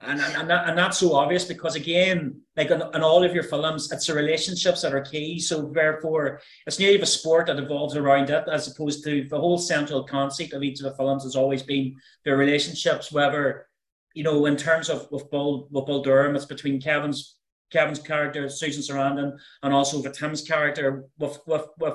And, 0.00 0.18
and, 0.20 0.50
that, 0.50 0.68
and 0.68 0.76
that's 0.76 0.98
so 0.98 1.14
obvious 1.14 1.44
because 1.44 1.76
again 1.76 2.40
like 2.56 2.72
in, 2.72 2.82
in 2.92 3.02
all 3.02 3.22
of 3.22 3.34
your 3.34 3.44
films 3.44 3.92
it's 3.92 4.08
the 4.08 4.14
relationships 4.14 4.82
that 4.82 4.92
are 4.92 5.00
key 5.00 5.38
so 5.38 5.70
therefore 5.72 6.40
it's 6.66 6.80
nearly 6.80 7.00
a 7.00 7.06
sport 7.06 7.46
that 7.46 7.60
evolves 7.60 7.94
around 7.94 8.28
it 8.28 8.44
as 8.50 8.66
opposed 8.66 9.04
to 9.04 9.28
the 9.28 9.38
whole 9.38 9.58
central 9.58 10.02
concept 10.02 10.54
of 10.54 10.64
each 10.64 10.80
of 10.80 10.86
the 10.86 10.96
films 10.96 11.22
has 11.22 11.36
always 11.36 11.62
been 11.62 11.94
the 12.24 12.34
relationships 12.34 13.12
whether 13.12 13.68
you 14.12 14.24
know 14.24 14.46
in 14.46 14.56
terms 14.56 14.90
of 14.90 15.06
with 15.12 15.30
Bull, 15.30 15.68
with 15.70 15.86
Bull 15.86 16.02
Durham 16.02 16.34
it's 16.34 16.46
between 16.46 16.80
Kevin's 16.80 17.36
Kevin's 17.70 18.00
character 18.00 18.48
Susan 18.48 18.82
Sarandon 18.82 19.38
and 19.62 19.72
also 19.72 20.02
with 20.02 20.18
Tim's 20.18 20.42
character 20.42 21.04
with 21.20 21.38
with 21.46 21.66
with, 21.78 21.94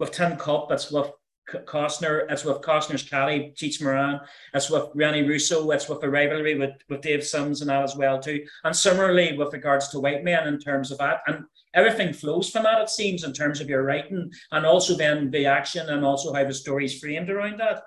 with 0.00 0.10
Tin 0.10 0.36
Cup 0.36 0.72
it's 0.72 0.90
with 0.90 1.12
Costner, 1.48 2.30
it's 2.30 2.44
with 2.44 2.60
Costner's 2.60 3.08
caddy, 3.08 3.52
Cheech 3.56 3.80
Marin, 3.80 4.20
it's 4.52 4.70
with 4.70 4.88
Rene 4.94 5.22
Russo, 5.22 5.70
it's 5.70 5.88
with 5.88 6.00
the 6.00 6.10
rivalry 6.10 6.58
with, 6.58 6.72
with 6.88 7.02
Dave 7.02 7.24
Sims 7.24 7.60
and 7.60 7.70
that 7.70 7.82
as 7.82 7.96
well 7.96 8.20
too. 8.20 8.44
And 8.64 8.74
similarly 8.74 9.36
with 9.36 9.52
regards 9.52 9.88
to 9.88 10.00
White 10.00 10.24
Men 10.24 10.48
in 10.48 10.58
terms 10.58 10.90
of 10.90 10.98
that. 10.98 11.20
And 11.26 11.44
everything 11.74 12.12
flows 12.12 12.50
from 12.50 12.64
that, 12.64 12.82
it 12.82 12.90
seems, 12.90 13.24
in 13.24 13.32
terms 13.32 13.60
of 13.60 13.68
your 13.68 13.84
writing 13.84 14.30
and 14.52 14.66
also 14.66 14.96
then 14.96 15.30
the 15.30 15.46
action 15.46 15.88
and 15.88 16.04
also 16.04 16.32
how 16.32 16.44
the 16.44 16.54
story's 16.54 16.98
framed 16.98 17.30
around 17.30 17.60
that. 17.60 17.82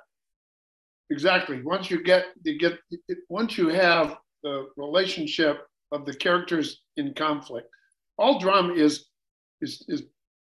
Exactly. 1.11 1.61
Once 1.63 1.89
you 1.89 2.03
get 2.03 2.25
you 2.43 2.57
get 2.59 2.77
once 3.29 3.57
you 3.57 3.69
have 3.69 4.17
the 4.43 4.67
relationship 4.77 5.67
of 5.91 6.05
the 6.05 6.13
characters 6.13 6.83
in 6.97 7.13
conflict, 7.15 7.67
all 8.17 8.39
drama 8.39 8.73
is 8.73 9.07
is 9.61 9.83
is 9.87 10.03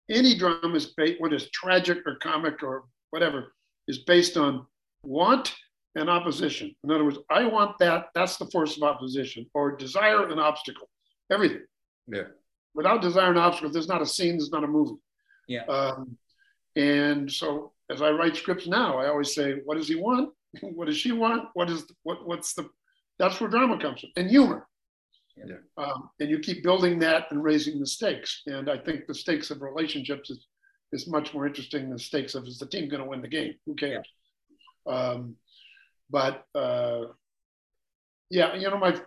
any 0.09 0.37
drama 0.37 0.75
is 0.75 0.87
based, 0.87 1.21
whether 1.21 1.35
it's 1.35 1.49
tragic 1.51 1.99
or 2.05 2.15
comic 2.15 2.63
or 2.63 2.85
whatever, 3.11 3.53
is 3.87 3.99
based 3.99 4.37
on 4.37 4.65
want 5.03 5.55
and 5.95 6.09
opposition. 6.09 6.75
In 6.83 6.91
other 6.91 7.03
words, 7.03 7.17
I 7.29 7.45
want 7.45 7.77
that, 7.79 8.07
that's 8.13 8.37
the 8.37 8.45
force 8.47 8.77
of 8.77 8.83
opposition, 8.83 9.45
or 9.53 9.75
desire 9.75 10.27
and 10.29 10.39
obstacle, 10.39 10.89
everything. 11.31 11.63
Yeah. 12.07 12.23
Without 12.75 13.01
desire 13.01 13.29
and 13.29 13.39
obstacle, 13.39 13.71
there's 13.71 13.87
not 13.87 14.01
a 14.01 14.05
scene, 14.05 14.37
there's 14.37 14.51
not 14.51 14.63
a 14.63 14.67
movie. 14.67 14.99
Yeah. 15.47 15.65
Um, 15.65 16.17
and 16.75 17.31
so 17.31 17.73
as 17.89 18.01
I 18.01 18.11
write 18.11 18.35
scripts 18.35 18.67
now, 18.67 18.97
I 18.99 19.07
always 19.07 19.33
say, 19.33 19.61
what 19.65 19.77
does 19.77 19.87
he 19.87 19.95
want? 19.95 20.29
what 20.61 20.85
does 20.85 20.97
she 20.97 21.11
want? 21.11 21.49
What 21.53 21.69
is, 21.69 21.85
what, 22.03 22.27
what's 22.27 22.53
the, 22.53 22.69
that's 23.17 23.41
where 23.41 23.49
drama 23.49 23.79
comes 23.79 24.01
from, 24.01 24.11
and 24.15 24.29
humor. 24.29 24.67
Yeah. 25.45 25.55
Um, 25.77 26.09
and 26.19 26.29
you 26.29 26.39
keep 26.39 26.63
building 26.63 26.99
that 26.99 27.31
and 27.31 27.43
raising 27.43 27.79
the 27.79 27.87
stakes. 27.87 28.41
And 28.47 28.69
I 28.69 28.77
think 28.77 29.07
the 29.07 29.13
stakes 29.13 29.51
of 29.51 29.61
relationships 29.61 30.29
is, 30.29 30.47
is 30.91 31.07
much 31.07 31.33
more 31.33 31.47
interesting 31.47 31.83
than 31.83 31.93
the 31.93 31.99
stakes 31.99 32.35
of 32.35 32.45
is 32.45 32.59
the 32.59 32.65
team 32.65 32.89
going 32.89 33.03
to 33.03 33.09
win 33.09 33.21
the 33.21 33.27
game? 33.27 33.53
Who 33.65 33.75
cares? 33.75 34.07
Um, 34.87 35.35
but 36.09 36.45
uh, 36.55 37.05
yeah, 38.29 38.55
you 38.55 38.69
know, 38.69 38.77
my 38.77 38.99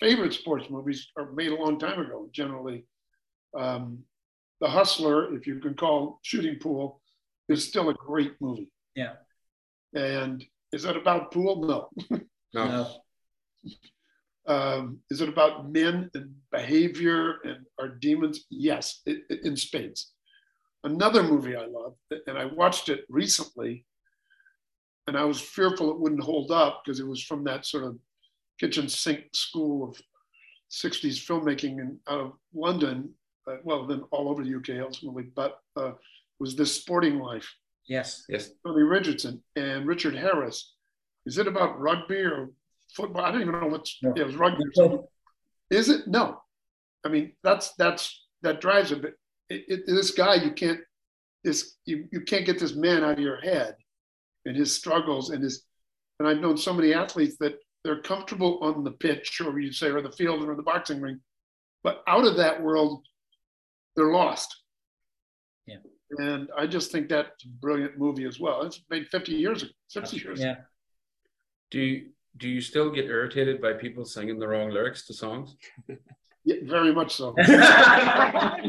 favorite 0.00 0.32
sports 0.32 0.68
movies 0.70 1.08
are 1.16 1.30
made 1.32 1.52
a 1.52 1.56
long 1.56 1.78
time 1.78 2.00
ago. 2.00 2.28
Generally, 2.32 2.84
um, 3.58 4.00
The 4.60 4.68
Hustler, 4.68 5.34
if 5.34 5.46
you 5.46 5.60
can 5.60 5.74
call 5.74 6.20
Shooting 6.22 6.58
Pool, 6.58 7.00
is 7.48 7.66
still 7.66 7.90
a 7.90 7.94
great 7.94 8.34
movie. 8.40 8.70
Yeah. 8.94 9.14
And 9.94 10.44
is 10.72 10.84
it 10.84 10.96
about 10.96 11.32
pool? 11.32 11.66
No. 11.66 11.88
No. 12.52 12.64
No. 12.64 12.90
Um, 14.50 14.98
is 15.10 15.20
it 15.20 15.28
about 15.28 15.70
men 15.70 16.10
and 16.14 16.34
behavior 16.50 17.36
and 17.44 17.64
our 17.78 17.88
demons? 17.88 18.46
Yes, 18.50 19.00
it, 19.06 19.22
it- 19.30 19.44
in 19.44 19.56
spades. 19.56 20.12
Another 20.82 21.22
movie 21.22 21.54
I 21.56 21.66
love, 21.66 21.94
and 22.26 22.36
I 22.38 22.46
watched 22.46 22.88
it 22.88 23.04
recently, 23.08 23.84
and 25.06 25.16
I 25.16 25.24
was 25.24 25.40
fearful 25.40 25.90
it 25.90 26.00
wouldn't 26.00 26.22
hold 26.22 26.50
up 26.50 26.82
because 26.84 27.00
it 27.00 27.06
was 27.06 27.22
from 27.22 27.44
that 27.44 27.64
sort 27.66 27.84
of 27.84 27.98
kitchen 28.58 28.88
sink 28.88 29.24
school 29.34 29.88
of 29.88 30.00
60s 30.70 31.18
filmmaking 31.26 31.78
in, 31.80 31.98
out 32.08 32.20
of 32.20 32.32
London, 32.54 33.10
uh, 33.46 33.56
well, 33.62 33.86
then 33.86 34.02
all 34.10 34.28
over 34.30 34.42
the 34.42 34.54
UK 34.56 34.80
ultimately, 34.82 35.24
but 35.34 35.58
uh, 35.76 35.92
was 36.38 36.56
This 36.56 36.74
Sporting 36.74 37.18
Life. 37.18 37.48
Yes. 37.86 38.24
Yes. 38.28 38.50
Tony 38.66 38.82
Richardson 38.82 39.42
and 39.56 39.86
Richard 39.86 40.14
Harris. 40.14 40.74
Is 41.26 41.38
it 41.38 41.46
about 41.46 41.78
rugby 41.78 42.16
or 42.22 42.50
football? 42.94 43.24
I 43.24 43.30
don't 43.32 43.42
even 43.42 43.58
know 43.60 43.66
what's, 43.66 43.98
No. 44.02 44.12
yeah, 44.16 44.22
it 44.22 44.26
was 44.26 44.36
rugby. 44.36 44.64
Is 45.70 45.88
it? 45.88 46.06
No. 46.06 46.40
I 47.04 47.08
mean, 47.08 47.32
that's 47.42 47.74
that's 47.74 48.26
that 48.42 48.60
drives 48.60 48.92
it. 48.92 49.02
But 49.02 49.12
it, 49.48 49.64
it, 49.68 49.80
this 49.86 50.10
guy, 50.10 50.34
you 50.34 50.52
can't 50.52 50.80
this 51.44 51.76
you, 51.86 52.06
you 52.12 52.20
can't 52.22 52.44
get 52.46 52.58
this 52.58 52.74
man 52.74 53.02
out 53.04 53.12
of 53.14 53.18
your 53.20 53.40
head 53.40 53.76
and 54.44 54.56
his 54.56 54.74
struggles 54.74 55.30
and 55.30 55.42
his. 55.42 55.64
And 56.18 56.28
I've 56.28 56.40
known 56.40 56.58
so 56.58 56.74
many 56.74 56.92
athletes 56.92 57.36
that 57.40 57.54
they're 57.82 58.02
comfortable 58.02 58.58
on 58.60 58.84
the 58.84 58.90
pitch, 58.90 59.40
or 59.40 59.58
you 59.58 59.72
say, 59.72 59.88
or 59.88 60.02
the 60.02 60.12
field, 60.12 60.46
or 60.46 60.54
the 60.54 60.62
boxing 60.62 61.00
ring, 61.00 61.18
but 61.82 62.02
out 62.06 62.26
of 62.26 62.36
that 62.36 62.62
world, 62.62 63.06
they're 63.96 64.12
lost. 64.12 64.54
Yeah. 65.66 65.76
And 66.18 66.50
I 66.58 66.66
just 66.66 66.92
think 66.92 67.08
that's 67.08 67.44
a 67.44 67.48
brilliant 67.48 67.98
movie 67.98 68.26
as 68.26 68.38
well. 68.38 68.62
It's 68.62 68.82
made 68.90 69.08
50 69.08 69.32
years 69.32 69.62
ago, 69.62 69.72
60 69.88 70.16
years. 70.18 70.40
Yeah. 70.40 70.56
Do 71.70 71.80
you, 71.80 72.06
do 72.36 72.48
you 72.48 72.60
still 72.60 72.90
get 72.90 73.06
irritated 73.06 73.60
by 73.60 73.72
people 73.72 74.04
singing 74.04 74.38
the 74.38 74.48
wrong 74.48 74.70
lyrics 74.70 75.06
to 75.06 75.14
songs? 75.14 75.56
Yeah, 76.42 76.56
very 76.64 76.94
much 76.94 77.16
so. 77.16 77.34
I 77.38 78.62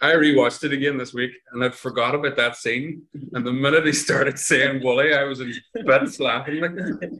I 0.00 0.14
rewatched 0.14 0.64
it 0.64 0.72
again 0.72 0.96
this 0.96 1.12
week 1.12 1.32
and 1.52 1.62
I 1.62 1.68
forgot 1.68 2.14
about 2.14 2.34
that 2.36 2.56
scene. 2.56 3.02
And 3.34 3.46
the 3.46 3.52
minute 3.52 3.84
he 3.84 3.92
started 3.92 4.38
saying 4.38 4.82
Wooly, 4.82 5.12
I 5.14 5.24
was 5.24 5.40
in 5.40 5.52
bits 5.74 6.18
laughing. 6.18 6.60
Like, 6.60 6.70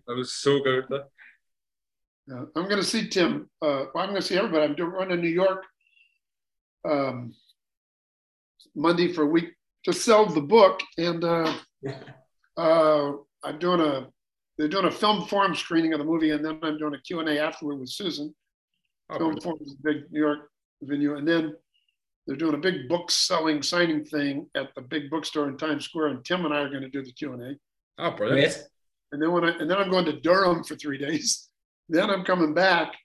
I 0.09 0.13
was 0.13 0.33
so 0.33 0.59
good 0.61 0.85
at 0.85 0.89
that. 0.89 1.09
Yeah, 2.29 2.45
I'm 2.57 2.65
going 2.65 2.81
to 2.81 2.83
see 2.83 3.09
Tim. 3.09 3.49
Uh, 3.63 3.85
well, 3.95 4.03
I'm 4.05 4.11
going 4.11 4.23
to 4.23 4.27
see 4.27 4.37
everybody. 4.37 4.65
I'm 4.65 4.75
doing 4.75 4.91
run 4.91 5.13
in 5.13 5.21
New 5.21 5.29
York 5.29 5.63
um, 6.89 7.33
Monday 8.75 9.13
for 9.13 9.23
a 9.23 9.27
week 9.27 9.51
to 9.85 9.93
sell 9.93 10.27
the 10.27 10.41
book, 10.41 10.81
and 10.99 11.23
uh, 11.23 11.53
uh, 12.57 13.13
I'm 13.45 13.59
doing 13.59 13.81
a. 13.81 14.09
They're 14.59 14.69
doing 14.69 14.87
a 14.87 14.91
film 14.91 15.27
forum 15.27 15.55
screening 15.55 15.93
of 15.93 15.99
the 15.99 16.05
movie, 16.05 16.31
and 16.31 16.43
then 16.43 16.59
I'm 16.63 16.79
doing 16.79 16.95
a 16.95 17.01
Q 17.01 17.21
and 17.21 17.29
A 17.29 17.39
afterward 17.39 17.79
with 17.79 17.91
Susan. 17.91 18.35
Oh, 19.11 19.19
film 19.19 19.35
brilliant. 19.35 19.43
forum 19.43 19.59
is 19.61 19.73
a 19.75 19.83
big 19.83 20.11
New 20.11 20.21
York 20.21 20.51
venue, 20.83 21.17
and 21.17 21.29
then 21.29 21.55
they're 22.27 22.37
doing 22.37 22.55
a 22.55 22.59
big 22.59 22.89
book 22.89 23.11
selling 23.11 23.63
signing 23.63 24.05
thing 24.05 24.49
at 24.55 24.75
the 24.75 24.81
big 24.81 25.11
bookstore 25.11 25.49
in 25.49 25.59
Times 25.59 25.85
Square, 25.85 26.09
and 26.09 26.25
Tim 26.25 26.47
and 26.47 26.55
I 26.55 26.61
are 26.61 26.71
going 26.71 26.83
to 26.83 26.89
do 26.89 27.05
the 27.05 27.13
Q 27.13 27.35
and 27.35 27.43
A. 27.43 27.55
oh, 27.99 28.11
brilliant. 28.13 28.55
Great. 28.55 28.65
And 29.13 29.23
then 29.23 29.33
when 29.33 29.45
I 29.45 29.51
and 29.51 29.71
then 29.71 29.79
I'm 29.79 29.91
going 29.91 30.07
to 30.07 30.21
Durham 30.21 30.65
for 30.65 30.77
three 30.77 30.99
days. 30.99 31.49
Then 31.89 32.11
I'm 32.11 32.25
coming 32.25 32.53
back 32.53 32.97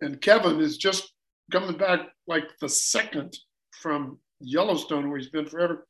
and 0.00 0.20
Kevin 0.20 0.60
is 0.60 0.76
just 0.76 1.12
coming 1.50 1.76
back 1.76 2.00
like 2.26 2.44
the 2.60 2.68
second 2.68 3.36
from 3.72 4.18
Yellowstone, 4.40 5.08
where 5.08 5.18
he's 5.18 5.30
been 5.30 5.46
forever. 5.46 5.86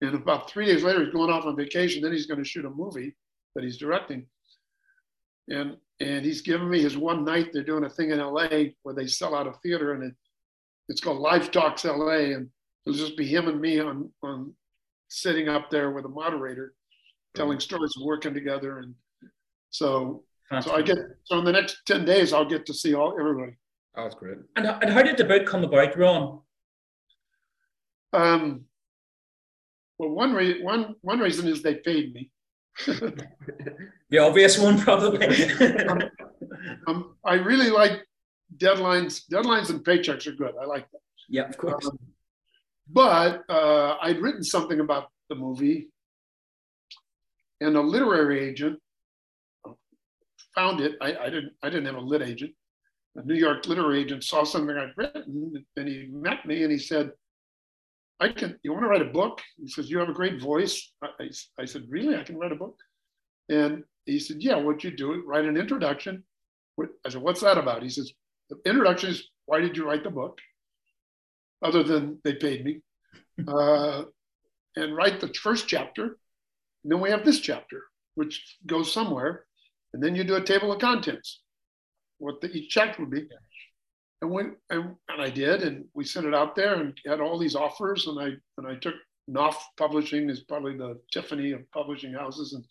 And 0.00 0.14
about 0.14 0.50
three 0.50 0.66
days 0.66 0.84
later, 0.84 1.04
he's 1.04 1.12
going 1.12 1.30
off 1.30 1.44
on 1.44 1.56
vacation. 1.56 2.02
Then 2.02 2.12
he's 2.12 2.26
going 2.26 2.42
to 2.42 2.48
shoot 2.48 2.64
a 2.64 2.70
movie 2.70 3.16
that 3.54 3.64
he's 3.64 3.78
directing. 3.78 4.26
And 5.48 5.76
and 6.00 6.24
he's 6.24 6.42
giving 6.42 6.70
me 6.70 6.80
his 6.80 6.96
one 6.96 7.24
night. 7.24 7.50
They're 7.52 7.64
doing 7.64 7.84
a 7.84 7.90
thing 7.90 8.10
in 8.10 8.18
LA 8.18 8.48
where 8.82 8.94
they 8.94 9.06
sell 9.06 9.34
out 9.34 9.48
a 9.48 9.52
theater, 9.62 9.94
and 9.94 10.04
it, 10.04 10.14
it's 10.88 11.00
called 11.00 11.18
Live 11.18 11.50
Talks 11.50 11.84
LA, 11.84 12.34
and 12.34 12.48
it'll 12.86 12.98
just 12.98 13.16
be 13.16 13.26
him 13.26 13.48
and 13.48 13.60
me 13.60 13.80
on 13.80 14.10
on 14.22 14.54
sitting 15.08 15.48
up 15.48 15.70
there 15.70 15.90
with 15.90 16.04
a 16.04 16.08
moderator, 16.08 16.74
telling 17.34 17.58
stories 17.58 17.92
and 17.96 18.06
working 18.06 18.34
together. 18.34 18.78
And 18.78 18.94
so 19.70 20.22
so 20.60 20.72
I 20.74 20.82
get 20.82 20.98
so 21.24 21.38
in 21.38 21.44
the 21.44 21.52
next 21.52 21.78
ten 21.86 22.04
days, 22.04 22.32
I'll 22.32 22.48
get 22.48 22.64
to 22.66 22.74
see 22.74 22.94
all 22.94 23.16
everybody. 23.18 23.56
Oh, 23.96 24.04
that's 24.04 24.14
great. 24.14 24.38
And, 24.54 24.66
and 24.66 24.90
how 24.90 25.02
did 25.02 25.16
the 25.16 25.24
book 25.24 25.46
come 25.46 25.64
about, 25.64 25.98
Ron? 25.98 26.40
Um, 28.12 28.64
well, 29.98 30.10
one 30.10 30.32
re- 30.32 30.62
one 30.62 30.94
one 31.02 31.18
reason 31.18 31.48
is 31.48 31.62
they 31.62 31.76
paid 31.76 32.14
me. 32.14 32.30
The 34.10 34.18
obvious 34.18 34.58
one, 34.58 34.78
probably. 34.80 35.50
Um, 36.86 37.16
I 37.24 37.34
really 37.34 37.68
like 37.68 38.06
deadlines. 38.56 39.22
Deadlines 39.30 39.68
and 39.68 39.84
paychecks 39.84 40.26
are 40.26 40.32
good. 40.32 40.54
I 40.60 40.64
like 40.64 40.90
that. 40.92 41.00
yeah, 41.28 41.46
of 41.46 41.58
course. 41.58 41.86
Um, 41.86 41.98
but 42.90 43.42
uh, 43.50 43.96
I'd 44.00 44.20
written 44.20 44.42
something 44.42 44.80
about 44.80 45.08
the 45.28 45.34
movie, 45.34 45.90
and 47.60 47.76
a 47.76 47.80
literary 47.82 48.48
agent 48.48 48.78
found 50.54 50.80
it. 50.80 50.96
I, 51.02 51.16
I 51.16 51.30
didn't. 51.30 51.52
I 51.62 51.68
didn't 51.68 51.86
have 51.86 51.96
a 51.96 52.00
lit 52.00 52.22
agent. 52.22 52.52
A 53.16 53.22
New 53.22 53.34
York 53.34 53.66
literary 53.66 54.00
agent 54.00 54.24
saw 54.24 54.44
something 54.44 54.76
I'd 54.76 54.96
written, 54.96 55.66
and 55.76 55.88
he 55.88 56.08
met 56.10 56.46
me, 56.46 56.62
and 56.62 56.72
he 56.72 56.78
said, 56.78 57.10
"I 58.20 58.28
can. 58.30 58.58
You 58.62 58.72
want 58.72 58.84
to 58.84 58.88
write 58.88 59.02
a 59.02 59.12
book?" 59.12 59.40
He 59.56 59.68
says, 59.68 59.90
"You 59.90 59.98
have 59.98 60.08
a 60.08 60.14
great 60.14 60.40
voice." 60.40 60.92
I, 61.02 61.30
I, 61.58 61.64
said, 61.64 61.86
"Really? 61.88 62.16
I 62.16 62.24
can 62.24 62.38
write 62.38 62.52
a 62.52 62.56
book?" 62.56 62.76
And 63.48 63.84
he 64.06 64.18
said, 64.18 64.42
"Yeah. 64.42 64.56
What 64.56 64.84
you 64.84 64.90
do? 64.90 65.22
Write 65.26 65.44
an 65.44 65.56
introduction." 65.56 66.24
I 66.80 67.08
said, 67.08 67.22
"What's 67.22 67.40
that 67.40 67.58
about?" 67.58 67.82
He 67.82 67.90
says, 67.90 68.12
"The 68.50 68.58
introduction 68.64 69.10
is 69.10 69.28
why 69.46 69.60
did 69.60 69.76
you 69.76 69.86
write 69.86 70.04
the 70.04 70.10
book?" 70.10 70.38
Other 71.62 71.82
than 71.82 72.20
they 72.24 72.34
paid 72.34 72.64
me, 72.64 72.82
uh, 73.48 74.04
and 74.76 74.96
write 74.96 75.20
the 75.20 75.32
first 75.34 75.68
chapter. 75.68 76.18
And 76.84 76.92
then 76.92 77.00
we 77.00 77.10
have 77.10 77.24
this 77.24 77.40
chapter, 77.40 77.84
which 78.14 78.58
goes 78.66 78.92
somewhere, 78.92 79.46
and 79.92 80.02
then 80.02 80.14
you 80.14 80.24
do 80.24 80.36
a 80.36 80.44
table 80.44 80.72
of 80.72 80.80
contents, 80.80 81.42
what 82.18 82.40
the, 82.40 82.50
each 82.52 82.70
chapter 82.70 83.02
would 83.02 83.10
be. 83.10 83.28
And 84.20 84.30
we 84.30 84.42
and, 84.70 84.96
and 85.08 85.22
I 85.22 85.30
did, 85.30 85.62
and 85.62 85.84
we 85.94 86.04
sent 86.04 86.26
it 86.26 86.34
out 86.34 86.56
there, 86.56 86.74
and 86.74 86.98
had 87.06 87.20
all 87.20 87.38
these 87.38 87.54
offers, 87.54 88.06
and 88.06 88.18
I 88.18 88.30
and 88.56 88.66
I 88.66 88.74
took 88.76 88.94
Knopf 89.28 89.56
Publishing 89.76 90.28
is 90.28 90.40
probably 90.40 90.76
the 90.76 90.98
Tiffany 91.12 91.52
of 91.52 91.70
publishing 91.70 92.12
houses, 92.12 92.52
and 92.54 92.64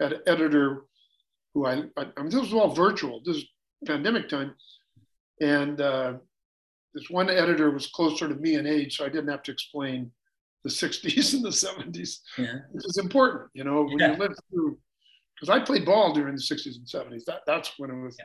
had 0.00 0.12
an 0.12 0.22
editor 0.26 0.84
who 1.54 1.66
I, 1.66 1.84
I, 1.96 2.06
I 2.16 2.20
mean 2.20 2.30
this 2.30 2.40
was 2.40 2.52
all 2.52 2.74
virtual. 2.74 3.22
This 3.24 3.38
is 3.38 3.44
pandemic 3.86 4.28
time, 4.28 4.54
and 5.40 5.80
uh, 5.80 6.14
this 6.94 7.08
one 7.08 7.30
editor 7.30 7.70
was 7.70 7.86
closer 7.86 8.28
to 8.28 8.34
me 8.34 8.56
in 8.56 8.66
age, 8.66 8.96
so 8.98 9.06
I 9.06 9.08
didn't 9.08 9.30
have 9.30 9.42
to 9.44 9.52
explain 9.52 10.10
the 10.64 10.70
60s 10.70 11.34
and 11.34 11.44
the 11.44 11.48
70s. 11.48 12.18
Yeah. 12.38 12.58
This 12.72 12.84
is 12.84 12.98
important, 12.98 13.50
you 13.54 13.64
know, 13.64 13.82
when 13.84 13.98
Yeah. 13.98 14.12
you 14.12 14.18
live 14.18 14.32
through, 14.50 14.78
because 15.34 15.48
I 15.48 15.64
played 15.64 15.84
ball 15.84 16.12
during 16.12 16.36
the 16.36 16.40
60s 16.40 16.76
and 16.76 16.86
70s. 16.86 17.24
That, 17.24 17.40
that's 17.46 17.72
when 17.78 17.90
it 17.90 18.00
was. 18.00 18.16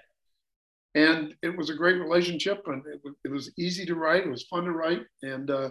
And 0.97 1.35
it 1.43 1.55
was 1.55 1.69
a 1.69 1.75
great 1.75 1.99
relationship, 1.99 2.63
and 2.65 2.81
it, 2.87 2.99
was- 3.03 3.15
it 3.23 3.31
was 3.31 3.51
easy 3.57 3.85
to 3.85 3.95
write. 3.95 4.25
It 4.25 4.31
was 4.31 4.43
fun 4.43 4.63
to 4.63 4.71
write, 4.71 5.03
and 5.21 5.51
uh, 5.51 5.69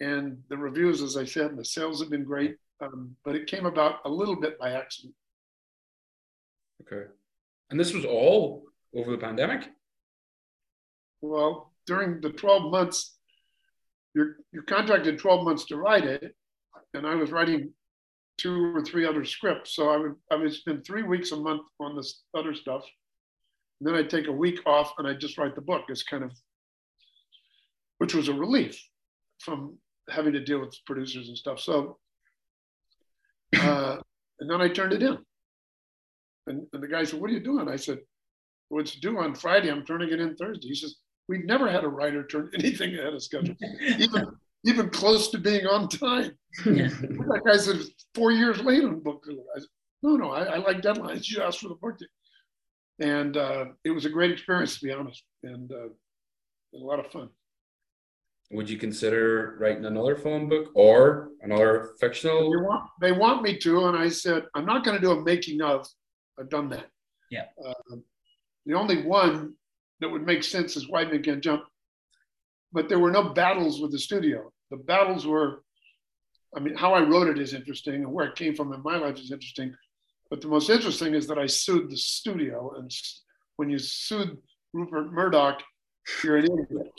and 0.00 0.42
the 0.48 0.56
reviews, 0.56 1.00
as 1.00 1.16
I 1.16 1.24
said, 1.24 1.50
and 1.52 1.58
the 1.58 1.64
sales 1.64 2.00
have 2.00 2.10
been 2.10 2.24
great. 2.24 2.56
Um, 2.80 3.14
but 3.24 3.36
it 3.36 3.46
came 3.46 3.66
about 3.66 4.00
a 4.04 4.08
little 4.10 4.34
bit 4.34 4.58
by 4.58 4.72
accident. 4.72 5.14
Okay. 6.82 7.04
And 7.70 7.78
this 7.78 7.94
was 7.94 8.04
all 8.04 8.64
over 8.96 9.12
the 9.12 9.18
pandemic? 9.18 9.68
Well, 11.20 11.72
during 11.86 12.20
the 12.20 12.30
12 12.30 12.72
months, 12.72 13.16
you're, 14.14 14.38
you're 14.52 14.64
contracted 14.64 15.20
12 15.20 15.44
months 15.44 15.66
to 15.66 15.76
write 15.76 16.04
it. 16.04 16.34
And 16.94 17.06
I 17.06 17.14
was 17.14 17.30
writing 17.30 17.72
two 18.38 18.74
or 18.74 18.84
three 18.84 19.06
other 19.06 19.24
scripts. 19.24 19.76
So 19.76 19.90
I 19.90 19.96
would, 19.96 20.14
I 20.32 20.34
would 20.34 20.52
spend 20.52 20.84
three 20.84 21.04
weeks 21.04 21.30
a 21.30 21.36
month 21.36 21.62
on 21.78 21.94
this 21.94 22.22
other 22.36 22.54
stuff. 22.54 22.82
And 23.82 23.88
then 23.88 24.00
I'd 24.00 24.10
take 24.10 24.28
a 24.28 24.32
week 24.32 24.60
off 24.64 24.92
and 24.98 25.08
I'd 25.08 25.18
just 25.18 25.36
write 25.38 25.56
the 25.56 25.60
book. 25.60 25.86
It's 25.88 26.04
kind 26.04 26.22
of, 26.22 26.30
which 27.98 28.14
was 28.14 28.28
a 28.28 28.32
relief 28.32 28.80
from 29.40 29.76
having 30.08 30.32
to 30.34 30.44
deal 30.44 30.60
with 30.60 30.76
producers 30.86 31.26
and 31.26 31.36
stuff. 31.36 31.58
So, 31.58 31.98
uh, 33.56 33.96
and 34.40 34.48
then 34.48 34.60
I 34.60 34.68
turned 34.68 34.92
it 34.92 35.02
in. 35.02 35.18
And, 36.46 36.64
and 36.72 36.80
the 36.80 36.86
guy 36.86 37.02
said, 37.02 37.20
What 37.20 37.30
are 37.30 37.32
you 37.32 37.42
doing? 37.42 37.68
I 37.68 37.74
said, 37.74 37.98
Well, 38.70 38.82
it's 38.82 38.94
due 38.94 39.18
on 39.18 39.34
Friday. 39.34 39.68
I'm 39.68 39.84
turning 39.84 40.12
it 40.12 40.20
in 40.20 40.36
Thursday. 40.36 40.68
He 40.68 40.76
says, 40.76 40.94
We've 41.28 41.44
never 41.44 41.68
had 41.68 41.82
a 41.82 41.88
writer 41.88 42.24
turn 42.24 42.52
anything 42.56 42.94
ahead 42.94 43.14
of 43.14 43.22
schedule, 43.24 43.56
even 43.98 44.26
even 44.64 44.90
close 44.90 45.28
to 45.30 45.38
being 45.38 45.66
on 45.66 45.88
time. 45.88 46.30
That 46.64 47.42
guy 47.44 47.56
said 47.56 47.80
four 48.14 48.30
years 48.30 48.60
late 48.60 48.84
on 48.84 49.00
book. 49.00 49.24
I 49.28 49.58
said, 49.58 49.68
no, 50.04 50.14
no, 50.14 50.30
I, 50.30 50.44
I 50.44 50.56
like 50.58 50.82
deadlines. 50.82 51.28
You 51.28 51.42
asked 51.42 51.58
for 51.58 51.68
the 51.68 51.74
book. 51.74 51.96
Date." 53.02 53.08
And 53.08 53.36
uh, 53.36 53.64
it 53.84 53.90
was 53.90 54.04
a 54.04 54.10
great 54.10 54.30
experience, 54.30 54.78
to 54.78 54.86
be 54.86 54.92
honest, 54.92 55.22
and 55.42 55.70
uh, 55.72 55.88
a 56.74 56.78
lot 56.78 57.04
of 57.04 57.10
fun. 57.12 57.28
Would 58.50 58.68
you 58.68 58.76
consider 58.78 59.56
writing 59.58 59.84
another 59.86 60.14
phone 60.16 60.48
book 60.48 60.68
or 60.74 61.30
another 61.40 61.94
They 62.00 62.06
fictional? 62.06 62.50
want, 62.50 62.90
they 63.00 63.12
want 63.12 63.42
me 63.42 63.58
to, 63.58 63.86
and 63.86 63.96
I 63.96 64.10
said, 64.10 64.44
I'm 64.54 64.66
not 64.66 64.84
going 64.84 64.96
to 64.96 65.02
do 65.02 65.12
a 65.12 65.22
making 65.22 65.62
of. 65.62 65.86
I've 66.38 66.50
done 66.50 66.68
that. 66.70 66.86
Yeah. 67.30 67.44
Uh, 67.64 67.96
the 68.66 68.74
only 68.74 69.02
one 69.02 69.54
that 70.00 70.10
would 70.10 70.26
make 70.26 70.42
sense 70.42 70.76
is 70.76 70.88
White 70.88 71.10
Men 71.10 71.22
Can't 71.22 71.42
Jump. 71.42 71.62
But 72.72 72.88
there 72.88 72.98
were 72.98 73.10
no 73.10 73.30
battles 73.30 73.80
with 73.80 73.92
the 73.92 73.98
studio. 73.98 74.52
The 74.70 74.78
battles 74.78 75.26
were, 75.26 75.62
I 76.56 76.60
mean, 76.60 76.76
how 76.76 76.94
I 76.94 77.00
wrote 77.00 77.28
it 77.28 77.38
is 77.38 77.54
interesting, 77.54 77.96
and 77.96 78.12
where 78.12 78.26
it 78.26 78.36
came 78.36 78.54
from 78.54 78.72
in 78.72 78.82
my 78.82 78.96
life 78.96 79.18
is 79.18 79.32
interesting. 79.32 79.74
But 80.32 80.40
the 80.40 80.48
most 80.48 80.70
interesting 80.70 81.12
is 81.12 81.26
that 81.26 81.38
I 81.38 81.44
sued 81.44 81.90
the 81.90 81.96
studio, 81.98 82.72
and 82.78 82.90
when 83.56 83.68
you 83.68 83.78
sued 83.78 84.38
Rupert 84.72 85.12
Murdoch, 85.12 85.62
you're 86.24 86.38
an 86.38 86.46
idiot. 86.46 86.90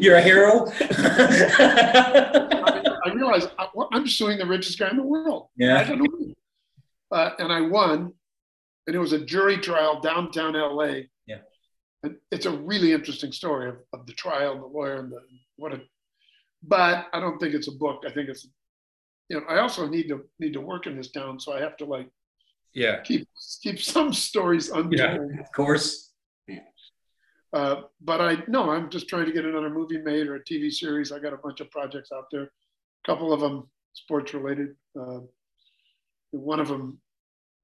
You're 0.00 0.14
a 0.14 0.22
hero. 0.22 0.70
I, 0.78 2.82
I 3.04 3.12
realized 3.12 3.50
I, 3.58 3.66
I'm 3.90 4.06
suing 4.06 4.38
the 4.38 4.46
richest 4.46 4.78
guy 4.78 4.90
in 4.90 4.96
the 4.96 5.02
world. 5.02 5.48
Yeah. 5.56 5.80
I 5.80 5.82
don't 5.82 5.98
know. 5.98 6.34
Uh, 7.10 7.30
and 7.40 7.52
I 7.52 7.62
won, 7.62 8.12
and 8.86 8.94
it 8.94 9.00
was 9.00 9.12
a 9.12 9.18
jury 9.18 9.58
trial 9.58 10.00
downtown 10.00 10.52
LA. 10.52 11.08
Yeah. 11.26 11.38
And 12.04 12.14
it's 12.30 12.46
a 12.46 12.52
really 12.52 12.92
interesting 12.92 13.32
story 13.32 13.70
of, 13.70 13.78
of 13.92 14.06
the 14.06 14.12
trial, 14.12 14.56
the 14.56 14.66
lawyer, 14.66 15.00
and 15.00 15.10
the 15.10 15.18
what 15.56 15.72
a. 15.72 15.80
But 16.62 17.08
I 17.12 17.18
don't 17.18 17.40
think 17.40 17.54
it's 17.54 17.66
a 17.66 17.72
book. 17.72 18.04
I 18.06 18.12
think 18.12 18.28
it's, 18.28 18.46
you 19.28 19.40
know, 19.40 19.46
I 19.48 19.58
also 19.60 19.86
need 19.88 20.08
to 20.08 20.24
need 20.38 20.52
to 20.54 20.60
work 20.60 20.86
in 20.86 20.96
this 20.96 21.10
town, 21.10 21.38
so 21.40 21.52
I 21.52 21.60
have 21.60 21.76
to 21.78 21.84
like 21.84 22.08
Yeah. 22.74 23.00
keep 23.02 23.26
keep 23.62 23.78
some 23.80 24.12
stories 24.12 24.68
untold. 24.70 24.92
Yeah. 24.94 25.40
of 25.40 25.52
course. 25.54 26.10
Uh, 27.54 27.82
but 28.00 28.20
I 28.20 28.42
no, 28.48 28.70
I'm 28.70 28.88
just 28.88 29.08
trying 29.08 29.26
to 29.26 29.32
get 29.32 29.44
another 29.44 29.68
movie 29.68 29.98
made 29.98 30.26
or 30.26 30.36
a 30.36 30.44
TV 30.44 30.70
series. 30.70 31.12
I 31.12 31.18
got 31.18 31.34
a 31.34 31.36
bunch 31.36 31.60
of 31.60 31.70
projects 31.70 32.10
out 32.10 32.24
there, 32.32 32.44
a 32.44 33.06
couple 33.06 33.30
of 33.32 33.40
them 33.40 33.68
sports 33.92 34.32
related. 34.32 34.74
Uh, 34.98 35.20
one 36.30 36.60
of 36.60 36.68
them 36.68 36.98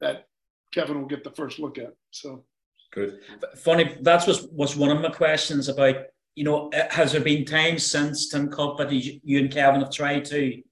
that 0.03 0.27
Kevin 0.75 1.01
will 1.01 1.09
get 1.09 1.25
the 1.25 1.31
first 1.31 1.59
look 1.59 1.79
at. 1.79 1.95
So 2.11 2.45
Good. 2.93 3.21
Funny, 3.57 3.97
that's 4.03 4.27
was 4.27 4.47
was 4.49 4.77
one 4.77 4.91
of 4.91 5.01
my 5.01 5.11
questions 5.11 5.69
about. 5.69 5.97
You 6.35 6.45
know, 6.45 6.71
has 6.91 7.11
there 7.13 7.21
been 7.21 7.45
times 7.45 7.85
since 7.85 8.29
Tin 8.29 8.49
Cup 8.49 8.77
that 8.79 8.93
you 8.93 9.39
and 9.41 9.51
Kevin 9.51 9.81
have 9.81 9.91
tried 9.91 10.25
to 10.27 10.63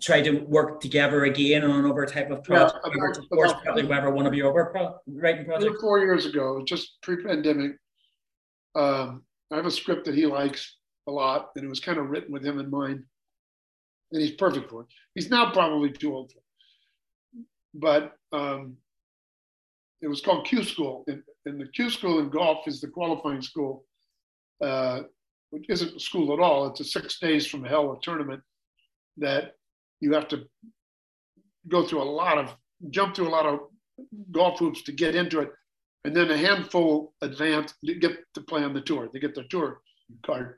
try 0.00 0.22
to 0.22 0.38
work 0.46 0.80
together 0.80 1.24
again 1.24 1.62
on 1.64 1.84
another 1.84 2.06
type 2.06 2.30
of 2.30 2.42
project, 2.42 2.78
Yeah, 2.84 2.90
whether 2.90 3.06
it's 3.10 3.18
a 3.18 3.22
sports 3.22 3.52
about- 3.52 3.64
project, 3.64 3.88
whatever 3.88 4.10
one 4.10 4.26
of 4.26 4.34
your 4.34 4.50
other 4.50 4.70
pro- 4.70 5.00
writing 5.06 5.44
projects? 5.44 5.80
four 5.80 5.98
years 5.98 6.26
ago, 6.26 6.62
just 6.64 7.00
pre-pandemic, 7.02 7.72
um, 8.74 9.24
I 9.50 9.56
have 9.56 9.66
a 9.66 9.70
script 9.70 10.06
that 10.06 10.14
he 10.14 10.26
likes 10.26 10.78
a 11.06 11.10
lot, 11.10 11.50
and 11.56 11.64
it 11.64 11.68
was 11.68 11.80
kind 11.80 11.98
of 11.98 12.08
written 12.08 12.32
with 12.32 12.44
him 12.44 12.58
in 12.58 12.70
mind, 12.70 13.04
and 14.12 14.22
he's 14.22 14.32
perfect 14.32 14.70
for 14.70 14.82
it. 14.82 14.86
He's 15.14 15.30
now 15.30 15.52
probably 15.52 15.92
too 15.92 16.14
old 16.14 16.32
for 16.32 16.38
it, 16.38 17.46
but 17.74 18.16
um, 18.32 18.78
it 20.00 20.08
was 20.08 20.22
called 20.22 20.46
Q 20.46 20.64
School, 20.64 21.04
and, 21.08 21.22
and 21.44 21.60
the 21.60 21.68
Q 21.68 21.90
School 21.90 22.20
in 22.20 22.30
golf 22.30 22.66
is 22.66 22.80
the 22.80 22.88
qualifying 22.88 23.42
school, 23.42 23.84
uh, 24.62 25.02
which 25.50 25.66
isn't 25.68 25.94
a 25.96 26.00
school 26.00 26.32
at 26.32 26.40
all. 26.40 26.66
It's 26.68 26.80
a 26.80 26.84
six 26.84 27.18
days 27.18 27.46
from 27.46 27.64
hell 27.64 27.92
a 27.92 28.00
tournament 28.00 28.42
that 29.18 29.52
you 30.00 30.12
have 30.12 30.28
to 30.28 30.44
go 31.68 31.86
through 31.86 32.02
a 32.02 32.04
lot 32.04 32.38
of 32.38 32.54
jump 32.90 33.14
through 33.14 33.28
a 33.28 33.30
lot 33.30 33.46
of 33.46 33.60
golf 34.32 34.58
hoops 34.58 34.82
to 34.82 34.92
get 34.92 35.14
into 35.14 35.40
it 35.40 35.50
and 36.04 36.14
then 36.14 36.30
a 36.30 36.36
handful 36.36 37.14
advance 37.22 37.74
to 37.84 37.94
get 37.94 38.18
to 38.34 38.40
play 38.42 38.62
on 38.62 38.74
the 38.74 38.80
tour. 38.80 39.08
They 39.12 39.20
get 39.20 39.34
their 39.34 39.44
tour 39.48 39.80
card, 40.24 40.56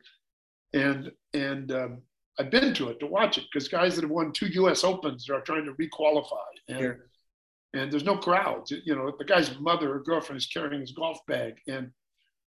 and 0.72 1.11
and 1.34 1.70
um, 1.72 2.03
I've 2.39 2.51
been 2.51 2.74
to 2.74 2.89
it 2.89 3.01
to 3.01 3.07
watch 3.07 3.39
it 3.39 3.45
because 3.53 3.68
guys 3.68 3.95
that 3.95 4.03
have 4.03 4.11
won 4.11 4.32
two 4.32 4.49
U.S. 4.49 4.82
Opens 4.84 5.30
are 5.30 5.41
trying 5.43 5.64
to 5.64 5.72
requalify, 5.74 6.49
and 6.68 6.78
Sure. 6.80 6.99
and 7.74 7.93
there's 7.93 8.05
no 8.05 8.16
crowds. 8.16 8.72
You 8.72 8.97
know, 8.97 9.12
the 9.16 9.24
guy's 9.24 9.57
mother 9.61 9.95
or 9.95 10.03
girlfriend 10.03 10.39
is 10.39 10.47
carrying 10.47 10.80
his 10.80 10.93
golf 10.93 11.18
bag, 11.28 11.55
and 11.68 11.93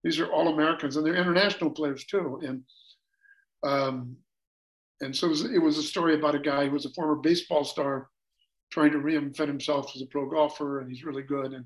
these 0.02 0.18
are 0.18 0.32
all 0.32 0.48
Americans, 0.48 0.96
and 0.96 1.04
they're 1.06 1.14
international 1.16 1.70
players 1.70 2.04
too. 2.06 2.40
And 2.42 2.62
um, 3.62 4.16
and 5.00 5.14
so 5.14 5.26
it 5.26 5.30
was, 5.30 5.44
it 5.44 5.58
was 5.62 5.78
a 5.78 5.82
story 5.82 6.14
about 6.14 6.34
a 6.34 6.38
guy 6.40 6.66
who 6.66 6.72
was 6.72 6.86
a 6.86 6.90
former 6.94 7.16
baseball 7.16 7.64
star 7.64 8.08
trying 8.70 8.92
to 8.92 8.98
reinvent 8.98 9.46
himself 9.48 9.92
as 9.94 10.02
a 10.02 10.06
pro 10.06 10.28
golfer, 10.28 10.80
and 10.80 10.90
he's 10.90 11.04
really 11.04 11.22
good. 11.22 11.52
And 11.52 11.64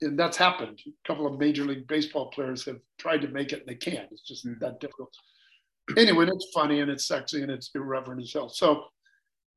and 0.00 0.18
that's 0.18 0.36
happened. 0.36 0.80
A 0.86 1.08
couple 1.08 1.26
of 1.26 1.38
major 1.38 1.64
league 1.64 1.86
baseball 1.86 2.30
players 2.30 2.64
have 2.64 2.80
tried 2.98 3.20
to 3.22 3.28
make 3.28 3.52
it, 3.52 3.60
and 3.60 3.68
they 3.68 3.76
can't. 3.76 4.10
It's 4.10 4.26
just 4.26 4.44
Mhm. 4.44 4.58
that 4.60 4.80
difficult. 4.80 5.14
Anyway, 5.96 6.26
it's 6.26 6.50
funny 6.52 6.80
and 6.80 6.90
it's 6.90 7.06
sexy 7.06 7.42
and 7.42 7.50
it's 7.50 7.70
irreverent 7.74 8.20
as 8.22 8.32
hell. 8.32 8.48
So, 8.48 8.86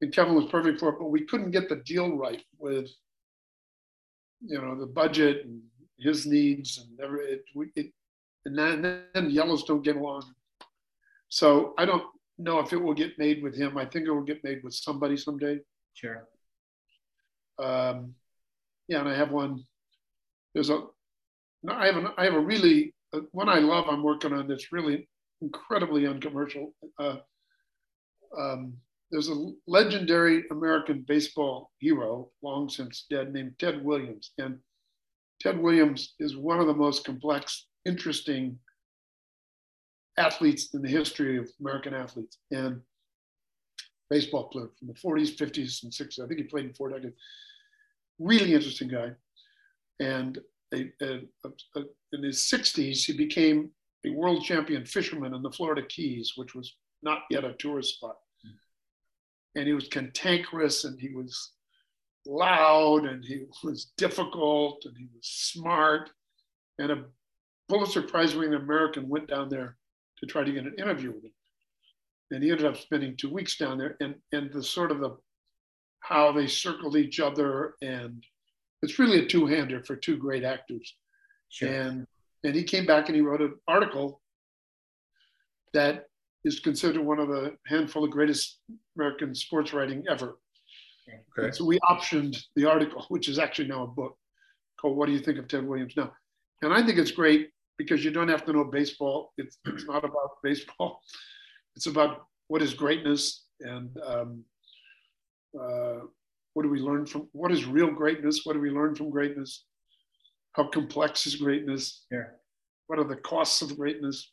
and 0.02 0.14
Kevin 0.14 0.36
was 0.36 0.46
perfect 0.52 0.80
for 0.80 0.90
it, 0.90 1.00
but 1.00 1.10
we 1.10 1.26
couldn't 1.26 1.52
get 1.52 1.70
the 1.70 1.78
deal 1.78 2.16
right 2.16 2.44
with, 2.60 2.90
you 4.42 4.60
know, 4.62 4.78
the 4.80 4.86
budget 4.86 5.46
and 5.46 5.62
his 5.98 6.26
needs 6.28 6.78
and 6.78 7.00
every 7.00 7.26
it. 7.34 7.46
It 7.76 7.94
and 8.46 8.58
then, 8.58 8.82
then 9.14 9.30
Yellowstone 9.30 9.82
came 9.84 9.98
along. 9.98 10.34
So 11.30 11.74
I 11.78 11.86
don't 11.86 12.06
know 12.38 12.60
if 12.60 12.74
it 12.74 12.82
will 12.82 12.94
get 12.94 13.18
made 13.18 13.44
with 13.44 13.56
him. 13.56 13.78
I 13.78 13.86
think 13.86 14.08
it 14.08 14.12
will 14.12 14.24
get 14.24 14.44
made 14.44 14.64
with 14.64 14.74
somebody 14.74 15.18
someday. 15.18 15.60
Sure. 15.94 16.28
Um, 17.60 18.14
yeah, 18.88 19.00
and 19.00 19.10
I 19.10 19.16
have 19.16 19.32
one. 19.32 19.64
There's 20.54 20.70
a. 20.70 20.84
No, 21.64 21.74
I 21.74 21.88
have 21.88 21.98
an. 21.98 22.08
I 22.18 22.26
have 22.26 22.36
a 22.36 22.40
really 22.40 22.94
uh, 23.14 23.22
one 23.32 23.50
I 23.50 23.60
love. 23.60 23.86
I'm 23.90 24.04
working 24.04 24.34
on 24.34 24.48
that's 24.48 24.72
really 24.72 25.08
incredibly 25.42 26.08
uncommercial. 26.08 26.74
Uh, 27.00 27.18
um, 28.38 28.74
there's 29.12 29.30
a 29.30 29.52
legendary 29.68 30.44
American 30.52 31.06
baseball 31.08 31.72
hero, 31.80 32.30
long 32.42 32.70
since 32.70 33.06
dead, 33.10 33.34
named 33.34 33.54
Ted 33.58 33.84
Williams, 33.84 34.32
and 34.38 34.60
Ted 35.40 35.60
Williams 35.60 36.16
is 36.20 36.36
one 36.36 36.60
of 36.60 36.68
the 36.68 36.74
most 36.74 37.06
complex, 37.06 37.68
interesting 37.86 38.60
athletes 40.18 40.74
in 40.74 40.82
the 40.82 40.90
history 40.90 41.38
of 41.38 41.50
American 41.60 41.94
athletes 41.94 42.38
and 42.52 42.82
baseball 44.10 44.46
player 44.46 44.70
from 44.78 44.88
the 44.88 44.94
40s, 44.94 45.36
50s, 45.36 45.84
and 45.84 45.92
60s. 45.92 46.24
I 46.24 46.28
think 46.28 46.40
he 46.40 46.46
played 46.46 46.66
in 46.66 46.74
four 46.74 46.90
decades. 46.90 47.16
Really 48.20 48.54
interesting 48.54 48.88
guy. 48.88 49.12
And 50.00 50.40
a, 50.74 50.92
a, 51.02 51.20
a, 51.76 51.82
in 52.14 52.24
his 52.24 52.40
60s, 52.40 53.06
he 53.06 53.14
became 53.14 53.72
a 54.06 54.12
world 54.12 54.44
champion 54.44 54.86
fisherman 54.86 55.34
in 55.34 55.42
the 55.42 55.52
Florida 55.52 55.82
Keys, 55.88 56.34
which 56.36 56.56
was 56.56 56.76
not 57.04 57.24
yet 57.30 57.44
a 57.44 57.54
tourist 57.54 57.96
spot. 57.96 58.16
And 59.56 59.66
he 59.66 59.74
was 59.74 59.88
cantankerous 59.88 60.84
and 60.84 61.00
he 61.00 61.10
was 61.10 61.54
loud 62.26 63.06
and 63.06 63.24
he 63.26 63.46
was 63.64 63.92
difficult 63.98 64.84
and 64.86 64.96
he 64.96 65.08
was 65.16 65.26
smart. 65.26 66.12
And 66.80 66.92
a 66.92 67.06
Pulitzer 67.70 68.04
Prize 68.04 68.36
winning 68.36 68.54
American 68.54 69.10
went 69.10 69.28
down 69.28 69.50
there 69.50 69.78
to 70.20 70.26
try 70.26 70.44
to 70.44 70.52
get 70.52 70.66
an 70.66 70.76
interview 70.78 71.12
with 71.12 71.26
him. 71.26 71.34
And 72.32 72.44
he 72.44 72.52
ended 72.52 72.66
up 72.66 72.78
spending 72.78 73.16
two 73.16 73.32
weeks 73.32 73.58
down 73.58 73.78
there 73.78 73.96
and, 74.02 74.16
and 74.32 74.52
the 74.52 74.64
sort 74.64 74.92
of 74.92 75.00
the 75.00 75.18
how 76.00 76.32
they 76.32 76.48
circled 76.48 76.96
each 76.96 77.20
other 77.20 77.76
and 77.82 78.24
it's 78.82 79.00
really 79.00 79.20
a 79.20 79.26
two-hander 79.26 79.84
for 79.84 79.96
two 79.96 80.18
great 80.18 80.44
actors. 80.44 80.96
Sure. 81.50 81.70
And 81.70 82.06
and 82.44 82.56
he 82.56 82.64
came 82.64 82.86
back 82.86 83.08
and 83.08 83.16
he 83.16 83.22
wrote 83.22 83.42
an 83.42 83.56
article 83.68 84.22
that 85.74 86.06
is 86.44 86.60
considered 86.60 87.02
one 87.02 87.20
of 87.20 87.28
the 87.28 87.56
handful 87.66 88.04
of 88.04 88.12
greatest 88.12 88.60
American 88.96 89.34
sports 89.34 89.74
writing 89.74 90.04
ever. 90.10 90.38
Okay. 91.38 91.52
So 91.52 91.66
we 91.66 91.80
optioned 91.80 92.38
the 92.56 92.66
article, 92.66 93.06
which 93.10 93.28
is 93.28 93.40
actually 93.40 93.68
now 93.68 93.84
a 93.84 93.88
book 93.88 94.18
called 94.80 94.98
"What 94.98 95.08
Do 95.08 95.14
You 95.14 95.20
Think 95.20 95.40
of 95.40 95.48
Ted 95.48 95.66
Williams 95.66 95.96
Now?" 95.98 96.12
And 96.62 96.74
I 96.74 96.86
think 96.86 97.00
it's 97.00 97.12
great 97.12 97.50
because 97.78 98.04
you 98.04 98.12
don't 98.12 98.28
have 98.28 98.46
to 98.46 98.54
know 98.54 98.64
baseball. 98.64 99.34
It's 99.38 99.58
it's 99.66 99.86
not 99.86 100.04
about 100.04 100.42
baseball. 100.44 101.02
It's 101.76 101.86
about 101.86 102.26
what 102.48 102.64
is 102.64 102.74
greatness 102.74 103.46
and 103.62 103.96
um, 104.04 104.44
uh, 105.62 106.00
what 106.56 106.64
do 106.64 106.70
we 106.70 106.80
learn 106.80 107.06
from 107.06 107.28
what 107.34 107.52
is 107.52 107.66
real 107.66 107.92
greatness? 107.92 108.42
What 108.46 108.54
do 108.54 108.60
we 108.60 108.72
learn 108.72 108.96
from 108.96 109.12
greatness? 109.12 109.66
How 110.54 110.70
complex 110.70 111.28
is 111.28 111.36
greatness? 111.36 112.06
Yeah. 112.10 112.30
What 112.88 112.98
are 112.98 113.04
the 113.08 113.18
costs 113.18 113.62
of 113.62 113.78
greatness? 113.78 114.32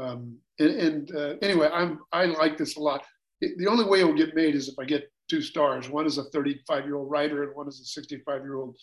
Um, 0.00 0.38
and 0.60 0.70
and 0.70 1.16
uh, 1.16 1.34
anyway, 1.42 1.68
I'm 1.72 1.98
I 2.12 2.26
like 2.26 2.56
this 2.56 2.76
a 2.76 2.80
lot. 2.80 3.04
It- 3.40 3.58
the 3.58 3.66
only 3.66 3.84
way 3.84 4.00
it 4.00 4.04
will 4.04 4.22
get 4.24 4.36
made 4.36 4.54
is 4.54 4.68
if 4.68 4.78
I 4.78 4.84
get 4.84 5.10
two 5.28 5.42
stars. 5.42 5.90
One 5.90 6.06
is 6.06 6.18
a 6.18 6.24
35 6.30 6.84
year 6.84 6.94
old 6.96 7.10
writer, 7.10 7.42
and 7.42 7.56
one 7.56 7.66
is 7.66 7.80
a 7.80 7.84
65 7.84 8.42
year 8.42 8.56
old 8.56 8.76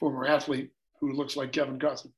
former 0.00 0.24
athlete 0.26 0.70
who 1.00 1.12
looks 1.12 1.36
like 1.36 1.52
Kevin 1.52 1.78
Costner. 1.78 2.12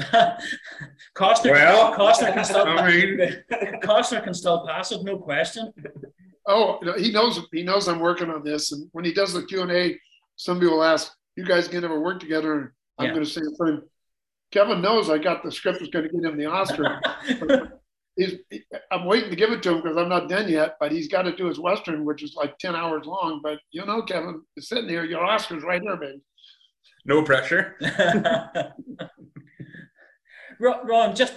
Costner, 0.00 1.52
Well, 1.52 1.94
Costner 1.96 2.32
can 2.34 2.44
still 2.44 2.66
I 2.66 2.86
mean- 2.88 3.18
Costner 3.82 4.22
can 4.24 4.34
still 4.34 4.66
pass 4.66 4.92
it, 4.92 5.02
no 5.02 5.18
question. 5.18 5.72
Oh, 6.46 6.78
he 6.96 7.10
knows 7.12 7.40
he 7.52 7.62
knows 7.62 7.88
I'm 7.88 8.00
working 8.00 8.30
on 8.30 8.42
this, 8.42 8.72
and 8.72 8.88
when 8.92 9.04
he 9.04 9.12
does 9.12 9.32
the 9.34 9.42
Q 9.44 9.62
and 9.62 9.70
A, 9.72 9.98
somebody 10.36 10.66
will 10.70 10.82
ask, 10.82 11.12
"You 11.36 11.44
guys 11.44 11.68
can 11.68 11.82
never 11.82 12.00
work 12.00 12.20
together?" 12.20 12.54
And 12.58 12.68
I'm 12.98 13.06
Yeah. 13.06 13.12
going 13.14 13.24
to 13.24 13.30
say 13.30 13.40
in 13.42 13.54
front 13.56 13.74
of 13.74 13.78
him, 13.80 13.88
Kevin 14.50 14.80
knows 14.80 15.10
I 15.10 15.18
got 15.18 15.42
the 15.42 15.52
script 15.52 15.80
was 15.80 15.90
going 15.90 16.06
to 16.08 16.10
get 16.10 16.24
him 16.24 16.38
the 16.38 16.46
Oscar. 16.46 17.00
he's, 18.16 18.36
I'm 18.90 19.04
waiting 19.04 19.28
to 19.28 19.36
give 19.36 19.50
it 19.52 19.62
to 19.64 19.72
him 19.74 19.82
because 19.82 19.98
I'm 19.98 20.08
not 20.08 20.28
done 20.30 20.48
yet, 20.48 20.76
but 20.80 20.90
he's 20.90 21.08
got 21.08 21.22
to 21.22 21.36
do 21.36 21.46
his 21.48 21.58
Western, 21.60 22.06
which 22.06 22.22
is 22.22 22.34
like 22.34 22.56
10 22.58 22.74
hours 22.74 23.04
long. 23.04 23.40
But 23.42 23.58
you 23.70 23.84
know, 23.84 24.00
Kevin, 24.02 24.40
it's 24.56 24.70
sitting 24.70 24.88
here, 24.88 25.04
your 25.04 25.22
Oscar's 25.24 25.62
right 25.64 25.82
here, 25.82 25.96
baby. 25.98 26.22
No 27.04 27.22
pressure. 27.22 27.76
Ron, 30.60 31.14
just 31.14 31.34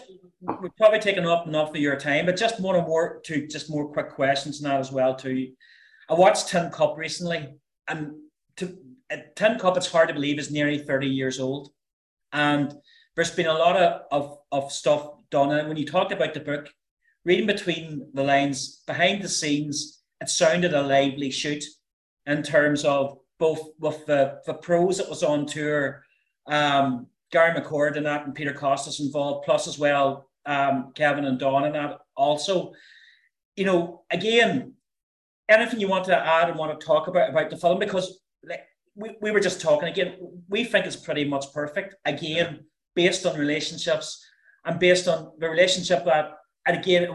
we've 0.61 0.75
probably 0.77 0.99
taken 0.99 1.25
up 1.25 1.47
enough 1.47 1.69
of 1.69 1.75
your 1.75 1.95
time, 1.95 2.25
but 2.25 2.37
just 2.37 2.59
one 2.59 2.75
or 2.75 2.85
more 2.85 3.21
to 3.25 3.47
just 3.47 3.69
more 3.69 3.91
quick 3.91 4.09
questions 4.09 4.61
now 4.61 4.79
as 4.79 4.91
well. 4.91 5.15
Too, 5.15 5.51
I 6.09 6.13
watched 6.13 6.49
Tin 6.49 6.69
Cup 6.71 6.97
recently, 6.97 7.53
and 7.87 8.13
to 8.57 8.77
uh, 9.11 9.17
Tin 9.35 9.59
Cup, 9.59 9.77
it's 9.77 9.91
hard 9.91 10.07
to 10.07 10.13
believe 10.13 10.39
is 10.39 10.51
nearly 10.51 10.79
thirty 10.79 11.07
years 11.07 11.39
old, 11.39 11.71
and 12.33 12.73
there's 13.15 13.35
been 13.35 13.47
a 13.47 13.53
lot 13.53 13.75
of, 13.75 14.01
of, 14.11 14.37
of 14.51 14.71
stuff 14.71 15.09
done. 15.29 15.51
And 15.51 15.67
when 15.67 15.77
you 15.77 15.85
talked 15.85 16.13
about 16.13 16.33
the 16.33 16.39
book, 16.39 16.69
reading 17.25 17.45
between 17.45 18.07
the 18.13 18.23
lines, 18.23 18.83
behind 18.87 19.21
the 19.21 19.29
scenes, 19.29 20.01
it 20.21 20.29
sounded 20.29 20.73
a 20.73 20.81
lively 20.81 21.29
shoot 21.29 21.63
in 22.25 22.41
terms 22.41 22.85
of 22.85 23.17
both 23.37 23.59
with 23.79 24.05
the, 24.05 24.39
the 24.45 24.53
pros 24.53 24.97
that 24.97 25.09
was 25.09 25.23
on 25.23 25.45
tour, 25.45 26.03
um, 26.47 27.07
Gary 27.31 27.59
McCord 27.59 27.97
and 27.97 28.05
that, 28.05 28.25
and 28.25 28.35
Peter 28.35 28.53
Kostis 28.53 28.99
involved, 28.99 29.45
plus 29.45 29.67
as 29.67 29.79
well 29.79 30.27
um, 30.45 30.91
Kevin 30.95 31.25
and 31.25 31.39
Don 31.39 31.65
and 31.65 31.75
that 31.75 31.99
also. 32.15 32.73
You 33.55 33.65
know, 33.65 34.03
again, 34.11 34.73
anything 35.49 35.79
you 35.79 35.87
want 35.87 36.05
to 36.05 36.17
add 36.17 36.49
and 36.49 36.57
want 36.57 36.79
to 36.79 36.85
talk 36.85 37.07
about 37.07 37.29
about 37.29 37.49
the 37.49 37.57
film 37.57 37.79
because 37.79 38.21
like 38.47 38.63
we, 38.95 39.15
we 39.21 39.31
were 39.31 39.39
just 39.39 39.61
talking 39.61 39.89
again, 39.89 40.15
we 40.49 40.63
think 40.63 40.85
it's 40.85 40.95
pretty 40.95 41.25
much 41.25 41.53
perfect. 41.53 41.95
Again, 42.05 42.65
based 42.95 43.25
on 43.25 43.37
relationships 43.37 44.25
and 44.65 44.79
based 44.79 45.07
on 45.07 45.31
the 45.39 45.49
relationship 45.49 46.05
that 46.05 46.37
and 46.65 46.77
again 46.77 47.07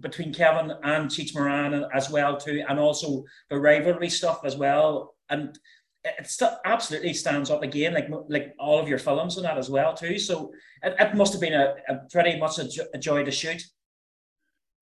between 0.00 0.32
Kevin 0.32 0.72
and 0.82 1.10
Cheech 1.10 1.34
Marin 1.34 1.84
as 1.94 2.10
well 2.10 2.36
too, 2.36 2.64
and 2.68 2.78
also 2.78 3.24
the 3.50 3.58
rivalry 3.58 4.08
stuff 4.08 4.40
as 4.44 4.56
well. 4.56 5.14
And 5.30 5.58
it 6.04 6.26
still 6.26 6.58
absolutely 6.64 7.14
stands 7.14 7.50
up 7.50 7.62
again, 7.62 7.94
like 7.94 8.08
like 8.28 8.54
all 8.58 8.78
of 8.78 8.88
your 8.88 8.98
films 8.98 9.36
and 9.36 9.44
that 9.44 9.58
as 9.58 9.70
well 9.70 9.94
too. 9.94 10.18
So 10.18 10.52
it, 10.82 10.94
it 10.98 11.14
must 11.14 11.32
have 11.32 11.40
been 11.40 11.54
a, 11.54 11.74
a 11.88 11.96
pretty 12.10 12.38
much 12.38 12.58
a, 12.58 12.68
jo- 12.68 12.86
a 12.92 12.98
joy 12.98 13.24
to 13.24 13.30
shoot. 13.30 13.62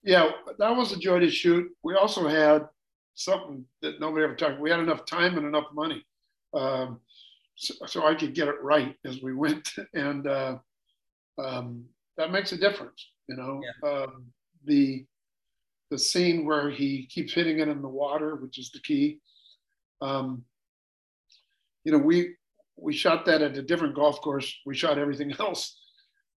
Yeah, 0.03 0.31
that 0.59 0.77
was 0.77 0.93
a 0.93 0.99
joy 0.99 1.21
to 1.21 1.31
shoot. 1.31 1.71
We 1.85 1.95
also 1.95 2.27
had 2.27 2.67
something 3.15 3.65
that 3.83 4.01
nobody 4.01 4.25
ever 4.25 4.35
talked. 4.35 4.61
We 4.61 4.71
had 4.71 4.81
enough 4.81 5.07
time 5.07 5.39
and 5.39 5.47
enough 5.47 5.67
money, 5.73 6.05
um, 6.55 6.99
so, 7.55 7.75
so 7.87 8.07
I 8.07 8.17
could 8.17 8.35
get 8.35 8.49
it 8.49 8.61
right 8.61 8.97
as 9.05 9.23
we 9.23 9.33
went, 9.33 9.73
and 9.95 10.27
uh, 10.27 10.59
um, 11.39 11.85
that 12.17 12.33
makes 12.33 12.51
a 12.51 12.57
difference. 12.57 13.11
You 13.29 13.37
know, 13.37 13.61
um, 13.89 14.27
the 14.65 15.07
the 15.91 15.99
scene 15.99 16.45
where 16.45 16.69
he 16.69 17.07
keeps 17.07 17.33
hitting 17.33 17.61
it 17.61 17.69
in 17.69 17.81
the 17.81 17.89
water, 17.89 18.35
which 18.35 18.59
is 18.59 18.71
the 18.71 18.81
key. 18.81 19.21
Um, 20.01 20.43
you 21.85 21.93
know, 21.93 21.99
we 21.99 22.35
we 22.77 22.93
shot 22.93 23.27
that 23.27 23.43
at 23.43 23.57
a 23.57 23.63
different 23.63 23.95
golf 23.95 24.21
course. 24.21 24.53
We 24.67 24.75
shot 24.75 24.99
everything 24.99 25.33
else. 25.41 25.79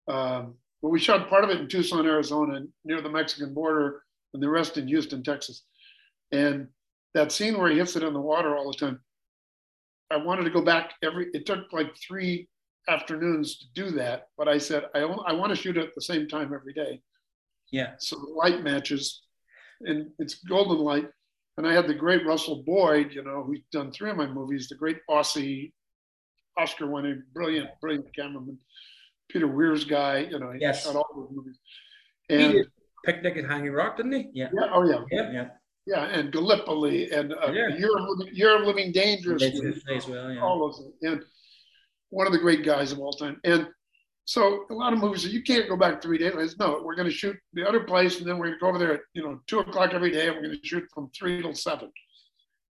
Um, 0.07 0.55
but 0.81 0.89
we 0.89 0.99
shot 0.99 1.29
part 1.29 1.43
of 1.45 1.49
it 1.49 1.61
in 1.61 1.69
Tucson, 1.69 2.05
Arizona, 2.05 2.61
near 2.83 3.01
the 3.01 3.09
Mexican 3.09 3.53
border, 3.53 4.03
and 4.33 4.43
the 4.43 4.49
rest 4.49 4.77
in 4.77 4.87
Houston, 4.87 5.23
Texas. 5.23 5.63
And 6.33 6.67
that 7.13 7.31
scene 7.31 7.57
where 7.57 7.69
he 7.69 7.77
hits 7.77 7.95
it 7.95 8.03
in 8.03 8.13
the 8.13 8.19
water 8.19 8.57
all 8.57 8.69
the 8.69 8.77
time, 8.77 8.99
I 10.11 10.17
wanted 10.17 10.43
to 10.43 10.49
go 10.49 10.61
back 10.61 10.93
every. 11.01 11.27
It 11.33 11.45
took 11.45 11.71
like 11.71 11.95
three 12.05 12.49
afternoons 12.89 13.59
to 13.59 13.65
do 13.73 13.91
that, 13.91 14.27
but 14.37 14.47
I 14.47 14.57
said 14.57 14.85
I 14.93 14.99
I 14.99 15.33
want 15.33 15.51
to 15.51 15.55
shoot 15.55 15.77
it 15.77 15.87
at 15.87 15.95
the 15.95 16.01
same 16.01 16.27
time 16.27 16.53
every 16.53 16.73
day. 16.73 17.01
Yeah. 17.71 17.93
So 17.99 18.17
the 18.17 18.31
light 18.31 18.61
matches, 18.63 19.21
and 19.81 20.11
it's 20.19 20.35
golden 20.43 20.79
light. 20.79 21.07
And 21.57 21.67
I 21.67 21.73
had 21.73 21.87
the 21.87 21.93
great 21.93 22.25
Russell 22.25 22.63
Boyd, 22.65 23.11
you 23.13 23.23
know, 23.23 23.43
who's 23.43 23.61
done 23.71 23.91
three 23.91 24.09
of 24.09 24.17
my 24.17 24.25
movies, 24.27 24.67
the 24.69 24.75
great 24.75 24.97
Aussie, 25.09 25.71
Oscar-winning, 26.57 27.23
brilliant, 27.33 27.69
brilliant 27.81 28.07
cameraman, 28.15 28.57
Peter 29.29 29.47
Weir's 29.47 29.85
guy, 29.85 30.19
you 30.19 30.39
know, 30.39 30.51
he 30.51 30.59
Yes. 30.59 30.83
shot 30.83 30.95
all 30.95 31.07
those 31.15 31.29
movies. 31.31 31.57
He 32.27 32.35
And 32.35 32.53
did 32.53 32.67
Picnic 33.05 33.37
at 33.37 33.45
Hanging 33.45 33.71
Rock, 33.71 33.97
didn't 33.97 34.13
he? 34.13 34.29
Yeah. 34.33 34.49
yeah, 34.53 34.69
oh 34.71 34.83
yeah, 34.87 35.03
Yeah. 35.11 35.31
Yeah. 35.31 35.49
yeah, 35.85 36.05
and 36.05 36.31
Gallipoli 36.31 37.11
and 37.11 37.33
uh, 37.33 37.51
Yeah. 37.51 37.75
Year 37.75 38.57
of 38.57 38.65
Living, 38.65 38.87
of 38.87 38.93
Dangerously. 38.93 39.49
They 39.87 39.99
well, 40.09 40.31
yeah. 40.31 40.41
all 40.41 40.59
those 40.59 40.83
and 41.01 41.23
one 42.09 42.27
of 42.27 42.33
the 42.33 42.39
great 42.39 42.63
guys 42.63 42.91
of 42.91 42.99
all 42.99 43.13
time. 43.13 43.39
And 43.43 43.67
so 44.25 44.65
a 44.69 44.73
lot 44.73 44.93
of 44.93 44.99
movies 44.99 45.25
you 45.25 45.43
can't 45.43 45.67
go 45.67 45.75
back 45.75 46.01
three 46.01 46.17
days. 46.17 46.57
No, 46.57 46.81
we're 46.83 46.95
going 46.95 47.09
to 47.09 47.13
shoot 47.13 47.35
the 47.53 47.67
other 47.67 47.81
place, 47.81 48.19
and 48.19 48.27
then 48.27 48.37
we're 48.37 48.47
going 48.47 48.57
to 48.57 48.61
go 48.61 48.67
over 48.67 48.79
there 48.79 48.93
at 48.93 49.01
you 49.13 49.23
know 49.23 49.39
two 49.47 49.59
o'clock 49.59 49.93
every 49.93 50.11
day, 50.11 50.27
and 50.27 50.35
we're 50.35 50.43
going 50.43 50.59
to 50.59 50.67
shoot 50.67 50.85
from 50.93 51.09
three 51.09 51.41
till 51.41 51.53
seven. 51.53 51.91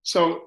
So 0.02 0.44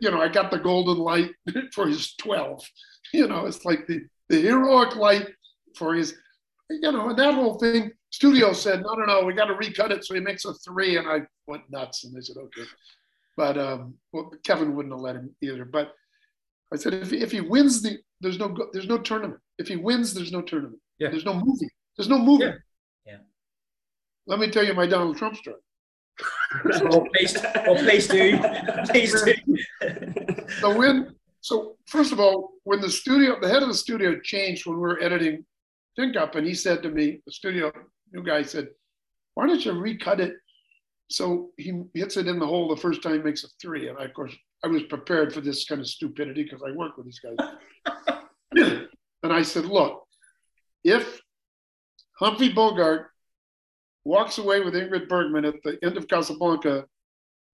you 0.00 0.10
know, 0.10 0.20
I 0.20 0.28
got 0.28 0.50
the 0.50 0.58
golden 0.58 0.98
light 0.98 1.30
for 1.72 1.86
his 1.86 2.14
twelve. 2.14 2.64
You 3.12 3.28
know, 3.28 3.46
it's 3.46 3.64
like 3.64 3.86
the 3.86 4.00
the 4.28 4.40
heroic 4.40 4.96
light 4.96 5.28
for 5.76 5.94
his. 5.94 6.16
You 6.68 6.90
know, 6.90 7.10
and 7.10 7.18
that 7.18 7.34
whole 7.34 7.58
thing. 7.58 7.92
Studio 8.10 8.52
said, 8.52 8.82
no, 8.82 8.94
no, 8.94 9.04
no, 9.04 9.24
we 9.24 9.34
got 9.34 9.46
to 9.46 9.54
recut 9.54 9.92
it 9.92 10.04
so 10.04 10.14
he 10.14 10.20
makes 10.20 10.44
a 10.44 10.54
three, 10.54 10.96
and 10.96 11.08
I 11.08 11.20
went 11.46 11.68
nuts, 11.70 12.04
and 12.04 12.14
they 12.14 12.20
said, 12.20 12.36
okay. 12.38 12.68
But 13.36 13.58
um, 13.58 13.94
well, 14.12 14.32
Kevin 14.44 14.74
wouldn't 14.74 14.94
have 14.94 15.00
let 15.00 15.16
him 15.16 15.34
either. 15.42 15.64
But 15.64 15.92
I 16.74 16.76
said, 16.76 16.94
if 16.94 17.10
he, 17.10 17.18
if 17.18 17.30
he 17.30 17.40
wins 17.40 17.82
the, 17.82 17.98
there's 18.20 18.38
no 18.38 18.54
there's 18.72 18.88
no 18.88 18.98
tournament. 18.98 19.40
If 19.58 19.68
he 19.68 19.76
wins, 19.76 20.12
there's 20.12 20.32
no 20.32 20.42
tournament. 20.42 20.80
Yeah. 20.98 21.10
There's 21.10 21.24
no 21.24 21.34
movie. 21.34 21.68
There's 21.96 22.08
no 22.08 22.18
movie. 22.18 22.46
Yeah. 22.46 22.54
Yeah. 23.06 23.18
Let 24.26 24.40
me 24.40 24.50
tell 24.50 24.64
you 24.64 24.74
my 24.74 24.86
Donald 24.86 25.16
Trump 25.16 25.36
story. 25.36 25.60
Oh, 26.82 27.06
please, 27.14 27.36
oh, 27.66 27.76
please 27.76 28.08
do. 28.08 28.38
Please 28.86 29.22
do. 29.22 29.34
So 30.60 30.76
when 30.76 31.14
so 31.40 31.76
first 31.86 32.12
of 32.12 32.18
all, 32.18 32.52
when 32.64 32.80
the 32.80 32.90
studio, 32.90 33.38
the 33.40 33.48
head 33.48 33.62
of 33.62 33.68
the 33.68 33.74
studio 33.74 34.18
changed 34.20 34.66
when 34.66 34.76
we 34.76 34.82
were 34.82 35.02
editing 35.02 35.44
Tin 35.96 36.12
Cup, 36.12 36.34
and 36.34 36.46
he 36.46 36.54
said 36.54 36.82
to 36.82 36.90
me, 36.90 37.20
the 37.26 37.32
studio 37.32 37.72
new 38.12 38.24
guy 38.24 38.42
said, 38.42 38.68
"Why 39.34 39.46
don't 39.46 39.64
you 39.64 39.72
recut 39.72 40.20
it?" 40.20 40.34
So 41.08 41.50
he 41.56 41.82
hits 41.94 42.16
it 42.16 42.26
in 42.26 42.38
the 42.38 42.46
hole 42.46 42.68
the 42.68 42.80
first 42.80 43.02
time, 43.02 43.22
makes 43.22 43.44
a 43.44 43.48
three, 43.60 43.88
and 43.88 43.98
I, 43.98 44.04
of 44.04 44.14
course 44.14 44.34
I 44.64 44.66
was 44.66 44.82
prepared 44.84 45.34
for 45.34 45.42
this 45.42 45.66
kind 45.66 45.80
of 45.80 45.86
stupidity 45.86 46.44
because 46.44 46.62
I 46.66 46.72
work 46.72 46.96
with 46.96 47.04
these 47.04 47.20
guys. 47.20 47.36
and 49.22 49.32
I 49.32 49.42
said, 49.42 49.66
"Look, 49.66 50.04
if 50.82 51.20
Humphrey 52.18 52.50
Bogart 52.50 53.10
walks 54.04 54.38
away 54.38 54.60
with 54.60 54.74
Ingrid 54.74 55.08
Bergman 55.08 55.44
at 55.44 55.62
the 55.64 55.78
end 55.82 55.98
of 55.98 56.08
Casablanca, 56.08 56.86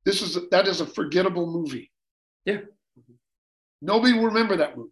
this 0.05 0.23
is 0.23 0.39
that 0.51 0.69
is 0.69 0.81
a 0.81 0.87
forgettable 0.87 1.47
movie. 1.47 1.91
Yeah. 2.45 2.61
Nobody 3.83 4.13
will 4.13 4.27
remember 4.27 4.57
that 4.57 4.77
movie. 4.77 4.91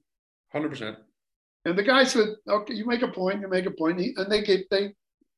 Hundred 0.52 0.70
percent. 0.70 0.96
And 1.64 1.78
the 1.78 1.84
guy 1.84 2.02
said, 2.02 2.28
"Okay, 2.48 2.74
you 2.74 2.84
make 2.84 3.02
a 3.02 3.08
point. 3.08 3.42
You 3.42 3.48
make 3.48 3.66
a 3.66 3.70
point." 3.70 4.00
He, 4.00 4.14
and 4.16 4.30
they 4.30 4.42
gave 4.42 4.64
they 4.70 4.94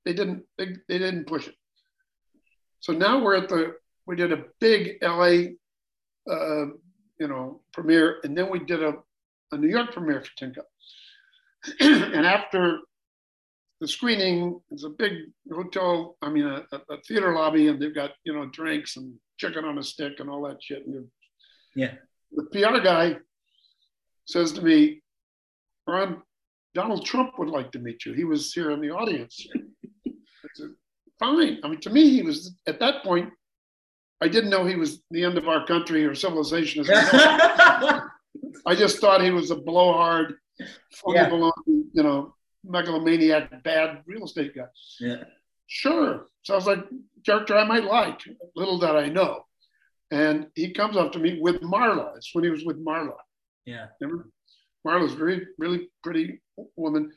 they 0.06 0.14
didn't 0.14 0.44
they, 0.56 0.76
they 0.88 0.98
didn't 0.98 1.26
push 1.26 1.48
it. 1.48 1.54
So 2.80 2.94
now 2.94 3.22
we're 3.22 3.36
at 3.36 3.50
the 3.50 3.74
we 4.06 4.16
did 4.16 4.32
a 4.32 4.44
big 4.60 4.98
LA, 5.02 5.52
uh, 6.28 6.66
you 7.18 7.28
know, 7.28 7.60
premiere, 7.72 8.18
and 8.24 8.36
then 8.36 8.50
we 8.50 8.58
did 8.60 8.82
a, 8.82 8.94
a 9.52 9.56
New 9.58 9.68
York 9.68 9.92
premiere 9.92 10.22
for 10.22 10.30
Tin 10.36 10.54
Cup. 10.54 10.66
and 11.80 12.26
after 12.26 12.78
the 13.80 13.88
screening, 13.88 14.60
it's 14.70 14.84
a 14.84 14.90
big 14.90 15.12
hotel. 15.52 16.16
I 16.22 16.30
mean, 16.30 16.44
a, 16.44 16.62
a 16.72 17.00
theater 17.06 17.34
lobby, 17.34 17.68
and 17.68 17.80
they've 17.80 17.94
got 17.94 18.12
you 18.24 18.32
know 18.34 18.46
drinks 18.46 18.96
and 18.96 19.14
chicken 19.38 19.64
on 19.64 19.78
a 19.78 19.82
stick 19.82 20.14
and 20.20 20.28
all 20.30 20.42
that 20.48 20.62
shit. 20.62 20.86
And 20.86 21.06
Yeah. 21.74 21.94
the 22.32 22.44
PR 22.52 22.78
guy 22.82 23.16
says 24.26 24.52
to 24.52 24.62
me, 24.62 25.02
Ron, 25.86 26.22
Donald 26.74 27.04
Trump 27.04 27.38
would 27.38 27.48
like 27.48 27.72
to 27.72 27.78
meet 27.78 28.04
you. 28.04 28.12
He 28.12 28.24
was 28.24 28.52
here 28.52 28.70
in 28.70 28.80
the 28.80 28.90
audience. 28.90 29.46
I 30.06 30.12
said, 30.54 30.70
Fine. 31.18 31.60
I 31.64 31.68
mean, 31.68 31.80
to 31.80 31.90
me, 31.90 32.08
he 32.10 32.22
was 32.22 32.54
at 32.66 32.80
that 32.80 33.02
point. 33.02 33.30
I 34.22 34.28
didn't 34.28 34.50
know 34.50 34.64
he 34.66 34.76
was 34.76 35.02
the 35.10 35.24
end 35.24 35.38
of 35.38 35.48
our 35.48 35.66
country 35.66 36.04
or 36.04 36.14
civilization. 36.14 36.80
As 36.82 36.88
we 36.88 36.94
know 37.18 37.96
it. 37.96 38.02
I 38.66 38.74
just 38.74 38.98
thought 38.98 39.22
he 39.22 39.30
was 39.30 39.50
a 39.50 39.56
blowhard, 39.56 40.34
funny 40.92 41.16
Yeah. 41.18 41.30
baloney, 41.30 41.52
you 41.66 42.02
know, 42.02 42.34
megalomaniac, 42.64 43.62
bad 43.62 44.02
real 44.06 44.24
estate 44.24 44.54
guy. 44.54 44.66
yeah. 45.00 45.24
Sure. 45.66 46.26
Sounds 46.42 46.66
like 46.66 46.80
character 47.24 47.56
I 47.56 47.64
might 47.64 47.84
like. 47.84 48.20
Little 48.56 48.78
that 48.80 48.96
I 48.96 49.08
know. 49.08 49.44
And 50.10 50.48
he 50.56 50.72
comes 50.72 50.96
up 50.96 51.12
to 51.12 51.18
me 51.20 51.38
with 51.40 51.60
Marla. 51.60 52.16
It's 52.16 52.34
when 52.34 52.42
he 52.44 52.50
was 52.50 52.64
with 52.64 52.84
Marla. 52.84 53.14
Yeah. 53.66 53.86
Remember? 54.00 54.28
Marla's 54.86 55.12
very, 55.14 55.46
really 55.58 55.88
pretty 56.02 56.40
woman. 56.76 57.10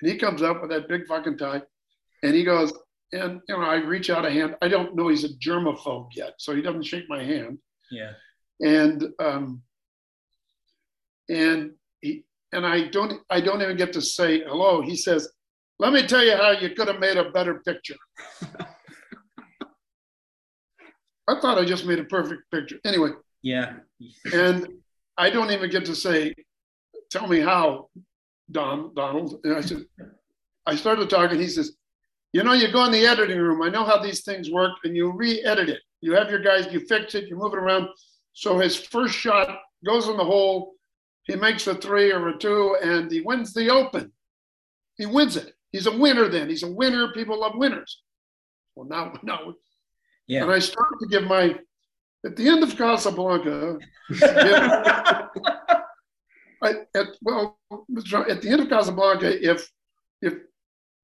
And 0.00 0.10
he 0.10 0.18
comes 0.18 0.42
up 0.42 0.60
with 0.60 0.70
that 0.70 0.88
big 0.88 1.06
fucking 1.06 1.38
tie 1.38 1.62
and 2.24 2.34
he 2.34 2.42
goes, 2.42 2.72
and 3.12 3.40
you 3.48 3.56
know, 3.56 3.62
I 3.62 3.76
reach 3.76 4.08
out 4.10 4.24
a 4.24 4.30
hand. 4.30 4.56
I 4.62 4.68
don't 4.68 4.94
know 4.94 5.08
he's 5.08 5.24
a 5.24 5.34
germaphobe 5.38 6.08
yet, 6.14 6.34
so 6.38 6.54
he 6.54 6.62
doesn't 6.62 6.84
shake 6.84 7.08
my 7.08 7.22
hand. 7.22 7.58
Yeah. 7.90 8.12
And 8.60 9.08
um 9.18 9.62
and 11.28 11.72
he 12.00 12.24
and 12.52 12.66
I 12.66 12.88
don't 12.88 13.20
I 13.30 13.40
don't 13.40 13.62
even 13.62 13.76
get 13.76 13.92
to 13.94 14.00
say 14.02 14.40
hello. 14.40 14.80
He 14.82 14.96
says, 14.96 15.28
Let 15.78 15.92
me 15.92 16.06
tell 16.06 16.24
you 16.24 16.36
how 16.36 16.50
you 16.52 16.70
could 16.70 16.88
have 16.88 17.00
made 17.00 17.16
a 17.16 17.30
better 17.30 17.60
picture. 17.66 17.96
I 21.28 21.38
thought 21.40 21.58
I 21.58 21.64
just 21.64 21.86
made 21.86 21.98
a 22.00 22.04
perfect 22.04 22.42
picture. 22.50 22.78
Anyway, 22.84 23.10
Yeah. 23.42 23.74
and 24.32 24.66
I 25.16 25.30
don't 25.30 25.50
even 25.52 25.70
get 25.70 25.84
to 25.86 25.94
say, 25.94 26.34
tell 27.10 27.28
me 27.28 27.40
how, 27.40 27.88
Don, 28.50 28.92
Donald. 28.94 29.38
And 29.44 29.54
I 29.54 29.60
said, 29.60 29.84
I 30.66 30.74
started 30.76 31.08
talking. 31.08 31.38
He 31.38 31.46
says, 31.46 31.76
you 32.32 32.42
know, 32.42 32.52
you 32.52 32.70
go 32.72 32.84
in 32.84 32.92
the 32.92 33.06
editing 33.06 33.38
room. 33.38 33.62
I 33.62 33.68
know 33.68 33.84
how 33.84 33.98
these 34.02 34.22
things 34.22 34.50
work, 34.50 34.72
and 34.84 34.94
you 34.96 35.10
re-edit 35.12 35.68
it. 35.68 35.80
You 36.00 36.14
have 36.14 36.30
your 36.30 36.40
guys, 36.40 36.72
you 36.72 36.80
fix 36.80 37.14
it, 37.14 37.28
you 37.28 37.36
move 37.36 37.52
it 37.54 37.58
around. 37.58 37.88
So 38.32 38.58
his 38.58 38.76
first 38.76 39.14
shot 39.14 39.48
goes 39.84 40.08
in 40.08 40.16
the 40.16 40.24
hole. 40.24 40.74
He 41.24 41.36
makes 41.36 41.66
a 41.66 41.74
three 41.74 42.12
or 42.12 42.28
a 42.28 42.38
two, 42.38 42.76
and 42.82 43.10
he 43.10 43.20
wins 43.20 43.52
the 43.52 43.68
open. 43.70 44.12
He 44.96 45.06
wins 45.06 45.36
it. 45.36 45.54
He's 45.72 45.86
a 45.86 45.96
winner. 45.96 46.28
Then 46.28 46.48
he's 46.48 46.62
a 46.62 46.70
winner. 46.70 47.12
People 47.12 47.40
love 47.40 47.52
winners. 47.56 48.02
Well, 48.74 48.86
now, 48.88 49.12
now, 49.22 49.54
Yeah. 50.26 50.42
and 50.44 50.52
I 50.52 50.58
started 50.58 50.98
to 51.00 51.08
give 51.08 51.24
my 51.24 51.58
at 52.24 52.36
the 52.36 52.48
end 52.48 52.62
of 52.62 52.76
Casablanca. 52.76 53.78
I, 56.62 56.72
at, 56.94 57.06
well, 57.22 57.58
at 57.70 58.42
the 58.42 58.48
end 58.50 58.60
of 58.60 58.68
Casablanca, 58.68 59.48
if 59.50 59.70
if 60.20 60.34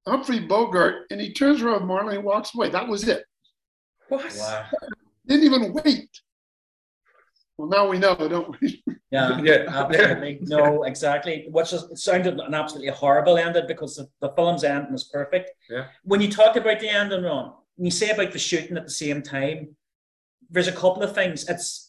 Humphrey 0.07 0.39
Bogart 0.39 1.05
and 1.11 1.19
he 1.19 1.33
turns 1.33 1.61
around 1.61 1.85
Marley 1.85 2.15
and 2.15 2.23
walks 2.23 2.55
away, 2.55 2.69
that 2.69 2.87
was 2.87 3.07
it. 3.07 3.23
What? 4.09 4.33
Wow. 4.39 4.65
Didn't 5.27 5.43
even 5.45 5.73
wait. 5.73 6.09
Well, 7.57 7.67
now 7.67 7.87
we 7.89 7.97
know, 7.99 8.15
don't 8.15 8.55
we? 8.61 8.83
Yeah, 9.09 9.39
Yeah. 9.43 9.63
absolutely. 9.69 10.39
No, 10.41 10.83
exactly. 10.83 11.47
Which 11.49 11.71
is, 11.71 11.83
it 11.83 11.97
sounded 11.97 12.37
an 12.41 12.53
absolutely 12.53 12.91
horrible 12.91 13.37
ending 13.37 13.63
because 13.65 13.95
the, 13.95 14.09
the 14.19 14.33
film's 14.35 14.65
ending 14.65 14.93
is 14.93 15.05
perfect. 15.05 15.51
Yeah. 15.69 15.85
When 16.03 16.19
you 16.19 16.29
talk 16.29 16.57
about 16.57 16.81
the 16.81 16.89
ending, 16.89 17.23
Ron, 17.23 17.53
when 17.77 17.85
you 17.85 17.91
say 17.91 18.09
about 18.09 18.33
the 18.33 18.39
shooting 18.39 18.75
at 18.75 18.83
the 18.83 18.91
same 18.91 19.21
time, 19.21 19.77
there's 20.49 20.67
a 20.67 20.73
couple 20.73 21.03
of 21.03 21.15
things. 21.15 21.47
It's 21.47 21.86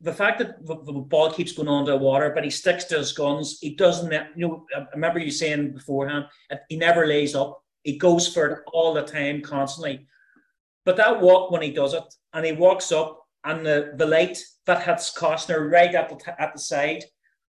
the 0.00 0.12
fact 0.12 0.38
that 0.38 0.66
the, 0.66 0.74
ball 0.74 1.30
keeps 1.30 1.52
going 1.52 1.68
under 1.68 1.96
water, 1.96 2.30
but 2.34 2.44
he 2.44 2.50
sticks 2.50 2.84
to 2.84 2.98
his 2.98 3.12
guns. 3.12 3.58
He 3.60 3.74
doesn't, 3.74 4.12
you 4.36 4.48
know, 4.48 4.66
I 4.76 4.86
remember 4.94 5.18
you 5.18 5.30
saying 5.30 5.72
beforehand, 5.72 6.26
he 6.68 6.76
never 6.76 7.06
lays 7.06 7.34
up. 7.34 7.62
He 7.82 7.98
goes 7.98 8.32
for 8.32 8.46
it 8.46 8.58
all 8.72 8.94
the 8.94 9.02
time, 9.02 9.40
constantly. 9.40 10.06
But 10.84 10.96
that 10.96 11.20
walk 11.20 11.50
when 11.50 11.62
he 11.62 11.70
does 11.72 11.94
it, 11.94 12.04
and 12.32 12.44
he 12.44 12.52
walks 12.52 12.92
up, 12.92 13.20
and 13.44 13.64
the, 13.64 13.92
the 13.96 14.06
light 14.06 14.38
that 14.66 14.84
hits 14.84 15.16
Costner 15.16 15.70
right 15.70 15.94
at 15.94 16.08
the 16.08 16.40
at 16.40 16.52
the 16.52 16.58
side, 16.58 17.04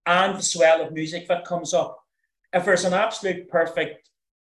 and 0.05 0.37
the 0.37 0.43
swell 0.43 0.81
of 0.81 0.93
music 0.93 1.27
that 1.27 1.45
comes 1.45 1.73
up. 1.73 1.99
If 2.53 2.65
there's 2.65 2.85
an 2.85 2.93
absolute 2.93 3.49
perfect 3.49 4.09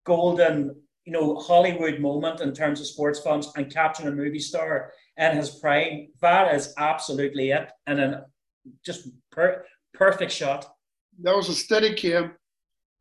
golden, 0.04 0.74
you 1.04 1.12
know, 1.12 1.36
Hollywood 1.36 2.00
moment 2.00 2.40
in 2.40 2.52
terms 2.52 2.80
of 2.80 2.86
sports 2.86 3.20
films 3.20 3.50
and 3.56 3.72
capturing 3.72 4.08
a 4.08 4.12
movie 4.12 4.38
star 4.38 4.92
in 5.18 5.36
his 5.36 5.50
prime, 5.50 6.08
that 6.20 6.54
is 6.54 6.72
absolutely 6.78 7.50
it, 7.50 7.70
and 7.86 8.00
an 8.00 8.22
just 8.84 9.08
per- 9.30 9.64
perfect 9.92 10.32
shot. 10.32 10.66
That 11.22 11.36
was 11.36 11.48
a 11.48 11.54
steady 11.54 11.94
cam 11.94 12.32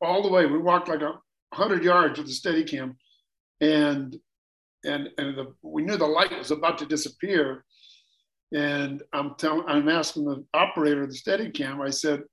all 0.02 0.24
the 0.24 0.30
way. 0.30 0.46
We 0.46 0.58
walked 0.58 0.90
like 0.90 1.02
a 1.02 1.20
hundred 1.54 1.84
yards 1.84 2.18
with 2.18 2.28
the 2.28 2.34
steady 2.34 2.64
cam, 2.64 2.98
and 3.62 4.18
and 4.84 5.10
and 5.18 5.38
the, 5.38 5.54
we 5.62 5.84
knew 5.84 5.98
the 5.98 6.06
light 6.06 6.38
was 6.38 6.52
about 6.52 6.78
to 6.80 6.86
disappear. 6.86 7.64
And 8.54 9.04
I'm 9.12 9.36
telling, 9.38 9.68
I'm 9.68 9.90
asking 9.90 10.24
the 10.24 10.46
operator 10.54 11.04
of 11.04 11.10
the 11.10 11.16
steady 11.16 11.52
cam. 11.52 11.82
I 11.82 11.90
said, 11.90 12.24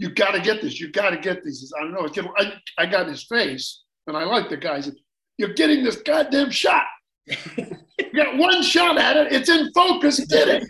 you 0.00 0.08
got 0.08 0.30
to 0.30 0.40
get 0.40 0.62
this. 0.62 0.80
You 0.80 0.90
got 0.90 1.10
to 1.10 1.18
get 1.18 1.44
these. 1.44 1.60
He 1.60 1.68
I 1.78 1.82
don't 1.82 1.92
know. 1.92 2.32
I, 2.38 2.54
I 2.78 2.86
got 2.86 3.02
in 3.02 3.10
his 3.10 3.24
face, 3.24 3.82
and 4.06 4.16
I 4.16 4.24
like 4.24 4.48
the 4.48 4.56
guy. 4.56 4.76
He 4.76 4.82
said, 4.82 4.94
You're 5.36 5.52
getting 5.52 5.84
this 5.84 5.96
goddamn 5.96 6.50
shot. 6.50 6.86
you 8.20 8.26
got 8.26 8.36
one 8.38 8.62
shot 8.62 8.98
at 8.98 9.16
it. 9.16 9.32
It's 9.32 9.48
in 9.48 9.72
focus. 9.72 10.18
Did 10.26 10.62
it. 10.62 10.64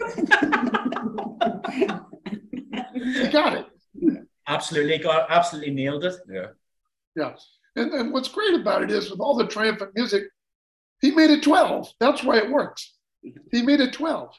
you 2.95 3.31
got 3.31 3.55
it. 3.55 3.67
Absolutely, 4.47 4.99
got 4.99 5.31
absolutely 5.31 5.73
nailed 5.73 6.05
it. 6.05 6.15
Yeah. 6.29 6.47
Yeah. 7.17 7.35
And, 7.77 7.93
and 7.93 8.13
what's 8.13 8.29
great 8.29 8.55
about 8.55 8.83
it 8.83 8.91
is 8.91 9.11
with 9.11 9.21
all 9.21 9.37
the 9.37 9.47
triumphant 9.47 9.93
music, 9.95 10.25
he 11.01 11.11
made 11.13 11.31
it 11.31 11.43
12. 11.43 11.93
That's 12.01 12.23
why 12.23 12.39
it 12.39 12.51
works. 12.51 12.95
He 13.53 13.63
made 13.63 13.81
it 13.81 13.93
12. 13.93 14.35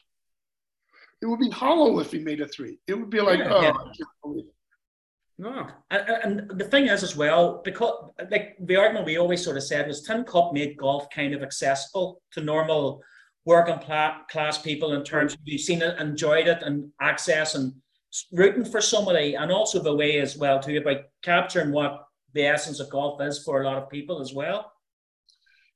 It 1.22 1.26
would 1.26 1.40
be 1.40 1.50
hollow 1.50 1.98
if 2.00 2.10
he 2.10 2.18
made 2.18 2.40
it 2.40 2.52
three. 2.52 2.78
It 2.86 2.94
would 2.94 3.10
be 3.10 3.20
like, 3.20 3.38
Yeah, 3.38 3.52
oh, 3.52 3.62
yeah. 3.62 3.70
I 3.70 3.84
can't 3.84 4.08
believe 4.22 4.44
it. 4.46 4.54
No. 5.42 5.66
And, 5.90 6.08
and 6.50 6.58
the 6.60 6.64
thing 6.64 6.86
is, 6.86 7.02
as 7.02 7.16
well, 7.16 7.62
because 7.64 8.10
like 8.30 8.56
the 8.60 8.76
argument 8.76 9.06
we 9.06 9.18
always 9.18 9.42
sort 9.42 9.56
of 9.56 9.64
said 9.64 9.88
was 9.88 10.02
Tin 10.02 10.22
Cup 10.22 10.52
made 10.52 10.76
golf 10.76 11.10
kind 11.10 11.34
of 11.34 11.42
accessible 11.42 12.22
to 12.30 12.40
normal 12.40 13.02
working 13.44 13.80
class 14.30 14.62
people 14.62 14.92
in 14.92 15.02
terms 15.02 15.34
of 15.34 15.40
you've 15.42 15.60
seen 15.60 15.82
it, 15.82 15.98
enjoyed 15.98 16.46
it, 16.46 16.62
and 16.62 16.88
access 17.00 17.56
and 17.56 17.72
rooting 18.32 18.64
for 18.64 18.80
somebody, 18.80 19.34
and 19.34 19.50
also 19.50 19.82
the 19.82 19.92
way 19.96 20.20
as 20.20 20.36
well 20.36 20.60
too 20.60 20.76
about 20.76 20.98
capturing 21.22 21.72
what 21.72 22.06
the 22.34 22.46
essence 22.46 22.78
of 22.78 22.88
golf 22.88 23.20
is 23.20 23.42
for 23.42 23.62
a 23.62 23.66
lot 23.66 23.78
of 23.82 23.90
people 23.90 24.20
as 24.20 24.32
well. 24.32 24.70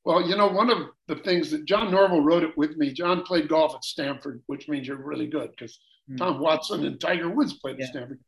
Well, 0.04 0.22
you 0.28 0.36
know, 0.36 0.46
one 0.46 0.70
of 0.70 0.78
the 1.08 1.16
things 1.16 1.50
that 1.50 1.64
John 1.64 1.90
Norville 1.90 2.20
wrote 2.22 2.44
it 2.44 2.56
with 2.56 2.76
me. 2.76 2.92
John 2.92 3.24
played 3.24 3.48
golf 3.48 3.74
at 3.74 3.82
Stanford, 3.84 4.40
which 4.46 4.68
means 4.68 4.86
you're 4.86 5.04
really 5.04 5.26
good 5.26 5.50
because 5.50 5.80
Hmm. 6.08 6.16
Tom 6.18 6.38
Watson 6.38 6.86
and 6.86 7.00
Tiger 7.00 7.28
Woods 7.28 7.54
played 7.54 7.78
Yeah. 7.80 7.86
at 7.86 7.90
Stanford. 7.90 8.20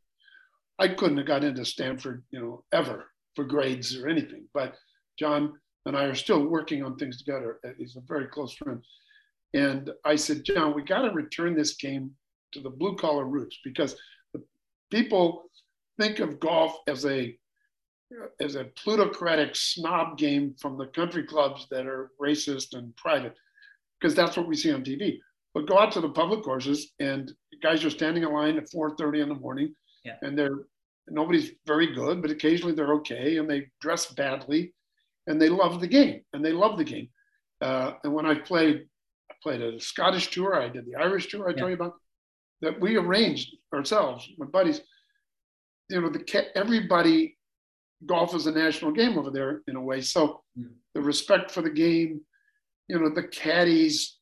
I 0.78 0.88
couldn't 0.88 1.18
have 1.18 1.26
got 1.26 1.44
into 1.44 1.64
Stanford, 1.64 2.24
you 2.30 2.40
know, 2.40 2.64
ever 2.72 3.06
for 3.34 3.44
grades 3.44 3.96
or 3.96 4.08
anything. 4.08 4.44
But 4.54 4.74
John 5.18 5.54
and 5.86 5.96
I 5.96 6.04
are 6.04 6.14
still 6.14 6.44
working 6.46 6.82
on 6.84 6.96
things 6.96 7.18
together. 7.18 7.58
Uh, 7.66 7.70
He's 7.78 7.96
a 7.96 8.00
very 8.00 8.26
close 8.26 8.54
friend. 8.54 8.82
And 9.54 9.90
I 10.04 10.16
said, 10.16 10.44
John, 10.44 10.74
we 10.74 10.82
got 10.82 11.02
to 11.02 11.10
return 11.10 11.56
this 11.56 11.74
game 11.76 12.12
to 12.52 12.60
the 12.60 12.70
blue 12.70 12.96
collar 12.96 13.24
roots 13.24 13.58
because 13.64 13.96
the 14.32 14.42
people 14.90 15.50
think 15.98 16.20
of 16.20 16.40
golf 16.40 16.76
as 16.86 17.04
a 17.06 17.36
as 18.40 18.54
a 18.54 18.64
plutocratic 18.82 19.54
snob 19.54 20.16
game 20.16 20.54
from 20.58 20.78
the 20.78 20.86
country 20.86 21.24
clubs 21.24 21.66
that 21.70 21.86
are 21.86 22.10
racist 22.18 22.74
and 22.74 22.96
private, 22.96 23.34
because 24.00 24.14
that's 24.14 24.34
what 24.34 24.48
we 24.48 24.56
see 24.56 24.72
on 24.72 24.82
TV. 24.82 25.18
But 25.52 25.66
go 25.66 25.78
out 25.78 25.92
to 25.92 26.00
the 26.00 26.08
public 26.08 26.42
courses, 26.42 26.92
and 27.00 27.30
guys 27.62 27.84
are 27.84 27.90
standing 27.90 28.22
in 28.22 28.32
line 28.32 28.56
at 28.56 28.70
4:30 28.70 29.20
in 29.20 29.28
the 29.28 29.34
morning, 29.34 29.74
Yeah. 30.04 30.16
and 30.22 30.38
they're 30.38 30.60
nobody's 31.10 31.52
very 31.66 31.94
good, 31.94 32.20
but 32.20 32.30
occasionally 32.30 32.74
they're 32.74 32.92
okay, 32.94 33.38
and 33.38 33.48
they 33.50 33.68
dress 33.80 34.12
badly, 34.12 34.74
and 35.26 35.40
they 35.40 35.48
love 35.48 35.80
the 35.80 35.86
game, 35.86 36.22
and 36.32 36.44
they 36.44 36.52
love 36.52 36.76
the 36.76 36.84
game. 36.84 37.08
Uh, 37.62 37.94
and 38.04 38.12
when 38.12 38.26
I 38.26 38.34
played, 38.34 38.86
I 39.30 39.34
played 39.42 39.62
a 39.62 39.80
Scottish 39.80 40.30
tour, 40.30 40.54
I 40.60 40.68
did 40.68 40.84
the 40.86 40.96
Irish 40.96 41.28
tour. 41.28 41.48
I 41.48 41.52
Yeah. 41.52 41.56
tell 41.56 41.68
you 41.68 41.74
about 41.76 41.94
that 42.60 42.78
we 42.80 42.96
arranged 42.96 43.56
ourselves, 43.72 44.28
my 44.38 44.46
buddies. 44.46 44.80
You 45.88 46.00
know, 46.02 46.10
the 46.10 46.50
everybody 46.54 47.38
golf 48.06 48.34
is 48.34 48.46
a 48.46 48.52
national 48.52 48.92
game 48.92 49.16
over 49.18 49.30
there 49.30 49.62
in 49.66 49.76
a 49.76 49.80
way. 49.82 50.00
So 50.02 50.44
Mm. 50.58 50.74
the 50.94 51.00
respect 51.00 51.50
for 51.50 51.62
the 51.62 51.70
game, 51.70 52.20
you 52.88 52.98
know, 52.98 53.08
the 53.08 53.26
caddies 53.28 54.18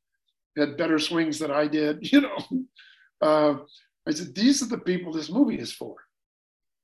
had 0.57 0.77
better 0.77 0.99
swings 0.99 1.39
than 1.41 1.51
I 1.51 1.67
did, 1.67 1.95
you 2.13 2.21
know. 2.21 2.39
Uh, 3.21 3.65
I 4.09 4.13
said, 4.13 4.35
these 4.35 4.63
are 4.63 4.69
the 4.69 4.79
people 4.79 5.13
this 5.13 5.31
movie 5.31 5.59
is 5.59 5.73
for. 5.73 5.97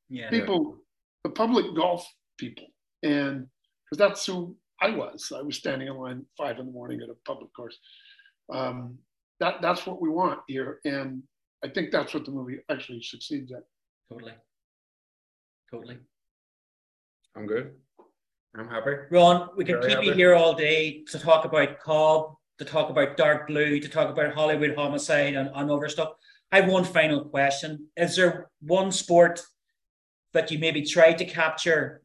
Yeah. 0.08 0.30
People, 0.30 0.78
the 1.24 1.30
public 1.30 1.74
golf 1.76 2.06
people. 2.38 2.66
And 3.02 3.46
because 3.84 3.98
that's 3.98 4.26
who 4.26 4.56
I 4.80 4.90
was. 4.90 5.32
I 5.36 5.42
was 5.42 5.56
standing 5.56 5.88
in 5.88 5.96
line 5.96 6.26
five 6.36 6.58
in 6.58 6.66
the 6.66 6.72
morning 6.72 7.00
at 7.02 7.08
a 7.08 7.14
public 7.24 7.52
course. 7.54 7.78
Um, 8.52 8.98
that 9.40 9.62
that's 9.62 9.86
what 9.86 10.00
we 10.00 10.08
want 10.08 10.40
here. 10.48 10.80
And 10.84 11.22
I 11.64 11.68
think 11.68 11.92
that's 11.92 12.14
what 12.14 12.24
the 12.24 12.32
movie 12.32 12.58
actually 12.70 13.02
succeeds 13.02 13.52
at. 13.52 13.62
Totally. 14.10 14.34
Totally. 15.70 15.98
I'm 17.36 17.46
good. 17.46 17.72
I'm 18.56 18.68
happy. 18.68 18.90
Ron, 19.10 19.48
we 19.56 19.64
can 19.64 19.80
Very 19.80 19.94
keep 19.94 20.04
you 20.04 20.12
here 20.12 20.34
all 20.34 20.54
day 20.54 21.02
to 21.10 21.18
talk 21.18 21.46
about 21.46 21.80
Cobb, 21.80 22.34
to 22.58 22.64
talk 22.64 22.90
about 22.90 23.16
Dark 23.16 23.46
Blue, 23.46 23.80
to 23.80 23.88
talk 23.88 24.10
about 24.10 24.34
Hollywood 24.34 24.74
Homicide 24.76 25.34
and, 25.34 25.50
and 25.54 25.70
other 25.70 25.88
stuff. 25.88 26.12
I 26.52 26.60
have 26.60 26.70
one 26.70 26.84
final 26.84 27.24
question. 27.24 27.88
Is 27.96 28.14
there 28.14 28.50
one 28.60 28.92
sport 28.92 29.40
that 30.34 30.50
you 30.50 30.58
maybe 30.58 30.82
tried 30.82 31.16
to 31.18 31.24
capture 31.24 32.02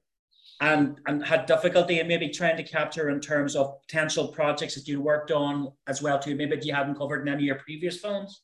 and, 0.61 0.99
and 1.05 1.23
had 1.23 1.45
difficulty 1.45 1.99
in 1.99 2.07
maybe 2.07 2.29
trying 2.29 2.55
to 2.55 2.63
capture 2.63 3.09
in 3.09 3.19
terms 3.19 3.57
of 3.57 3.81
potential 3.81 4.29
projects 4.29 4.75
that 4.75 4.87
you 4.87 5.01
worked 5.01 5.31
on 5.31 5.73
as 5.87 6.01
well 6.01 6.17
too? 6.17 6.35
Maybe 6.35 6.57
you 6.63 6.73
hadn't 6.73 6.95
covered 6.95 7.21
in 7.21 7.27
any 7.27 7.43
of 7.43 7.45
your 7.45 7.55
previous 7.59 7.99
films? 7.99 8.41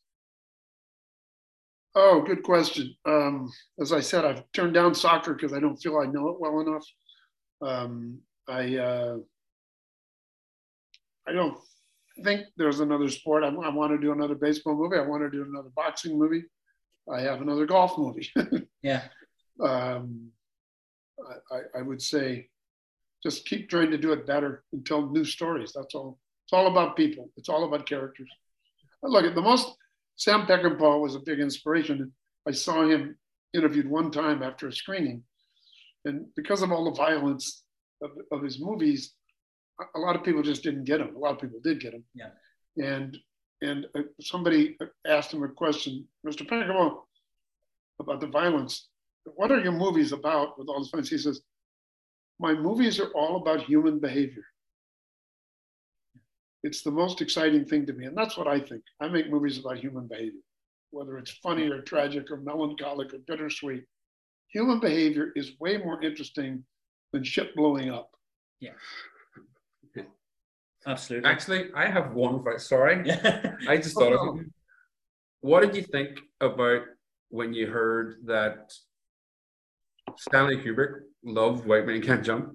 Oh, 1.95 2.21
good 2.21 2.43
question. 2.43 2.93
Um, 3.05 3.49
as 3.80 3.93
I 3.93 4.01
said, 4.01 4.25
I've 4.25 4.43
turned 4.51 4.73
down 4.73 4.93
soccer 4.93 5.34
because 5.34 5.53
I 5.53 5.59
don't 5.59 5.77
feel 5.77 5.99
I 5.99 6.05
know 6.05 6.27
it 6.30 6.39
well 6.39 6.59
enough. 6.59 6.85
Um, 7.61 8.19
I 8.47 8.77
uh, 8.77 9.17
I 11.27 11.31
don't 11.31 11.57
think 12.22 12.45
there's 12.57 12.80
another 12.80 13.10
sport. 13.10 13.44
I, 13.44 13.48
I 13.48 13.69
want 13.69 13.91
to 13.91 13.98
do 13.98 14.11
another 14.11 14.35
baseball 14.35 14.76
movie. 14.76 14.98
I 14.98 15.02
want 15.07 15.23
to 15.23 15.30
do 15.30 15.44
another 15.44 15.69
boxing 15.76 16.18
movie. 16.18 16.44
I 17.11 17.22
have 17.22 17.41
another 17.41 17.65
golf 17.65 17.98
movie. 17.98 18.30
Yeah. 18.81 19.03
um, 19.61 20.30
I, 21.49 21.80
I, 21.80 21.81
would 21.81 22.02
say 22.02 22.49
just 23.23 23.45
keep 23.45 23.69
trying 23.69 23.91
to 23.91 23.98
do 23.98 24.11
it 24.11 24.27
better 24.27 24.65
and 24.73 24.85
tell 24.85 25.10
new 25.10 25.23
stories. 25.23 25.72
That's 25.73 25.95
all. 25.95 26.19
It's 26.45 26.52
all 26.52 26.68
about 26.68 26.98
people. 26.98 27.30
It's 27.38 27.48
all 27.48 27.64
about 27.64 27.88
characters. 27.88 28.30
Look 29.02 29.23
at 29.23 29.35
the 29.35 29.41
most. 29.41 29.73
Sam 30.18 30.45
Peckinpah 30.45 30.99
was 30.99 31.15
a 31.15 31.19
big 31.19 31.40
inspiration. 31.40 32.11
I 32.45 32.52
saw 32.52 32.85
him 32.85 33.18
interviewed 33.53 33.90
one 33.90 34.11
time 34.11 34.44
after 34.44 34.68
a 34.68 34.73
screening, 34.73 35.23
and 36.03 36.26
because 36.35 36.61
of 36.61 36.73
all 36.73 36.84
the 36.84 36.98
violence 36.98 37.64
of, 38.02 38.11
of 38.34 38.44
his 38.44 38.60
movies, 38.60 39.14
a- 39.95 40.00
lot 40.00 40.16
of 40.16 40.24
people 40.24 40.44
just 40.44 40.64
didn't 40.64 40.84
get 40.86 41.02
him. 41.02 41.16
A 41.16 41.20
lot 41.20 41.34
of 41.34 41.40
people 41.40 41.60
did 41.64 41.80
get 41.80 41.94
him. 41.94 42.04
Yeah. 42.14 42.30
And 42.78 43.18
and 43.62 43.86
uh, 43.95 44.02
somebody 44.20 44.78
asked 45.08 45.34
him 45.34 45.44
a 45.44 45.48
question, 45.48 46.06
Mr. 46.28 46.45
Peckinpah, 46.48 46.95
about 48.00 48.20
the 48.20 48.28
violence. 48.28 48.90
What 49.36 49.52
are 49.52 49.60
your 49.60 49.72
movies 49.72 50.12
about 50.12 50.60
with 50.60 50.68
all 50.68 50.80
this 50.80 50.90
violence? 50.90 51.10
He 51.10 51.18
says, 51.18 51.41
My 52.40 52.54
movies 52.54 53.00
are 53.00 53.10
all 53.16 53.38
about 53.38 53.62
human 53.64 54.00
behavior. 54.00 54.44
It's 56.64 56.82
the 56.82 56.91
most 56.91 57.22
exciting 57.22 57.66
thing 57.66 57.86
to 57.86 57.94
me. 57.94 58.06
And 58.06 58.18
that's 58.18 58.38
what 58.38 58.48
I 58.48 58.60
think. 58.60 58.84
I 59.02 59.08
make 59.08 59.30
movies 59.30 59.60
about 59.60 59.78
human 59.80 60.08
behavior, 60.08 60.41
whether 60.91 61.18
it's 61.18 61.32
funny 61.32 61.70
or 61.70 61.82
tragic 61.82 62.32
or 62.32 62.38
melancholic 62.38 63.14
or 63.14 63.20
bittersweet. 63.28 63.84
Human 64.50 64.80
behavior 64.80 65.32
is 65.36 65.60
way 65.60 65.78
more 65.78 66.02
interesting 66.02 66.64
than 67.12 67.24
shit 67.24 67.56
blowing 67.56 67.90
up. 67.91 68.10
Absolutely. 70.85 71.30
Actually, 71.30 71.72
I 71.76 71.88
have 71.88 72.14
one. 72.14 72.43
fi- 72.43 72.57
Sorry, 72.57 73.10
I 73.69 73.77
just 73.77 73.95
thought 73.95 74.14
of 74.14 74.39
it. 74.39 74.47
What 75.41 75.61
did 75.61 75.76
you 75.76 75.84
think 75.84 76.19
about 76.41 76.81
when 77.30 77.53
you 77.53 77.68
heard 77.68 78.18
that 78.26 78.73
Stanley 80.18 80.57
Kubrick 80.57 81.01
loved 81.23 81.65
White 81.65 81.85
Men 81.85 82.01
Can't 82.01 82.23
Jump? 82.23 82.53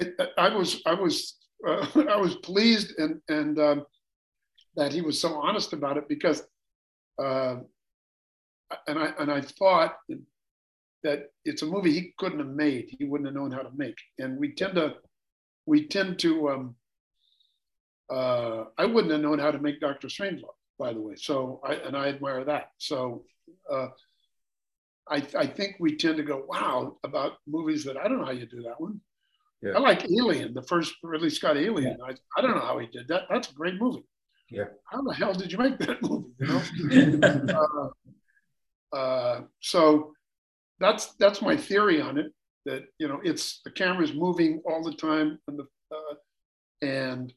I, 0.00 0.28
I 0.38 0.54
was 0.54 0.82
I 0.86 0.94
was 0.94 1.36
uh, 1.66 1.86
I 2.10 2.16
was 2.16 2.36
pleased 2.36 2.98
and 2.98 3.20
and 3.28 3.58
um, 3.58 3.84
that 4.76 4.92
he 4.92 5.00
was 5.00 5.20
so 5.20 5.34
honest 5.34 5.72
about 5.72 5.96
it 5.96 6.08
because 6.08 6.42
uh, 7.22 7.56
and 8.86 8.98
I 8.98 9.12
and 9.18 9.30
I 9.30 9.40
thought 9.40 9.96
that 11.02 11.30
it's 11.44 11.62
a 11.62 11.66
movie 11.66 11.92
he 11.92 12.14
couldn't 12.18 12.40
have 12.40 12.48
made 12.48 12.94
he 12.98 13.04
wouldn't 13.04 13.26
have 13.28 13.34
known 13.34 13.52
how 13.52 13.62
to 13.62 13.70
make 13.76 13.96
and 14.18 14.38
we 14.38 14.52
tend 14.54 14.74
to 14.74 14.94
we 15.66 15.86
tend 15.86 16.18
to 16.20 16.48
um, 16.50 16.74
uh, 18.10 18.64
I 18.78 18.86
wouldn't 18.86 19.12
have 19.12 19.20
known 19.20 19.38
how 19.38 19.50
to 19.50 19.58
make 19.58 19.80
Doctor 19.80 20.08
Strangelove 20.08 20.54
by 20.78 20.92
the 20.92 21.00
way 21.00 21.14
so 21.16 21.60
I 21.64 21.74
and 21.74 21.96
I 21.96 22.08
admire 22.08 22.44
that 22.44 22.70
so 22.78 23.24
uh, 23.72 23.88
I 25.10 25.26
I 25.36 25.46
think 25.46 25.76
we 25.80 25.96
tend 25.96 26.16
to 26.18 26.22
go 26.22 26.44
wow 26.48 26.96
about 27.04 27.32
movies 27.46 27.84
that 27.84 27.96
I 27.96 28.08
don't 28.08 28.18
know 28.18 28.26
how 28.26 28.32
you 28.32 28.46
do 28.46 28.62
that 28.62 28.80
one 28.80 29.00
Yeah. 29.62 29.72
I 29.76 29.78
like 29.78 30.04
Alien, 30.04 30.54
the 30.54 30.62
first 30.62 30.94
Ridley 31.02 31.30
Scott 31.30 31.56
Alien. 31.56 31.96
I, 32.06 32.12
I 32.36 32.40
don't 32.42 32.54
know 32.54 32.60
how 32.60 32.78
he 32.78 32.86
did 32.86 33.08
that. 33.08 33.22
That's 33.30 33.50
a 33.50 33.54
great 33.54 33.80
movie. 33.80 34.04
Yeah. 34.50 34.68
How 34.84 35.02
the 35.02 35.14
hell 35.14 35.34
did 35.34 35.50
you 35.50 35.58
make 35.58 35.78
that 35.78 36.02
movie? 36.02 36.28
You 36.38 37.18
know. 37.18 37.40
uh, 38.92 38.96
uh, 38.96 39.40
so 39.60 40.12
that's 40.78 41.14
that's 41.18 41.40
my 41.42 41.56
theory 41.56 42.00
on 42.00 42.18
it. 42.18 42.32
That 42.66 42.84
you 42.98 43.08
know, 43.08 43.20
it's 43.24 43.60
the 43.64 43.70
camera's 43.70 44.12
moving 44.12 44.60
all 44.68 44.82
the 44.82 44.94
time, 44.94 45.38
and 45.48 45.58
the 45.58 45.66
uh, 45.90 46.14
and 46.82 47.32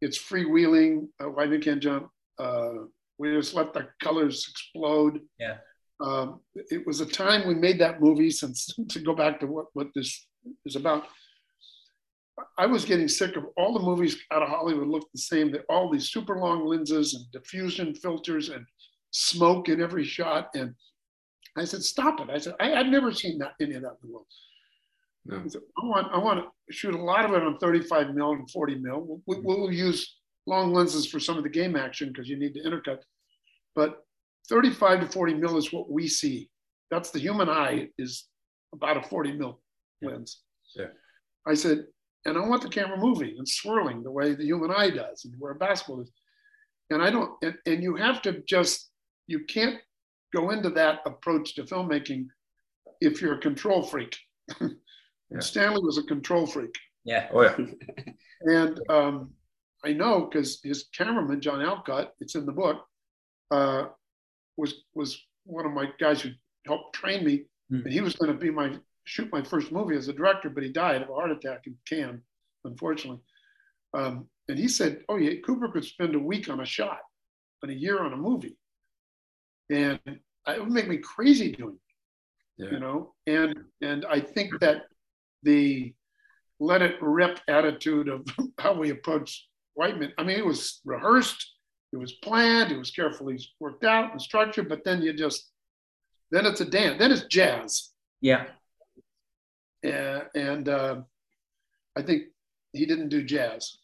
it's 0.00 0.18
freewheeling. 0.18 1.08
Uh, 1.20 1.30
why 1.30 1.46
we 1.46 1.58
can't 1.58 1.82
jump? 1.82 2.10
Uh, 2.38 2.72
we 3.18 3.32
just 3.32 3.54
let 3.54 3.72
the 3.72 3.88
colors 4.02 4.46
explode. 4.50 5.20
Yeah. 5.40 5.56
um, 6.04 6.40
it 6.54 6.86
was 6.86 7.00
a 7.00 7.06
time 7.06 7.46
we 7.48 7.54
made 7.54 7.78
that 7.78 8.00
movie. 8.02 8.30
Since 8.30 8.66
to 8.90 9.00
go 9.00 9.14
back 9.14 9.40
to 9.40 9.46
what 9.46 9.66
what 9.72 9.88
this 9.94 10.26
is 10.66 10.76
about, 10.76 11.04
I 12.58 12.66
was 12.66 12.84
getting 12.84 13.08
sick 13.08 13.36
of 13.36 13.44
all 13.56 13.72
the 13.72 13.84
movies 13.84 14.16
out 14.32 14.42
of 14.42 14.48
Hollywood 14.48 14.88
looked 14.88 15.12
the 15.12 15.20
same. 15.20 15.50
That 15.52 15.64
all 15.68 15.90
these 15.90 16.10
super 16.10 16.38
long 16.38 16.66
lenses 16.66 17.14
and 17.14 17.24
diffusion 17.32 17.94
filters 17.94 18.50
and 18.50 18.66
smoke 19.12 19.68
in 19.68 19.80
every 19.80 20.04
shot. 20.04 20.50
And 20.54 20.74
I 21.56 21.64
said, 21.64 21.82
"Stop 21.82 22.20
it!" 22.20 22.30
I 22.30 22.38
said, 22.38 22.54
I, 22.60 22.74
"I've 22.74 22.88
never 22.88 23.12
seen 23.12 23.38
that 23.38 23.54
any 23.60 23.74
of 23.74 23.82
that 23.82 23.96
in 24.02 24.08
the 24.08 24.12
world." 24.12 24.26
No. 25.28 25.42
I, 25.44 25.48
said, 25.48 25.62
I 25.82 25.84
want 25.84 26.12
I 26.12 26.18
want 26.18 26.40
to 26.40 26.72
shoot 26.72 26.94
a 26.94 27.02
lot 27.02 27.24
of 27.24 27.32
it 27.32 27.42
on 27.42 27.58
35 27.58 28.14
mil 28.14 28.32
and 28.32 28.50
40 28.50 28.76
mil. 28.76 29.20
We'll, 29.26 29.42
we'll 29.42 29.66
hmm. 29.66 29.72
use 29.72 30.16
long 30.46 30.72
lenses 30.72 31.06
for 31.06 31.18
some 31.18 31.36
of 31.36 31.42
the 31.42 31.50
game 31.50 31.76
action 31.76 32.08
because 32.08 32.28
you 32.28 32.38
need 32.38 32.54
to 32.54 32.62
intercut, 32.62 33.00
but 33.74 34.04
35 34.48 35.00
to 35.00 35.06
40 35.08 35.34
mil 35.34 35.56
is 35.56 35.72
what 35.72 35.90
we 35.90 36.06
see. 36.06 36.48
That's 36.90 37.10
the 37.10 37.18
human 37.18 37.48
eye 37.48 37.88
is 37.98 38.26
about 38.72 38.96
a 38.96 39.02
40 39.02 39.32
mil 39.32 39.60
lens. 40.02 40.42
Yeah. 40.74 40.86
I 41.46 41.54
said, 41.54 41.86
and 42.24 42.36
I 42.36 42.46
want 42.46 42.62
the 42.62 42.68
camera 42.68 42.98
moving 42.98 43.36
and 43.38 43.48
swirling 43.48 44.02
the 44.02 44.10
way 44.10 44.34
the 44.34 44.44
human 44.44 44.70
eye 44.70 44.90
does 44.90 45.24
and 45.24 45.34
where 45.38 45.52
a 45.52 45.56
basketball 45.56 46.02
is. 46.02 46.10
And 46.90 47.02
I 47.02 47.10
don't, 47.10 47.32
and, 47.42 47.54
and 47.66 47.82
you 47.82 47.96
have 47.96 48.22
to 48.22 48.42
just, 48.48 48.90
you 49.26 49.44
can't 49.44 49.78
go 50.34 50.50
into 50.50 50.70
that 50.70 51.00
approach 51.06 51.54
to 51.54 51.64
filmmaking 51.64 52.26
if 53.00 53.20
you're 53.20 53.34
a 53.34 53.40
control 53.40 53.82
freak. 53.82 54.16
Yeah. 55.30 55.40
Stanley 55.40 55.80
was 55.82 55.98
a 55.98 56.02
control 56.02 56.46
freak. 56.46 56.74
Yeah. 57.04 57.28
Oh 57.32 57.42
yeah. 57.42 57.56
And 58.42 58.78
um, 58.90 59.30
I 59.84 59.92
know 59.92 60.26
because 60.26 60.60
his 60.62 60.86
cameraman, 60.96 61.40
John 61.40 61.62
Alcott, 61.62 62.12
it's 62.20 62.34
in 62.34 62.44
the 62.44 62.52
book, 62.52 62.84
uh, 63.50 63.86
was 64.56 64.84
was 64.94 65.20
one 65.44 65.64
of 65.66 65.72
my 65.72 65.86
guys 65.98 66.20
who 66.20 66.30
helped 66.66 66.94
train 66.94 67.24
me. 67.24 67.44
Hmm. 67.70 67.76
And 67.84 67.92
he 67.92 68.00
was 68.02 68.14
going 68.14 68.30
to 68.30 68.38
be 68.38 68.50
my 68.50 68.76
shoot 69.04 69.32
my 69.32 69.42
first 69.42 69.72
movie 69.72 69.96
as 69.96 70.08
a 70.08 70.12
director, 70.12 70.50
but 70.50 70.62
he 70.64 70.70
died 70.70 71.02
of 71.02 71.08
a 71.08 71.14
heart 71.14 71.30
attack 71.30 71.62
in 71.66 71.76
Cannes, 71.88 72.20
unfortunately. 72.64 73.20
Um, 73.94 74.28
and 74.48 74.58
he 74.58 74.68
said, 74.68 75.00
"Oh 75.08 75.16
yeah, 75.16 75.40
Kubrick 75.44 75.72
could 75.72 75.84
spend 75.84 76.14
a 76.14 76.18
week 76.20 76.48
on 76.50 76.60
a 76.60 76.66
shot, 76.66 77.00
and 77.62 77.72
a 77.72 77.74
year 77.74 78.00
on 78.04 78.12
a 78.12 78.16
movie, 78.16 78.56
and 79.70 79.98
it 80.06 80.20
would 80.60 80.70
make 80.70 80.88
me 80.88 80.98
crazy 80.98 81.52
doing, 81.52 81.78
it, 82.58 82.64
Yeah. 82.64 82.70
you 82.72 82.80
know." 82.80 83.14
And 83.26 83.54
and 83.80 84.04
I 84.04 84.20
think 84.20 84.60
that 84.60 84.82
the 85.46 85.94
let 86.60 86.82
it 86.82 86.96
rip 87.00 87.38
attitude 87.48 88.08
of 88.08 88.26
how 88.58 88.72
we 88.74 88.90
approach 88.90 89.46
white 89.74 89.98
men. 89.98 90.12
I 90.18 90.22
mean, 90.24 90.38
it 90.38 90.44
was 90.44 90.80
rehearsed, 90.84 91.54
it 91.92 91.96
was 91.98 92.12
planned, 92.12 92.72
it 92.72 92.78
was 92.78 92.90
carefully 92.90 93.38
worked 93.60 93.84
out 93.84 94.12
and 94.12 94.20
structured, 94.20 94.68
but 94.68 94.82
then 94.84 95.02
you 95.02 95.12
just, 95.12 95.50
then 96.30 96.46
it's 96.46 96.60
a 96.62 96.64
dance, 96.64 96.98
then 96.98 97.12
it's 97.12 97.24
jazz. 97.24 97.90
Yeah. 98.20 98.46
Uh, 99.86 100.20
and 100.34 100.68
uh, 100.68 100.96
I 101.96 102.02
think 102.02 102.24
he 102.72 102.86
didn't 102.86 103.10
do 103.10 103.22
jazz. 103.22 103.78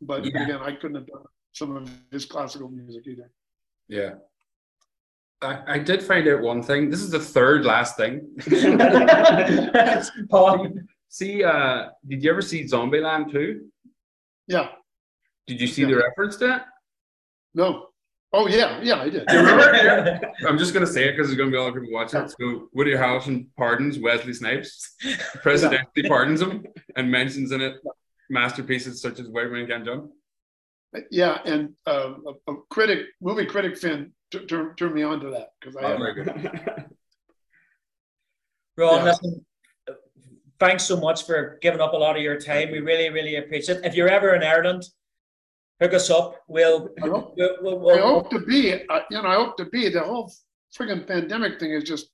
But 0.00 0.24
Yeah. 0.24 0.42
again, 0.44 0.60
I 0.62 0.72
couldn't 0.72 0.96
have 0.96 1.06
done 1.06 1.24
some 1.52 1.76
of 1.76 1.88
his 2.10 2.24
classical 2.24 2.68
music 2.70 3.06
either. 3.06 3.30
Yeah. 3.88 4.14
I, 5.42 5.74
I 5.74 5.78
did 5.78 6.02
find 6.02 6.28
out 6.28 6.42
one 6.42 6.62
thing. 6.62 6.90
This 6.90 7.00
is 7.00 7.10
the 7.10 7.18
third 7.20 7.64
last 7.64 7.96
thing. 7.96 8.36
Paul. 10.30 10.68
See, 11.08 11.42
uh, 11.42 11.88
did 12.06 12.22
you 12.22 12.30
ever 12.30 12.42
see 12.42 12.64
Zombieland 12.64 13.32
2? 13.32 13.66
Yeah, 14.46 14.68
Did 15.46 15.60
you 15.60 15.66
see 15.66 15.84
the 15.84 15.96
reference 15.96 16.36
to 16.36 16.56
it? 16.56 16.62
no. 17.54 17.86
Oh, 18.32 18.46
yeah, 18.46 18.80
yeah, 18.80 19.00
I 19.00 19.10
did. 19.10 19.24
You 19.28 19.38
remember? 19.40 20.20
I'm 20.48 20.56
just 20.56 20.72
gonna 20.72 20.86
say 20.86 21.08
it 21.08 21.12
because 21.16 21.26
there's 21.26 21.36
gonna 21.36 21.50
be 21.50 21.56
a 21.56 21.60
lot 21.62 21.70
of 21.70 21.74
people 21.82 21.92
watching 21.92 22.20
it. 22.20 22.30
So 22.38 22.68
Woody 22.72 22.92
Harrelson 22.92 23.46
pardons 23.56 23.98
Wesley 23.98 24.32
Snipes, 24.32 24.94
presidentially 25.42 26.06
pardons 26.06 26.40
him, 26.40 26.64
and 26.94 27.10
mentions 27.10 27.50
in 27.50 27.60
it 27.60 27.74
masterpieces 28.28 29.02
such 29.02 29.18
as 29.18 29.26
White 29.26 29.50
Men 29.50 29.66
Can't 29.66 29.84
Jump. 29.84 30.12
Yeah, 31.10 31.38
and 31.44 31.70
uh, 31.88 32.14
a, 32.46 32.52
a 32.52 32.56
critic, 32.70 33.06
movie 33.20 33.46
critic 33.46 33.76
fan, 33.76 34.12
t- 34.30 34.46
turned 34.46 34.76
turned 34.78 34.94
me 34.94 35.02
on 35.02 35.20
to 35.20 35.30
that 35.30 35.52
because 35.60 35.76
I 35.76 35.82
Oh, 35.82 35.88
had 35.88 35.98
very 35.98 36.14
good. 36.14 36.26
Ron, 38.76 38.96
Yeah. 38.98 39.04
listen, 39.04 39.44
thanks 40.58 40.84
so 40.84 40.96
much 40.98 41.26
for 41.26 41.58
giving 41.62 41.80
up 41.80 41.92
a 41.92 41.96
lot 41.96 42.16
of 42.16 42.22
your 42.22 42.38
time. 42.38 42.70
We 42.70 42.80
really, 42.80 43.10
really 43.10 43.36
appreciate 43.36 43.78
it. 43.78 43.84
If 43.84 43.94
you're 43.94 44.08
ever 44.08 44.34
in 44.34 44.42
Ireland, 44.42 44.84
hook 45.80 45.94
us 45.94 46.10
up. 46.10 46.36
We'll, 46.48 46.88
I 47.02 47.08
hope- 47.08 47.34
we'll, 47.36 47.56
we'll, 47.60 47.78
we'll- 47.78 47.98
hope 47.98 48.30
to 48.30 48.40
be, 48.40 48.72
uh, 48.74 49.00
you 49.10 49.22
know, 49.22 49.28
I 49.28 49.34
hope 49.34 49.56
to 49.58 49.66
be. 49.66 49.88
The 49.88 50.00
whole 50.00 50.32
friggin' 50.78 51.06
pandemic 51.06 51.58
thing 51.60 51.72
is 51.72 51.84
just. 51.84 52.10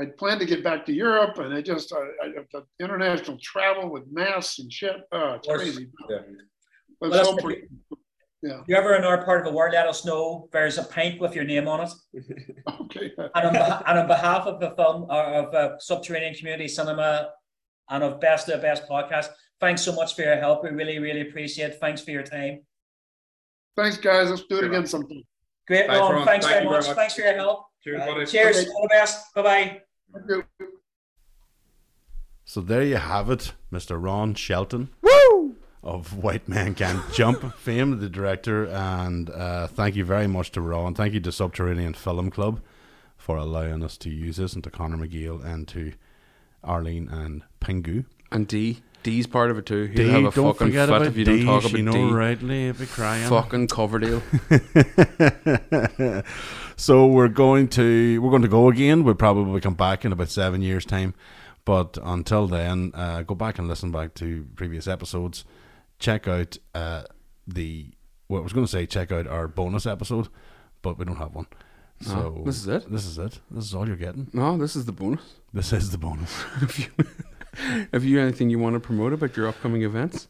I 0.00 0.06
plan 0.06 0.38
to 0.38 0.46
get 0.46 0.64
back 0.64 0.86
to 0.86 0.92
Europe, 0.94 1.36
and 1.36 1.52
I 1.52 1.60
just, 1.60 1.92
I, 1.92 1.98
I 2.24 2.28
the 2.50 2.64
international 2.80 3.36
travel 3.42 3.90
with 3.92 4.04
masks 4.10 4.58
and 4.58 4.72
shit. 4.72 4.96
Oh, 5.12 5.34
it's 5.34 5.46
crazy. 5.46 5.90
Yeah. 6.08 6.16
Let's 7.02 7.28
Well, 7.28 7.36
hope 7.36 7.52
we- 8.42 8.50
if 8.50 8.66
you're 8.68 8.78
ever 8.78 8.94
in 8.96 9.04
our 9.04 9.24
part 9.24 9.40
of 9.40 9.46
the 9.46 9.52
world, 9.52 9.72
let 9.72 9.86
us 9.86 10.04
know. 10.04 10.48
There's 10.52 10.76
a 10.78 10.82
pint 10.84 11.20
with 11.20 11.34
your 11.34 11.44
name 11.44 11.68
on 11.68 11.80
it. 11.86 11.92
Okay. 12.82 13.10
And 13.16 13.46
on, 13.46 13.54
beh- 13.54 13.82
and 13.86 13.98
on 14.00 14.06
behalf 14.06 14.46
of 14.46 14.60
the 14.60 14.70
film, 14.76 15.04
or 15.10 15.22
of 15.22 15.54
uh, 15.54 15.78
Subterranean 15.78 16.34
Community 16.34 16.68
Cinema 16.68 17.30
and 17.88 18.02
of 18.04 18.20
Best 18.20 18.48
of 18.48 18.60
the 18.60 18.62
Best 18.66 18.86
Podcast, 18.88 19.28
thanks 19.60 19.82
so 19.82 19.92
much 19.94 20.14
for 20.14 20.22
your 20.22 20.36
help. 20.36 20.62
We 20.62 20.70
really, 20.70 20.98
really 20.98 21.22
appreciate 21.22 21.70
it. 21.72 21.78
Thanks 21.80 22.02
for 22.02 22.10
your 22.10 22.22
time. 22.22 22.60
Thanks, 23.76 23.96
guys. 23.96 24.28
Let's 24.30 24.42
do 24.44 24.58
it 24.58 24.64
again 24.64 24.86
sometime. 24.86 25.22
Great, 25.66 25.86
Thanks, 25.86 26.00
Ron. 26.00 26.14
Ron. 26.16 26.26
Thanks 26.26 26.46
Thank 26.46 26.54
very 26.58 26.64
much. 26.66 26.84
very 26.84 26.88
much. 26.88 26.96
Thanks 26.96 27.14
for 27.14 27.20
your 27.22 27.34
help. 27.34 27.66
Cheers, 27.82 28.00
Uh, 28.02 28.26
cheers. 28.26 28.56
Okay. 28.58 28.68
All 28.70 28.82
the 28.82 28.88
best. 28.88 29.34
Bye 29.34 29.42
bye. 29.42 29.80
So 32.44 32.60
there 32.60 32.82
you 32.82 32.96
have 32.96 33.30
it, 33.30 33.52
Mr. 33.72 33.96
Ron 34.02 34.34
Shelton. 34.34 34.90
Woo! 35.00 35.10
Of 35.82 36.16
White 36.16 36.48
Man 36.48 36.74
Can't 36.74 37.02
Jump 37.12 37.54
fame, 37.58 37.98
the 37.98 38.08
director. 38.08 38.66
And 38.66 39.28
uh, 39.30 39.66
thank 39.66 39.96
you 39.96 40.04
very 40.04 40.26
much 40.26 40.52
to 40.52 40.60
Ron. 40.60 40.94
Thank 40.94 41.14
you 41.14 41.20
to 41.20 41.32
Subterranean 41.32 41.94
Film 41.94 42.30
Club 42.30 42.60
for 43.16 43.36
allowing 43.36 43.82
us 43.82 43.96
to 43.98 44.10
use 44.10 44.36
this, 44.36 44.52
and 44.52 44.62
to 44.64 44.70
Connor 44.70 44.96
McGill 44.96 45.44
and 45.44 45.66
to 45.68 45.92
Arlene 46.64 47.08
and 47.08 47.42
Pingu. 47.60 48.04
And 48.30 48.46
D. 48.46 48.82
D's 49.02 49.26
part 49.26 49.50
of 49.50 49.58
it 49.58 49.66
too. 49.66 49.86
He'll 49.86 50.06
D, 50.06 50.08
have 50.10 50.24
a 50.24 50.30
don't 50.30 50.52
fucking 50.52 50.68
forget 50.68 50.88
fit 50.88 50.96
about 50.96 51.06
if 51.08 51.16
you 51.16 51.24
D, 51.24 51.44
don't 51.44 51.46
talk 51.46 51.64
about 51.70 51.76
you 51.76 51.82
know 51.82 51.92
D. 51.92 52.12
rightly, 52.12 52.68
if 52.68 52.80
you 52.80 52.86
crying. 52.86 53.28
Fucking 53.28 53.66
Coverdale. 53.66 54.22
so 56.76 57.06
we're 57.06 57.28
going 57.28 57.68
to 57.68 58.22
we're 58.22 58.30
going 58.30 58.42
to 58.42 58.48
go 58.48 58.68
again. 58.68 59.02
We'll 59.02 59.14
probably 59.14 59.60
come 59.60 59.74
back 59.74 60.04
in 60.04 60.12
about 60.12 60.28
seven 60.30 60.62
years' 60.62 60.84
time. 60.84 61.14
But 61.64 61.98
until 62.02 62.46
then, 62.48 62.92
uh, 62.94 63.22
go 63.22 63.34
back 63.34 63.58
and 63.58 63.68
listen 63.68 63.92
back 63.92 64.14
to 64.14 64.46
previous 64.56 64.88
episodes. 64.88 65.44
Check 66.02 66.26
out 66.26 66.58
uh, 66.74 67.04
the. 67.46 67.92
Well, 68.28 68.40
I 68.40 68.42
was 68.42 68.52
going 68.52 68.66
to 68.66 68.70
say 68.72 68.86
check 68.86 69.12
out 69.12 69.28
our 69.28 69.46
bonus 69.46 69.86
episode, 69.86 70.26
but 70.82 70.98
we 70.98 71.04
don't 71.04 71.14
have 71.16 71.32
one. 71.32 71.46
So 72.00 72.34
Oh, 72.38 72.42
this 72.44 72.56
is 72.56 72.66
it? 72.66 72.90
This 72.90 73.06
is 73.06 73.18
it. 73.18 73.38
This 73.52 73.64
is 73.66 73.72
all 73.72 73.86
you're 73.86 73.96
getting. 73.96 74.28
No, 74.32 74.58
this 74.58 74.74
is 74.74 74.84
the 74.84 74.90
bonus. 74.90 75.22
This 75.54 75.72
is 75.72 75.90
the 75.92 75.98
bonus. 75.98 76.42
Have 76.60 76.76
you, 76.78 76.86
have 77.92 78.02
you 78.04 78.18
anything 78.18 78.50
you 78.50 78.58
want 78.58 78.74
to 78.74 78.80
promote 78.80 79.12
about 79.12 79.36
your 79.36 79.46
upcoming 79.46 79.82
events? 79.82 80.26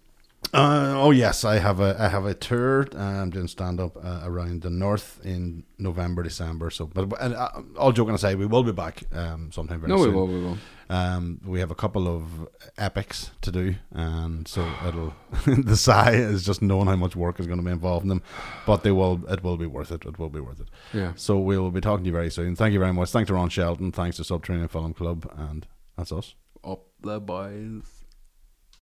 Uh, 0.55 0.93
oh 0.97 1.13
yes, 1.13 1.45
I 1.45 1.59
have 1.59 1.81
a 1.81 1.97
I 1.99 2.09
have 2.09 2.27
a 2.27 2.35
tour. 2.35 2.87
uh, 2.95 2.99
I'm 2.99 3.31
doing 3.31 3.49
stand 3.49 3.81
up 3.81 3.97
uh, 3.97 4.21
around 4.25 4.63
the 4.63 4.71
north 4.71 5.19
in 5.25 5.65
November, 5.79 6.23
December. 6.23 6.69
So, 6.71 6.87
but 6.87 7.11
and, 7.23 7.35
uh, 7.35 7.49
all 7.79 7.93
joking 7.93 8.15
aside, 8.15 8.37
we 8.39 8.45
will 8.45 8.63
be 8.63 8.73
back 8.73 9.03
um, 9.13 9.51
sometime 9.51 9.81
very 9.81 9.93
soon. 9.93 9.99
No, 9.99 10.07
we 10.07 10.15
will, 10.15 10.27
we 10.27 10.45
will. 10.45 10.59
Um, 10.91 11.41
we 11.47 11.61
have 11.61 11.71
a 11.71 11.75
couple 11.75 12.07
of 12.07 12.49
epics 12.77 13.31
to 13.41 13.51
do, 13.51 13.77
and 13.93 14.47
so 14.47 14.69
it'll 14.87 15.15
the 15.47 15.77
sigh 15.77 16.13
is 16.13 16.45
just 16.45 16.61
knowing 16.61 16.87
how 16.87 16.97
much 16.97 17.17
work 17.17 17.41
is 17.41 17.47
going 17.47 17.59
to 17.59 17.65
be 17.65 17.73
involved 17.73 18.03
in 18.03 18.11
them, 18.11 18.23
but 18.67 18.83
they 18.83 18.91
will 18.91 19.25
it 19.31 19.43
will 19.43 19.57
be 19.57 19.67
worth 19.67 19.91
it. 19.91 20.05
It 20.05 20.19
will 20.19 20.29
be 20.29 20.41
worth 20.41 20.61
it. 20.61 20.69
Yeah. 20.93 21.13
So 21.17 21.39
we 21.39 21.57
will 21.57 21.71
be 21.71 21.81
talking 21.81 22.05
to 22.05 22.09
you 22.09 22.13
very 22.13 22.31
soon. 22.31 22.57
Thank 22.57 22.75
you 22.75 22.79
very 22.79 22.93
much. 22.93 23.11
Thanks 23.11 23.29
to 23.29 23.35
Ron 23.35 23.49
Shelton. 23.49 23.91
Thanks 23.91 24.19
to 24.19 24.25
Subterranean 24.25 24.69
Film 24.69 24.93
Club, 24.93 25.33
and 25.35 25.67
that's 25.97 26.13
us. 26.13 26.35
Up 26.63 26.85
the 27.01 27.21
boys. 27.21 28.02